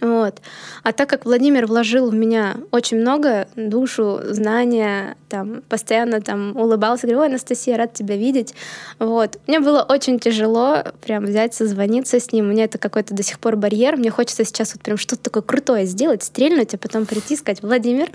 вот. 0.00 0.40
А 0.82 0.92
так 0.92 1.08
как 1.08 1.24
Владимир 1.24 1.66
вложил 1.66 2.10
в 2.10 2.14
меня 2.14 2.56
очень 2.70 2.98
много, 2.98 3.48
душу, 3.56 4.20
знания, 4.24 5.16
там, 5.28 5.62
постоянно 5.68 6.20
там 6.20 6.56
улыбался, 6.56 7.06
говорил, 7.06 7.20
ой, 7.20 7.28
Анастасия, 7.28 7.76
рад 7.76 7.92
тебя 7.92 8.16
видеть. 8.16 8.54
Вот. 8.98 9.38
Мне 9.46 9.60
было 9.60 9.82
очень 9.82 10.18
тяжело 10.18 10.84
прям 11.04 11.24
взять, 11.24 11.54
созвониться 11.54 12.20
с 12.20 12.32
ним. 12.32 12.46
У 12.46 12.52
меня 12.52 12.64
это 12.64 12.78
какой-то 12.78 13.14
до 13.14 13.22
сих 13.22 13.38
пор 13.38 13.56
барьер. 13.56 13.96
Мне 13.96 14.10
хочется 14.10 14.44
сейчас 14.44 14.74
вот 14.74 14.82
прям 14.82 14.96
что-то 14.96 15.22
такое 15.22 15.42
крутое 15.42 15.86
сделать, 15.86 16.22
стрельнуть, 16.22 16.74
а 16.74 16.78
потом 16.78 17.06
прийти 17.06 17.34
и 17.34 17.36
сказать, 17.36 17.62
Владимир, 17.62 18.10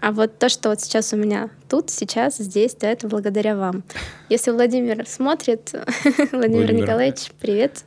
а 0.00 0.12
вот 0.12 0.38
то, 0.38 0.48
что 0.48 0.68
вот 0.68 0.80
сейчас 0.80 1.12
у 1.12 1.16
меня 1.16 1.50
тут, 1.68 1.90
сейчас, 1.90 2.36
здесь, 2.38 2.74
да, 2.74 2.90
это 2.90 3.08
благодаря 3.08 3.56
вам. 3.56 3.82
Если 4.28 4.50
Владимир 4.50 5.06
смотрит, 5.06 5.72
Владимир, 6.04 6.28
Владимир 6.32 6.72
Николаевич, 6.74 7.30
привет. 7.40 7.84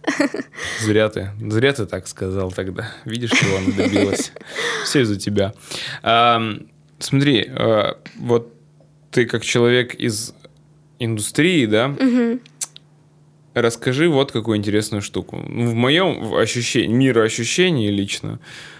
Зря 0.81 1.09
ты, 1.09 1.31
зря 1.39 1.73
ты 1.73 1.85
так 1.85 2.07
сказал 2.07 2.51
тогда. 2.51 2.91
Видишь, 3.05 3.31
чего 3.31 3.57
она 3.57 3.75
добилась. 3.75 4.31
Все 4.83 5.01
из-за 5.01 5.19
тебя. 5.19 5.53
А, 6.01 6.41
смотри, 6.99 7.47
а, 7.47 7.99
вот 8.17 8.53
ты 9.11 9.25
как 9.25 9.43
человек 9.43 9.95
из 9.95 10.33
индустрии, 10.99 11.65
да, 11.65 11.87
угу. 11.87 12.39
расскажи 13.53 14.09
вот 14.09 14.31
какую 14.31 14.57
интересную 14.57 15.01
штуку. 15.01 15.37
В 15.37 15.73
моем 15.73 16.35
ощущении, 16.35 16.93
мироощущении 16.93 17.89
лично, 17.89 18.39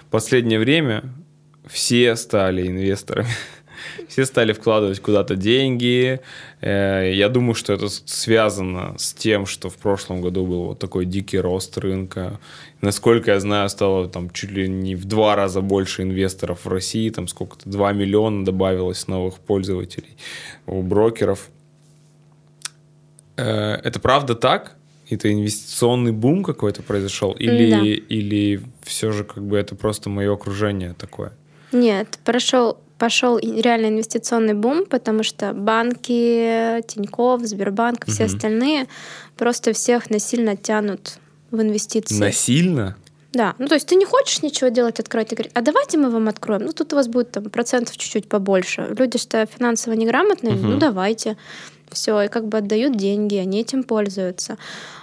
последнее 0.10 0.60
время 0.60 1.04
все 1.70 2.16
стали 2.16 2.68
инвесторами. 2.68 3.30
Все 4.10 4.26
стали 4.26 4.54
вкладывать 4.54 5.00
куда-то 5.00 5.36
деньги. 5.36 6.20
Э, 6.62 7.12
я 7.14 7.30
думаю, 7.30 7.54
что 7.54 7.74
это 7.74 7.88
связано 7.88 8.96
с 8.98 9.14
тем, 9.14 9.46
что 9.46 9.70
в 9.70 9.78
прошлом 9.78 10.22
году 10.22 10.46
был 10.46 10.64
вот 10.66 10.80
такой 10.80 11.06
дикий 11.06 11.40
рост 11.40 11.78
рынка. 11.78 12.40
Насколько 12.82 13.32
я 13.32 13.40
знаю, 13.40 13.70
стало 13.70 14.10
там 14.10 14.32
чуть 14.32 14.52
ли 14.52 14.68
не 14.68 14.96
в 14.96 15.06
два 15.06 15.36
раза 15.36 15.62
больше 15.62 16.02
инвесторов 16.02 16.66
в 16.66 16.68
России, 16.68 17.10
там 17.10 17.28
сколько-то 17.28 17.70
2 17.70 17.94
миллиона 17.94 18.44
добавилось 18.44 19.08
новых 19.08 19.36
пользователей 19.36 20.18
у 20.66 20.82
брокеров. 20.82 21.50
Э, 23.38 23.76
это 23.76 24.00
правда 24.00 24.36
так? 24.36 24.76
Это 25.10 25.32
инвестиционный 25.32 26.12
бум 26.12 26.44
какой-то 26.44 26.84
произошел? 26.84 27.32
Или, 27.32 27.72
да. 27.72 27.82
или 27.84 28.62
все 28.84 29.12
же 29.12 29.24
как 29.24 29.44
бы 29.44 29.58
это 29.58 29.76
просто 29.76 30.10
мое 30.10 30.34
окружение 30.34 30.94
такое? 30.94 31.32
Нет, 31.72 32.20
прошел 32.24 32.78
пошел 33.00 33.40
реально 33.40 33.88
инвестиционный 33.88 34.54
бум, 34.54 34.86
потому 34.86 35.24
что 35.24 35.54
банки, 35.54 36.84
Тиньков, 36.86 37.42
Сбербанк, 37.46 38.06
все 38.06 38.26
угу. 38.26 38.36
остальные 38.36 38.88
просто 39.38 39.72
всех 39.72 40.10
насильно 40.10 40.58
тянут 40.58 41.18
в 41.50 41.62
инвестиции. 41.62 42.20
Насильно? 42.20 42.98
Да, 43.32 43.56
ну 43.58 43.68
то 43.68 43.76
есть 43.76 43.88
ты 43.88 43.96
не 43.96 44.06
хочешь 44.06 44.42
ничего 44.42 44.70
делать, 44.70 45.00
открыть, 45.00 45.32
и 45.32 45.36
говорить, 45.36 45.52
а 45.56 45.62
давайте 45.62 45.98
мы 45.98 46.10
вам 46.10 46.28
откроем. 46.28 46.64
Ну 46.66 46.74
тут 46.74 46.94
у 46.94 46.96
вас 46.96 47.08
будет 47.08 47.32
там 47.32 47.46
процентов 47.46 47.98
чуть-чуть 47.98 48.28
побольше. 48.28 48.94
Люди 48.98 49.18
что 49.18 49.46
финансово 49.46 49.94
неграмотные, 49.94 50.56
угу. 50.56 50.68
ну 50.68 50.78
давайте. 50.78 51.38
Все, 51.92 52.22
и 52.22 52.28
как 52.28 52.48
бы 52.48 52.60
отдают 52.60 52.98
деньги, 52.98 53.36
они 53.36 53.62
этим 53.62 53.84
пользуются. 53.84 54.58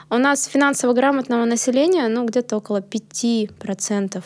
У 0.08 0.18
нас 0.18 0.44
финансово 0.44 0.92
грамотного 0.92 1.44
населения, 1.44 2.06
ну, 2.06 2.24
где-то 2.24 2.58
около 2.58 2.80
5%. 2.80 4.22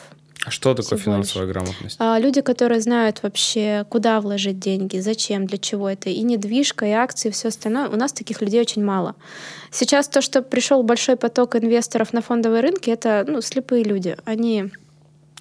А 0.46 0.50
что 0.50 0.72
такое 0.74 0.98
финансовая 0.98 1.46
больше. 1.46 1.60
грамотность? 1.60 1.96
А, 1.98 2.18
люди, 2.18 2.40
которые 2.40 2.80
знают 2.80 3.22
вообще, 3.22 3.84
куда 3.90 4.20
вложить 4.20 4.58
деньги, 4.58 4.98
зачем, 4.98 5.46
для 5.46 5.58
чего 5.58 5.88
это, 5.88 6.08
и 6.08 6.22
недвижка, 6.22 6.86
и 6.86 6.92
акции, 6.92 7.28
и 7.28 7.32
все 7.32 7.48
остальное. 7.48 7.88
У 7.88 7.96
нас 7.96 8.12
таких 8.12 8.40
людей 8.40 8.60
очень 8.60 8.82
мало. 8.82 9.16
Сейчас 9.70 10.08
то, 10.08 10.22
что 10.22 10.40
пришел 10.40 10.82
большой 10.82 11.16
поток 11.16 11.56
инвесторов 11.56 12.14
на 12.14 12.22
фондовые 12.22 12.62
рынки, 12.62 12.88
это 12.88 13.24
ну, 13.28 13.42
слепые 13.42 13.84
люди. 13.84 14.16
Они 14.24 14.70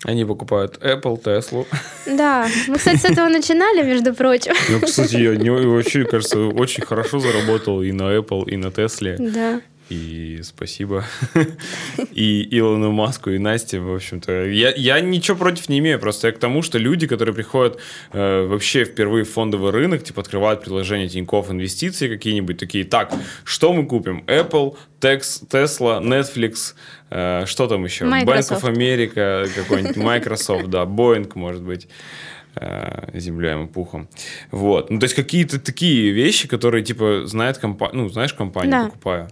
они 0.03 0.23
покупают 0.23 0.77
Apple, 0.81 1.21
Tesla. 1.21 1.65
Да, 2.05 2.47
мы, 2.67 2.77
кстати, 2.77 2.97
с 2.97 3.05
этого 3.05 3.27
начинали, 3.29 3.83
между 3.83 4.13
прочим. 4.13 4.53
Ну, 4.69 4.79
кстати, 4.79 5.17
я 5.17 5.35
не, 5.35 5.49
вообще, 5.49 6.05
кажется, 6.05 6.39
очень 6.39 6.85
хорошо 6.85 7.19
заработал 7.19 7.81
и 7.81 7.91
на 7.91 8.15
Apple, 8.15 8.49
и 8.49 8.55
на 8.55 8.67
Tesla. 8.67 9.17
Да 9.19 9.61
и 9.89 10.41
спасибо 10.43 11.03
и 12.11 12.47
Илону 12.57 12.91
Маску, 12.91 13.31
и 13.31 13.37
Насте, 13.37 13.79
в 13.79 13.93
общем-то. 13.93 14.45
Я, 14.45 14.73
я 14.75 14.99
ничего 14.99 15.35
против 15.35 15.69
не 15.69 15.79
имею, 15.79 15.99
просто 15.99 16.27
я 16.27 16.33
к 16.33 16.39
тому, 16.39 16.61
что 16.61 16.77
люди, 16.77 17.07
которые 17.07 17.33
приходят 17.33 17.79
э, 18.11 18.45
вообще 18.45 18.85
впервые 18.85 19.25
в 19.25 19.31
фондовый 19.31 19.71
рынок, 19.71 20.03
типа 20.03 20.21
открывают 20.21 20.61
предложение 20.61 21.09
Тинькофф 21.09 21.49
инвестиции 21.51 22.07
какие-нибудь, 22.07 22.57
такие, 22.57 22.83
так, 22.83 23.11
что 23.43 23.73
мы 23.73 23.85
купим? 23.85 24.23
Apple, 24.27 24.77
Tex, 25.01 25.47
Tesla, 25.49 26.01
Netflix, 26.01 26.75
э, 27.09 27.45
что 27.45 27.67
там 27.67 27.83
еще? 27.83 28.05
Microsoft. 28.05 28.63
Bank 28.63 28.71
of 28.71 28.75
America 28.75 29.49
какой-нибудь, 29.55 29.97
Microsoft, 29.97 30.67
да, 30.67 30.83
Boeing, 30.83 31.31
может 31.35 31.63
быть 31.63 31.87
э, 32.55 33.09
землей 33.13 33.63
и 33.63 33.67
пухом. 33.67 34.07
Вот. 34.51 34.89
Ну, 34.89 34.99
то 34.99 35.05
есть 35.05 35.15
какие-то 35.15 35.59
такие 35.59 36.11
вещи, 36.11 36.47
которые, 36.47 36.83
типа, 36.83 37.23
знает 37.25 37.57
компания, 37.57 37.93
ну, 37.95 38.09
знаешь, 38.09 38.33
компанию 38.33 38.71
да. 38.71 38.85
покупаю. 38.85 39.29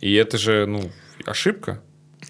И 0.00 0.14
это 0.14 0.38
же, 0.38 0.66
ну, 0.66 0.90
ошибка. 1.26 1.80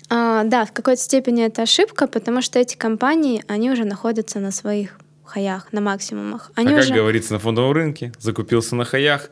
А, 0.08 0.44
да, 0.44 0.64
в 0.64 0.72
какой-то 0.72 1.00
степени 1.00 1.44
это 1.44 1.62
ошибка, 1.62 2.06
потому 2.06 2.42
что 2.42 2.58
эти 2.58 2.76
компании, 2.76 3.44
они 3.46 3.70
уже 3.70 3.84
находятся 3.84 4.40
на 4.40 4.50
своих 4.50 4.98
хаях, 5.24 5.72
на 5.72 5.80
максимумах. 5.80 6.50
Они 6.56 6.74
а 6.74 6.78
уже... 6.78 6.88
как 6.88 6.96
говорится 6.96 7.32
на 7.34 7.38
фондовом 7.38 7.72
рынке, 7.72 8.12
закупился 8.18 8.74
на 8.74 8.84
хаях. 8.84 9.30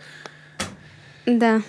Да. 1.26 1.62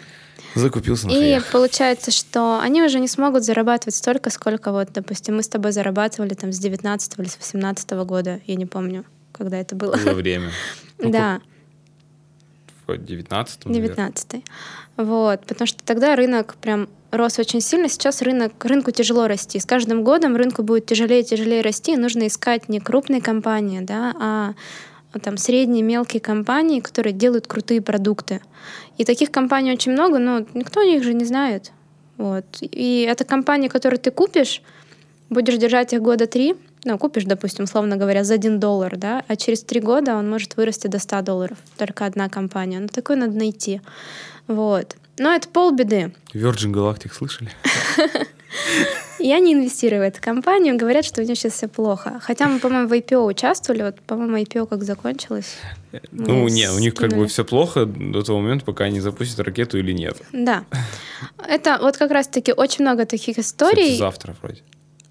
Закупился 0.55 1.07
на 1.07 1.11
И 1.11 1.15
хаях. 1.15 1.45
получается, 1.51 2.11
что 2.11 2.59
они 2.59 2.81
уже 2.81 2.99
не 2.99 3.07
смогут 3.07 3.43
зарабатывать 3.43 3.95
столько, 3.95 4.29
сколько 4.29 4.71
вот, 4.71 4.89
допустим, 4.93 5.35
мы 5.37 5.43
с 5.43 5.47
тобой 5.47 5.71
зарабатывали 5.71 6.33
там 6.33 6.51
с 6.51 6.59
19 6.59 7.19
или 7.19 7.27
с 7.27 7.37
18 7.37 7.91
года, 8.05 8.39
я 8.45 8.55
не 8.55 8.65
помню, 8.65 9.05
когда 9.31 9.57
это 9.57 9.75
было. 9.75 9.95
Было 9.95 10.13
время. 10.13 10.51
Ну, 11.01 11.11
да. 11.11 11.39
В 12.85 12.97
19 12.97 13.71
19 13.71 14.43
вот, 14.99 15.45
потому 15.45 15.65
что 15.65 15.81
тогда 15.85 16.17
рынок 16.17 16.55
прям 16.61 16.89
рос 17.11 17.39
очень 17.39 17.61
сильно. 17.61 17.87
Сейчас 17.87 18.21
рынок, 18.21 18.51
рынку 18.65 18.91
тяжело 18.91 19.27
расти. 19.27 19.57
С 19.57 19.65
каждым 19.65 20.03
годом 20.03 20.35
рынку 20.35 20.61
будет 20.61 20.87
тяжелее 20.87 21.21
и 21.21 21.23
тяжелее 21.23 21.61
расти. 21.61 21.95
Нужно 21.95 22.27
искать 22.27 22.67
не 22.67 22.81
крупные 22.81 23.21
компании, 23.21 23.79
да, 23.79 24.13
а 24.19 24.53
там 25.21 25.37
средние, 25.37 25.83
мелкие 25.83 26.19
компании, 26.19 26.81
которые 26.81 27.13
делают 27.13 27.47
крутые 27.47 27.81
продукты. 27.81 28.41
И 28.97 29.05
таких 29.05 29.31
компаний 29.31 29.71
очень 29.71 29.93
много, 29.93 30.19
но 30.19 30.45
никто 30.53 30.81
о 30.81 30.85
них 30.85 31.01
же 31.01 31.13
не 31.13 31.23
знает. 31.23 31.71
Вот. 32.17 32.43
И 32.59 33.07
это 33.09 33.23
компании, 33.23 33.69
которые 33.69 33.99
ты 33.99 34.11
купишь, 34.11 34.61
будешь 35.29 35.57
держать 35.57 35.93
их 35.93 36.01
года 36.01 36.27
три, 36.27 36.57
ну, 36.83 36.97
купишь, 36.97 37.23
допустим, 37.23 37.63
условно 37.63 37.95
говоря, 37.95 38.25
за 38.25 38.33
один 38.33 38.59
доллар, 38.59 38.97
да, 38.97 39.23
а 39.27 39.35
через 39.37 39.63
три 39.63 39.79
года 39.79 40.15
он 40.15 40.29
может 40.29 40.57
вырасти 40.57 40.87
до 40.87 40.99
100 40.99 41.21
долларов. 41.21 41.57
Только 41.77 42.05
одна 42.05 42.27
компания. 42.27 42.79
Ну, 42.79 42.87
такой 42.87 43.15
надо 43.15 43.37
найти. 43.37 43.81
Вот. 44.49 44.97
Но 45.19 45.33
это 45.33 45.47
полбеды. 45.47 46.13
Virgin 46.33 46.73
Galactic 46.73 47.13
слышали? 47.13 47.51
Я 49.19 49.39
не 49.39 49.53
инвестирую 49.53 50.01
в 50.01 50.05
эту 50.05 50.21
компанию. 50.21 50.77
Говорят, 50.77 51.05
что 51.05 51.21
у 51.21 51.25
них 51.25 51.37
сейчас 51.37 51.53
все 51.53 51.67
плохо. 51.67 52.19
Хотя 52.21 52.47
мы, 52.47 52.59
по-моему, 52.59 52.87
в 52.87 52.93
IPO 52.93 53.25
участвовали. 53.25 53.83
Вот, 53.83 54.01
по-моему, 54.01 54.37
IPO 54.37 54.67
как 54.67 54.83
закончилось. 54.83 55.57
Ну, 56.11 56.47
не, 56.47 56.71
у 56.71 56.79
них 56.79 56.95
как 56.95 57.13
бы 57.13 57.27
все 57.27 57.43
плохо 57.43 57.85
до 57.85 58.23
того 58.23 58.39
момента, 58.39 58.65
пока 58.65 58.85
они 58.85 59.01
запустят 59.01 59.39
ракету 59.39 59.77
или 59.77 59.91
нет. 59.91 60.17
Да. 60.31 60.65
Это 61.47 61.77
вот 61.81 61.97
как 61.97 62.11
раз-таки 62.11 62.53
очень 62.53 62.85
много 62.85 63.05
таких 63.05 63.37
историй. 63.37 63.83
Кстати, 63.83 63.99
завтра 63.99 64.35
вроде. 64.41 64.61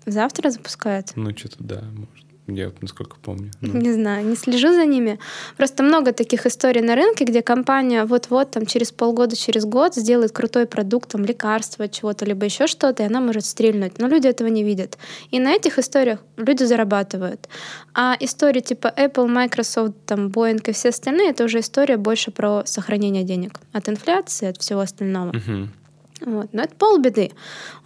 Завтра 0.06 0.50
запускают? 0.50 1.08
Ну, 1.14 1.36
что-то 1.36 1.56
да, 1.58 1.82
может. 1.92 2.17
Я 2.48 2.72
насколько 2.80 3.16
помню. 3.22 3.50
Ну. 3.60 3.78
Не 3.78 3.92
знаю, 3.92 4.26
не 4.26 4.34
слежу 4.34 4.72
за 4.72 4.86
ними. 4.86 5.18
Просто 5.58 5.82
много 5.82 6.12
таких 6.12 6.46
историй 6.46 6.80
на 6.80 6.94
рынке, 6.94 7.24
где 7.24 7.42
компания 7.42 8.04
вот-вот 8.04 8.50
там 8.50 8.64
через 8.64 8.90
полгода, 8.90 9.36
через 9.36 9.66
год 9.66 9.94
сделает 9.94 10.32
крутой 10.32 10.66
продукт, 10.66 11.10
там 11.10 11.24
лекарство, 11.24 11.88
чего-то, 11.88 12.24
либо 12.24 12.46
еще 12.46 12.66
что-то, 12.66 13.02
и 13.02 13.06
она 13.06 13.20
может 13.20 13.44
стрельнуть. 13.44 13.98
Но 13.98 14.08
люди 14.08 14.26
этого 14.26 14.48
не 14.48 14.64
видят. 14.64 14.96
И 15.30 15.38
на 15.40 15.52
этих 15.52 15.78
историях 15.78 16.20
люди 16.38 16.64
зарабатывают. 16.64 17.48
А 17.94 18.16
истории 18.18 18.60
типа 18.60 18.92
Apple, 18.96 19.26
Microsoft, 19.26 19.94
там, 20.06 20.28
Boeing 20.28 20.62
и 20.66 20.72
все 20.72 20.88
остальные, 20.88 21.30
это 21.30 21.44
уже 21.44 21.60
история 21.60 21.98
больше 21.98 22.30
про 22.30 22.62
сохранение 22.64 23.24
денег 23.24 23.60
от 23.72 23.88
инфляции, 23.90 24.48
от 24.48 24.56
всего 24.56 24.80
остального. 24.80 25.30
Угу. 25.30 25.68
Вот. 26.20 26.48
Но 26.52 26.62
это 26.62 26.74
полбеды. 26.74 27.32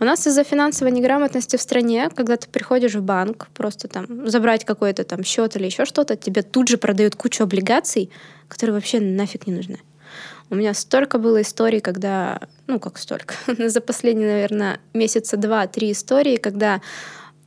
У 0.01 0.05
нас 0.05 0.27
из-за 0.27 0.45
финансовой 0.45 0.93
неграмотности 0.93 1.57
в 1.57 1.61
стране, 1.61 2.09
когда 2.15 2.37
ты 2.37 2.49
приходишь 2.49 2.95
в 2.95 3.03
банк, 3.03 3.49
просто 3.55 3.89
там 3.89 4.29
забрать 4.29 4.65
какой-то 4.65 5.05
там 5.05 5.23
счет 5.23 5.57
или 5.57 5.67
еще 5.67 5.85
что-то, 5.85 6.17
тебе 6.17 6.43
тут 6.43 6.69
же 6.69 6.79
продают 6.79 7.17
кучу 7.17 7.45
облигаций, 7.45 8.11
которые 8.49 8.75
вообще 8.75 9.01
нафиг 9.01 9.47
не 9.47 9.55
нужны. 9.55 9.79
У 10.51 10.55
меня 10.55 10.75
столько 10.75 11.19
было 11.19 11.41
историй, 11.41 11.81
когда, 11.81 12.41
ну 12.67 12.79
как 12.79 12.99
столько, 12.99 13.35
за 13.59 13.81
последние, 13.81 14.33
наверное, 14.33 14.81
месяца 14.93 15.37
два-три 15.37 15.93
истории, 15.93 16.37
когда 16.37 16.81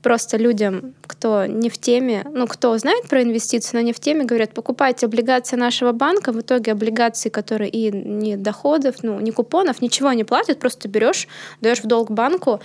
просто 0.06 0.38
людям, 0.38 0.94
кто 1.08 1.48
не 1.48 1.68
в 1.68 1.80
теме, 1.80 2.24
ну, 2.32 2.46
кто 2.46 2.78
знает 2.78 3.08
про 3.10 3.24
инвестиции, 3.24 3.76
но 3.76 3.82
не 3.82 3.92
в 3.92 4.00
теме, 4.00 4.24
говорят, 4.24 4.54
покупайте 4.54 5.08
облигации 5.08 5.56
нашего 5.56 5.94
банка, 5.94 6.32
в 6.32 6.40
итоге 6.40 6.74
облигации, 6.74 7.30
которые 7.30 7.72
и 7.72 7.92
не 7.92 8.38
доходов, 8.38 8.98
ну, 9.02 9.20
не 9.20 9.32
купонов, 9.32 9.82
ничего 9.82 10.14
не 10.14 10.24
платят, 10.24 10.60
просто 10.60 10.88
берешь, 10.88 11.28
даешь 11.60 11.80
в 11.80 11.88
долг 11.88 12.12
банку, 12.12 12.60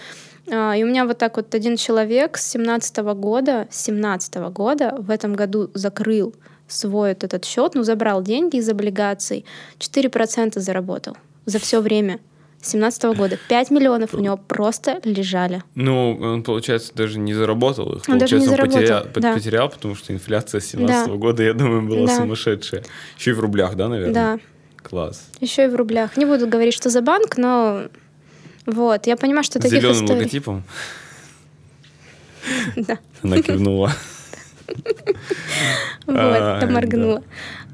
а, 0.53 0.76
и 0.76 0.84
у 0.84 0.86
меня 0.86 1.07
вот 1.07 1.16
так 1.16 1.36
вот 1.38 1.55
один 1.55 1.78
человек 1.78 2.36
с 2.36 2.51
17 2.51 2.99
года, 3.14 3.66
17 3.70 4.34
года 4.53 4.95
в 4.99 5.09
этом 5.11 5.32
году 5.32 5.70
закрыл 5.72 6.34
свой 6.68 7.09
вот 7.09 7.24
этот 7.24 7.47
счет, 7.47 7.74
ну, 7.74 7.84
забрал 7.84 8.22
деньги 8.22 8.59
из 8.59 8.68
облигаций, 8.68 9.47
4% 9.78 10.61
заработал 10.61 11.16
за 11.47 11.59
все 11.59 11.80
время. 11.80 12.18
17 12.62 13.16
года. 13.16 13.38
5 13.48 13.70
миллионов 13.70 14.14
у 14.14 14.18
него 14.18 14.36
просто 14.36 15.00
лежали. 15.04 15.62
Ну, 15.74 16.18
он, 16.20 16.42
получается, 16.42 16.92
даже 16.94 17.18
не 17.18 17.34
заработал 17.34 17.92
их. 17.92 18.02
Он 18.08 18.18
получается, 18.18 18.36
даже 18.36 18.40
не 18.40 18.46
заработал, 18.48 18.80
потерял, 18.80 19.06
да. 19.14 19.34
потерял, 19.34 19.68
потому 19.68 19.94
что 19.94 20.12
инфляция 20.12 20.61
с 20.61 20.66
17 20.66 21.06
да. 21.06 21.12
года, 21.14 21.42
я 21.42 21.54
думаю, 21.54 21.82
была 21.82 22.06
да. 22.06 22.16
сумасшедшая. 22.16 22.84
Еще 23.18 23.30
и 23.30 23.34
в 23.34 23.40
рублях, 23.40 23.76
да, 23.76 23.88
наверное? 23.88 24.14
Да. 24.14 24.38
Класс. 24.82 25.28
Еще 25.40 25.64
и 25.64 25.68
в 25.68 25.74
рублях. 25.74 26.16
Не 26.16 26.24
буду 26.24 26.46
говорить, 26.46 26.74
что 26.74 26.90
за 26.90 27.02
банк, 27.02 27.36
но 27.36 27.88
вот, 28.66 29.06
я 29.06 29.16
понимаю, 29.16 29.44
что 29.44 29.58
таких 29.58 29.80
Зеленым 29.80 30.04
историй... 30.04 30.20
логотипом? 30.20 30.64
Да. 32.76 32.98
Она 33.22 33.42
кивнула. 33.42 33.92
Вот, 36.06 36.70
моргнула. 36.70 37.22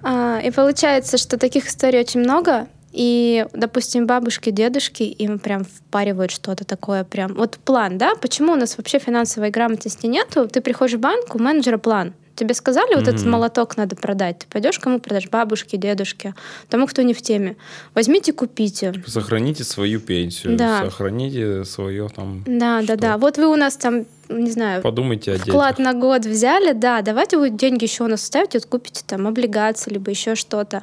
А, 0.02 0.40
и 0.40 0.50
получается, 0.50 1.18
что 1.18 1.38
таких 1.38 1.66
историй 1.66 2.00
очень 2.00 2.20
много, 2.20 2.68
и, 2.96 3.46
допустим, 3.52 4.06
бабушки, 4.06 4.50
дедушки, 4.50 5.02
им 5.02 5.38
прям 5.38 5.64
впаривают 5.64 6.30
что-то 6.30 6.64
такое 6.64 7.04
прям. 7.04 7.34
Вот 7.34 7.58
план, 7.58 7.98
да? 7.98 8.14
Почему 8.14 8.52
у 8.52 8.56
нас 8.56 8.78
вообще 8.78 8.98
финансовой 8.98 9.50
грамотности 9.50 10.06
нету? 10.06 10.48
Ты 10.48 10.62
приходишь 10.62 10.96
в 10.96 11.00
банк, 11.00 11.34
у 11.34 11.38
менеджера 11.38 11.76
план. 11.78 12.14
Тебе 12.34 12.52
сказали, 12.54 12.94
вот 12.94 13.08
этот 13.08 13.22
Мгм. 13.22 13.30
молоток 13.30 13.76
надо 13.78 13.96
продать. 13.96 14.40
Ты 14.40 14.46
пойдешь 14.50 14.78
кому 14.78 14.98
продашь? 15.00 15.28
Бабушке, 15.30 15.76
дедушке, 15.78 16.34
тому, 16.68 16.86
кто 16.86 17.00
не 17.02 17.14
в 17.14 17.22
теме. 17.22 17.56
Возьмите, 17.94 18.32
купите. 18.34 18.92
Сохраните 19.06 19.64
свою 19.64 20.00
пенсию, 20.00 20.56
Да. 20.56 20.84
сохраните 20.84 21.64
свое 21.64 22.08
там... 22.14 22.44
Да, 22.46 22.80
да, 22.80 22.84
Что? 22.84 22.96
да. 22.96 23.18
Вот 23.18 23.38
вы 23.38 23.46
у 23.48 23.56
нас 23.56 23.76
там, 23.76 24.04
не 24.28 24.50
знаю, 24.50 24.82
Подумайте 24.82 25.32
о 25.32 25.38
вклад 25.38 25.76
детях. 25.76 25.92
на 25.92 25.98
год 25.98 26.24
взяли, 26.24 26.72
да, 26.72 27.02
давайте 27.02 27.36
вы 27.38 27.50
деньги 27.50 27.84
еще 27.84 28.04
у 28.04 28.08
нас 28.08 28.22
оставите, 28.22 28.58
вот 28.58 28.66
купите 28.66 29.02
там 29.06 29.26
облигации, 29.26 29.92
либо 29.92 30.10
еще 30.10 30.34
что-то. 30.34 30.82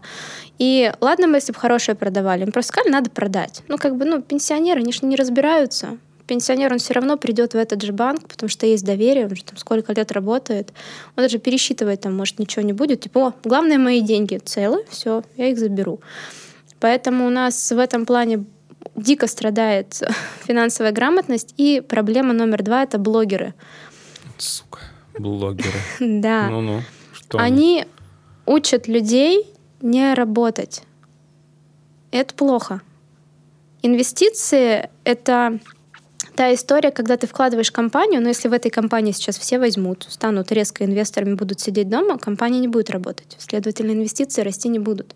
И 0.60 0.91
ладно 1.02 1.28
бы, 1.28 1.36
если 1.36 1.52
бы 1.52 1.60
хорошее 1.60 1.96
продавали, 1.96 2.44
им 2.44 2.52
просто 2.52 2.74
сказали, 2.74 2.91
надо 2.91 3.10
продать. 3.10 3.64
Ну, 3.68 3.78
как 3.78 3.98
бы, 3.98 4.06
ну, 4.06 4.22
пенсионеры, 4.22 4.82
они 4.82 4.94
же 4.94 5.06
не 5.06 5.16
разбираются. 5.16 5.98
Пенсионер, 6.26 6.72
он 6.72 6.80
все 6.80 6.94
равно 6.94 7.18
придет 7.18 7.54
в 7.54 7.58
этот 7.58 7.82
же 7.82 7.91
банк, 7.91 8.28
потому 8.30 8.50
что 8.50 8.66
есть 8.66 8.86
доверие, 8.86 9.26
он 9.26 9.36
же 9.36 9.44
там 9.44 9.58
сколько 9.58 9.91
лет 9.91 10.12
работает. 10.14 10.72
Он 11.18 11.24
даже 11.24 11.38
пересчитывать 11.38 12.02
там, 12.02 12.16
может, 12.16 12.39
ничего 12.39 12.64
не 12.64 12.72
будет. 12.72 13.02
Типа, 13.02 13.28
о, 13.28 13.34
главное, 13.44 13.78
мои 13.78 14.00
деньги 14.00 14.38
целы, 14.38 14.86
все, 14.89 15.24
я 15.36 15.50
их 15.50 15.60
заберу. 15.60 16.00
Поэтому 16.80 17.28
у 17.28 17.30
нас 17.30 17.72
в 17.72 17.78
этом 17.78 18.06
плане 18.06 18.46
дико 18.96 19.28
страдает 19.28 20.02
финансовая 20.48 20.91
грамотность. 20.91 21.54
И 21.58 21.82
проблема 21.82 22.34
номер 22.34 22.64
два— 22.64 22.84
это 22.84 22.98
блогеры. 22.98 23.54
Сука, 24.38 24.80
блогеры. 25.18 25.80
Да. 26.00 26.50
Ну-ну, 26.50 26.82
что 27.14 27.38
Они 27.39 27.86
учат 28.46 28.88
людей 28.88 29.48
не 29.82 30.14
работать. 30.14 30.84
Это 32.12 32.34
плохо. 32.34 32.82
Инвестиции— 33.82 34.89
это 35.04 35.60
та 36.36 36.54
история, 36.54 36.91
когда 36.91 37.18
ты 37.18 37.28
вкладываешь 37.28 37.72
компанию, 37.72 38.22
но 38.22 38.30
если 38.30 38.48
в 38.48 38.54
этой 38.54 38.72
компании 38.72 39.12
сейчас 39.12 39.38
все 39.38 39.60
возьмут, 39.60 40.08
станут 40.10 40.52
резко 40.52 40.86
инвесторами, 40.86 41.36
будут 41.36 41.60
сидеть 41.60 41.89
дома, 41.89 42.18
компания 42.18 42.60
не 42.60 42.68
будет 42.68 42.89
работать. 42.89 43.36
Следовательно, 43.39 43.91
инвестиции 43.91 44.41
расти 44.41 44.70
не 44.70 44.80
будут. 44.80 45.16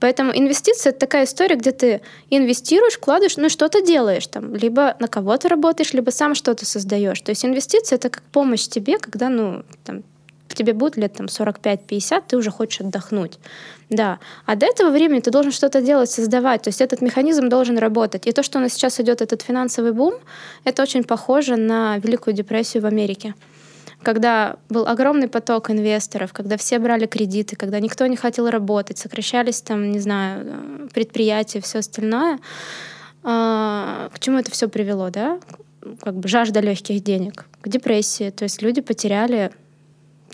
Поэтому 0.00 0.32
инвестиция— 0.32 0.90
это 0.92 1.00
такая 1.00 1.24
история, 1.24 1.56
где 1.56 1.72
ты 1.72 2.00
инвестируешь, 2.30 2.94
вкладываешь, 2.94 3.36
ну 3.36 3.48
что-то 3.48 3.82
делаешь 3.82 4.26
там. 4.26 4.54
Либо 4.54 4.96
на 5.00 5.08
кого-то 5.08 5.48
работаешь, 5.48 5.92
либо 5.92 6.10
сам 6.10 6.34
что-то 6.34 6.64
создаешь. 6.66 7.20
То 7.20 7.30
есть 7.30 7.44
инвестиция— 7.44 7.96
это 7.98 8.08
как 8.10 8.22
помощь 8.22 8.68
тебе, 8.68 8.98
когда, 8.98 9.28
ну, 9.28 9.64
там, 9.84 10.02
тебе 10.54 10.72
будет 10.72 10.96
лет 10.96 11.14
там 11.14 11.26
45-50, 11.26 12.22
ты 12.28 12.36
уже 12.36 12.50
хочешь 12.50 12.80
отдохнуть. 12.80 13.38
Да. 13.90 14.18
А 14.44 14.56
до 14.56 14.66
этого 14.66 14.90
времени 14.90 15.20
ты 15.20 15.30
должен 15.30 15.52
что-то 15.52 15.80
делать, 15.80 16.10
создавать. 16.10 16.62
То 16.62 16.68
есть 16.68 16.80
этот 16.80 17.00
механизм 17.00 17.48
должен 17.48 17.78
работать. 17.78 18.26
И 18.26 18.32
то, 18.32 18.42
что 18.42 18.58
у 18.58 18.62
нас 18.62 18.72
сейчас 18.72 19.00
идет 19.00 19.22
этот 19.22 19.42
финансовый 19.42 19.92
бум, 19.92 20.14
это 20.64 20.82
очень 20.82 21.04
похоже 21.04 21.56
на 21.56 21.98
Великую 21.98 22.34
депрессию 22.34 22.82
в 22.82 22.86
Америке 22.86 23.34
когда 24.02 24.56
был 24.68 24.86
огромный 24.86 25.28
поток 25.28 25.70
инвесторов, 25.70 26.32
когда 26.32 26.56
все 26.56 26.78
брали 26.78 27.06
кредиты, 27.06 27.56
когда 27.56 27.80
никто 27.80 28.06
не 28.06 28.16
хотел 28.16 28.48
работать, 28.48 28.98
сокращались 28.98 29.60
там, 29.60 29.90
не 29.90 29.98
знаю, 29.98 30.44
э, 30.46 30.88
предприятия, 30.92 31.60
все 31.60 31.78
остальное. 31.80 32.38
А, 33.24 34.08
К 34.12 34.18
чему 34.20 34.38
это 34.38 34.50
все 34.50 34.68
привело, 34.68 35.10
да? 35.10 35.40
Как 36.02 36.14
бы 36.14 36.28
жажда 36.28 36.60
легких 36.60 37.02
денег, 37.02 37.46
к 37.60 37.68
депрессии. 37.68 38.30
То 38.30 38.44
есть 38.44 38.62
люди 38.62 38.80
потеряли 38.80 39.50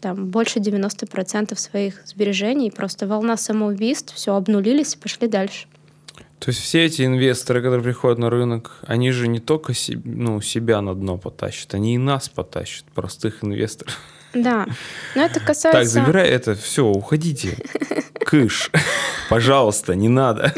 там 0.01 0.27
больше 0.27 0.59
90% 0.59 1.59
своих 1.59 2.03
сбережений, 2.07 2.71
просто 2.71 3.07
волна 3.07 3.37
самоубийств, 3.37 4.15
все 4.15 4.35
обнулились 4.35 4.95
и 4.95 4.99
пошли 4.99 5.29
дальше. 5.29 5.67
То 6.45 6.51
есть 6.51 6.61
все 6.61 6.85
эти 6.85 7.07
инвесторы, 7.07 7.63
которые 7.63 7.83
приходят 7.83 8.19
на 8.19 8.29
рынок, 8.29 8.73
они 8.87 9.13
же 9.13 9.29
не 9.29 9.41
только 9.41 9.73
ну, 10.05 10.43
себя 10.43 10.83
на 10.83 10.95
дно 10.95 11.17
потащат, 11.17 11.73
они 11.73 11.95
и 11.95 11.99
нас 11.99 12.29
потащат, 12.29 12.85
простых 12.95 13.43
инвесторов. 13.43 13.99
Да, 14.35 14.67
но 15.15 15.23
это 15.23 15.41
касается... 15.41 15.71
Так, 15.71 15.87
забирай 15.87 16.29
это, 16.29 16.55
все, 16.55 16.85
уходите. 16.85 17.57
Кыш. 18.27 18.71
Пожалуйста, 19.31 19.95
не 19.95 20.11
надо. 20.11 20.53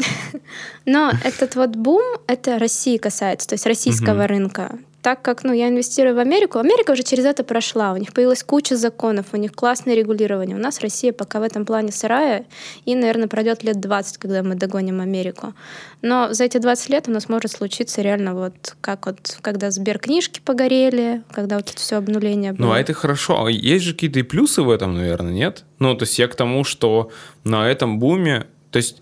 Но 0.85 1.13
этот 1.23 1.55
вот 1.55 1.77
бум, 1.77 2.03
это 2.27 2.59
России 2.59 2.97
касается, 2.97 3.47
то 3.47 3.53
есть 3.53 3.65
российского 3.65 4.27
рынка. 4.27 4.77
Так 5.07 5.21
как 5.21 5.45
ну, 5.45 5.53
я 5.53 5.69
инвестирую 5.69 6.15
в 6.15 6.19
Америку, 6.19 6.59
Америка 6.59 6.91
уже 6.91 7.01
через 7.01 7.23
это 7.23 7.45
прошла, 7.45 7.93
у 7.93 7.95
них 7.95 8.11
появилась 8.11 8.43
куча 8.43 8.75
законов, 8.75 9.27
у 9.31 9.37
них 9.37 9.53
классное 9.53 9.95
регулирование. 9.95 10.57
У 10.57 10.59
нас 10.59 10.81
Россия 10.81 11.13
пока 11.13 11.39
в 11.39 11.43
этом 11.43 11.65
плане 11.65 11.93
сырая, 11.93 12.45
и, 12.83 12.93
наверное, 12.93 13.29
пройдет 13.29 13.63
лет 13.63 13.79
20, 13.79 14.17
когда 14.17 14.43
мы 14.43 14.55
догоним 14.55 14.99
Америку. 14.99 15.53
Но 16.01 16.33
за 16.33 16.43
эти 16.43 16.57
20 16.57 16.89
лет 16.89 17.07
у 17.07 17.11
нас 17.11 17.29
может 17.29 17.51
случиться 17.51 18.01
реально 18.01 18.35
вот 18.35 18.75
как 18.81 19.05
вот, 19.05 19.37
когда 19.39 19.71
Сберкнижки 19.71 20.41
погорели, 20.43 21.23
когда 21.31 21.55
вот 21.55 21.69
это 21.69 21.77
все 21.77 21.95
обнуление 21.95 22.51
было. 22.51 22.67
Ну, 22.67 22.73
а 22.73 22.79
это 22.81 22.91
хорошо. 22.91 23.45
А 23.45 23.49
есть 23.49 23.85
же 23.85 23.93
какие-то 23.93 24.19
и 24.19 24.23
плюсы 24.23 24.61
в 24.61 24.69
этом, 24.69 24.93
наверное, 24.93 25.31
нет? 25.31 25.63
Ну, 25.79 25.95
то 25.95 26.03
есть 26.03 26.19
я 26.19 26.27
к 26.27 26.35
тому, 26.35 26.65
что 26.65 27.11
на 27.45 27.65
этом 27.65 27.99
буме, 27.99 28.47
то 28.71 28.75
есть 28.75 29.01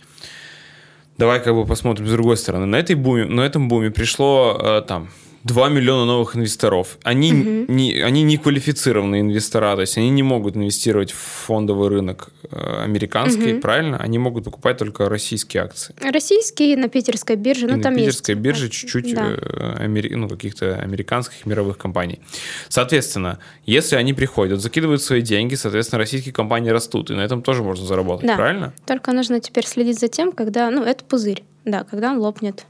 давай 1.18 1.44
как 1.44 1.56
бы 1.56 1.66
посмотрим 1.66 2.06
с 2.06 2.12
другой 2.12 2.38
стороны. 2.38 2.68
На, 2.68 2.76
этой 2.76 2.96
буме, 2.96 3.26
на 3.26 3.42
этом 3.42 3.68
буме 3.68 3.90
пришло 3.90 4.56
э, 4.62 4.84
там 4.88 5.10
2 5.46 5.70
миллиона 5.70 6.06
новых 6.06 6.36
инвесторов. 6.36 6.98
Они, 7.04 7.30
не, 7.30 8.02
они 8.02 8.24
не 8.24 8.38
квалифицированные 8.38 9.22
инвестора, 9.22 9.76
то 9.76 9.82
есть 9.82 9.96
они 9.96 10.10
не 10.10 10.24
могут 10.24 10.56
инвестировать 10.56 11.12
в 11.12 11.18
фондовый 11.18 11.90
рынок 11.90 12.30
э, 12.52 12.82
американский, 12.84 13.54
Мгм. 13.54 13.62
правильно? 13.62 13.98
Они 13.98 14.18
могут 14.18 14.44
покупать 14.46 14.78
только 14.78 15.08
российские 15.08 15.62
акции. 15.64 15.94
Российские 16.02 16.76
на 16.78 16.90
питерской 16.90 17.36
бирже, 17.36 17.68
И 17.68 17.70
ну 17.70 17.78
на 17.78 17.84
там 17.84 17.94
есть. 17.96 18.06
питерской 18.08 18.34
бирже 18.36 18.70
чуть-чуть 18.70 19.14
Да. 19.14 19.28
э, 19.34 19.86
амери- 19.86 20.16
ну, 20.16 20.28
каких-то 20.28 20.78
американских 20.78 21.46
мировых 21.46 21.78
компаний. 21.78 22.20
Соответственно, 22.68 23.38
если 23.68 23.98
они 23.98 24.14
приходят, 24.14 24.60
закидывают 24.62 25.04
свои 25.04 25.22
деньги, 25.22 25.54
соответственно, 25.54 26.00
российские 26.00 26.34
компании 26.34 26.72
растут, 26.72 27.12
и 27.12 27.14
на 27.14 27.22
этом 27.22 27.44
тоже 27.44 27.62
можно 27.62 27.86
заработать, 27.86 28.26
Да. 28.26 28.36
правильно? 28.36 28.74
Только 28.88 29.12
нужно 29.12 29.40
теперь 29.40 29.68
следить 29.68 30.00
за 30.00 30.08
тем, 30.08 30.32
когда, 30.32 30.72
ну, 30.72 30.84
это 30.84 31.04
пузырь, 31.06 31.44
да, 31.66 31.84
когда 31.84 32.12
он 32.14 32.18
лопнет. 32.18 32.66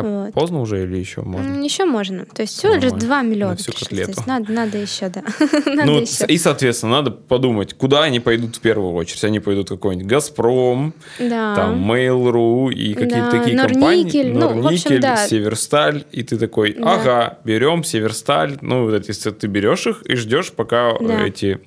А 0.00 0.24
Вот. 0.24 0.34
поздно 0.34 0.60
уже 0.60 0.82
или 0.82 0.96
еще 0.98 1.22
можно? 1.22 1.62
Еще 1.62 1.84
можно. 1.84 2.24
То 2.26 2.42
есть 2.42 2.56
всего 2.58 2.74
лишь 2.74 2.82
Нормально. 2.84 3.06
2 3.06 3.22
миллиона. 3.22 3.50
На 3.52 3.56
всю 3.56 3.72
котлету. 3.72 4.12
То 4.12 4.18
есть 4.18 4.26
Надо, 4.26 4.52
надо 4.52 4.78
еще, 4.78 5.08
да. 5.08 5.22
надо 5.66 5.84
Ну, 5.86 6.00
еще. 6.00 6.26
и, 6.26 6.38
соответственно, 6.38 6.92
надо 6.96 7.10
подумать, 7.10 7.74
куда 7.74 8.02
они 8.02 8.20
пойдут 8.20 8.56
в 8.56 8.60
первую 8.60 8.94
очередь. 8.94 9.24
Они 9.24 9.40
пойдут 9.40 9.68
какой-нибудь 9.68 10.08
«Газпром», 10.10 10.94
Да. 11.18 11.54
там 11.54 11.90
Mail.ru 11.90 12.72
и 12.72 12.94
какие-то 12.94 13.30
Да, 13.30 13.30
такие 13.30 13.56
Норникель. 13.56 13.74
компании. 13.80 14.32
Ну, 14.32 14.46
общем, 14.48 14.60
Норникель, 14.62 15.00
да. 15.00 15.16
Северсталь. 15.28 16.04
И 16.12 16.22
ты 16.22 16.36
такой, 16.38 16.74
Да. 16.74 16.94
ага, 16.94 17.38
берем 17.44 17.84
Северсталь. 17.84 18.58
Ну, 18.60 18.84
вот 18.90 19.08
если 19.08 19.30
ты 19.30 19.46
берешь 19.46 19.86
их 19.86 20.02
и 20.02 20.16
ждешь, 20.16 20.52
пока 20.52 20.94
Да. 21.00 21.26
эти, 21.26 21.60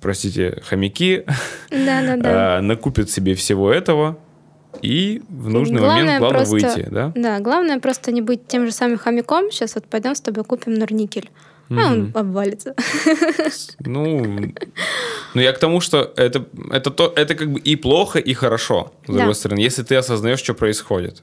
простите, 0.00 0.62
хомяки 0.64 1.24
Да, 1.70 2.02
да, 2.02 2.16
да. 2.16 2.56
а, 2.58 2.60
накупят 2.60 3.10
себе 3.10 3.34
всего 3.34 3.72
этого. 3.72 4.18
И 4.82 5.22
в 5.28 5.48
нужный 5.48 5.78
Главное 5.78 6.02
момент 6.04 6.20
главное 6.20 6.38
просто- 6.46 6.52
выйти, 6.76 6.88
да? 6.90 7.12
Да, 7.14 7.38
главное 7.40 7.78
просто 7.80 8.12
не 8.12 8.22
быть 8.22 8.46
тем 8.46 8.66
же 8.66 8.72
самым 8.72 8.98
хомяком. 8.98 9.50
Сейчас 9.50 9.74
вот 9.74 9.84
пойдем 9.86 10.14
с 10.14 10.20
тобой 10.20 10.44
купим 10.44 10.74
Норникель. 10.74 11.30
А 11.70 11.92
он 11.92 12.12
обвалится. 12.14 12.74
Ну, 13.80 14.24
ну, 15.34 15.40
я 15.40 15.52
к 15.52 15.58
тому, 15.58 15.80
что 15.80 16.12
это, 16.16 16.46
это, 16.70 16.90
то, 16.90 17.12
это 17.14 17.34
как 17.34 17.52
бы 17.52 17.60
и 17.60 17.76
плохо, 17.76 18.18
и 18.18 18.32
хорошо, 18.32 18.92
с 19.04 19.08
Да. 19.08 19.14
другой 19.18 19.34
стороны, 19.34 19.60
если 19.60 19.82
ты 19.82 19.94
осознаешь, 19.96 20.38
что 20.38 20.54
происходит. 20.54 21.22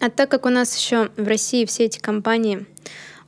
А 0.00 0.08
так 0.10 0.30
как 0.30 0.46
у 0.46 0.48
нас 0.48 0.76
еще 0.76 1.10
в 1.16 1.28
России 1.28 1.64
все 1.66 1.84
эти 1.84 1.98
компании 1.98 2.66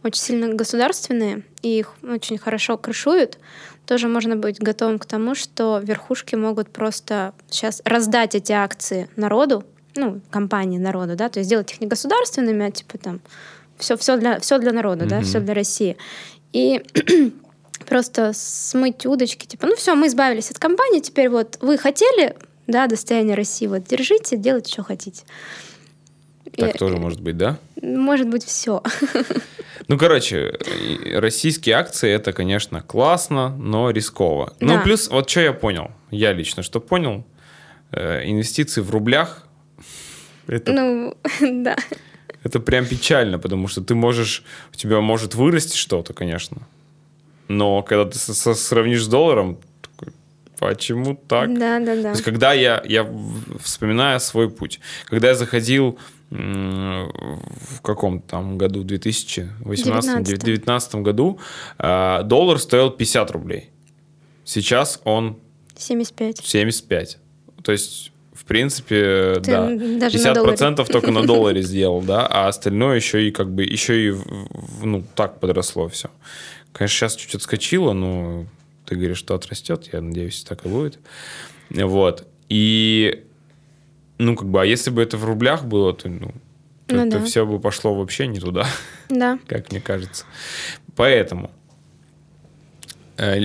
очень 0.02 0.20
сильно 0.22 0.48
государственные, 0.54 1.42
и 1.62 1.78
их 1.78 1.94
очень 2.02 2.36
хорошо 2.38 2.76
крышуют, 2.78 3.38
тоже 3.86 4.08
можно 4.08 4.36
быть 4.36 4.58
готовым 4.58 4.98
к 4.98 5.06
тому, 5.06 5.34
что 5.34 5.78
верхушки 5.82 6.34
могут 6.34 6.70
просто 6.70 7.32
сейчас 7.50 7.82
раздать 7.84 8.34
эти 8.34 8.52
акции 8.52 9.08
народу, 9.16 9.64
ну, 9.96 10.20
компании 10.30 10.78
народу, 10.78 11.16
да, 11.16 11.28
то 11.28 11.38
есть 11.38 11.48
сделать 11.48 11.70
их 11.72 11.80
не 11.80 11.86
государственными, 11.86 12.66
а 12.66 12.70
типа 12.70 12.98
там 12.98 13.20
все, 13.78 13.96
все, 13.96 14.16
для, 14.16 14.40
все 14.40 14.58
для 14.58 14.72
народа, 14.72 15.06
да, 15.06 15.16
Мгм. 15.16 15.24
все 15.24 15.40
для 15.40 15.54
России. 15.54 15.96
И 16.52 16.82
просто 17.86 18.32
смыть 18.34 19.06
удочки, 19.06 19.46
типа, 19.46 19.66
ну 19.66 19.76
все, 19.76 19.94
мы 19.94 20.06
избавились 20.06 20.50
от 20.50 20.58
компании, 20.58 21.00
теперь 21.00 21.28
вот 21.28 21.58
вы 21.60 21.76
хотели, 21.78 22.36
да, 22.66 22.86
достояние 22.86 23.36
России, 23.36 23.66
вот 23.66 23.84
держите, 23.84 24.36
делайте, 24.36 24.72
что 24.72 24.82
хотите. 24.82 25.24
Так 26.56 26.78
тоже 26.78 26.96
может 26.96 27.20
быть, 27.20 27.36
да? 27.36 27.58
может 27.82 28.28
быть, 28.28 28.44
все. 28.44 28.82
Ну, 29.88 29.98
короче, 29.98 30.54
российские 31.14 31.74
акции 31.76 32.10
это, 32.10 32.32
конечно, 32.32 32.80
классно, 32.80 33.50
но 33.56 33.90
рисково. 33.90 34.54
Ну, 34.60 34.74
Да. 34.76 34.80
плюс, 34.80 35.08
вот 35.10 35.28
что 35.28 35.40
я 35.40 35.52
понял, 35.52 35.90
я 36.10 36.32
лично 36.32 36.62
что 36.62 36.80
понял, 36.80 37.24
э, 37.92 38.22
инвестиции 38.24 38.80
в 38.80 38.90
рублях 38.90 39.46
это, 40.46 40.72
Ну, 40.72 41.16
да. 41.40 41.76
это 42.42 42.60
прям 42.60 42.86
печально, 42.86 43.38
потому 43.38 43.68
что 43.68 43.82
ты 43.82 43.94
можешь, 43.94 44.44
у 44.72 44.76
тебя 44.76 45.00
может 45.00 45.34
вырасти 45.34 45.76
что-то, 45.76 46.14
конечно, 46.14 46.62
но 47.48 47.82
когда 47.82 48.04
ты 48.06 48.18
сравнишь 48.18 49.02
с 49.04 49.08
долларом, 49.08 49.58
почему 50.58 51.14
так? 51.28 51.52
Да, 51.58 51.78
да, 51.80 51.94
То 51.96 52.02
да. 52.02 52.10
есть, 52.10 52.22
когда 52.22 52.52
я, 52.54 52.82
я 52.86 53.06
вспоминаю 53.60 54.18
свой 54.20 54.48
путь, 54.48 54.80
когда 55.06 55.28
я 55.28 55.34
заходил 55.34 55.98
в 56.34 57.80
каком 57.82 58.20
там 58.20 58.58
году, 58.58 58.82
2018-2019 58.82 61.02
году, 61.02 61.38
э, 61.78 62.22
доллар 62.24 62.58
стоил 62.58 62.90
50 62.90 63.30
рублей. 63.30 63.70
Сейчас 64.44 65.00
он 65.04 65.38
75. 65.76 66.44
75. 66.44 67.18
То 67.62 67.72
есть 67.72 68.10
в 68.32 68.44
принципе, 68.46 69.34
Ты 69.36 69.52
да. 69.52 69.70
даже 69.98 70.18
50% 70.18 70.86
только 70.90 71.10
на 71.10 71.22
долларе 71.26 71.62
сделал, 71.62 72.02
да, 72.02 72.26
а 72.26 72.48
остальное 72.48 72.96
еще 72.96 73.26
и 73.26 73.30
как 73.30 73.50
бы, 73.50 73.62
еще 73.62 74.08
и, 74.08 74.14
ну, 74.82 75.02
так 75.14 75.40
подросло 75.40 75.88
все. 75.88 76.10
Конечно, 76.72 76.94
сейчас 76.94 77.16
чуть 77.16 77.34
отскочило, 77.36 77.92
но 77.92 78.44
ты 78.84 78.96
говоришь, 78.96 79.18
что 79.18 79.34
отрастет, 79.34 79.88
я 79.92 80.02
надеюсь, 80.02 80.42
так 80.42 80.66
и 80.66 80.68
будет. 80.68 80.98
Вот. 81.70 82.26
И, 82.50 83.24
ну, 84.18 84.36
как 84.36 84.48
бы, 84.48 84.60
а 84.62 84.64
если 84.64 84.90
бы 84.90 85.02
это 85.02 85.16
в 85.16 85.24
рублях 85.24 85.64
было, 85.64 85.92
то, 85.94 86.08
ну, 86.08 86.32
то, 86.86 86.94
Ну 86.96 87.10
то 87.10 87.18
да. 87.18 87.24
все 87.24 87.44
бы 87.46 87.58
пошло 87.60 87.94
вообще 87.94 88.26
не 88.26 88.40
туда, 88.40 88.66
Да. 89.08 89.38
как 89.46 89.70
мне 89.72 89.80
кажется. 89.80 90.24
Поэтому 90.96 91.50
э, 93.16 93.40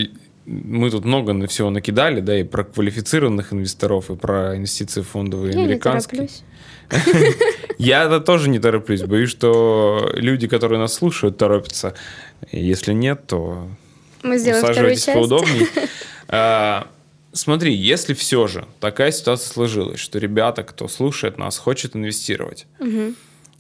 мы 0.45 0.89
тут 0.91 1.05
много 1.05 1.34
на 1.34 1.47
всего 1.47 1.70
накидали, 1.70 2.22
да, 2.22 2.39
и 2.39 2.43
про 2.43 2.63
квалифицированных 2.63 3.53
инвесторов, 3.53 4.09
и 4.11 4.15
про 4.15 4.55
инвестиции 4.57 5.01
фондовые 5.01 5.53
Я 5.53 5.59
американские. 5.61 6.28
Я 7.78 8.03
это 8.05 8.20
тоже 8.20 8.49
не 8.49 8.59
тороплюсь. 8.59 9.03
Боюсь, 9.03 9.30
что 9.30 10.09
люди, 10.15 10.47
которые 10.47 10.80
нас 10.80 10.93
слушают, 10.93 11.38
торопятся. 11.38 11.93
Если 12.51 12.93
нет, 12.93 13.28
то 13.28 13.67
Мы 14.24 14.38
сделаем 14.39 14.65
вторую 14.65 14.95
часть. 14.95 15.13
поудобнее. 15.13 15.67
Смотри, 17.32 17.74
если 17.74 18.14
все 18.14 18.48
же 18.48 18.66
такая 18.80 19.12
ситуация 19.12 19.52
сложилась, 19.54 20.00
что 20.00 20.18
ребята, 20.20 20.64
кто 20.64 20.88
слушает 20.88 21.38
нас, 21.38 21.58
хочет 21.58 21.96
инвестировать, 21.96 22.66
Мгм. 22.80 23.16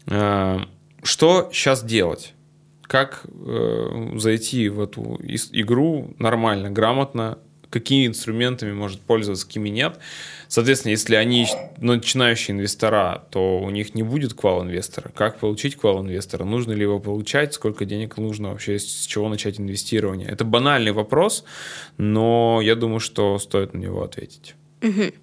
а, 0.07 0.61
что 1.03 1.49
сейчас 1.53 1.83
делать? 1.83 2.33
Как 2.81 3.23
э, 3.31 4.11
зайти 4.15 4.69
в 4.69 4.81
эту 4.81 5.19
игру 5.51 6.15
нормально, 6.17 6.71
грамотно? 6.71 7.37
Какими 7.69 8.07
инструментами 8.07 8.73
может 8.73 8.99
пользоваться, 9.01 9.45
какими 9.45 9.69
нет? 9.69 9.99
Соответственно, 10.47 10.91
если 10.91 11.13
они 11.13 11.47
начинающие 11.77 12.55
инвестора, 12.55 13.23
то 13.29 13.59
у 13.59 13.69
них 13.69 13.93
не 13.93 14.01
будет 14.01 14.33
квал-инвестора. 14.33 15.11
Как 15.13 15.37
получить 15.37 15.75
квал-инвестора? 15.75 16.45
Нужно 16.45 16.71
ли 16.71 16.81
его 16.81 16.99
получать? 16.99 17.53
Сколько 17.53 17.85
денег 17.85 18.17
нужно 18.17 18.49
вообще? 18.49 18.79
С 18.79 19.05
чего 19.05 19.29
начать 19.29 19.59
инвестирование? 19.59 20.27
Это 20.27 20.45
банальный 20.45 20.91
вопрос, 20.91 21.43
но 21.97 22.59
я 22.63 22.75
думаю, 22.75 22.99
что 22.99 23.37
стоит 23.37 23.75
на 23.75 23.77
него 23.77 24.03
ответить. 24.03 24.55
Мгм. 24.81 25.13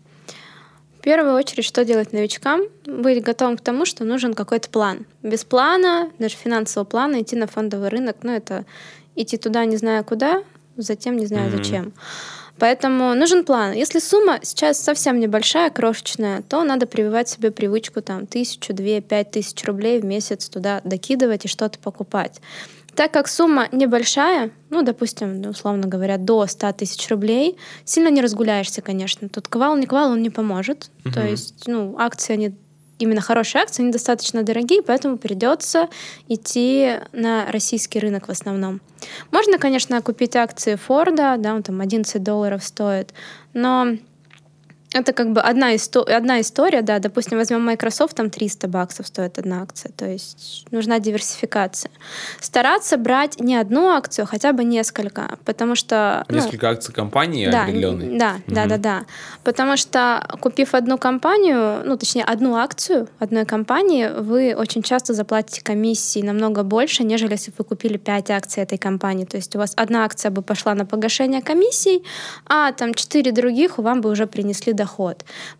В 0.98 1.00
первую 1.02 1.34
очередь, 1.34 1.64
что 1.64 1.84
делать 1.84 2.12
новичкам? 2.12 2.62
Быть 2.84 3.22
готовым 3.22 3.56
к 3.56 3.60
тому, 3.60 3.86
что 3.86 4.04
нужен 4.04 4.34
какой-то 4.34 4.68
план. 4.70 5.06
Без 5.22 5.44
плана, 5.44 6.10
даже 6.18 6.36
финансового 6.36 6.86
плана, 6.86 7.22
идти 7.22 7.34
на 7.34 7.46
фондовый 7.46 7.88
рынок, 7.88 8.18
ну, 8.22 8.32
это 8.32 8.66
идти 9.16 9.36
туда 9.36 9.64
не 9.64 9.76
зная 9.76 10.02
куда, 10.02 10.44
затем 10.76 11.16
не 11.16 11.26
знаю 11.26 11.48
Мгм. 11.50 11.56
зачем. 11.58 11.92
Поэтому 12.58 13.14
нужен 13.14 13.44
план. 13.44 13.72
Если 13.72 13.98
сумма 13.98 14.38
сейчас 14.42 14.78
совсем 14.82 15.20
небольшая, 15.20 15.68
крошечная, 15.70 16.42
то 16.42 16.64
надо 16.64 16.86
прививать 16.86 17.28
себе 17.28 17.50
привычку 17.50 18.00
там 18.00 18.26
тысячу, 18.26 18.72
две, 18.72 19.00
пять 19.02 19.30
тысяч 19.30 19.62
рублей 19.64 20.00
в 20.00 20.04
месяц 20.06 20.48
туда 20.48 20.80
докидывать 20.82 21.44
и 21.44 21.48
что-то 21.48 21.78
покупать. 21.78 22.40
Так 22.94 23.12
как 23.12 23.28
сумма 23.28 23.68
небольшая, 23.72 24.52
ну, 24.70 24.80
допустим, 24.80 25.42
ну, 25.42 25.50
условно 25.50 25.86
говоря, 25.86 26.16
до 26.16 26.46
100 26.46 26.72
тысяч 26.72 27.06
рублей, 27.10 27.58
сильно 27.84 28.08
не 28.08 28.22
разгуляешься, 28.22 28.80
конечно. 28.80 29.28
Тут 29.28 29.48
квал, 29.48 29.76
не 29.76 29.84
квал, 29.86 30.12
он 30.12 30.22
не 30.22 30.30
поможет. 30.30 30.90
То 31.04 31.20
Мгм. 31.20 31.26
есть, 31.26 31.64
ну, 31.66 31.94
акции, 31.98 32.32
они 32.32 32.54
именно 32.98 33.20
хорошие 33.20 33.62
акции, 33.62 33.82
они 33.82 33.92
достаточно 33.92 34.42
дорогие, 34.42 34.82
поэтому 34.82 35.18
придется 35.18 35.88
идти 36.28 36.94
на 37.12 37.50
российский 37.50 37.98
рынок 37.98 38.28
в 38.28 38.30
основном. 38.30 38.80
Можно, 39.30 39.58
конечно, 39.58 40.00
купить 40.02 40.36
акции 40.36 40.76
Форда, 40.76 41.36
да, 41.38 41.54
он 41.54 41.62
там 41.62 41.80
11 41.80 42.22
долларов 42.22 42.64
стоит, 42.64 43.12
но 43.52 43.96
это 44.96 45.12
как 45.12 45.32
бы 45.32 45.40
одна, 45.40 45.74
исто- 45.74 46.10
одна 46.10 46.40
история, 46.40 46.82
да, 46.82 46.98
допустим, 46.98 47.38
возьмем 47.38 47.64
Microsoft, 47.64 48.16
там 48.16 48.30
300 48.30 48.68
баксов 48.68 49.06
стоит 49.06 49.38
одна 49.38 49.62
акция, 49.62 49.92
то 49.96 50.06
есть 50.06 50.66
нужна 50.70 50.98
диверсификация. 50.98 51.90
Стараться 52.40 52.96
брать 52.96 53.40
не 53.40 53.56
одну 53.56 53.88
акцию, 53.88 54.24
а 54.24 54.26
хотя 54.26 54.52
бы 54.52 54.64
несколько, 54.64 55.38
потому 55.44 55.74
что... 55.74 56.24
ну, 56.28 56.36
Несколько 56.36 56.70
акций 56.70 56.94
компании 56.94 57.50
да, 57.50 57.62
определенной. 57.62 58.18
Да, 58.18 58.36
да, 58.46 58.60
Мгм. 58.62 58.68
да, 58.70 58.76
да. 58.78 59.04
Потому 59.44 59.76
что 59.76 60.26
купив 60.40 60.74
одну 60.74 60.98
компанию, 60.98 61.82
ну 61.84 61.96
точнее 61.96 62.24
одну 62.24 62.56
акцию 62.56 63.08
одной 63.18 63.44
компании, 63.44 64.08
вы 64.18 64.54
очень 64.54 64.82
часто 64.82 65.14
заплатите 65.14 65.62
комиссии 65.62 66.22
намного 66.22 66.62
больше, 66.62 67.04
нежели 67.04 67.32
если 67.32 67.50
бы 67.50 67.56
вы 67.58 67.64
купили 67.64 67.96
5 67.98 68.30
акций 68.30 68.62
этой 68.62 68.78
компании. 68.78 69.24
То 69.24 69.36
есть 69.36 69.54
у 69.56 69.58
вас 69.58 69.72
одна 69.76 70.04
акция 70.04 70.30
бы 70.30 70.42
пошла 70.42 70.74
на 70.74 70.86
погашение 70.86 71.42
комиссий, 71.42 72.02
а 72.46 72.72
там 72.72 72.94
4 72.94 73.32
других 73.32 73.78
вам 73.78 74.00
бы 74.00 74.10
уже 74.10 74.26
принесли 74.26 74.72
доход. 74.72 74.85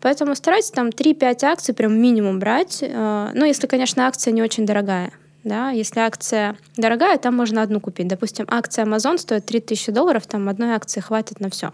Поэтому 0.01 0.35
старайтесь 0.35 0.71
там 0.71 0.89
3-5 0.89 1.43
акций 1.45 1.73
прям 1.73 1.99
минимум 1.99 2.39
брать. 2.39 2.79
Э, 2.81 3.31
Ну, 3.33 3.45
если, 3.45 3.67
конечно, 3.67 4.07
акция 4.07 4.31
не 4.31 4.41
очень 4.41 4.65
дорогая. 4.65 5.11
Да, 5.43 5.69
если 5.69 6.01
акция 6.01 6.57
дорогая, 6.75 7.17
там 7.17 7.33
можно 7.35 7.61
одну 7.61 7.79
купить. 7.79 8.07
Допустим, 8.07 8.45
акция 8.49 8.85
Amazon 8.85 9.17
стоит 9.17 9.45
3000 9.45 9.91
долларов, 9.93 10.27
там 10.27 10.49
одной 10.49 10.73
акции 10.73 10.99
хватит 10.99 11.39
на 11.39 11.49
все. 11.49 11.71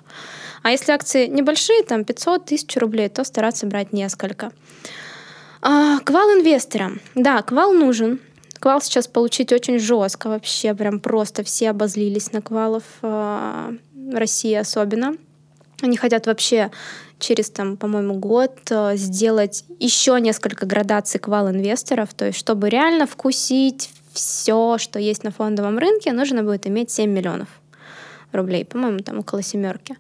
А 0.62 0.70
если 0.70 0.92
акции 0.92 1.26
небольшие, 1.26 1.82
там 1.84 2.06
500 2.06 2.46
тысяч 2.46 2.78
рублей, 2.78 3.10
то 3.10 3.24
стараться 3.24 3.66
брать 3.66 3.92
несколько. 3.92 4.52
А, 5.62 6.00
квал 6.02 6.30
инвесторам. 6.38 7.00
Да, 7.16 7.42
квал 7.42 7.74
нужен. 7.74 8.20
Квал 8.60 8.80
сейчас 8.82 9.08
получить 9.08 9.52
очень 9.52 9.80
жестко 9.80 10.28
вообще, 10.28 10.76
прям 10.76 11.00
просто 11.00 11.44
все 11.44 11.72
обозлились 11.72 12.32
на 12.32 12.42
квалов, 12.42 12.84
а, 13.02 13.74
России 14.14 14.54
особенно. 14.54 15.16
Они 15.82 15.98
хотят 15.98 16.28
вообще 16.28 16.72
через, 17.20 17.50
там, 17.50 17.78
по-моему, 17.78 18.16
год 18.16 18.60
э, 18.70 18.96
сделать 18.96 19.66
еще 19.80 20.20
несколько 20.20 20.66
градаций 20.66 21.20
квал-инвесторов, 21.20 22.14
то 22.14 22.26
есть 22.26 22.38
чтобы 22.38 22.70
реально 22.70 23.08
вкусить 23.08 23.90
все, 24.14 24.78
что 24.78 25.00
есть 25.00 25.24
на 25.24 25.32
фондовом 25.32 25.78
рынке, 25.78 26.12
нужно 26.14 26.44
будет 26.44 26.68
иметь 26.68 26.92
7 26.92 27.10
миллионов 27.10 27.48
рублей, 28.32 28.66
по-моему, 28.66 29.00
там 29.00 29.20
около 29.20 29.42
семерки. 29.42 29.98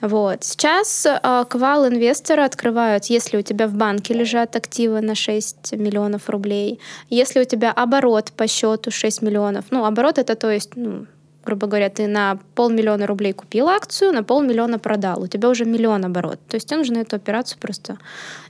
Вот. 0.00 0.44
Сейчас 0.44 1.06
э, 1.06 1.44
квал 1.48 1.88
инвесторы 1.88 2.42
открывают, 2.42 3.06
если 3.06 3.38
у 3.38 3.42
тебя 3.42 3.66
в 3.66 3.74
банке 3.74 4.12
лежат 4.12 4.54
активы 4.54 5.00
на 5.00 5.14
6 5.14 5.72
миллионов 5.72 6.28
рублей, 6.28 6.80
если 7.08 7.40
у 7.40 7.44
тебя 7.44 7.72
оборот 7.72 8.32
по 8.36 8.46
счету 8.46 8.90
6 8.90 9.22
миллионов. 9.22 9.64
Ну, 9.70 9.84
оборот 9.86 10.18
это 10.18 10.34
то 10.34 10.50
есть, 10.50 10.76
ну, 10.76 11.06
грубо 11.46 11.66
говоря, 11.66 11.88
ты 11.88 12.06
на 12.06 12.38
полмиллиона 12.54 13.06
рублей 13.06 13.32
купил 13.32 13.68
акцию, 13.68 14.12
на 14.12 14.22
полмиллиона 14.22 14.78
продал. 14.78 15.22
У 15.22 15.26
тебя 15.28 15.48
уже 15.48 15.64
миллион 15.64 16.04
оборот. 16.04 16.38
То 16.48 16.56
есть 16.56 16.68
тебе 16.68 16.78
нужно 16.78 16.98
эту 16.98 17.16
операцию 17.16 17.58
просто 17.58 17.98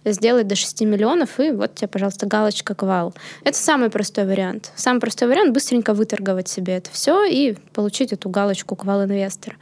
сделать 0.04 0.48
до 0.48 0.56
6 0.56 0.80
миллионов, 0.82 1.38
и 1.38 1.50
вот 1.50 1.74
тебе, 1.74 1.88
пожалуйста, 1.88 2.26
галочка 2.26 2.74
квал. 2.74 3.14
Это 3.44 3.58
самый 3.58 3.90
простой 3.90 4.24
вариант. 4.24 4.72
Самый 4.74 5.00
простой 5.00 5.28
вариант 5.28 5.52
быстренько 5.52 5.94
выторговать 5.94 6.48
себе 6.48 6.76
это 6.76 6.90
все 6.90 7.24
и 7.24 7.56
получить 7.74 8.12
эту 8.12 8.28
галочку 8.30 8.74
квал 8.74 9.04
инвестор. 9.04 9.56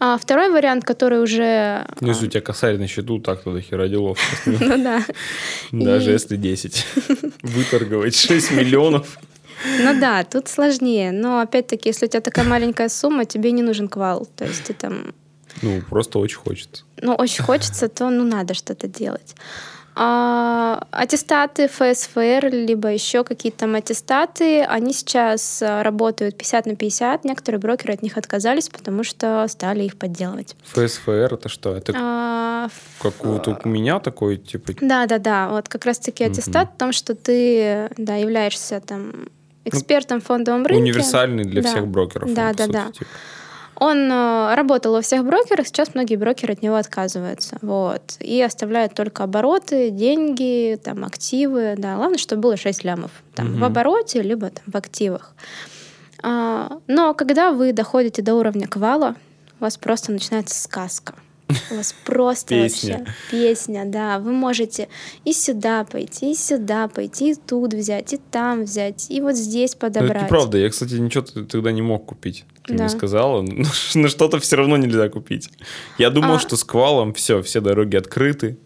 А 0.00 0.18
второй 0.18 0.50
вариант, 0.50 0.84
который 0.84 1.22
уже... 1.22 1.86
Ну, 2.00 2.08
если 2.08 2.26
у 2.26 2.30
тебя 2.30 2.40
косарь 2.40 2.78
на 2.78 2.88
счету, 2.88 3.20
так 3.20 3.42
то 3.42 3.52
до 3.52 3.60
хера 3.60 3.88
делов. 3.88 4.18
Ну 4.46 4.58
да. 4.78 5.04
Даже 5.72 6.10
если 6.10 6.36
10. 6.36 6.86
Выторговать 7.42 8.16
6 8.16 8.52
миллионов. 8.52 9.18
Ну 9.80 10.00
да, 10.00 10.24
тут 10.24 10.48
сложнее. 10.48 11.12
Но 11.12 11.40
опять-таки, 11.40 11.88
если 11.90 12.06
у 12.06 12.08
тебя 12.08 12.20
такая 12.20 12.44
маленькая 12.44 12.88
сумма, 12.88 13.24
тебе 13.24 13.52
не 13.52 13.62
нужен 13.62 13.88
квал. 13.88 14.26
То 14.36 14.44
есть 14.44 14.64
ты 14.64 14.74
там 14.74 15.14
Ну, 15.62 15.80
просто 15.88 16.18
очень 16.18 16.38
хочется. 16.38 16.84
ну, 17.02 17.14
очень 17.14 17.44
хочется, 17.44 17.88
то 17.88 18.10
ну 18.10 18.24
надо 18.24 18.54
что-то 18.54 18.86
делать. 18.88 19.34
А, 19.96 20.86
аттестаты 20.90 21.68
ФСФР, 21.68 22.48
либо 22.50 22.88
еще 22.88 23.22
какие-то 23.22 23.58
там 23.58 23.76
аттестаты, 23.76 24.64
они 24.64 24.92
сейчас 24.92 25.62
а, 25.62 25.84
работают 25.84 26.36
50 26.36 26.66
на 26.66 26.74
50. 26.74 27.24
Некоторые 27.24 27.60
брокеры 27.60 27.94
от 27.94 28.02
них 28.02 28.16
отказались, 28.18 28.68
потому 28.68 29.04
что 29.04 29.46
стали 29.48 29.84
их 29.84 29.96
подделывать. 29.96 30.56
ФСФР 30.72 31.34
это 31.34 31.48
что? 31.48 31.76
Это 31.76 31.92
А, 31.96 32.68
как 33.00 33.24
вот 33.24 33.46
у 33.46 33.68
меня 33.68 34.00
такой, 34.00 34.36
типа, 34.38 34.72
Да, 34.80 35.06
да, 35.06 35.18
да. 35.18 35.48
Вот 35.50 35.68
как 35.68 35.84
раз-таки 35.84 36.24
аттестат 36.24 36.72
в 36.74 36.76
том, 36.76 36.90
что 36.90 37.14
ты 37.14 37.88
да, 37.96 38.16
являешься 38.16 38.80
там 38.80 39.28
экспертом 39.64 40.20
в 40.20 40.24
фондовом 40.24 40.64
рынке. 40.66 40.82
универсальный 40.82 41.44
для 41.44 41.62
Да. 41.62 41.68
всех 41.70 41.86
брокеров. 41.86 42.32
Да, 42.34 42.48
он, 42.50 42.56
да, 42.56 42.64
сути, 42.64 42.72
да. 42.72 42.90
типа. 42.92 43.06
Он 43.76 44.08
э, 44.10 44.54
работал 44.54 44.92
во 44.92 45.00
всех 45.00 45.24
брокерах, 45.24 45.66
сейчас 45.66 45.94
многие 45.94 46.14
брокеры 46.14 46.52
от 46.52 46.62
него 46.62 46.76
отказываются. 46.76 47.58
Вот. 47.60 48.16
И 48.20 48.40
оставляют 48.40 48.94
только 48.94 49.24
обороты, 49.24 49.90
деньги, 49.90 50.78
там, 50.82 51.04
активы. 51.04 51.74
Да. 51.76 51.96
Главное, 51.96 52.18
чтобы 52.18 52.42
было 52.42 52.56
6 52.56 52.84
лямов. 52.84 53.10
Там, 53.34 53.48
Мгм. 53.50 53.60
В 53.60 53.64
обороте, 53.64 54.22
либо 54.22 54.50
там, 54.50 54.62
в 54.66 54.76
активах. 54.76 55.34
А, 56.22 56.78
но 56.86 57.14
когда 57.14 57.50
вы 57.50 57.72
доходите 57.72 58.22
до 58.22 58.34
уровня 58.34 58.68
квала, 58.68 59.16
у 59.58 59.64
вас 59.64 59.76
просто 59.76 60.12
начинается 60.12 60.60
сказка. 60.62 61.14
У 61.70 61.76
вас 61.76 61.94
просто 62.04 62.48
Песня. 62.48 62.98
вообще 62.98 63.14
песня, 63.30 63.84
да. 63.86 64.18
Вы 64.18 64.32
можете 64.32 64.88
и 65.24 65.32
сюда 65.32 65.84
пойти, 65.84 66.32
и 66.32 66.34
сюда 66.34 66.88
пойти, 66.88 67.32
и 67.32 67.34
тут 67.34 67.74
взять, 67.74 68.12
и 68.12 68.20
там 68.30 68.64
взять, 68.64 69.06
и 69.10 69.20
вот 69.20 69.36
здесь 69.36 69.76
Ну, 69.80 69.88
это 69.88 70.00
подобрать. 70.00 70.28
правда. 70.28 70.58
Я, 70.58 70.70
кстати, 70.70 70.94
ничего 70.94 71.22
тогда 71.22 71.70
не 71.72 71.82
мог 71.82 72.06
купить. 72.06 72.44
Ты 72.64 72.74
Да. 72.74 72.84
мне 72.84 72.88
сказала, 72.88 73.42
но 73.42 73.64
что-то 74.08 74.38
все 74.40 74.56
равно 74.56 74.76
нельзя 74.76 75.08
купить. 75.08 75.50
Я 75.98 76.10
думал, 76.10 76.34
А. 76.36 76.38
что 76.38 76.56
с 76.56 76.64
квалом 76.64 77.12
все, 77.12 77.42
все 77.42 77.60
дороги 77.60 77.96
открыты. 77.96 78.58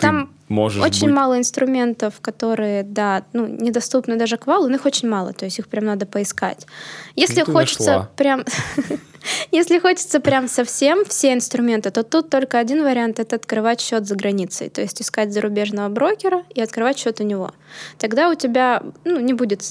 Там 0.00 0.30
можешь 0.48 0.82
очень 0.82 1.06
быть- 1.06 1.14
мало 1.16 1.38
инструментов, 1.38 2.20
которые, 2.20 2.82
да, 2.82 3.24
ну, 3.32 3.46
недоступны 3.46 4.16
даже 4.16 4.36
к 4.36 4.46
валу, 4.46 4.68
но 4.68 4.76
их 4.76 4.86
очень 4.86 5.08
мало, 5.08 5.32
то 5.32 5.44
есть 5.44 5.58
их 5.58 5.68
прям 5.68 5.84
надо 5.84 6.06
поискать. 6.06 6.66
Если 7.14 7.42
Ну, 7.46 7.52
хочется 7.52 7.90
нашла. 7.90 8.10
прям... 8.16 8.44
Если 9.50 9.80
хочется 9.80 10.20
прям 10.20 10.46
совсем 10.46 11.04
все 11.04 11.32
инструменты, 11.32 11.90
то 11.90 12.04
тут 12.04 12.30
только 12.30 12.60
один 12.60 12.84
вариант— 12.84 13.18
это 13.20 13.34
открывать 13.36 13.80
счет 13.80 14.06
за 14.06 14.14
границей, 14.14 14.68
то 14.68 14.80
есть 14.80 15.00
искать 15.02 15.32
зарубежного 15.32 15.88
брокера 15.88 16.44
и 16.54 16.60
открывать 16.60 16.96
счет 16.98 17.20
у 17.20 17.24
него. 17.24 17.50
Тогда 17.98 18.30
у 18.30 18.34
тебя 18.34 18.82
ну, 19.04 19.18
не 19.18 19.32
будет 19.32 19.64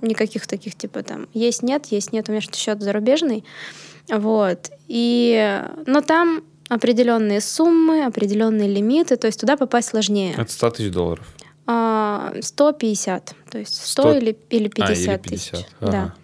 никаких 0.00 0.46
таких 0.46 0.74
типа 0.76 1.02
там 1.02 1.28
есть-нет, 1.34 1.86
есть-нет, 1.86 2.28
у 2.28 2.32
меня 2.32 2.40
счет 2.40 2.80
зарубежный. 2.82 3.44
Вот. 4.08 4.70
И... 4.88 5.62
Но 5.86 6.00
там 6.00 6.44
определенные 6.68 7.40
суммы, 7.40 8.04
определенные 8.04 8.68
лимиты, 8.68 9.16
то 9.16 9.26
есть 9.26 9.40
туда 9.40 9.56
попасть 9.56 9.88
сложнее. 9.88 10.34
От 10.36 10.50
100 10.50 10.70
тысяч 10.70 10.92
долларов. 10.92 11.26
А, 11.66 12.32
150, 12.40 13.34
то 13.50 13.58
есть 13.58 13.74
100, 13.74 14.02
100 14.02 14.12
или, 14.18 14.38
или 14.50 14.68
50 14.68 15.08
А, 15.08 15.12
или 15.12 15.18
тысяч. 15.18 15.50
50. 15.52 15.66
Да. 15.80 15.88
Ага. 15.88 16.14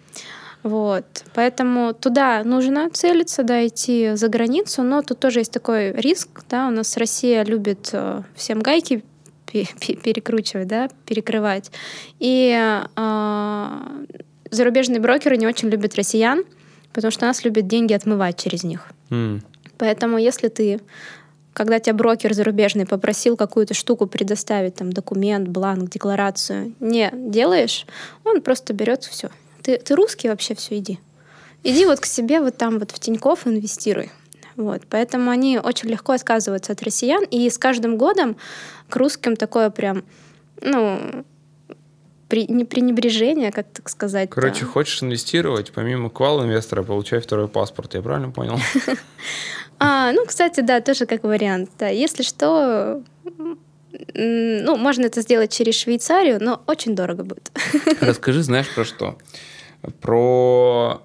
Вот. 0.63 1.05
Поэтому 1.33 1.93
туда 1.93 2.43
нужно 2.45 2.89
целиться, 2.89 3.43
да, 3.43 3.67
идти 3.67 4.11
за 4.15 4.29
границу, 4.29 4.81
но 4.83 5.01
тут 5.01 5.19
тоже 5.19 5.39
есть 5.39 5.51
такой 5.51 5.91
риск, 5.91 6.29
да, 6.49 6.67
у 6.69 6.71
нас 6.71 6.95
Россия 6.95 7.43
любит 7.43 7.89
э, 7.91 8.21
всем 8.35 8.61
гайки 8.61 9.03
пе- 9.45 9.67
пе- 9.79 9.95
перекручивать, 9.95 10.67
да, 10.69 10.89
перекрывать. 11.05 11.69
И 12.19 12.57
э, 12.95 14.05
зарубежные 14.51 15.01
брокеры 15.01 15.35
не 15.35 15.47
очень 15.47 15.67
любят 15.69 15.95
россиян, 15.95 16.45
потому 16.93 17.11
что 17.11 17.25
нас 17.25 17.43
любят 17.43 17.67
деньги 17.67 17.91
отмывать 17.91 18.41
через 18.41 18.63
них. 18.63 18.87
М. 19.09 19.43
Поэтому 19.77 20.17
если 20.17 20.47
ты, 20.47 20.81
когда 21.53 21.79
тебя 21.79 21.93
брокер 21.93 22.33
зарубежный 22.33 22.85
попросил 22.85 23.37
какую-то 23.37 23.73
штуку 23.73 24.07
предоставить, 24.07 24.75
там 24.75 24.91
документ, 24.91 25.47
бланк, 25.47 25.89
декларацию, 25.89 26.73
не 26.79 27.09
делаешь, 27.13 27.85
он 28.23 28.41
просто 28.41 28.73
берет 28.73 29.03
все. 29.03 29.29
Ты, 29.61 29.77
ты 29.77 29.95
русский 29.95 30.29
вообще, 30.29 30.55
все, 30.55 30.77
иди. 30.77 30.99
Иди 31.63 31.85
вот 31.85 31.99
к 31.99 32.05
себе 32.05 32.41
вот 32.41 32.57
там 32.57 32.79
вот 32.79 32.91
в 32.91 32.99
Тинькофф 32.99 33.47
инвестируй. 33.47 34.11
Вот. 34.55 34.83
Поэтому 34.89 35.31
они 35.31 35.57
очень 35.57 35.89
легко 35.89 36.13
отказываются 36.13 36.73
от 36.73 36.83
россиян, 36.83 37.23
и 37.23 37.49
с 37.49 37.57
каждым 37.57 37.97
годом 37.97 38.35
к 38.89 38.95
русским 38.95 39.35
такое 39.35 39.69
прям, 39.69 40.03
ну, 40.61 41.25
при, 42.33 42.47
не 42.51 42.65
пренебрежение, 42.65 43.51
как 43.51 43.67
так 43.71 43.87
сказать. 43.89 44.31
Короче, 44.31 44.65
хочешь 44.65 45.03
инвестировать, 45.03 45.71
помимо 45.71 46.09
квал 46.09 46.43
инвестора, 46.43 46.81
получай 46.81 47.19
второй 47.19 47.47
паспорт. 47.47 47.93
Я 47.93 48.01
правильно 48.01 48.31
понял? 48.31 48.59
А, 49.79 50.13
ну, 50.13 50.25
кстати, 50.25 50.61
да, 50.61 50.79
тоже 50.79 51.05
как 51.05 51.23
вариант. 51.23 51.69
Да. 51.77 51.89
Если 51.89 52.23
что, 52.23 53.01
ну, 54.13 54.77
можно 54.77 55.05
это 55.07 55.19
сделать 55.21 55.51
через 55.51 55.75
Швейцарию, 55.75 56.41
но 56.41 56.61
очень 56.67 56.95
дорого 56.95 57.25
будет. 57.25 57.51
Расскажи, 58.01 58.43
знаешь, 58.43 58.73
про 58.73 58.85
что? 58.85 59.17
Про 59.99 61.01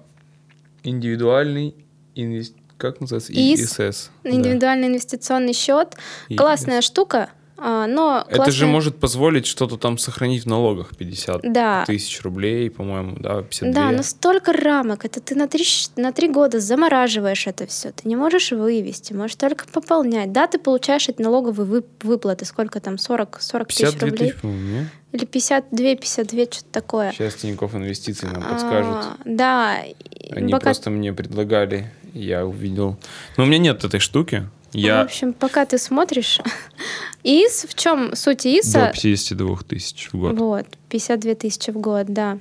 индивидуальный 0.83 1.75
инвест... 2.15 2.55
Как 2.77 3.01
называется? 3.01 3.33
ИИС. 3.33 3.79
ИСС. 3.79 4.11
Да. 4.23 4.29
Индивидуальный 4.29 4.87
инвестиционный 4.87 5.53
счет. 5.53 5.97
Классная 6.37 6.81
штука, 6.81 7.31
но 7.59 8.23
Это 8.27 8.51
же 8.51 8.65
классная- 8.65 8.67
может 8.67 8.99
позволить 8.99 9.45
что-то 9.45 9.77
там 9.77 9.97
сохранить 9.97 10.43
в 10.43 10.47
налогах 10.47 10.95
50 10.95 11.41
Да. 11.43 11.83
тысяч 11.85 12.21
рублей, 12.21 12.69
по-моему, 12.69 13.15
да, 13.19 13.41
52. 13.43 13.73
Да, 13.73 13.91
но 13.95 14.03
столько 14.03 14.53
рамок. 14.53 15.05
Это 15.05 15.19
ты 15.21 15.35
на 15.35 15.47
три, 15.47 15.63
на 15.95 16.11
три 16.11 16.29
года 16.29 16.59
замораживаешь 16.59 17.47
это 17.47 17.65
все. 17.67 17.91
Ты 17.91 18.07
не 18.07 18.15
можешь 18.15 18.51
вывести, 18.51 19.13
можешь 19.13 19.35
только 19.35 19.65
пополнять. 19.67 20.31
Да, 20.31 20.47
ты 20.47 20.59
получаешь 20.59 21.09
эти 21.09 21.21
налоговые 21.21 21.67
вып- 21.67 21.85
выплаты. 22.03 22.45
Сколько 22.45 22.79
там? 22.79 22.97
40, 22.97 23.41
40 23.41 23.67
тысяч 23.67 23.79
52 23.79 24.07
рублей? 24.09 24.27
тысячи, 24.29 24.41
по-моему, 24.41 24.67
не? 24.69 24.89
Или 25.11 25.25
52, 25.25 25.95
52, 25.95 26.43
что-то 26.51 26.71
такое. 26.71 27.11
Сейчас 27.13 27.33
Тинькофф 27.35 27.75
инвестиции 27.75 28.27
нам 28.27 28.43
подскажут. 28.43 28.95
А, 28.95 29.17
да. 29.25 29.77
и 29.83 30.31
Они 30.33 30.51
пока 30.51 30.65
просто 30.65 30.89
мне 30.91 31.13
предлагали, 31.13 31.91
я 32.13 32.45
увидел. 32.45 32.97
Но 33.37 33.43
у 33.43 33.47
меня 33.47 33.57
нет 33.57 33.83
этой 33.83 33.99
штуки. 33.99 34.47
В 34.71 34.75
Я 34.75 35.01
общем, 35.01 35.33
пока 35.33 35.65
ты 35.65 35.77
смотришь, 35.77 36.39
ИС, 37.23 37.65
в 37.67 37.73
чем 37.73 38.15
суть 38.15 38.43
до 38.43 38.59
ИСа? 38.59 38.91
52 38.93 39.57
тысяч 39.67 40.09
в 40.11 40.17
год. 40.17 40.37
Вот, 40.37 40.65
52 40.89 41.35
тысячи 41.35 41.71
в 41.71 41.77
год, 41.77 42.07
да. 42.07 42.37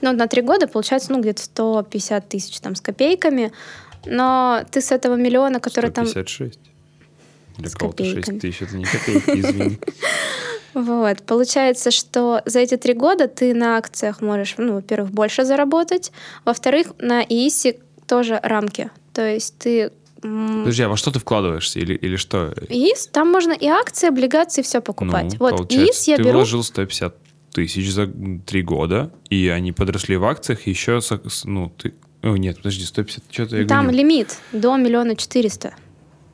Ну, 0.00 0.12
на 0.12 0.26
три 0.26 0.42
года 0.42 0.66
получается, 0.68 1.12
ну, 1.12 1.20
где-то 1.20 1.42
150 1.42 2.28
тысяч 2.28 2.60
там 2.60 2.74
с 2.74 2.80
копейками, 2.80 3.52
но 4.04 4.64
ты 4.70 4.80
с 4.80 4.92
этого 4.92 5.14
миллиона, 5.14 5.58
который 5.60 5.90
там... 5.90 6.06
156. 6.06 6.58
Для 7.56 7.70
кого-то 7.70 8.04
6 8.04 8.14
копейками. 8.14 8.38
тысяч, 8.38 8.62
это 8.62 8.76
не 8.76 8.84
копейки, 8.84 9.30
извини. 9.40 9.78
Вот, 10.74 11.22
получается, 11.22 11.90
что 11.90 12.42
за 12.44 12.60
эти 12.60 12.76
три 12.76 12.92
года 12.92 13.26
ты 13.26 13.54
на 13.54 13.78
акциях 13.78 14.20
можешь, 14.20 14.54
ну, 14.58 14.74
во-первых, 14.74 15.10
больше 15.10 15.44
заработать, 15.44 16.12
во-вторых, 16.44 16.92
на 16.98 17.22
ИИСе 17.22 17.78
тоже 18.06 18.38
рамки. 18.42 18.90
То 19.12 19.26
есть 19.26 19.56
ты... 19.58 19.90
Подожди, 20.20 20.82
а 20.82 20.88
во 20.88 20.96
что 20.96 21.10
ты 21.10 21.18
вкладываешься 21.18 21.78
или, 21.78 21.94
или 21.94 22.16
что? 22.16 22.54
ИИС, 22.68 23.08
там 23.08 23.30
можно 23.30 23.52
и 23.52 23.66
акции, 23.66 24.08
облигации, 24.08 24.62
все 24.62 24.80
покупать. 24.80 25.32
Ну, 25.32 25.38
вот 25.38 25.56
получается, 25.56 25.86
ИИС 25.90 26.08
я 26.08 26.16
ты 26.16 26.22
беру... 26.24 26.38
вложил 26.38 26.62
150 26.62 27.16
тысяч 27.52 27.92
за 27.92 28.10
три 28.46 28.62
года, 28.62 29.12
и 29.30 29.48
они 29.48 29.72
подросли 29.72 30.16
в 30.16 30.24
акциях, 30.24 30.66
еще, 30.66 31.00
ну, 31.44 31.72
ты... 31.76 31.94
О, 32.22 32.36
нет, 32.36 32.56
подожди, 32.56 32.84
150, 32.84 33.24
что-то 33.30 33.56
я 33.56 33.66
Там 33.66 33.84
говорю. 33.86 33.98
лимит 33.98 34.36
до 34.52 34.76
миллиона 34.76 35.14
четыреста. 35.14 35.74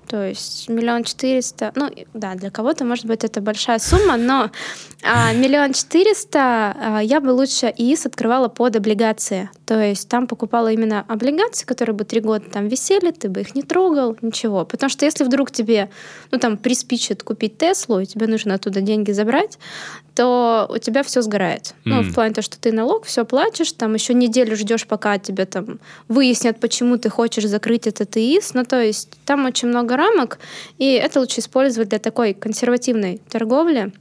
То 0.09 0.23
есть 0.23 0.69
миллион 0.69 1.05
четыреста, 1.05 1.73
ну 1.77 1.91
да, 2.13 2.35
для 2.35 2.51
кого-то, 2.51 2.85
может 2.85 3.07
быть, 3.07 3.25
это 3.25 3.41
большая 3.41 3.79
сумма, 3.79 4.17
но 4.17 4.51
миллион 5.05 5.73
четыреста 5.75 6.75
а, 6.79 7.01
я 7.03 7.21
бы 7.21 7.31
лучше 7.31 7.73
ИИС 7.77 8.07
открывала 8.07 8.49
под 8.49 8.77
облигации. 8.77 9.51
То 9.67 9.79
есть 9.81 10.09
там 10.09 10.27
покупала 10.27 10.73
именно 10.73 11.05
облигации, 11.07 11.67
которые 11.67 11.95
бы 11.95 12.05
три 12.05 12.21
года 12.21 12.45
там 12.51 12.69
висели, 12.69 13.11
ты 13.11 13.29
бы 13.29 13.43
их 13.43 13.55
не 13.55 13.63
трогал, 13.63 14.17
ничего. 14.23 14.65
Потому 14.65 14.89
что 14.89 15.05
если 15.05 15.25
вдруг 15.25 15.51
тебе, 15.51 15.91
ну 16.31 16.39
там, 16.39 16.57
приспичит 16.57 17.23
купить 17.23 17.59
Теслу, 17.59 18.01
и 18.01 18.07
тебе 18.07 18.27
нужно 18.27 18.55
оттуда 18.55 18.81
деньги 18.81 19.13
забрать, 19.13 19.59
то 20.15 20.67
у 20.73 20.79
тебя 20.79 21.03
все 21.03 21.23
сгорает. 21.23 21.75
Ну, 21.85 21.97
Мгм. 21.97 22.11
в 22.11 22.15
плане 22.15 22.35
того, 22.35 22.43
что 22.43 22.59
ты 22.59 22.73
налог, 22.73 23.05
все 23.05 23.25
платишь, 23.25 23.73
там 23.73 23.95
еще 23.95 24.15
неделю 24.15 24.57
ждешь, 24.57 24.87
пока 24.87 25.19
тебе 25.19 25.45
там 25.45 25.81
выяснят, 26.09 26.61
почему 26.61 26.97
ты 26.99 27.11
хочешь 27.11 27.45
закрыть 27.47 27.87
этот 27.87 28.17
ИИС. 28.17 28.55
Ну, 28.55 28.65
то 28.65 28.81
есть 28.83 29.11
там 29.27 29.45
очень 29.45 29.69
много 29.69 29.97
рамок, 29.97 30.39
и 30.79 30.93
это 30.93 31.21
лучше 31.21 31.41
использовать 31.41 31.89
для 31.91 31.99
такой 31.99 32.33
консервативной 32.33 33.21
торговли. 33.29 33.93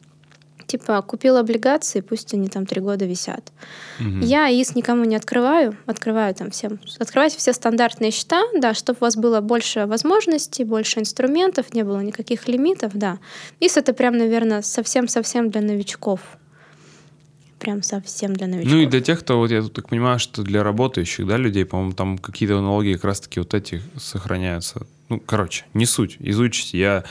Типа, 0.74 1.04
купил 1.04 1.38
облигации, 1.38 2.02
пусть 2.02 2.34
они 2.34 2.48
там 2.48 2.66
три 2.66 2.82
года 2.82 3.06
висят. 3.06 3.52
Мгм. 4.00 4.22
Я 4.22 4.50
ИИС 4.50 4.74
никому 4.74 5.06
не 5.06 5.16
открываю, 5.16 5.78
открываю 5.86 6.34
там 6.34 6.50
всем. 6.50 6.80
Открывайте 6.98 7.38
все 7.38 7.54
стандартные 7.54 8.10
счета, 8.10 8.42
да, 8.56 8.74
чтобы 8.74 8.98
у 9.02 9.04
вас 9.04 9.16
было 9.16 9.40
больше 9.40 9.86
возможностей, 9.86 10.64
больше 10.64 11.00
инструментов, 11.00 11.76
не 11.76 11.84
было 11.84 12.00
никаких 12.00 12.48
лимитов, 12.48 12.94
да. 12.96 13.20
ИИС 13.60 13.78
это 13.78 13.94
прям, 13.94 14.18
наверное, 14.18 14.64
совсем-совсем 14.64 15.52
для 15.52 15.62
новичков. 15.62 16.22
Прям 17.60 17.84
совсем 17.84 18.34
для 18.34 18.48
новичков. 18.48 18.74
Ну 18.74 18.82
и 18.82 18.88
для 18.88 19.02
тех, 19.02 19.20
кто, 19.20 19.38
вот 19.38 19.52
я 19.52 19.62
тут 19.62 19.74
так 19.74 19.90
понимаю, 19.90 20.18
что 20.18 20.42
для 20.42 20.64
работающих, 20.64 21.28
да, 21.28 21.38
людей, 21.38 21.66
по-моему, 21.66 21.94
там 21.94 22.18
какие-то 22.18 22.60
налоги 22.62 22.94
как 22.94 23.04
раз-таки 23.04 23.40
вот 23.40 23.54
эти 23.54 23.84
сохраняются. 23.96 24.88
Ну, 25.10 25.20
короче, 25.20 25.66
не 25.74 25.86
суть, 25.86 26.18
изучите. 26.20 26.80
Я 26.80 27.04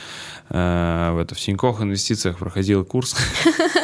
э, 0.49 1.11
в, 1.13 1.19
это, 1.19 1.35
в 1.35 1.39
Тинькофф 1.39 1.81
инвестициях 1.81 2.37
проходил 2.39 2.83
курс. 2.83 3.15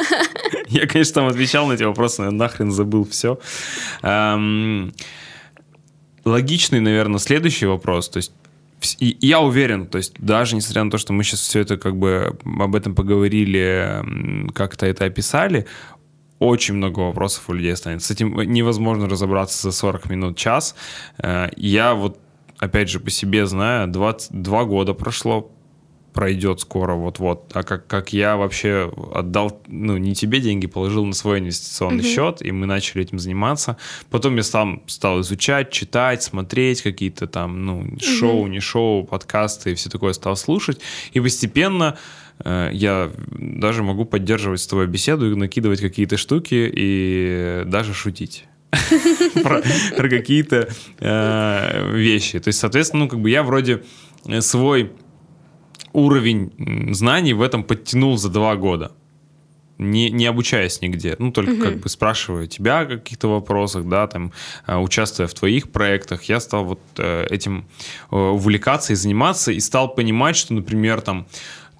Я, 0.68 0.86
конечно, 0.86 1.14
там 1.14 1.26
отвечал 1.26 1.66
на 1.66 1.72
эти 1.72 1.82
вопросы, 1.82 2.22
но 2.22 2.30
нахрен 2.30 2.70
забыл 2.70 3.04
все. 3.04 3.38
Логичный, 6.24 6.80
наверное, 6.80 7.18
следующий 7.18 7.66
вопрос. 7.66 8.08
То 8.08 8.18
есть 8.18 8.32
и 8.98 9.16
я 9.20 9.40
уверен, 9.40 9.86
то 9.86 9.98
есть 9.98 10.14
даже 10.18 10.56
несмотря 10.56 10.84
на 10.84 10.90
то, 10.90 10.98
что 10.98 11.12
мы 11.12 11.22
сейчас 11.22 11.40
все 11.40 11.60
это 11.60 11.76
как 11.76 11.96
бы 11.96 12.38
об 12.44 12.74
этом 12.74 12.94
поговорили, 12.94 14.02
как-то 14.54 14.86
это 14.86 15.04
описали, 15.04 15.66
очень 16.38 16.74
много 16.74 17.00
вопросов 17.00 17.48
у 17.48 17.52
людей 17.52 17.74
останется. 17.74 18.08
С 18.08 18.10
этим 18.10 18.40
невозможно 18.40 19.06
разобраться 19.08 19.60
за 19.60 19.72
40 19.72 20.08
минут, 20.08 20.38
час. 20.38 20.74
Э, 21.18 21.50
Я 21.56 21.92
вот, 21.94 22.18
опять 22.60 22.88
же, 22.88 23.00
по 23.00 23.10
себе 23.10 23.46
знаю, 23.46 23.88
22 23.88 24.64
года 24.64 24.94
прошло, 24.94 25.50
пройдет 26.12 26.60
скоро 26.60 26.94
вот-вот, 26.94 27.50
а 27.54 27.62
как, 27.62 27.86
как 27.86 28.12
я 28.12 28.36
вообще 28.36 28.92
отдал, 29.14 29.62
ну, 29.66 29.96
не 29.96 30.14
тебе 30.14 30.40
деньги, 30.40 30.66
положил 30.66 31.04
на 31.06 31.14
свой 31.14 31.38
инвестиционный 31.38 32.04
mm-hmm. 32.04 32.14
счет, 32.14 32.42
и 32.42 32.52
мы 32.52 32.66
начали 32.66 33.02
этим 33.02 33.18
заниматься. 33.18 33.76
Потом 34.10 34.36
я 34.36 34.42
сам 34.42 34.82
стал 34.86 35.20
изучать, 35.20 35.70
читать, 35.70 36.22
смотреть 36.22 36.82
какие-то 36.82 37.26
там, 37.26 37.64
ну, 37.64 37.98
шоу, 38.00 38.46
mm-hmm. 38.46 38.50
не 38.50 38.60
шоу, 38.60 39.04
подкасты 39.04 39.72
и 39.72 39.74
все 39.74 39.88
такое 39.88 40.12
стал 40.12 40.36
слушать. 40.36 40.80
И 41.12 41.20
постепенно 41.20 41.96
э, 42.44 42.70
я 42.72 43.10
даже 43.30 43.82
могу 43.82 44.04
поддерживать 44.04 44.60
с 44.60 44.66
тобой 44.66 44.88
беседу 44.88 45.30
и 45.30 45.34
накидывать 45.34 45.80
какие-то 45.80 46.16
штуки 46.16 46.70
и 46.74 47.62
даже 47.66 47.94
шутить. 47.94 48.46
про, 49.42 49.62
про 49.96 50.08
какие-то 50.08 50.68
э, 50.98 51.96
вещи. 51.96 52.38
То 52.38 52.48
есть, 52.48 52.58
соответственно, 52.58 53.04
ну, 53.04 53.08
как 53.08 53.20
бы 53.20 53.30
я 53.30 53.42
вроде 53.42 53.82
свой 54.40 54.92
уровень 55.92 56.94
знаний 56.94 57.32
в 57.32 57.42
этом 57.42 57.64
подтянул 57.64 58.16
за 58.16 58.28
два 58.28 58.56
года. 58.56 58.92
Не, 59.78 60.10
не 60.10 60.26
обучаясь 60.26 60.82
нигде, 60.82 61.16
ну, 61.18 61.32
только 61.32 61.52
угу. 61.52 61.62
как 61.62 61.78
бы 61.78 61.88
спрашивая 61.88 62.46
тебя 62.46 62.80
о 62.80 62.86
каких-то 62.86 63.28
вопросах, 63.28 63.88
да, 63.88 64.06
там, 64.06 64.30
э, 64.66 64.76
участвуя 64.76 65.26
в 65.26 65.32
твоих 65.32 65.70
проектах, 65.70 66.24
я 66.24 66.38
стал 66.38 66.66
вот 66.66 66.80
э, 66.98 67.26
этим 67.30 67.66
э, 68.10 68.16
увлекаться 68.16 68.92
и 68.92 68.96
заниматься, 68.96 69.52
и 69.52 69.60
стал 69.60 69.94
понимать, 69.94 70.36
что, 70.36 70.52
например, 70.52 71.00
там, 71.00 71.26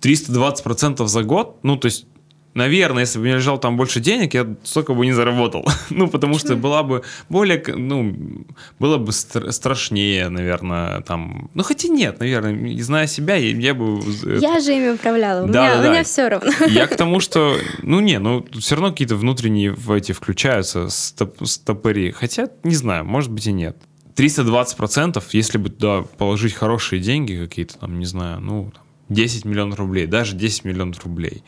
320% 0.03 1.07
за 1.07 1.23
год, 1.25 1.59
ну, 1.63 1.77
то 1.77 1.87
есть 1.87 2.07
наверное, 2.55 3.03
если 3.03 3.19
бы 3.19 3.25
мне 3.25 3.35
лежал 3.35 3.59
там 3.59 3.77
больше 3.77 4.01
денег, 4.01 4.35
я 4.35 4.47
столько 4.63 4.95
бы 4.95 5.07
не 5.07 5.13
заработал. 5.13 5.67
ну, 5.91 6.09
потому 6.09 6.39
что 6.39 6.57
была 6.57 6.83
бы 6.83 7.03
более, 7.29 7.63
ну, 7.77 8.45
было 8.79 8.99
бы 8.99 9.13
стр- 9.13 9.53
страшнее, 9.53 10.29
наверное, 10.29 11.01
там. 11.03 11.51
Ну, 11.55 11.63
хотя 11.63 11.89
нет, 11.89 12.21
наверное, 12.21 12.83
зная 12.83 13.07
себя, 13.07 13.37
я, 13.37 13.51
я 13.51 13.75
бы... 13.75 14.01
Я 14.41 14.61
же 14.61 14.73
ими 14.73 14.91
управляла, 14.91 15.45
у, 15.45 15.47
меня, 15.47 15.75
да, 15.75 15.81
у 15.81 15.91
меня 15.91 16.03
все 16.03 16.29
равно. 16.29 16.51
я 16.69 16.87
к 16.87 16.97
тому, 16.97 17.21
что, 17.21 17.57
ну, 17.83 18.01
не, 18.01 18.19
ну, 18.19 18.45
все 18.59 18.75
равно 18.75 18.91
какие-то 18.91 19.17
внутренние 19.17 19.73
в 19.73 19.93
эти 19.93 20.13
включаются 20.13 20.89
стоп- 20.89 21.47
стопори. 21.47 22.11
Хотя, 22.11 22.49
не 22.65 22.75
знаю, 22.75 23.05
может 23.05 23.31
быть 23.31 23.47
и 23.47 23.53
нет. 23.53 23.77
320%, 24.17 25.23
если 25.33 25.59
бы 25.59 25.71
туда 25.71 26.03
положить 26.03 26.53
хорошие 26.55 27.01
деньги 27.01 27.37
какие-то, 27.37 27.79
там, 27.79 27.99
не 27.99 28.05
знаю, 28.05 28.41
ну, 28.41 28.73
10 29.09 29.45
миллионов 29.45 29.79
рублей, 29.79 30.07
даже 30.07 30.37
10 30.37 30.65
миллионов 30.65 31.03
рублей 31.05 31.43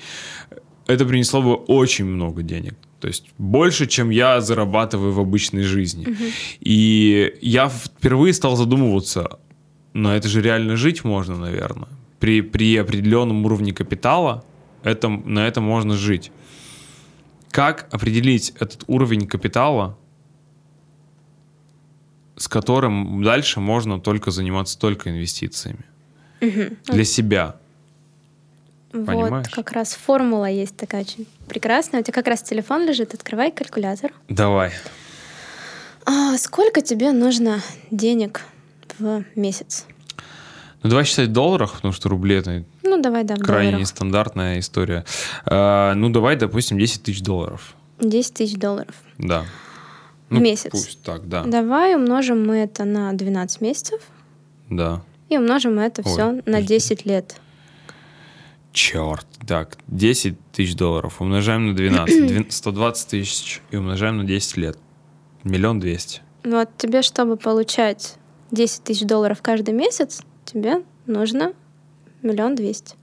это 0.86 1.04
принесло 1.04 1.42
бы 1.42 1.54
очень 1.54 2.04
много 2.04 2.42
денег. 2.42 2.74
То 3.00 3.08
есть 3.08 3.26
больше, 3.38 3.86
чем 3.86 4.10
я 4.10 4.40
зарабатываю 4.40 5.12
в 5.12 5.20
обычной 5.20 5.62
жизни. 5.62 6.06
Угу. 6.06 6.24
И 6.60 7.34
я 7.40 7.68
впервые 7.68 8.32
стал 8.32 8.56
задумываться, 8.56 9.40
на 9.92 10.16
это 10.16 10.28
же 10.28 10.40
реально 10.40 10.76
жить 10.76 11.04
можно, 11.04 11.36
наверное. 11.36 11.88
При, 12.20 12.40
при 12.40 12.76
определенном 12.76 13.44
уровне 13.44 13.72
капитала 13.72 14.44
это, 14.84 15.08
на 15.08 15.46
это 15.46 15.60
можно 15.60 15.96
жить. 15.96 16.30
Как 17.50 17.88
определить 17.92 18.54
этот 18.58 18.84
уровень 18.86 19.26
капитала, 19.26 19.98
с 22.36 22.48
которым 22.48 23.22
дальше 23.22 23.60
можно 23.60 24.00
только 24.00 24.30
заниматься 24.30 24.78
только 24.78 25.10
инвестициями? 25.10 25.84
Угу. 26.40 26.76
Для 26.94 27.04
себя. 27.04 27.56
Вот, 28.92 29.48
как 29.48 29.72
раз 29.72 29.94
формула 29.94 30.46
есть 30.46 30.76
такая 30.76 31.02
очень 31.02 31.26
прекрасная. 31.48 32.00
У 32.00 32.04
тебя 32.04 32.12
как 32.12 32.26
раз 32.26 32.42
телефон 32.42 32.86
лежит, 32.86 33.14
открывай 33.14 33.50
калькулятор. 33.50 34.12
Давай. 34.28 34.72
А 36.04 36.36
сколько 36.36 36.82
тебе 36.82 37.12
нужно 37.12 37.60
денег 37.90 38.42
в 38.98 39.24
месяц? 39.34 39.86
Ну, 40.82 40.90
давай 40.90 41.04
считать 41.04 41.28
в 41.28 41.32
долларах, 41.32 41.74
потому 41.74 41.92
что 41.92 42.08
рубли 42.08 42.36
это 42.36 42.64
ну, 42.82 43.00
давай, 43.00 43.24
да, 43.24 43.36
крайне 43.36 43.78
нестандартная 43.78 44.58
история. 44.58 45.06
А, 45.46 45.94
ну, 45.94 46.10
давай, 46.10 46.36
допустим, 46.36 46.78
10 46.78 47.02
тысяч 47.02 47.22
долларов. 47.22 47.74
10 48.00 48.34
тысяч 48.34 48.58
долларов. 48.58 48.94
Да. 49.16 49.44
Ну, 50.28 50.40
в 50.40 50.42
месяц. 50.42 50.70
Пусть 50.70 51.02
так, 51.02 51.26
да. 51.26 51.44
Давай 51.44 51.94
умножим 51.94 52.46
мы 52.46 52.56
это 52.56 52.84
на 52.84 53.12
12 53.12 53.60
месяцев. 53.62 54.00
Да. 54.68 55.02
И 55.30 55.38
умножим 55.38 55.78
это 55.78 56.02
Ой. 56.04 56.10
все 56.10 56.42
на 56.44 56.60
10 56.60 57.06
лет. 57.06 57.36
Черт. 58.72 59.26
Так, 59.46 59.76
10 59.88 60.36
тысяч 60.52 60.74
долларов 60.76 61.20
умножаем 61.20 61.68
на 61.68 61.76
12. 61.76 62.52
120 62.52 63.08
тысяч 63.08 63.60
и 63.70 63.76
умножаем 63.76 64.18
на 64.18 64.24
10 64.24 64.56
лет. 64.56 64.78
Миллион 65.44 65.80
двести. 65.80 66.22
Вот 66.44 66.70
тебе, 66.78 67.02
чтобы 67.02 67.36
получать 67.36 68.16
10 68.50 68.84
тысяч 68.84 69.06
долларов 69.06 69.42
каждый 69.42 69.74
месяц, 69.74 70.22
тебе 70.44 70.82
нужно 71.06 71.52
миллион 72.22 72.54
двести. 72.54 72.96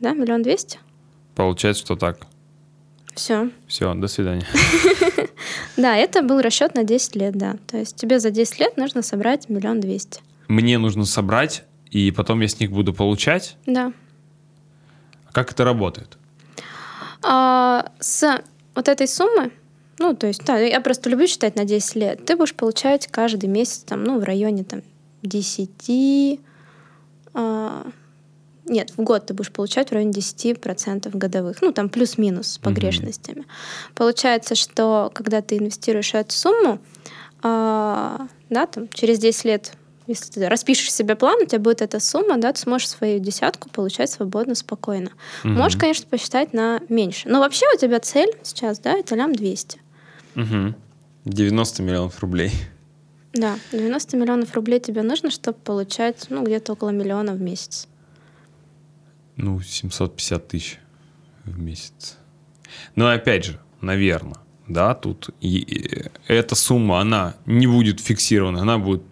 Да, 0.00 0.12
миллион 0.12 0.42
двести? 0.42 0.78
Получается, 1.34 1.84
что 1.84 1.96
так. 1.96 2.26
Все. 3.14 3.50
Все, 3.68 3.94
до 3.94 4.08
свидания. 4.08 4.46
Да, 5.76 5.96
это 5.96 6.22
был 6.22 6.40
расчет 6.40 6.74
на 6.74 6.84
10 6.84 7.16
лет, 7.16 7.34
да. 7.36 7.56
То 7.66 7.76
есть 7.76 7.96
тебе 7.96 8.20
за 8.20 8.30
10 8.30 8.60
лет 8.60 8.76
нужно 8.76 9.02
собрать 9.02 9.48
миллион 9.48 9.80
двести. 9.80 10.20
Мне 10.46 10.78
нужно 10.78 11.04
собрать, 11.04 11.64
и 11.90 12.10
потом 12.12 12.40
я 12.40 12.48
с 12.48 12.60
них 12.60 12.70
буду 12.70 12.94
получать? 12.94 13.56
Да. 13.66 13.92
Как 15.34 15.50
это 15.50 15.64
работает? 15.64 16.16
А, 17.22 17.90
с 17.98 18.40
вот 18.74 18.88
этой 18.88 19.08
суммы, 19.08 19.50
ну, 19.98 20.14
то 20.14 20.28
есть, 20.28 20.44
да, 20.44 20.58
я 20.58 20.80
просто 20.80 21.10
люблю 21.10 21.26
считать 21.26 21.56
на 21.56 21.64
10 21.64 21.96
лет, 21.96 22.24
ты 22.24 22.36
будешь 22.36 22.54
получать 22.54 23.08
каждый 23.08 23.46
месяц, 23.46 23.78
там, 23.78 24.04
ну, 24.04 24.20
в 24.20 24.24
районе, 24.24 24.62
там, 24.62 24.82
10... 25.22 26.40
А, 27.34 27.86
нет, 28.66 28.92
в 28.96 29.02
год 29.02 29.26
ты 29.26 29.34
будешь 29.34 29.50
получать 29.50 29.90
в 29.90 29.92
районе 29.92 30.12
10% 30.12 31.10
годовых, 31.16 31.60
ну, 31.62 31.72
там, 31.72 31.88
плюс-минус 31.88 32.52
с 32.52 32.58
погрешностями. 32.58 33.40
Mm-hmm. 33.40 33.94
Получается, 33.96 34.54
что 34.54 35.10
когда 35.12 35.42
ты 35.42 35.58
инвестируешь 35.58 36.14
эту 36.14 36.32
сумму, 36.32 36.78
а, 37.42 38.28
да, 38.50 38.66
там, 38.66 38.88
через 38.88 39.18
10 39.18 39.44
лет 39.46 39.72
если 40.06 40.32
ты 40.32 40.48
распишешь 40.48 40.92
себе 40.92 41.16
план, 41.16 41.42
у 41.42 41.46
тебя 41.46 41.58
будет 41.58 41.82
эта 41.82 42.00
сумма, 42.00 42.36
да, 42.38 42.52
ты 42.52 42.60
сможешь 42.60 42.88
свою 42.88 43.18
десятку 43.18 43.70
получать 43.70 44.10
свободно, 44.10 44.54
спокойно. 44.54 45.10
Угу. 45.44 45.52
Можешь, 45.52 45.78
конечно, 45.78 46.06
посчитать 46.06 46.52
на 46.52 46.80
меньше. 46.88 47.28
Но 47.28 47.40
вообще 47.40 47.66
у 47.74 47.78
тебя 47.78 48.00
цель 48.00 48.30
сейчас, 48.42 48.78
да, 48.78 48.92
это 48.92 49.14
лям 49.14 49.34
200. 49.34 49.80
Угу. 50.36 50.74
90 51.24 51.82
миллионов 51.82 52.20
рублей. 52.20 52.52
Да, 53.32 53.58
90 53.72 54.16
миллионов 54.16 54.54
рублей 54.54 54.78
тебе 54.78 55.02
нужно, 55.02 55.30
чтобы 55.30 55.58
получать, 55.58 56.26
ну, 56.28 56.44
где-то 56.44 56.74
около 56.74 56.90
миллиона 56.90 57.32
в 57.32 57.40
месяц. 57.40 57.88
Ну, 59.36 59.60
750 59.60 60.48
тысяч 60.48 60.78
в 61.44 61.58
месяц. 61.58 62.18
Но 62.94 63.08
опять 63.08 63.44
же, 63.44 63.60
наверное, 63.80 64.36
да, 64.68 64.94
тут 64.94 65.30
и, 65.40 66.06
эта 66.28 66.54
сумма, 66.54 67.00
она 67.00 67.34
не 67.44 67.66
будет 67.66 68.00
фиксирована, 68.00 68.62
она 68.62 68.78
будет 68.78 69.02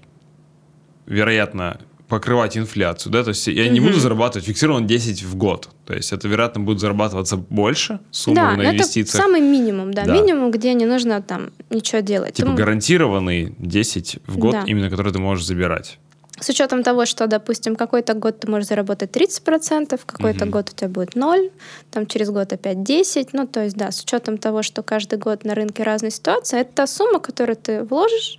вероятно, 1.07 1.81
покрывать 2.13 2.59
инфляцию, 2.59 3.11
да, 3.11 3.23
то 3.25 3.31
есть 3.31 3.47
я 3.47 3.71
не 3.71 3.81
буду 3.81 3.99
зарабатывать 3.99 4.47
фиксированно 4.47 4.87
10 4.87 5.23
в 5.23 5.35
год, 5.35 5.71
то 5.87 5.95
есть 5.95 6.13
это, 6.13 6.29
вероятно, 6.29 6.61
будет 6.61 6.79
зарабатываться 6.79 7.39
больше 7.39 8.01
суммы 8.11 8.37
да, 8.37 8.53
на 8.55 8.71
инвестициях. 8.71 9.15
это 9.15 9.17
самый 9.17 9.41
минимум, 9.41 9.95
да, 9.95 10.05
да, 10.05 10.13
минимум, 10.13 10.51
где 10.51 10.75
не 10.75 10.85
нужно 10.85 11.23
там 11.23 11.53
ничего 11.71 12.01
делать. 12.01 12.35
Типа 12.35 12.51
Ты... 12.51 12.55
гарантированный 12.55 13.55
10 13.59 14.19
в 14.27 14.37
год, 14.37 14.53
да. 14.53 14.65
именно 14.67 14.91
который 14.91 15.11
ты 15.11 15.21
можешь 15.21 15.47
забирать. 15.47 15.99
С 16.39 16.51
учетом 16.51 16.83
того, 16.83 17.07
что, 17.07 17.27
допустим, 17.27 17.77
какой-то 17.77 18.13
год 18.13 18.41
ты 18.41 18.51
можешь 18.51 18.69
заработать 18.69 19.11
30%, 19.11 19.99
какой-то 20.05 20.45
угу. 20.45 20.53
год 20.53 20.71
у 20.71 20.77
тебя 20.77 20.89
будет 20.89 21.15
0, 21.15 21.51
там 21.91 22.07
через 22.07 22.29
год 22.29 22.53
опять 22.53 22.83
10, 22.83 23.33
ну, 23.33 23.47
то 23.47 23.65
есть, 23.65 23.77
да, 23.77 23.91
с 23.91 24.03
учетом 24.03 24.37
того, 24.37 24.63
что 24.63 24.83
каждый 24.83 25.19
год 25.19 25.45
на 25.45 25.55
рынке 25.55 25.83
разная 25.83 26.11
ситуация, 26.11 26.61
это 26.61 26.73
та 26.75 26.87
сумма, 26.87 27.21
которую 27.21 27.57
ты 27.57 27.85
вложишь, 27.85 28.39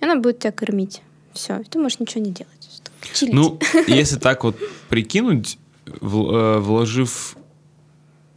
и 0.00 0.04
она 0.04 0.16
будет 0.16 0.40
тебя 0.40 0.50
кормить. 0.50 1.02
Все, 1.34 1.62
ты 1.68 1.78
можешь 1.78 1.98
ничего 1.98 2.22
не 2.24 2.30
делать. 2.30 2.50
Чилить. 3.14 3.34
Ну, 3.34 3.58
если 3.86 4.18
так 4.18 4.44
вот 4.44 4.56
прикинуть, 4.88 5.58
э, 5.86 5.96
вложив 6.00 7.36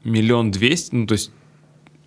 миллион 0.03 0.51
двести, 0.51 0.95
ну, 0.95 1.07
то 1.07 1.13
есть 1.13 1.31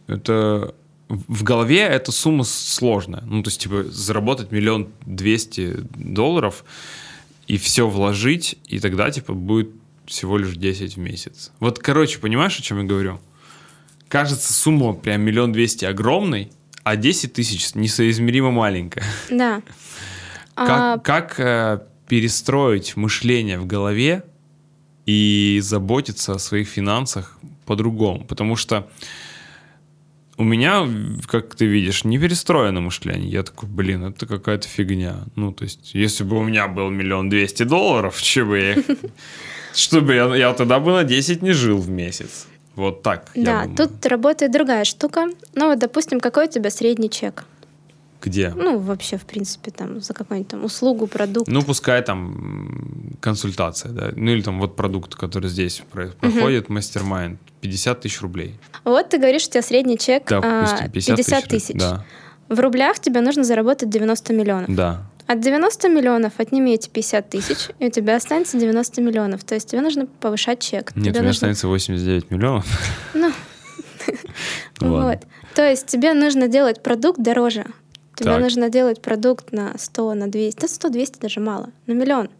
это 0.06 0.74
в 1.08 1.42
голове 1.42 1.80
эта 1.80 2.12
сумма 2.12 2.44
сложная. 2.44 3.22
Ну, 3.22 3.42
то 3.42 3.48
есть, 3.48 3.60
типа, 3.60 3.84
заработать 3.84 4.52
миллион 4.52 4.88
двести 5.06 5.76
долларов 5.94 6.64
и 7.46 7.56
все 7.56 7.88
вложить, 7.88 8.58
и 8.66 8.78
тогда, 8.78 9.10
типа, 9.10 9.32
будет 9.32 9.70
всего 10.06 10.38
лишь 10.38 10.54
10 10.54 10.96
в 10.96 10.98
месяц. 10.98 11.52
Вот, 11.60 11.78
короче, 11.78 12.18
понимаешь, 12.18 12.58
о 12.58 12.62
чем 12.62 12.78
я 12.78 12.84
говорю? 12.84 13.20
Кажется, 14.08 14.52
сумма 14.52 14.94
прям 14.94 15.22
миллион 15.22 15.52
двести 15.52 15.84
огромной, 15.84 16.50
а 16.82 16.96
10 16.96 17.32
тысяч 17.34 17.74
несоизмеримо 17.74 18.50
маленькая. 18.50 19.04
Да. 19.30 19.62
Как, 20.66 20.70
а... 20.70 20.98
как 20.98 21.40
э, 21.40 21.80
перестроить 22.08 22.96
мышление 22.96 23.58
в 23.58 23.66
голове 23.66 24.24
и 25.06 25.60
заботиться 25.62 26.32
о 26.32 26.38
своих 26.38 26.68
финансах 26.68 27.38
по-другому? 27.64 28.24
Потому 28.24 28.56
что 28.56 28.88
у 30.36 30.44
меня, 30.44 30.88
как 31.26 31.54
ты 31.54 31.66
видишь, 31.66 32.04
не 32.04 32.18
перестроено 32.18 32.80
мышление. 32.80 33.30
Я 33.30 33.42
такой, 33.42 33.68
блин, 33.68 34.04
это 34.04 34.26
какая-то 34.26 34.68
фигня. 34.68 35.16
Ну, 35.36 35.52
то 35.52 35.64
есть, 35.64 35.94
если 35.94 36.24
бы 36.24 36.38
у 36.38 36.42
меня 36.42 36.68
был 36.68 36.90
миллион 36.90 37.28
двести 37.28 37.64
долларов, 37.64 38.20
че 38.22 38.44
бы 38.44 38.58
я 38.58 38.72
их 38.74 38.86
Чтобы 39.74 40.14
я, 40.14 40.34
я 40.36 40.52
тогда 40.54 40.80
бы 40.80 40.92
на 40.92 41.04
10 41.04 41.42
не 41.42 41.52
жил 41.52 41.78
в 41.78 41.88
месяц. 41.88 42.46
Вот 42.74 43.02
так. 43.02 43.30
Да, 43.34 43.66
тут 43.76 44.06
работает 44.06 44.52
другая 44.52 44.84
штука. 44.84 45.26
Ну 45.54 45.68
вот, 45.68 45.78
допустим, 45.78 46.20
какой 46.20 46.46
у 46.46 46.50
тебя 46.50 46.70
средний 46.70 47.10
чек? 47.10 47.44
Где? 48.20 48.52
Ну, 48.56 48.78
вообще, 48.78 49.16
в 49.16 49.24
принципе, 49.24 49.70
там, 49.70 50.00
за 50.00 50.12
какую-нибудь 50.12 50.50
там 50.50 50.64
услугу, 50.64 51.06
продукт. 51.06 51.48
Ну, 51.48 51.62
пускай 51.62 52.02
там 52.02 53.16
консультация, 53.20 53.92
да. 53.92 54.10
Ну, 54.16 54.32
или 54.32 54.42
там 54.42 54.58
вот 54.58 54.74
продукт, 54.76 55.14
который 55.14 55.48
здесь 55.50 55.82
про- 55.90 56.08
проходит, 56.08 56.68
мастер-майнд, 56.68 57.38
50 57.60 58.00
тысяч 58.00 58.20
рублей. 58.20 58.58
Вот 58.84 59.08
ты 59.10 59.18
говоришь, 59.18 59.46
у 59.46 59.50
тебя 59.50 59.62
средний 59.62 59.98
чек 59.98 60.26
Да, 60.28 60.38
а, 60.42 60.62
допустим, 60.66 60.90
50, 60.90 61.16
50 61.16 61.44
тысяч. 61.48 61.66
тысяч. 61.68 61.80
Да, 61.80 62.04
В 62.48 62.58
рублях 62.60 62.98
тебе 62.98 63.20
нужно 63.20 63.44
заработать 63.44 63.88
90 63.90 64.32
миллионов. 64.32 64.74
да. 64.74 65.06
От 65.26 65.40
90 65.42 65.90
миллионов 65.90 66.32
отними 66.38 66.72
эти 66.72 66.88
50 66.88 67.28
тысяч, 67.28 67.68
и 67.78 67.88
у 67.88 67.90
тебя 67.90 68.16
останется 68.16 68.58
90 68.58 69.02
миллионов. 69.02 69.44
То 69.44 69.54
есть 69.56 69.68
тебе 69.70 69.82
нужно 69.82 70.06
повышать 70.06 70.60
чек. 70.60 70.96
Нет, 70.96 71.04
тебе 71.04 71.10
у 71.10 71.12
меня 71.16 71.22
нужно... 71.24 71.30
останется 71.32 71.68
89 71.68 72.30
миллионов. 72.30 72.66
Ну, 73.12 73.30
вот. 74.80 75.18
То 75.54 75.68
есть 75.68 75.86
тебе 75.86 76.14
нужно 76.14 76.48
делать 76.48 76.82
продукт 76.82 77.20
дороже. 77.20 77.66
Тебе 78.18 78.32
Так. 78.32 78.40
нужно 78.40 78.68
делать 78.68 79.00
продукт 79.00 79.52
на 79.52 79.78
100, 79.78 80.14
на 80.14 80.26
200. 80.28 80.60
Да 80.60 80.66
100-200 80.66 81.20
даже 81.20 81.38
мало. 81.38 81.70
На 81.86 81.92
миллион. 81.92 82.30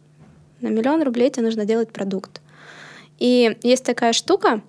На 0.61 0.68
миллион 0.68 1.05
рублей 1.05 1.31
тебе 1.31 1.45
нужно 1.45 1.64
делать 1.64 1.93
продукт. 1.93 2.41
И 3.20 3.57
есть 3.62 3.85
такая 3.85 4.12
штука, 4.12 4.61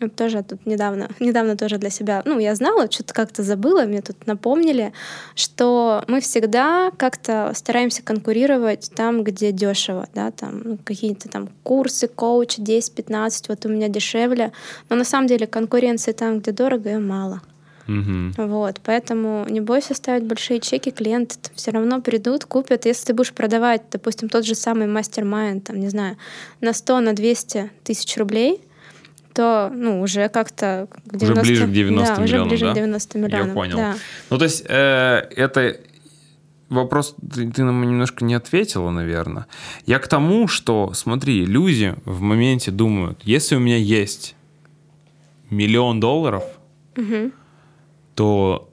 э, 0.00 0.08
тоже 0.08 0.42
тут 0.42 0.66
недавно, 0.66 1.08
недавно 1.20 1.56
тоже 1.56 1.78
для 1.78 1.90
себя, 1.90 2.20
ну, 2.24 2.40
я 2.40 2.56
знала, 2.56 2.90
что-то 2.90 3.14
как-то 3.14 3.44
забыла, 3.44 3.82
мне 3.82 4.02
тут 4.02 4.26
напомнили, 4.26 4.92
что 5.36 6.02
мы 6.08 6.20
всегда 6.20 6.90
как-то 6.96 7.52
стараемся 7.54 8.02
конкурировать 8.02 8.90
там, 8.96 9.22
где 9.22 9.52
дешево, 9.52 10.08
да, 10.16 10.32
там 10.32 10.62
ну, 10.64 10.78
какие-то 10.82 11.28
там 11.28 11.48
курсы, 11.62 12.08
коучи 12.08 12.58
10-15, 12.58 13.44
вот 13.46 13.66
у 13.66 13.68
меня 13.68 13.86
дешевле, 13.86 14.50
но 14.88 14.96
на 14.96 15.04
самом 15.04 15.28
деле 15.28 15.46
конкуренции 15.46 16.10
там, 16.10 16.40
где 16.40 16.50
дорого, 16.50 16.90
и 16.90 16.96
мало. 16.98 17.40
Мгм. 17.86 18.34
Вот, 18.36 18.80
поэтому 18.84 19.46
не 19.48 19.60
бойся 19.60 19.94
ставить 19.94 20.24
большие 20.24 20.60
чеки, 20.60 20.90
клиенты 20.90 21.36
все 21.54 21.70
равно 21.70 22.00
придут, 22.00 22.44
купят. 22.44 22.86
Если 22.86 23.06
ты 23.06 23.14
будешь 23.14 23.32
продавать, 23.32 23.82
допустим, 23.90 24.28
тот 24.28 24.44
же 24.44 24.54
самый 24.54 24.86
мастер-майнд, 24.86 25.64
там, 25.64 25.78
не 25.78 25.88
знаю, 25.88 26.16
на 26.60 26.72
100, 26.72 27.00
на 27.00 27.12
200 27.12 27.70
тысяч 27.84 28.16
рублей, 28.16 28.60
то, 29.34 29.70
ну, 29.74 30.00
уже 30.00 30.28
как-то... 30.28 30.88
к 31.10 31.22
Уже 31.22 31.34
ближе 31.34 31.66
к 31.66 31.70
90 31.72 32.06
да, 32.16 32.22
уже 32.22 32.22
миллионам, 32.22 32.48
ближе 32.48 32.64
да? 32.64 32.72
к 32.72 32.74
90 32.74 33.18
Я 33.18 33.24
миллионам. 33.24 33.54
понял. 33.54 33.76
Да. 33.76 33.94
Ну, 34.30 34.38
то 34.38 34.44
есть, 34.44 34.64
э, 34.66 35.28
это 35.36 35.76
вопрос 36.70 37.14
ты, 37.34 37.50
ты 37.50 37.62
нам 37.62 37.82
немножко 37.82 38.24
не 38.24 38.34
ответила, 38.34 38.90
наверное. 38.90 39.46
Я 39.84 39.98
к 39.98 40.08
тому, 40.08 40.48
что, 40.48 40.92
смотри, 40.94 41.44
люди 41.44 41.94
в 42.04 42.20
моменте 42.22 42.70
думают, 42.70 43.20
если 43.24 43.56
у 43.56 43.60
меня 43.60 43.76
есть 43.76 44.34
миллион 45.50 46.00
долларов, 46.00 46.44
Мгм. 46.96 47.32
То 48.16 48.72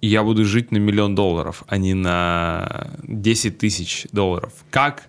я 0.00 0.22
буду 0.22 0.44
жить 0.44 0.70
на 0.70 0.76
миллион 0.76 1.16
долларов, 1.16 1.64
а 1.66 1.76
не 1.76 1.94
на 1.94 2.92
10 3.02 3.58
тысяч 3.58 4.06
долларов. 4.12 4.52
Как 4.70 5.08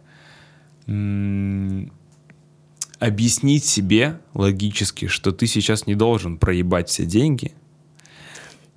м, 0.88 1.92
объяснить 2.98 3.66
себе 3.66 4.20
логически, 4.34 5.08
что 5.08 5.32
ты 5.32 5.46
сейчас 5.46 5.86
не 5.86 5.94
должен 5.96 6.38
проебать 6.38 6.90
все 6.90 7.06
деньги, 7.06 7.54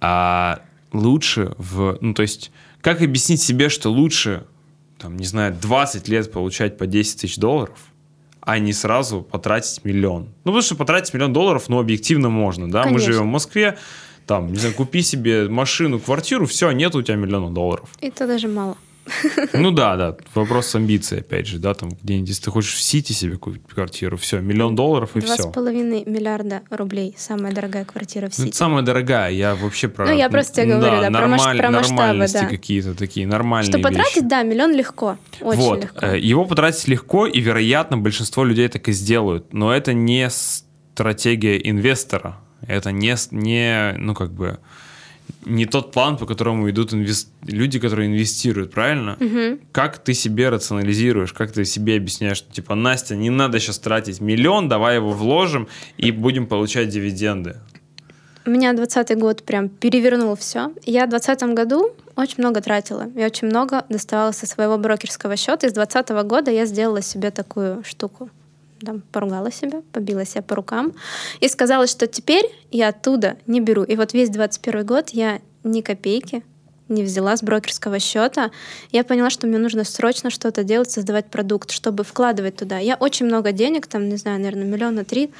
а 0.01 0.61
лучше 0.93 1.55
в... 1.57 1.97
Ну, 2.01 2.13
то 2.13 2.23
есть, 2.23 2.51
как 2.81 3.01
объяснить 3.01 3.41
себе, 3.41 3.69
что 3.69 3.91
лучше, 3.91 4.45
там, 4.99 5.17
не 5.17 5.25
знаю, 5.25 5.57
20 5.59 6.09
лет 6.09 6.31
получать 6.31 6.77
по 6.77 6.87
10 6.87 7.21
тысяч 7.21 7.37
долларов, 7.37 7.79
а 8.41 8.59
не 8.59 8.73
сразу 8.73 9.23
потратить 9.23 9.85
миллион. 9.85 10.25
Ну, 10.45 10.53
потому 10.53 10.63
что 10.63 10.75
потратить 10.75 11.15
миллион 11.15 11.33
долларов, 11.33 11.69
ну, 11.69 11.79
объективно 11.79 12.29
можно, 12.29 12.69
да? 12.71 12.81
Мы 12.81 12.89
Конечно. 12.89 13.13
живем 13.13 13.29
в 13.29 13.33
Москве, 13.33 13.79
там, 14.33 14.51
не 14.51 14.57
знаю, 14.59 14.75
купи 14.75 15.03
себе 15.03 15.47
машину, 15.49 15.99
квартиру, 16.01 16.47
все, 16.47 16.71
нет 16.73 16.95
у 16.95 17.03
тебя 17.03 17.17
миллиона 17.17 17.51
долларов. 17.53 17.91
Это 18.01 18.27
даже 18.27 18.49
мало. 18.49 18.77
Ну 19.53 19.73
да, 19.73 19.97
да, 19.97 20.17
вопрос 20.35 20.69
с 20.69 20.75
амбицией, 20.77 21.21
опять 21.21 21.47
же, 21.47 21.59
да, 21.59 21.75
там 21.75 21.91
где-нибудь, 22.03 22.29
если 22.31 22.45
ты 22.45 22.51
хочешь 22.51 22.73
в 22.75 22.81
Сити 22.81 23.13
себе 23.13 23.37
купить 23.37 23.63
квартиру, 23.69 24.17
все, 24.17 24.39
миллион 24.41 24.75
долларов 24.75 25.11
и 25.17 25.21
Два 25.21 25.35
все. 25.35 25.43
с 25.43 25.53
половиной 25.53 26.05
миллиарда 26.07 26.63
рублей. 26.71 27.15
Самая 27.19 27.53
дорогая 27.53 27.85
квартира 27.85 28.27
в 28.31 28.39
Ну, 28.39 28.45
Сити. 28.45 28.49
это 28.49 28.57
самая 28.57 28.83
дорогая, 28.85 29.31
я 29.33 29.55
вообще 29.55 29.89
про... 29.89 30.07
Ну, 30.07 30.17
я 30.17 30.31
просто 30.31 30.63
тебе 30.63 30.77
говорю, 30.77 31.01
да, 31.03 31.11
маш- 31.11 31.13
нормаль- 31.13 31.59
про 31.59 31.71
масштабы, 31.71 31.97
нормальности 32.01 32.39
да. 32.43 32.47
какие-то 32.47 32.95
такие, 32.95 33.27
нормальные 33.27 33.71
Что 33.73 33.83
потратить, 33.83 34.17
вещи. 34.17 34.27
да, 34.29 34.43
миллион 34.45 34.73
легко. 34.73 35.19
Очень 35.43 35.61
вот, 35.61 35.83
легко. 35.83 36.07
э, 36.07 36.19
его 36.21 36.45
потратить 36.47 36.89
легко, 36.89 37.27
и, 37.27 37.41
вероятно, 37.41 37.99
большинство 37.99 38.45
людей 38.45 38.69
так 38.69 38.89
и 38.89 38.93
сделают, 38.93 39.53
но 39.53 39.75
это 39.75 39.93
не 39.93 40.31
стратегия 40.31 41.59
инвестора, 41.69 42.39
это 42.67 42.93
не, 42.93 43.17
не 43.31 43.95
ну, 43.99 44.15
как 44.15 44.31
бы, 44.31 44.59
не 45.45 45.67
тот 45.67 45.93
план, 45.93 46.17
по 46.17 46.27
которому 46.27 46.71
идут 46.71 46.93
инвес- 46.93 47.29
люди, 47.47 47.79
которые 47.79 48.09
инвестируют, 48.09 48.73
правильно? 48.73 49.17
Мгм. 49.19 49.61
Как 49.73 49.99
ты 49.99 50.15
себе 50.15 50.49
рационализируешь, 50.49 51.33
как 51.33 51.53
ты 51.53 51.65
себе 51.65 51.97
объясняешь, 51.97 52.39
что, 52.39 52.53
типа, 52.53 52.75
Настя, 52.75 53.17
не 53.17 53.31
надо 53.31 53.59
сейчас 53.59 53.79
тратить 53.79 54.21
миллион, 54.21 54.69
давай 54.69 54.97
его 54.97 55.11
вложим 55.11 55.69
и 55.97 56.11
будем 56.13 56.47
получать 56.47 56.89
дивиденды. 56.89 57.57
У 58.45 58.51
меня 58.51 58.73
20 58.73 59.17
год 59.19 59.45
прям 59.45 59.69
перевернул 59.69 60.35
все. 60.35 60.73
Я 60.85 61.07
в 61.07 61.11
2020 61.11 61.55
году 61.55 61.95
очень 62.17 62.37
много 62.39 62.61
тратила. 62.61 63.09
Я 63.15 63.27
очень 63.27 63.47
много 63.47 63.85
доставала 63.89 64.33
со 64.33 64.47
своего 64.47 64.79
брокерского 64.79 65.37
счета. 65.37 65.67
И 65.67 65.71
с 65.71 65.73
2020 65.73 66.27
года 66.27 66.51
я 66.51 66.67
сделала 66.67 67.03
себе 67.03 67.31
такую 67.31 67.85
штуку. 67.85 68.31
Там, 68.85 69.03
поругала 69.13 69.53
себя, 69.53 69.83
побила 69.93 70.25
себя 70.25 70.43
по 70.43 70.57
рукам 70.57 70.93
и 71.41 71.49
сказала, 71.49 71.87
что 71.87 72.07
теперь 72.07 72.45
я 72.71 72.89
оттуда 72.89 73.37
не 73.47 73.61
беру. 73.61 73.85
И 73.85 73.97
вот 73.97 74.13
весь 74.13 74.31
21 74.31 74.85
год 74.85 75.11
я 75.11 75.41
ни 75.63 75.81
копейки 75.81 76.43
не 76.89 77.03
взяла 77.03 77.37
с 77.37 77.43
брокерского 77.43 77.99
счета. 77.99 78.51
Я 78.91 79.05
поняла, 79.05 79.31
что 79.31 79.47
мне 79.47 79.59
нужно 79.59 79.85
срочно 79.85 80.31
что-то 80.31 80.63
делать, 80.63 80.91
создавать 80.91 81.31
продукт, 81.31 81.71
чтобы 81.71 82.05
вкладывать 82.05 82.57
туда. 82.57 82.79
Я 82.79 82.97
очень 82.97 83.27
много 83.27 83.53
денег, 83.53 83.87
там, 83.87 84.09
не 84.09 84.17
знаю, 84.17 84.41
наверное, 84.41 84.67
миллиона 84.67 85.05
три 85.05 85.31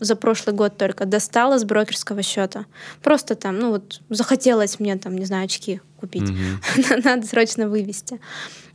за 0.00 0.14
прошлый 0.14 0.54
год 0.54 0.76
только 0.76 1.06
достала 1.06 1.58
с 1.58 1.64
брокерского 1.64 2.22
счета. 2.22 2.66
Просто 3.02 3.34
там, 3.34 3.58
ну 3.58 3.70
вот, 3.70 4.00
захотелось 4.10 4.78
мне 4.78 4.96
там, 4.96 5.16
не 5.16 5.24
знаю, 5.24 5.46
очки 5.46 5.80
купить. 5.98 6.22
Мгм. 6.22 6.60
Надо 7.04 7.26
срочно 7.26 7.68
вывести. 7.68 8.20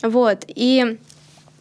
Вот. 0.01 0.43
И 0.47 0.97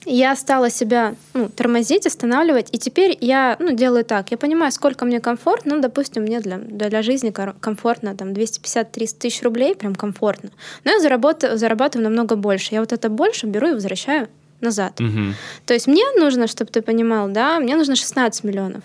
я 0.05 0.37
стала 0.37 0.71
себя 0.71 1.15
ну, 1.35 1.49
тормозить, 1.49 2.07
останавливать, 2.07 2.69
и 2.73 2.79
теперь 2.79 3.17
я 3.21 3.57
ну, 3.59 3.73
делаю 3.73 4.05
так. 4.05 4.31
Я 4.31 4.37
понимаю, 4.37 4.73
сколько 4.73 5.05
мне 5.05 5.21
комфортно. 5.21 5.77
Ну, 5.77 5.83
допустим, 5.83 6.23
мне 6.23 6.41
для, 6.41 6.59
для 6.59 7.03
жизни 7.03 7.31
комфортно 7.61 8.17
там 8.17 8.29
250-300 8.33 9.19
тысяч 9.19 9.43
рублей, 9.43 9.75
прям 9.75 9.95
комфортно. 9.95 10.51
Но 10.85 10.93
я 10.93 11.01
заработаю, 11.01 11.57
зарабатываю 11.57 12.05
намного 12.05 12.37
больше. 12.37 12.75
Я 12.75 12.81
вот 12.81 12.93
это 12.93 13.09
больше 13.09 13.47
беру 13.47 13.69
и 13.69 13.75
возвращаю 13.75 14.29
назад. 14.61 15.01
Мгм. 15.01 15.35
То 15.67 15.75
есть 15.75 15.87
мне 15.87 16.05
нужно, 16.19 16.47
чтобы 16.47 16.71
ты 16.71 16.83
понимал, 16.83 17.29
да, 17.29 17.59
мне 17.61 17.77
нужно 17.77 17.97
16 17.97 18.45
миллионов 18.45 18.83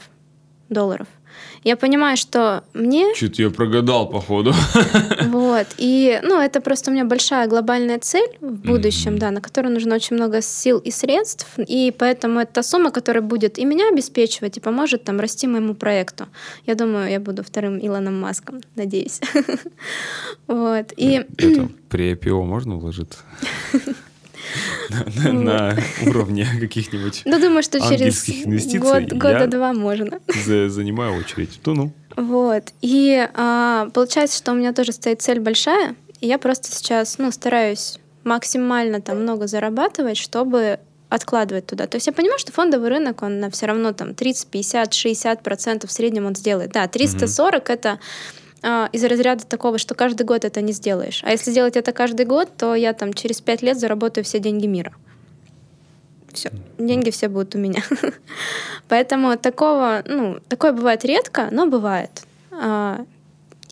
долларов. 0.69 1.07
Я 1.63 1.75
понимаю, 1.75 2.17
что 2.17 2.63
мне 2.73 3.13
Чё-то 3.15 3.41
я 3.41 3.49
прогадал, 3.49 4.09
походу. 4.09 4.53
вот. 5.25 5.67
И, 5.77 6.19
ну, 6.23 6.39
это 6.39 6.61
просто 6.61 6.91
у 6.91 6.93
меня 6.93 7.05
большая 7.05 7.47
глобальная 7.47 7.99
цель 7.99 8.37
в 8.41 8.53
будущем, 8.53 9.17
да, 9.17 9.31
на 9.31 9.41
которую 9.41 9.73
нужно 9.73 9.95
очень 9.95 10.15
много 10.15 10.41
сил 10.41 10.79
и 10.79 10.91
средств. 10.91 11.47
И 11.67 11.93
поэтому 11.97 12.39
это 12.39 12.53
та 12.53 12.63
сумма, 12.63 12.91
которая 12.91 13.21
будет 13.21 13.59
и 13.59 13.65
меня 13.65 13.89
обеспечивать, 13.89 14.57
и 14.57 14.59
поможет 14.59 15.03
там 15.03 15.19
расти 15.19 15.47
моему 15.47 15.73
проекту. 15.73 16.27
Я 16.65 16.75
думаю, 16.75 17.11
я 17.11 17.19
буду 17.19 17.43
вторым 17.43 17.79
Илоном 17.79 18.19
Маском, 18.19 18.61
надеюсь. 18.75 19.19
Вот. 20.47 20.93
И 20.95 21.25
Это 21.37 21.69
при 21.89 22.13
IPO 22.13 22.43
можно 22.43 22.77
вложиться? 22.77 23.19
На- 25.31 25.77
уровне 26.05 26.47
каких-нибудь 26.59 27.23
ну, 27.25 27.39
думаю, 27.39 27.63
что 27.63 27.79
через 27.79 28.25
года 29.11 29.47
два 29.47 29.73
можно. 29.73 30.19
за- 30.45 30.69
занимаю 30.69 31.15
очередь. 31.19 31.59
Ну, 31.65 31.73
ну. 31.73 31.91
Вот. 32.15 32.73
И 32.81 33.27
а, 33.33 33.89
получается, 33.93 34.37
что 34.37 34.51
у 34.51 34.55
меня 34.55 34.73
тоже 34.73 34.91
стоит 34.91 35.21
цель 35.21 35.39
большая, 35.39 35.95
и 36.19 36.27
я 36.27 36.37
просто 36.37 36.71
сейчас, 36.71 37.17
ну, 37.17 37.31
стараюсь 37.31 37.99
максимально 38.23 39.01
там 39.01 39.21
много 39.21 39.47
зарабатывать, 39.47 40.17
чтобы 40.17 40.79
откладывать 41.09 41.65
туда. 41.67 41.87
То 41.87 41.95
есть 41.95 42.07
я 42.07 42.13
понимаю, 42.13 42.39
что 42.39 42.51
фондовый 42.51 42.89
рынок, 42.89 43.21
он 43.23 43.49
все 43.51 43.65
равно 43.67 43.93
там 43.93 44.13
30, 44.13 44.47
50, 44.47 44.93
60 44.93 45.41
процентов 45.43 45.89
в 45.89 45.93
среднем 45.93 46.25
он 46.25 46.35
сделает. 46.35 46.71
Да, 46.71 46.87
340 46.87 47.69
это 47.69 47.99
а, 48.63 48.89
из 48.91 49.03
разряда 49.03 49.45
такого, 49.45 49.77
что 49.77 49.95
каждый 49.95 50.25
год 50.25 50.45
это 50.45 50.61
не 50.61 50.73
сделаешь. 50.73 51.21
А 51.23 51.31
если 51.31 51.51
делать 51.51 51.77
это 51.77 51.91
каждый 51.91 52.25
год, 52.25 52.49
то 52.57 52.75
я 52.75 52.93
там 52.93 53.13
через 53.13 53.41
5 53.41 53.61
лет 53.61 53.79
заработаю 53.79 54.23
все 54.23 54.39
деньги 54.39 54.65
мира. 54.65 54.93
Все, 56.33 56.51
деньги 56.77 57.09
все 57.09 57.29
будут 57.29 57.55
у 57.55 57.57
меня. 57.57 57.83
Поэтому 58.87 59.37
такого, 59.37 60.03
ну, 60.05 60.39
такое 60.49 60.71
бывает 60.71 61.03
редко, 61.05 61.49
но 61.51 61.67
бывает. 61.67 62.23
А, 62.51 63.05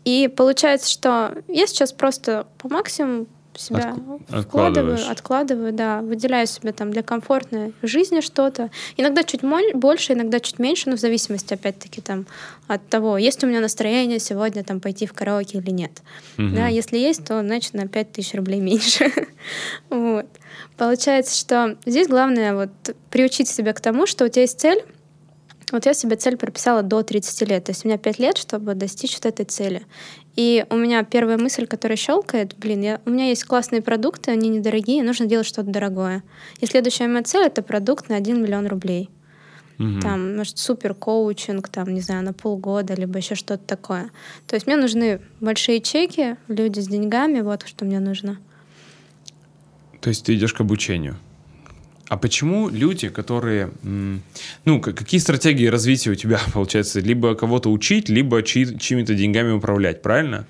И 0.04 0.28
получается, 0.28 0.90
что 0.90 1.34
я 1.48 1.66
сейчас 1.66 1.92
просто 1.92 2.46
по 2.58 2.68
максимуму 2.68 3.26
себя 3.58 3.96
Отк- 4.28 4.42
вкладываю, 4.42 4.98
откладываю, 5.10 5.72
да, 5.72 6.02
выделяю 6.02 6.46
себе 6.46 6.72
там 6.72 6.90
для 6.90 7.02
комфортной 7.02 7.72
жизни 7.82 8.20
что-то. 8.20 8.70
Иногда 8.96 9.22
чуть 9.22 9.42
больше, 9.74 10.12
иногда 10.12 10.40
чуть 10.40 10.58
меньше, 10.58 10.90
но 10.90 10.96
в 10.96 11.00
зависимости, 11.00 11.54
опять-таки, 11.54 12.00
там, 12.00 12.26
от 12.66 12.86
того, 12.88 13.18
есть 13.18 13.42
у 13.44 13.46
меня 13.46 13.60
настроение 13.60 14.18
сегодня 14.18 14.64
там 14.64 14.80
пойти 14.80 15.06
в 15.06 15.12
караоке 15.12 15.58
или 15.58 15.70
нет. 15.70 16.02
Мгм. 16.36 16.54
Да, 16.54 16.66
если 16.68 16.98
есть, 16.98 17.24
то, 17.24 17.40
значит, 17.40 17.74
на 17.74 17.88
5000 17.88 18.34
рублей 18.34 18.60
меньше. 18.60 19.12
вот. 19.90 20.26
Получается, 20.76 21.38
что 21.38 21.76
здесь 21.86 22.08
главное 22.08 22.54
вот 22.54 22.70
приучить 23.10 23.48
себя 23.48 23.72
к 23.72 23.80
тому, 23.80 24.06
что 24.06 24.24
у 24.24 24.28
тебя 24.28 24.42
есть 24.42 24.60
цель, 24.60 24.84
вот 25.72 25.86
я 25.86 25.94
себе 25.94 26.16
цель 26.16 26.36
прописала 26.36 26.82
до 26.82 27.02
30 27.02 27.48
лет. 27.48 27.64
То 27.64 27.70
есть 27.70 27.84
у 27.84 27.88
меня 27.88 27.98
5 27.98 28.18
лет, 28.18 28.38
чтобы 28.38 28.74
достичь 28.74 29.14
вот 29.14 29.26
этой 29.26 29.44
цели. 29.44 29.82
И 30.36 30.64
у 30.70 30.76
меня 30.76 31.02
первая 31.02 31.38
мысль, 31.38 31.66
которая 31.66 31.96
щелкает, 31.96 32.54
блин, 32.56 32.82
я, 32.82 33.00
у 33.04 33.10
меня 33.10 33.28
есть 33.28 33.44
классные 33.44 33.82
продукты, 33.82 34.30
они 34.30 34.48
недорогие, 34.48 35.02
нужно 35.02 35.26
делать 35.26 35.46
что-то 35.46 35.70
дорогое. 35.70 36.22
И 36.60 36.66
следующая 36.66 37.08
моя 37.08 37.24
цель— 37.24 37.46
это 37.46 37.62
продукт 37.62 38.08
на 38.08 38.16
1 38.16 38.42
миллион 38.42 38.66
рублей. 38.66 39.10
Мгм. 39.78 40.00
Там, 40.00 40.36
может, 40.36 40.58
супер 40.58 40.94
коучинг, 40.94 41.68
там, 41.68 41.92
не 41.92 42.00
знаю, 42.00 42.24
на 42.24 42.32
полгода, 42.32 42.94
либо 42.94 43.18
еще 43.18 43.34
что-то 43.34 43.64
такое. 43.64 44.10
То 44.46 44.54
есть 44.54 44.66
мне 44.66 44.76
нужны 44.76 45.20
большие 45.40 45.80
чеки, 45.80 46.36
люди 46.48 46.80
с 46.80 46.86
деньгами, 46.86 47.40
вот 47.40 47.66
что 47.66 47.84
мне 47.84 47.98
нужно. 47.98 48.38
То 50.00 50.10
есть 50.10 50.24
ты 50.24 50.34
идешь 50.34 50.54
к 50.54 50.60
обучению. 50.60 51.16
А 52.08 52.16
почему 52.16 52.68
люди, 52.68 53.08
которые... 53.08 53.70
Ну, 54.64 54.80
какие 54.80 55.20
стратегии 55.20 55.66
развития 55.66 56.10
у 56.10 56.14
тебя, 56.14 56.40
получается? 56.52 57.00
Либо 57.00 57.34
кого-то 57.34 57.70
учить, 57.70 58.08
либо 58.08 58.42
чьи- 58.42 58.78
чьими-то 58.78 59.14
деньгами 59.14 59.52
управлять, 59.52 60.02
правильно? 60.02 60.46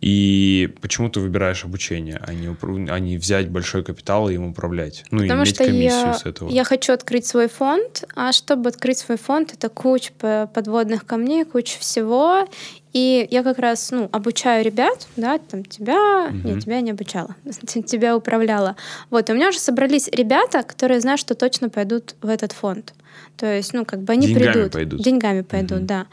И 0.00 0.70
почему 0.82 1.08
ты 1.08 1.20
выбираешь 1.20 1.64
обучение, 1.64 2.20
а 2.22 2.34
не, 2.34 2.54
а 2.90 2.98
не 2.98 3.16
взять 3.16 3.48
большой 3.48 3.82
капитал 3.82 4.28
и 4.28 4.34
им 4.34 4.44
управлять? 4.44 5.02
Ну, 5.10 5.20
и 5.22 5.28
Потому 5.28 5.44
иметь 5.44 5.54
что 5.54 5.64
комиссию 5.64 6.06
я, 6.08 6.14
с 6.14 6.26
этого. 6.26 6.50
я 6.50 6.64
хочу 6.64 6.92
открыть 6.92 7.24
свой 7.24 7.48
фонд, 7.48 8.04
а 8.14 8.32
чтобы 8.32 8.68
открыть 8.68 8.98
свой 8.98 9.16
фонд, 9.16 9.54
это 9.54 9.70
куча 9.70 10.12
подводных 10.52 11.06
камней, 11.06 11.46
куча 11.46 11.78
всего. 11.78 12.46
И 12.94 13.26
я 13.30 13.42
как 13.42 13.58
раз 13.58 13.90
ну, 13.90 14.08
обучаю 14.12 14.64
ребят, 14.64 15.08
да, 15.16 15.38
там 15.38 15.64
тебя, 15.64 16.28
Мгм. 16.30 16.40
нет, 16.44 16.60
тебя 16.64 16.80
не 16.80 16.92
обучала, 16.92 17.34
тебя 17.66 18.16
управляла. 18.16 18.76
Вот, 19.10 19.28
и 19.28 19.32
у 19.32 19.34
меня 19.34 19.48
уже 19.48 19.58
собрались 19.58 20.08
ребята, 20.08 20.62
которые 20.62 21.00
знают, 21.00 21.20
что 21.20 21.34
точно 21.34 21.68
пойдут 21.68 22.14
в 22.22 22.28
этот 22.28 22.52
фонд. 22.52 22.94
То 23.36 23.46
есть, 23.46 23.74
ну, 23.74 23.84
как 23.84 24.00
бы 24.00 24.12
они 24.12 24.28
Деньгами 24.28 24.52
придут. 24.52 24.72
пойдут. 24.72 25.02
Деньгами 25.02 25.40
пойдут, 25.42 25.78
Мгм. 25.78 25.86
да. 25.86 26.06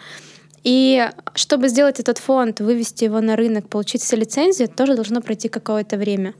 И 0.63 1.07
чтобы 1.33 1.69
сделать 1.69 1.99
этот 1.99 2.19
фонд, 2.19 2.59
вывести 2.59 3.03
его 3.03 3.19
на 3.21 3.35
рынок, 3.35 3.67
получить 3.67 4.01
все 4.03 4.15
лицензии, 4.15 4.65
тоже 4.65 4.95
должно 4.95 5.21
пройти 5.21 5.49
какое-то 5.49 5.97
время. 5.97 6.33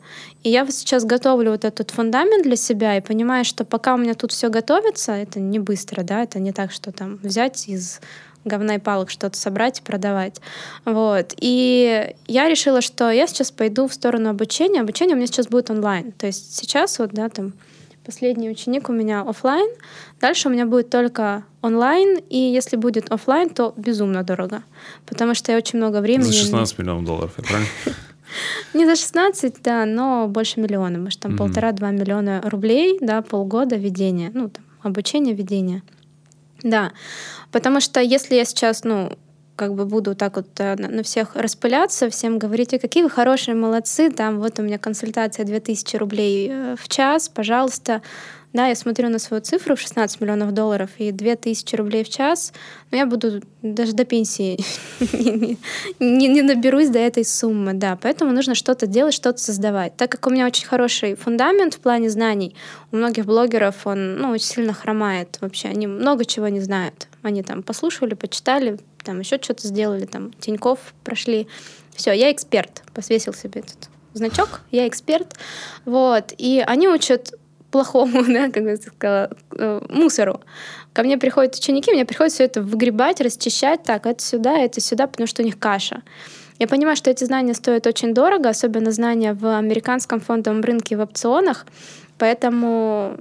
И 0.43 0.49
я 0.49 0.63
вот 0.63 0.73
сейчас 0.75 1.05
готовлю 1.05 1.51
вот 1.51 1.65
этот 1.65 1.91
фундамент 1.91 2.43
для 2.43 2.55
себя 2.55 2.97
и 2.97 3.01
понимаю, 3.01 3.45
что 3.45 3.63
пока 3.63 3.95
у 3.95 3.97
меня 3.97 4.13
тут 4.13 4.31
все 4.31 4.49
готовится, 4.49 5.11
это 5.13 5.39
не 5.39 5.57
быстро, 5.59 6.03
да, 6.03 6.23
это 6.23 6.39
не 6.39 6.51
так, 6.51 6.71
что 6.71 6.91
там 6.91 7.19
взять 7.23 7.67
из 7.67 7.99
говна 8.45 8.75
и 8.75 8.79
палок 8.79 9.09
что-то 9.09 9.37
собрать 9.37 9.79
и 9.79 9.83
продавать. 9.83 10.41
Вот. 10.85 11.33
И 11.39 12.13
я 12.27 12.49
решила, 12.49 12.81
что 12.81 13.11
я 13.11 13.27
сейчас 13.27 13.51
пойду 13.51 13.87
в 13.87 13.93
сторону 13.93 14.29
обучения. 14.29 14.81
Обучение 14.81 15.15
у 15.15 15.17
меня 15.17 15.27
сейчас 15.27 15.47
будет 15.47 15.69
онлайн. 15.69 16.11
То 16.11 16.27
есть 16.27 16.55
сейчас 16.55 16.99
вот, 16.99 17.11
да, 17.11 17.29
там 17.29 17.53
последний 18.05 18.49
ученик 18.49 18.89
у 18.89 18.93
меня 18.93 19.21
оффлайн, 19.21 19.69
дальше 20.19 20.49
у 20.49 20.51
меня 20.51 20.65
будет 20.65 20.89
только 20.89 21.43
онлайн, 21.61 22.19
и 22.29 22.37
если 22.37 22.75
будет 22.75 23.11
оффлайн, 23.11 23.49
то 23.49 23.73
безумно 23.77 24.23
дорого, 24.23 24.63
потому 25.05 25.35
что 25.35 25.51
я 25.51 25.57
очень 25.57 25.77
много 25.77 26.01
времени... 26.01 26.27
За 26.27 26.33
16 26.33 26.79
миллионов 26.79 27.05
долларов, 27.05 27.33
я 27.37 27.43
правильно? 27.43 27.69
Не 28.73 28.85
за 28.85 28.95
16, 28.95 29.55
да, 29.61 29.85
но 29.85 30.27
больше 30.27 30.59
миллиона, 30.59 30.97
может, 30.97 31.19
там 31.19 31.37
полтора-два 31.37 31.91
миллиона 31.91 32.41
рублей, 32.45 32.97
да, 33.01 33.21
полгода 33.21 33.75
ведения, 33.75 34.31
ну, 34.33 34.49
там, 34.49 34.63
обучение, 34.81 35.35
ведение. 35.35 35.83
Да, 36.63 36.91
потому 37.51 37.81
что 37.81 37.99
если 37.99 38.35
я 38.35 38.45
сейчас, 38.45 38.83
ну, 38.83 39.17
как 39.55 39.75
бы 39.75 39.85
буду 39.85 40.15
так 40.15 40.37
вот 40.37 40.47
э, 40.59 40.75
на 40.75 41.03
всех 41.03 41.35
распыляться, 41.35 42.09
всем 42.09 42.39
говорить, 42.39 42.73
«Ой, 42.73 42.79
какие 42.79 43.03
вы 43.03 43.09
хорошие, 43.09 43.53
молодцы, 43.53 44.09
там 44.09 44.39
вот 44.39 44.59
у 44.59 44.63
меня 44.63 44.77
консультация 44.77 45.45
2000 45.45 45.97
рублей 45.97 46.49
э, 46.49 46.75
в 46.79 46.87
час, 46.87 47.29
пожалуйста. 47.29 48.01
Да, 48.53 48.67
я 48.67 48.75
смотрю 48.75 49.07
на 49.07 49.17
свою 49.17 49.41
цифру 49.41 49.75
в 49.75 49.79
16 49.79 50.19
миллионов 50.19 50.53
долларов 50.53 50.89
и 50.97 51.11
2000 51.11 51.75
рублей 51.75 52.03
в 52.03 52.09
час, 52.09 52.51
но 52.91 52.97
я 52.97 53.05
буду 53.05 53.41
даже 53.61 53.93
до 53.93 54.03
пенсии 54.03 54.59
не, 55.99 56.41
наберусь 56.41 56.89
до 56.89 56.99
этой 56.99 57.23
суммы, 57.23 57.73
да. 57.73 57.97
Поэтому 58.01 58.33
нужно 58.33 58.53
что-то 58.53 58.87
делать, 58.87 59.13
что-то 59.13 59.39
создавать. 59.39 59.95
Так 59.95 60.11
как 60.11 60.27
у 60.27 60.29
меня 60.29 60.45
очень 60.45 60.67
хороший 60.67 61.15
фундамент 61.15 61.75
в 61.75 61.79
плане 61.79 62.09
знаний, 62.09 62.53
у 62.91 62.97
многих 62.97 63.25
блогеров 63.25 63.87
он 63.87 64.15
ну, 64.17 64.31
очень 64.31 64.47
сильно 64.47 64.73
хромает 64.73 65.37
вообще. 65.39 65.69
Они 65.69 65.87
много 65.87 66.25
чего 66.25 66.49
не 66.49 66.59
знают. 66.59 67.07
Они 67.21 67.43
там 67.43 67.63
послушали, 67.63 68.15
почитали, 68.15 68.79
там 69.05 69.21
еще 69.21 69.39
что-то 69.41 69.65
сделали, 69.65 70.05
там 70.05 70.33
Тиньков 70.33 70.93
прошли. 71.05 71.47
Все, 71.95 72.11
я 72.11 72.29
эксперт. 72.31 72.83
Посвесил 72.93 73.33
себе 73.33 73.61
этот 73.61 73.89
значок, 74.13 74.61
я 74.71 74.87
эксперт. 74.87 75.35
Вот. 75.85 76.33
И 76.37 76.63
они 76.65 76.89
учат 76.89 77.33
плохому, 77.71 78.23
да, 78.27 78.49
как 78.49 78.63
я 78.63 78.77
сказала, 78.77 79.29
э, 79.57 79.81
мусору. 79.89 80.41
Ко 80.93 81.03
мне 81.03 81.17
приходят 81.17 81.55
ученики, 81.55 81.91
мне 81.91 82.05
приходится 82.05 82.37
все 82.37 82.43
это 82.45 82.61
выгребать, 82.61 83.21
расчищать, 83.21 83.83
так, 83.83 84.05
это 84.05 84.23
сюда, 84.23 84.57
это 84.57 84.81
сюда, 84.81 85.07
потому 85.07 85.27
что 85.27 85.41
у 85.41 85.45
них 85.45 85.57
каша. 85.57 86.03
Я 86.59 86.67
понимаю, 86.67 86.95
что 86.95 87.09
эти 87.09 87.23
знания 87.23 87.55
стоят 87.55 87.87
очень 87.87 88.13
дорого, 88.13 88.49
особенно 88.49 88.91
знания 88.91 89.33
в 89.33 89.57
американском 89.57 90.19
фондовом 90.19 90.61
рынке 90.61 90.95
и 90.95 90.97
в 90.97 91.01
опционах, 91.01 91.65
поэтому 92.19 93.17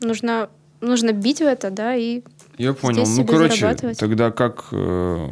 нужно, 0.00 0.48
нужно 0.80 1.12
бить 1.12 1.40
в 1.40 1.46
это, 1.46 1.70
да, 1.70 1.96
и 1.96 2.22
Я 2.58 2.74
понял. 2.74 3.04
Здесь 3.04 3.18
ну, 3.18 3.26
короче, 3.26 3.74
тогда 3.98 4.30
как 4.30 4.66
э, 4.70 5.28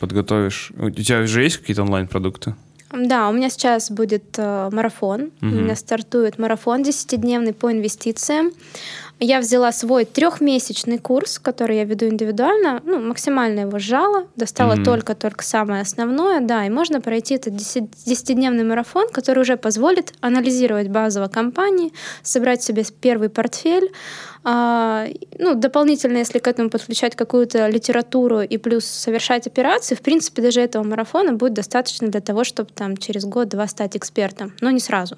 подготовишь? 0.00 0.72
У 0.76 0.90
тебя 0.90 1.20
уже 1.20 1.44
есть 1.44 1.58
какие-то 1.58 1.82
онлайн-продукты? 1.82 2.54
Да, 2.94 3.28
у 3.28 3.32
меня 3.32 3.50
сейчас 3.50 3.90
будет 3.90 4.38
э, 4.38 4.68
марафон. 4.72 5.30
У 5.42 5.46
Мгм. 5.46 5.64
меня 5.64 5.76
стартует 5.76 6.38
марафон 6.38 6.82
10-дневный 6.82 7.52
по 7.52 7.72
инвестициям. 7.72 8.52
Я 9.26 9.40
взяла 9.40 9.72
свой 9.72 10.04
трехмесячный 10.04 10.98
курс, 10.98 11.38
который 11.38 11.78
я 11.78 11.84
веду 11.84 12.06
индивидуально, 12.06 12.82
ну, 12.84 13.00
максимально 13.00 13.60
его 13.60 13.78
сжала, 13.78 14.26
достала 14.36 14.74
Мгм. 14.74 14.84
только-только 14.84 15.42
самое 15.42 15.80
основное, 15.80 16.40
да, 16.40 16.66
и 16.66 16.68
можно 16.68 17.00
пройти 17.00 17.36
этот 17.36 17.54
10-дневный 17.54 18.64
марафон, 18.64 19.08
который 19.08 19.40
уже 19.40 19.56
позволит 19.56 20.12
анализировать 20.20 20.88
базово 20.88 21.28
компании, 21.28 21.94
собрать 22.22 22.62
себе 22.62 22.84
первый 23.00 23.30
портфель, 23.30 23.92
а, 24.42 25.06
ну, 25.38 25.54
дополнительно, 25.54 26.18
если 26.18 26.38
к 26.38 26.46
этому 26.46 26.68
подключать 26.68 27.16
какую-то 27.16 27.66
литературу 27.68 28.42
и 28.42 28.58
плюс 28.58 28.84
совершать 28.84 29.46
операции, 29.46 29.94
в 29.94 30.02
принципе, 30.02 30.42
даже 30.42 30.60
этого 30.60 30.84
марафона 30.84 31.32
будет 31.32 31.54
достаточно 31.54 32.08
для 32.08 32.20
того, 32.20 32.44
чтобы 32.44 32.68
там 32.74 32.98
через 32.98 33.24
год-два 33.24 33.66
стать 33.68 33.96
экспертом, 33.96 34.52
но 34.60 34.68
не 34.70 34.80
сразу. 34.80 35.16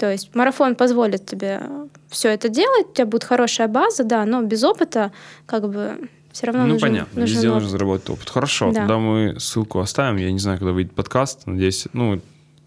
То 0.00 0.10
есть 0.10 0.34
марафон 0.34 0.76
позволит 0.76 1.26
тебе 1.26 1.60
все 2.08 2.30
это 2.30 2.48
делать, 2.48 2.86
у 2.88 2.92
тебя 2.94 3.04
будет 3.04 3.24
хорошая 3.24 3.68
база, 3.68 4.02
да, 4.02 4.24
но 4.24 4.40
без 4.40 4.64
опыта 4.64 5.12
как 5.44 5.68
бы 5.68 6.08
все 6.32 6.46
равно 6.46 6.62
ну, 6.62 6.72
нужен, 6.72 6.88
понятно. 6.88 7.20
нужен 7.20 7.34
Везде 7.34 7.48
опыт. 7.48 7.54
нужно 7.56 7.70
заработать 7.70 8.08
опыт. 8.08 8.30
Хорошо, 8.30 8.72
Да. 8.72 8.80
тогда 8.80 8.96
мы 8.96 9.38
ссылку 9.38 9.78
оставим. 9.78 10.16
Я 10.16 10.32
не 10.32 10.38
знаю, 10.38 10.56
когда 10.58 10.72
выйдет 10.72 10.94
подкаст. 10.94 11.46
Надеюсь, 11.46 11.86
ну, 11.92 12.18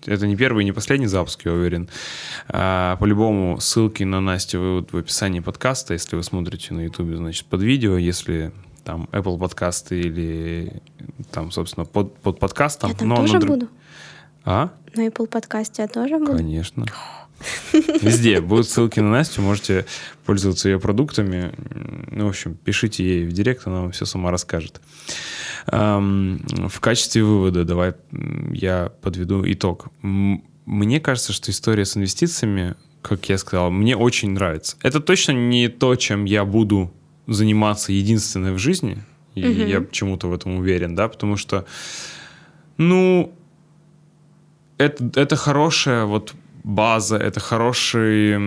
это 0.06 0.28
не 0.28 0.36
первый 0.36 0.62
и 0.62 0.66
не 0.66 0.74
последний 0.74 1.08
запуск, 1.08 1.44
я 1.46 1.54
уверен. 1.54 1.90
А, 2.50 2.98
по-любому, 2.98 3.60
ссылки 3.60 4.04
на 4.04 4.22
Настю 4.22 4.60
вывод 4.60 4.94
в 4.94 4.98
описании 4.98 5.40
подкаста. 5.40 5.94
Если 5.94 6.16
вы 6.16 6.22
смотрите 6.22 6.76
на 6.76 6.82
YouTube, 6.82 7.16
значит, 7.16 7.48
под 7.48 7.64
видео. 7.64 7.98
Если 7.98 8.52
там 8.84 9.10
Apple 9.12 9.40
подкасты 9.40 10.00
или 10.00 10.84
там, 11.32 11.50
собственно, 11.50 11.86
под, 11.86 12.16
под 12.18 12.38
подкастом. 12.38 12.92
Я 12.92 12.96
там 12.96 13.10
но 13.10 13.16
тоже 13.16 13.40
на 13.40 13.46
буду. 13.48 13.70
А? 14.46 14.70
На 14.94 15.08
Apple 15.08 15.26
подкасте 15.26 15.82
я 15.82 15.88
тоже 15.88 16.20
буду. 16.20 16.38
Конечно. 16.38 16.86
Везде 18.02 18.42
будут 18.42 18.68
ссылки 18.70 19.00
на 19.00 19.12
Настю, 19.12 19.42
можете 19.42 19.86
пользоваться 20.26 20.70
ее 20.70 20.80
продуктами. 20.80 21.54
Ну, 22.12 22.26
в 22.26 22.30
общем, 22.30 22.56
пишите 22.56 23.04
ей 23.04 23.26
в 23.26 23.32
директ, 23.32 23.68
она 23.68 23.82
вам 23.82 23.92
все 23.92 24.06
сама 24.06 24.32
расскажет. 24.32 24.82
В 25.68 26.80
качестве 26.80 27.24
вывода 27.24 27.64
давай 27.64 27.94
я 28.52 28.92
подведу 29.02 29.44
итог. 29.46 29.88
Мне 30.02 31.00
кажется, 31.00 31.34
что 31.34 31.52
история 31.52 31.86
с 31.86 31.98
инвестициями, 31.98 32.76
как 33.02 33.28
я 33.30 33.38
сказал, 33.38 33.72
мне 33.72 33.96
очень 33.98 34.32
нравится. 34.32 34.78
Это 34.82 35.00
точно 35.00 35.32
не 35.34 35.68
то, 35.68 35.96
чем 35.96 36.26
я 36.26 36.46
буду 36.46 36.94
заниматься 37.28 37.92
единственное 37.92 38.54
в 38.54 38.58
жизни. 38.58 39.04
И 39.36 39.44
Мгм. 39.46 39.68
я 39.68 39.82
почему-то 39.82 40.28
в 40.28 40.34
этом 40.34 40.58
уверен, 40.58 40.96
да, 40.96 41.08
потому 41.08 41.38
что, 41.38 41.66
ну, 42.78 43.34
это, 44.78 45.10
это 45.20 45.36
хорошая 45.36 46.06
вот 46.06 46.34
база, 46.64 47.18
это 47.18 47.40
хороший, 47.40 48.38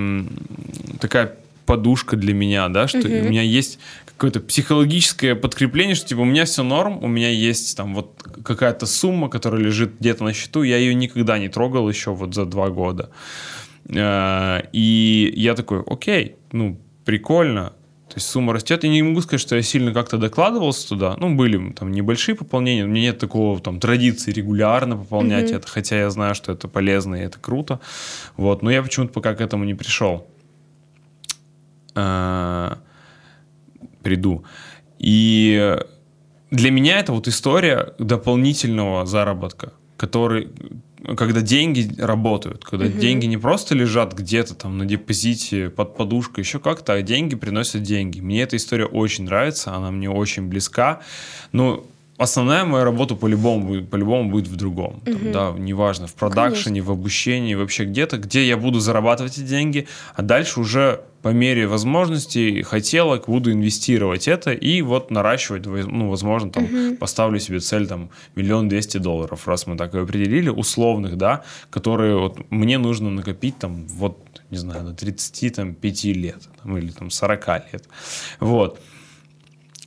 такая 1.01 1.35
подушка 1.67 2.17
для 2.17 2.33
меня, 2.35 2.69
да, 2.69 2.87
что 2.89 2.99
Мгм. 3.09 3.27
у 3.27 3.29
меня 3.31 3.43
есть 3.43 3.79
какое-то 4.07 4.41
психологическое 4.41 5.35
подкрепление, 5.35 5.95
что 5.97 6.09
типа 6.09 6.21
у 6.21 6.25
меня 6.25 6.45
все 6.45 6.63
норм, 6.63 7.03
у 7.03 7.09
меня 7.09 7.29
есть 7.31 7.77
там 7.77 7.95
вот 7.95 8.23
какая-то 8.45 8.87
сумма, 8.87 9.29
которая 9.29 9.61
лежит 9.61 9.99
где-то 10.01 10.25
на 10.25 10.33
счету, 10.33 10.63
я 10.63 10.77
ее 10.79 10.95
никогда 10.95 11.39
не 11.39 11.49
трогал 11.49 11.89
еще 11.89 12.13
вот 12.15 12.35
за 12.35 12.45
два 12.47 12.69
года. 12.71 13.11
Э, 13.89 14.63
И 14.73 15.33
я 15.37 15.55
такой, 15.55 15.83
окей, 15.87 16.37
ну, 16.53 16.79
прикольно, 17.05 17.73
то 18.17 18.19
есть 18.19 18.31
сумма 18.31 18.55
растет. 18.55 18.83
Я 18.83 18.89
не 18.89 19.03
могу 19.03 19.21
сказать, 19.21 19.43
что 19.43 19.57
я 19.57 19.63
сильно 19.63 19.93
как-то 19.93 20.17
докладывался 20.17 20.89
туда. 20.89 21.17
Ну, 21.19 21.35
были 21.35 21.73
там 21.73 21.93
небольшие 21.93 22.35
пополнения. 22.35 22.85
У 22.85 22.87
меня 22.87 23.03
нет 23.03 23.19
такого 23.19 23.61
там 23.61 23.79
традиции 23.79 24.33
регулярно 24.33 24.97
пополнять 24.97 25.49
Мгм. 25.49 25.57
это, 25.59 25.69
хотя 25.69 25.99
я 25.99 26.09
знаю, 26.09 26.35
что 26.35 26.51
это 26.51 26.67
полезно 26.67 27.17
и 27.17 27.21
это 27.21 27.39
круто. 27.39 27.79
Вот, 28.39 28.63
но 28.63 28.71
я 28.71 28.83
почему-то 28.83 29.13
пока 29.13 29.35
к 29.35 29.43
этому 29.43 29.65
не 29.65 29.75
пришел. 29.75 30.27
А, 31.95 32.79
Приду. 34.03 34.47
И 34.99 35.77
для 36.51 36.71
меня 36.71 37.01
это 37.01 37.13
вот 37.13 37.29
история 37.29 37.93
дополнительного 37.99 39.05
заработка, 39.05 39.75
который, 39.99 40.49
когда 41.15 41.41
деньги 41.41 42.01
работают, 42.01 42.65
когда 42.65 42.87
Мгм. 42.87 42.99
деньги 42.99 43.27
не 43.27 43.37
просто 43.37 43.75
лежат 43.75 44.15
где-то 44.15 44.55
там 44.55 44.79
на 44.79 44.85
депозите, 44.87 45.71
под 45.71 45.97
подушкой, 45.97 46.43
еще 46.43 46.59
как-то, 46.59 46.95
а 46.95 47.03
деньги 47.03 47.37
приносят 47.37 47.83
деньги. 47.83 48.21
Мне 48.21 48.43
эта 48.43 48.57
история 48.57 48.87
очень 48.87 49.25
нравится, 49.25 49.75
она 49.75 49.91
мне 49.91 50.11
очень 50.11 50.49
близка. 50.49 51.01
Но 51.53 51.87
основная 52.19 52.65
моя 52.65 52.85
работа 52.85 53.15
по-любому 53.15 53.83
по-любому 53.85 54.31
будет 54.31 54.49
в 54.49 54.57
другом. 54.57 55.01
Там, 55.05 55.15
Мгм. 55.15 55.33
да, 55.33 55.55
неважно, 55.57 56.07
в 56.07 56.15
продакшене, 56.15 56.81
в 56.83 56.91
обучении, 56.91 57.55
вообще 57.55 57.85
где-то, 57.85 58.17
где 58.19 58.47
я 58.47 58.57
буду 58.57 58.81
зарабатывать 58.81 59.39
эти 59.39 59.47
деньги, 59.47 59.87
а 60.15 60.23
дальше 60.23 60.61
уже 60.61 61.01
по 61.23 61.31
мере 61.31 61.67
возможностей, 61.67 62.63
хотелок 62.63 63.27
буду 63.27 63.51
инвестировать 63.51 64.29
это 64.29 64.53
и 64.53 64.81
вот 64.83 65.11
наращивать, 65.11 65.67
ну, 65.67 66.09
возможно, 66.11 66.51
там 66.53 66.65
Мгм. 66.65 66.97
поставлю 66.99 67.41
себе 67.41 67.59
цель 67.61 67.87
там 67.89 68.11
миллион 68.37 68.69
двести 68.69 68.99
долларов, 68.99 69.49
раз 69.49 69.67
мы 69.67 69.77
так 69.77 69.95
и 69.95 69.99
определили, 69.99 70.49
условных, 70.51 71.17
да, 71.17 71.43
которые 71.71 72.17
вот 72.17 72.51
мне 72.51 72.79
нужно 72.79 73.11
накопить 73.11 73.59
там 73.59 73.87
вот, 73.89 74.19
не 74.51 74.59
знаю, 74.59 74.85
до 74.85 74.93
35 74.95 76.13
лет 76.13 76.43
там, 76.63 76.79
или 76.79 76.91
там 76.93 77.11
40 77.11 77.73
лет. 77.73 77.89
Вот. 78.39 78.81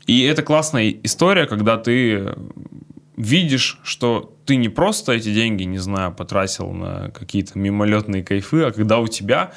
И 0.09 0.23
это 0.23 0.41
классная 0.41 0.95
история, 1.03 1.45
когда 1.45 1.77
ты 1.77 2.33
видишь, 3.15 3.79
что 3.83 4.35
ты 4.45 4.55
не 4.55 4.67
просто 4.67 5.11
эти 5.11 5.31
деньги, 5.31 5.63
не 5.63 5.77
знаю, 5.77 6.11
потратил 6.11 6.71
на 6.71 7.11
какие-то 7.11 7.59
мимолетные 7.59 8.23
кайфы, 8.23 8.63
а 8.63 8.71
когда 8.71 8.97
у 8.97 9.07
тебя 9.07 9.51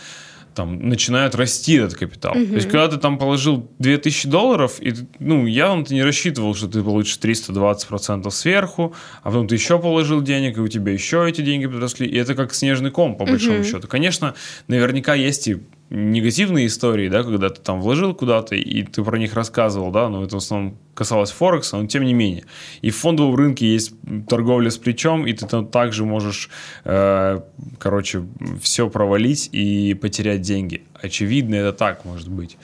там 0.55 0.89
начинает 0.91 1.35
расти 1.35 1.77
этот 1.77 1.95
капитал. 1.95 2.35
Мгм. 2.35 2.49
То 2.49 2.55
есть, 2.57 2.69
когда 2.69 2.89
ты 2.89 2.99
там 2.99 3.17
положил 3.17 3.71
2000 3.79 4.29
долларов, 4.29 4.77
и, 4.81 4.93
ну, 5.19 5.47
явно 5.47 5.87
ты 5.87 5.95
не 5.95 6.03
рассчитывал, 6.03 6.55
что 6.55 6.69
ты 6.69 6.83
получишь 6.83 7.17
320% 7.17 8.31
сверху, 8.31 8.95
а 9.23 9.31
потом 9.31 9.49
ты 9.49 9.55
еще 9.55 9.79
положил 9.79 10.21
денег, 10.21 10.59
и 10.59 10.61
у 10.61 10.69
тебя 10.69 10.93
еще 10.93 11.27
эти 11.27 11.41
деньги 11.41 11.67
подросли, 11.67 12.07
и 12.07 12.19
это 12.19 12.35
как 12.35 12.53
снежный 12.53 12.91
ком, 12.91 13.17
по 13.17 13.25
большому 13.25 13.61
Мгм. 13.61 13.65
счету. 13.65 13.89
Конечно, 13.89 14.35
наверняка 14.69 15.15
есть 15.15 15.49
и 15.49 15.57
негативные 15.93 16.67
истории, 16.69 17.09
да, 17.09 17.23
когда 17.23 17.51
ты 17.51 17.61
там 17.61 17.83
вложил 17.83 18.15
куда-то, 18.15 18.55
и 18.55 18.83
ты 18.83 19.05
про 19.05 19.19
них 19.19 19.35
рассказывал, 19.35 19.91
да, 19.91 20.09
но 20.09 20.25
это 20.25 20.37
в 20.37 20.39
основном 20.39 20.79
касалось 20.95 21.31
Форекса, 21.31 21.77
но 21.77 21.87
тем 21.87 22.05
не 22.05 22.15
менее. 22.15 22.45
И 22.81 22.91
в 22.91 22.97
фондовом 22.97 23.35
рынке 23.35 23.71
есть 23.71 23.93
торговля 24.29 24.71
с 24.71 24.79
плечом, 24.79 25.27
и 25.27 25.35
ты 25.35 25.47
там 25.47 25.67
также 25.67 26.07
можешь, 26.07 26.49
э, 26.85 27.41
короче, 27.79 28.25
все 28.63 28.89
провалить 28.89 29.51
и 29.53 29.93
потерять 29.95 30.41
деньги. 30.41 30.83
Очевидно, 30.95 31.57
это 31.57 31.73
так 31.75 32.07
может 32.07 32.29
быть. 32.29 32.57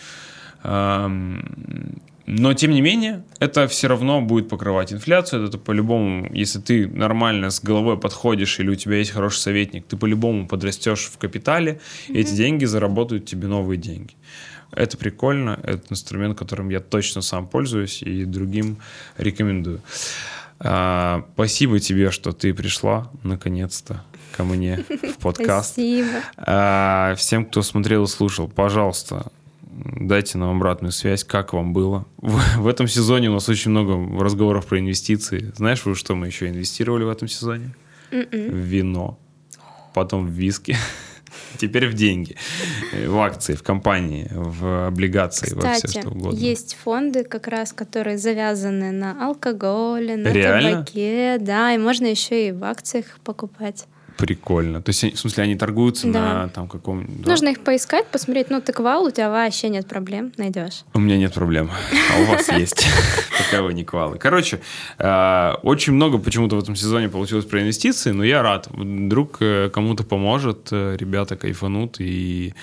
Но, 2.31 2.53
тем 2.53 2.73
не 2.73 2.83
менее, 2.83 3.25
это 3.39 3.67
все 3.69 3.89
равно 3.89 4.21
будет 4.21 4.51
покрывать 4.51 4.93
инфляцию. 4.93 5.47
Это 5.47 5.57
по-любому, 5.57 6.29
если 6.35 6.59
ты 6.61 6.87
нормально 6.87 7.49
с 7.49 7.59
головой 7.59 7.99
подходишь 7.99 8.61
или 8.61 8.69
у 8.69 8.75
тебя 8.75 8.97
есть 8.97 9.13
хороший 9.13 9.39
советник, 9.39 9.87
ты 9.87 9.97
по-любому 9.97 10.47
подрастешь 10.47 11.07
в 11.07 11.17
капитале, 11.17 11.81
и 12.07 12.21
эти 12.21 12.35
деньги 12.35 12.67
заработают 12.67 13.25
тебе 13.25 13.49
новые 13.49 13.79
деньги. 13.79 14.13
Это 14.73 14.99
прикольно, 14.99 15.59
это 15.63 15.85
инструмент, 15.89 16.39
которым 16.39 16.69
я 16.69 16.81
точно 16.81 17.23
сам 17.23 17.47
пользуюсь 17.47 18.03
и 18.03 18.27
другим 18.27 18.77
рекомендую. 19.17 19.81
А, 20.61 21.25
спасибо 21.33 21.81
тебе, 21.81 22.11
что 22.11 22.33
ты 22.33 22.53
пришла 22.53 23.11
наконец-то 23.23 24.05
ко 24.37 24.45
мне 24.45 24.85
в 24.89 25.19
подкаст. 25.23 25.73
Спасибо. 25.73 26.09
А, 26.37 27.15
всем, 27.17 27.47
кто 27.47 27.63
смотрел 27.63 28.05
и 28.05 28.07
слушал, 28.07 28.49
пожалуйста, 28.49 29.33
дайте 29.85 30.39
нам 30.39 30.57
обратную 30.57 30.93
связь, 30.93 31.25
как 31.25 31.53
вам 31.53 31.73
было. 31.73 32.07
В, 32.19 32.41
в 32.59 32.67
этом 32.67 32.89
сезоне 32.89 33.31
у 33.31 33.35
нас 33.35 33.49
очень 33.49 33.71
много 33.71 34.23
разговоров 34.23 34.67
про 34.67 34.79
инвестиции. 34.79 35.53
Знаешь, 35.57 35.85
во 35.85 35.95
что 35.95 36.15
мы 36.15 36.27
еще 36.27 36.49
инвестировали 36.49 37.05
в 37.05 37.09
этом 37.09 37.29
сезоне? 37.29 37.75
В 38.11 38.15
Мгм. 38.15 38.51
вино, 38.57 39.19
потом 39.95 40.27
в 40.27 40.31
виски, 40.31 40.77
теперь 41.59 41.89
в 41.89 41.95
деньги, 41.95 42.37
в 43.07 43.19
акции, 43.19 43.55
в 43.55 43.63
компании, 43.63 44.29
в 44.31 44.87
облигации, 44.87 45.55
во 45.55 45.61
все 45.73 45.87
Кстати, 45.87 46.01
что 46.01 46.11
угодно. 46.11 46.39
есть 46.39 46.77
фонды, 46.83 47.25
как 47.25 47.49
раз, 47.49 47.73
которые 47.73 48.17
завязаны 48.19 48.93
на 48.93 49.27
алкоголе, 49.27 50.17
на 50.17 50.33
Реально? 50.33 50.71
табаке, 50.85 51.37
да, 51.39 51.75
и 51.75 51.79
можно 51.79 52.07
еще 52.07 52.49
и 52.49 52.53
в 52.53 52.65
акциях 52.65 53.19
покупать. 53.25 53.87
Прикольно. 54.19 54.83
То 54.83 54.91
есть, 54.91 55.03
в 55.15 55.19
смысле, 55.19 55.45
они 55.45 55.55
торгуются 55.55 56.09
Да. 56.09 56.21
на 56.21 56.49
там 56.49 56.67
каком... 56.67 57.07
да. 57.23 57.31
Нужно 57.31 57.49
их 57.49 57.61
поискать, 57.61 58.09
посмотреть. 58.09 58.51
Ну, 58.51 58.61
так 58.61 58.81
вал, 58.81 59.05
у 59.05 59.11
тебя 59.11 59.31
вообще 59.31 59.69
нет 59.69 59.87
проблем, 59.87 60.33
найдешь. 60.37 60.83
У 60.93 60.99
меня 60.99 61.17
нет 61.17 61.33
проблем. 61.33 61.71
А 61.93 62.21
у 62.23 62.25
вас 62.25 62.49
есть. 62.51 62.85
Пока 63.39 63.63
вы 63.63 63.75
не 63.75 63.85
квалы. 63.85 64.19
Короче, 64.19 64.61
э, 64.99 65.53
очень 65.63 65.93
много 65.93 66.19
почему-то 66.19 66.57
в 66.57 66.59
этом 66.59 66.75
сезоне 66.75 67.09
получилось 67.09 67.45
про 67.45 67.61
инвестиции, 67.63 68.11
но 68.11 68.25
я 68.25 68.43
рад. 68.43 68.67
Вдруг 68.73 69.37
э, 69.41 69.71
кому-то 69.73 70.03
поможет, 70.03 70.69
э, 70.73 70.97
ребята 70.99 71.37
кайфанут 71.37 72.01
и 72.01 72.55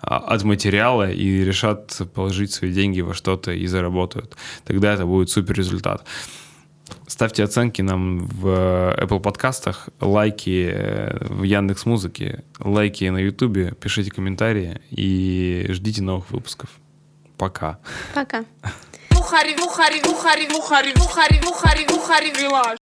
а, 0.00 0.18
от 0.18 0.44
материала 0.44 1.10
и 1.10 1.44
решат 1.44 2.00
положить 2.14 2.52
свои 2.52 2.72
деньги 2.72 3.00
во 3.00 3.14
что-то 3.14 3.52
и 3.52 3.66
заработают. 3.66 4.36
Тогда 4.66 4.92
это 4.92 5.06
будет 5.06 5.30
супер 5.30 5.54
результат. 5.54 6.04
Ставьте 7.06 7.42
оценки 7.44 7.82
нам 7.82 8.26
в 8.26 8.46
э, 8.46 9.04
Apple 9.04 9.20
подкастах, 9.20 9.88
лайки 10.00 10.70
э, 10.72 11.16
в 11.20 11.42
Яндекс 11.42 11.86
Музыке, 11.86 12.44
лайки 12.60 13.04
на 13.04 13.18
Ютубе, 13.18 13.72
пишите 13.72 14.10
комментарии 14.10 14.80
и 14.90 15.66
ждите 15.70 16.02
новых 16.02 16.30
выпусков. 16.30 16.70
Пока. 17.38 17.78
Пока. 18.14 18.44
Бухари, 19.10 19.56
бухари, 19.56 20.00
бухари, 20.02 20.46
бухари, 20.48 20.92
бухари, 20.94 21.40
бухари, 21.40 21.86
бухари, 21.86 22.30
вилаж. 22.32 22.76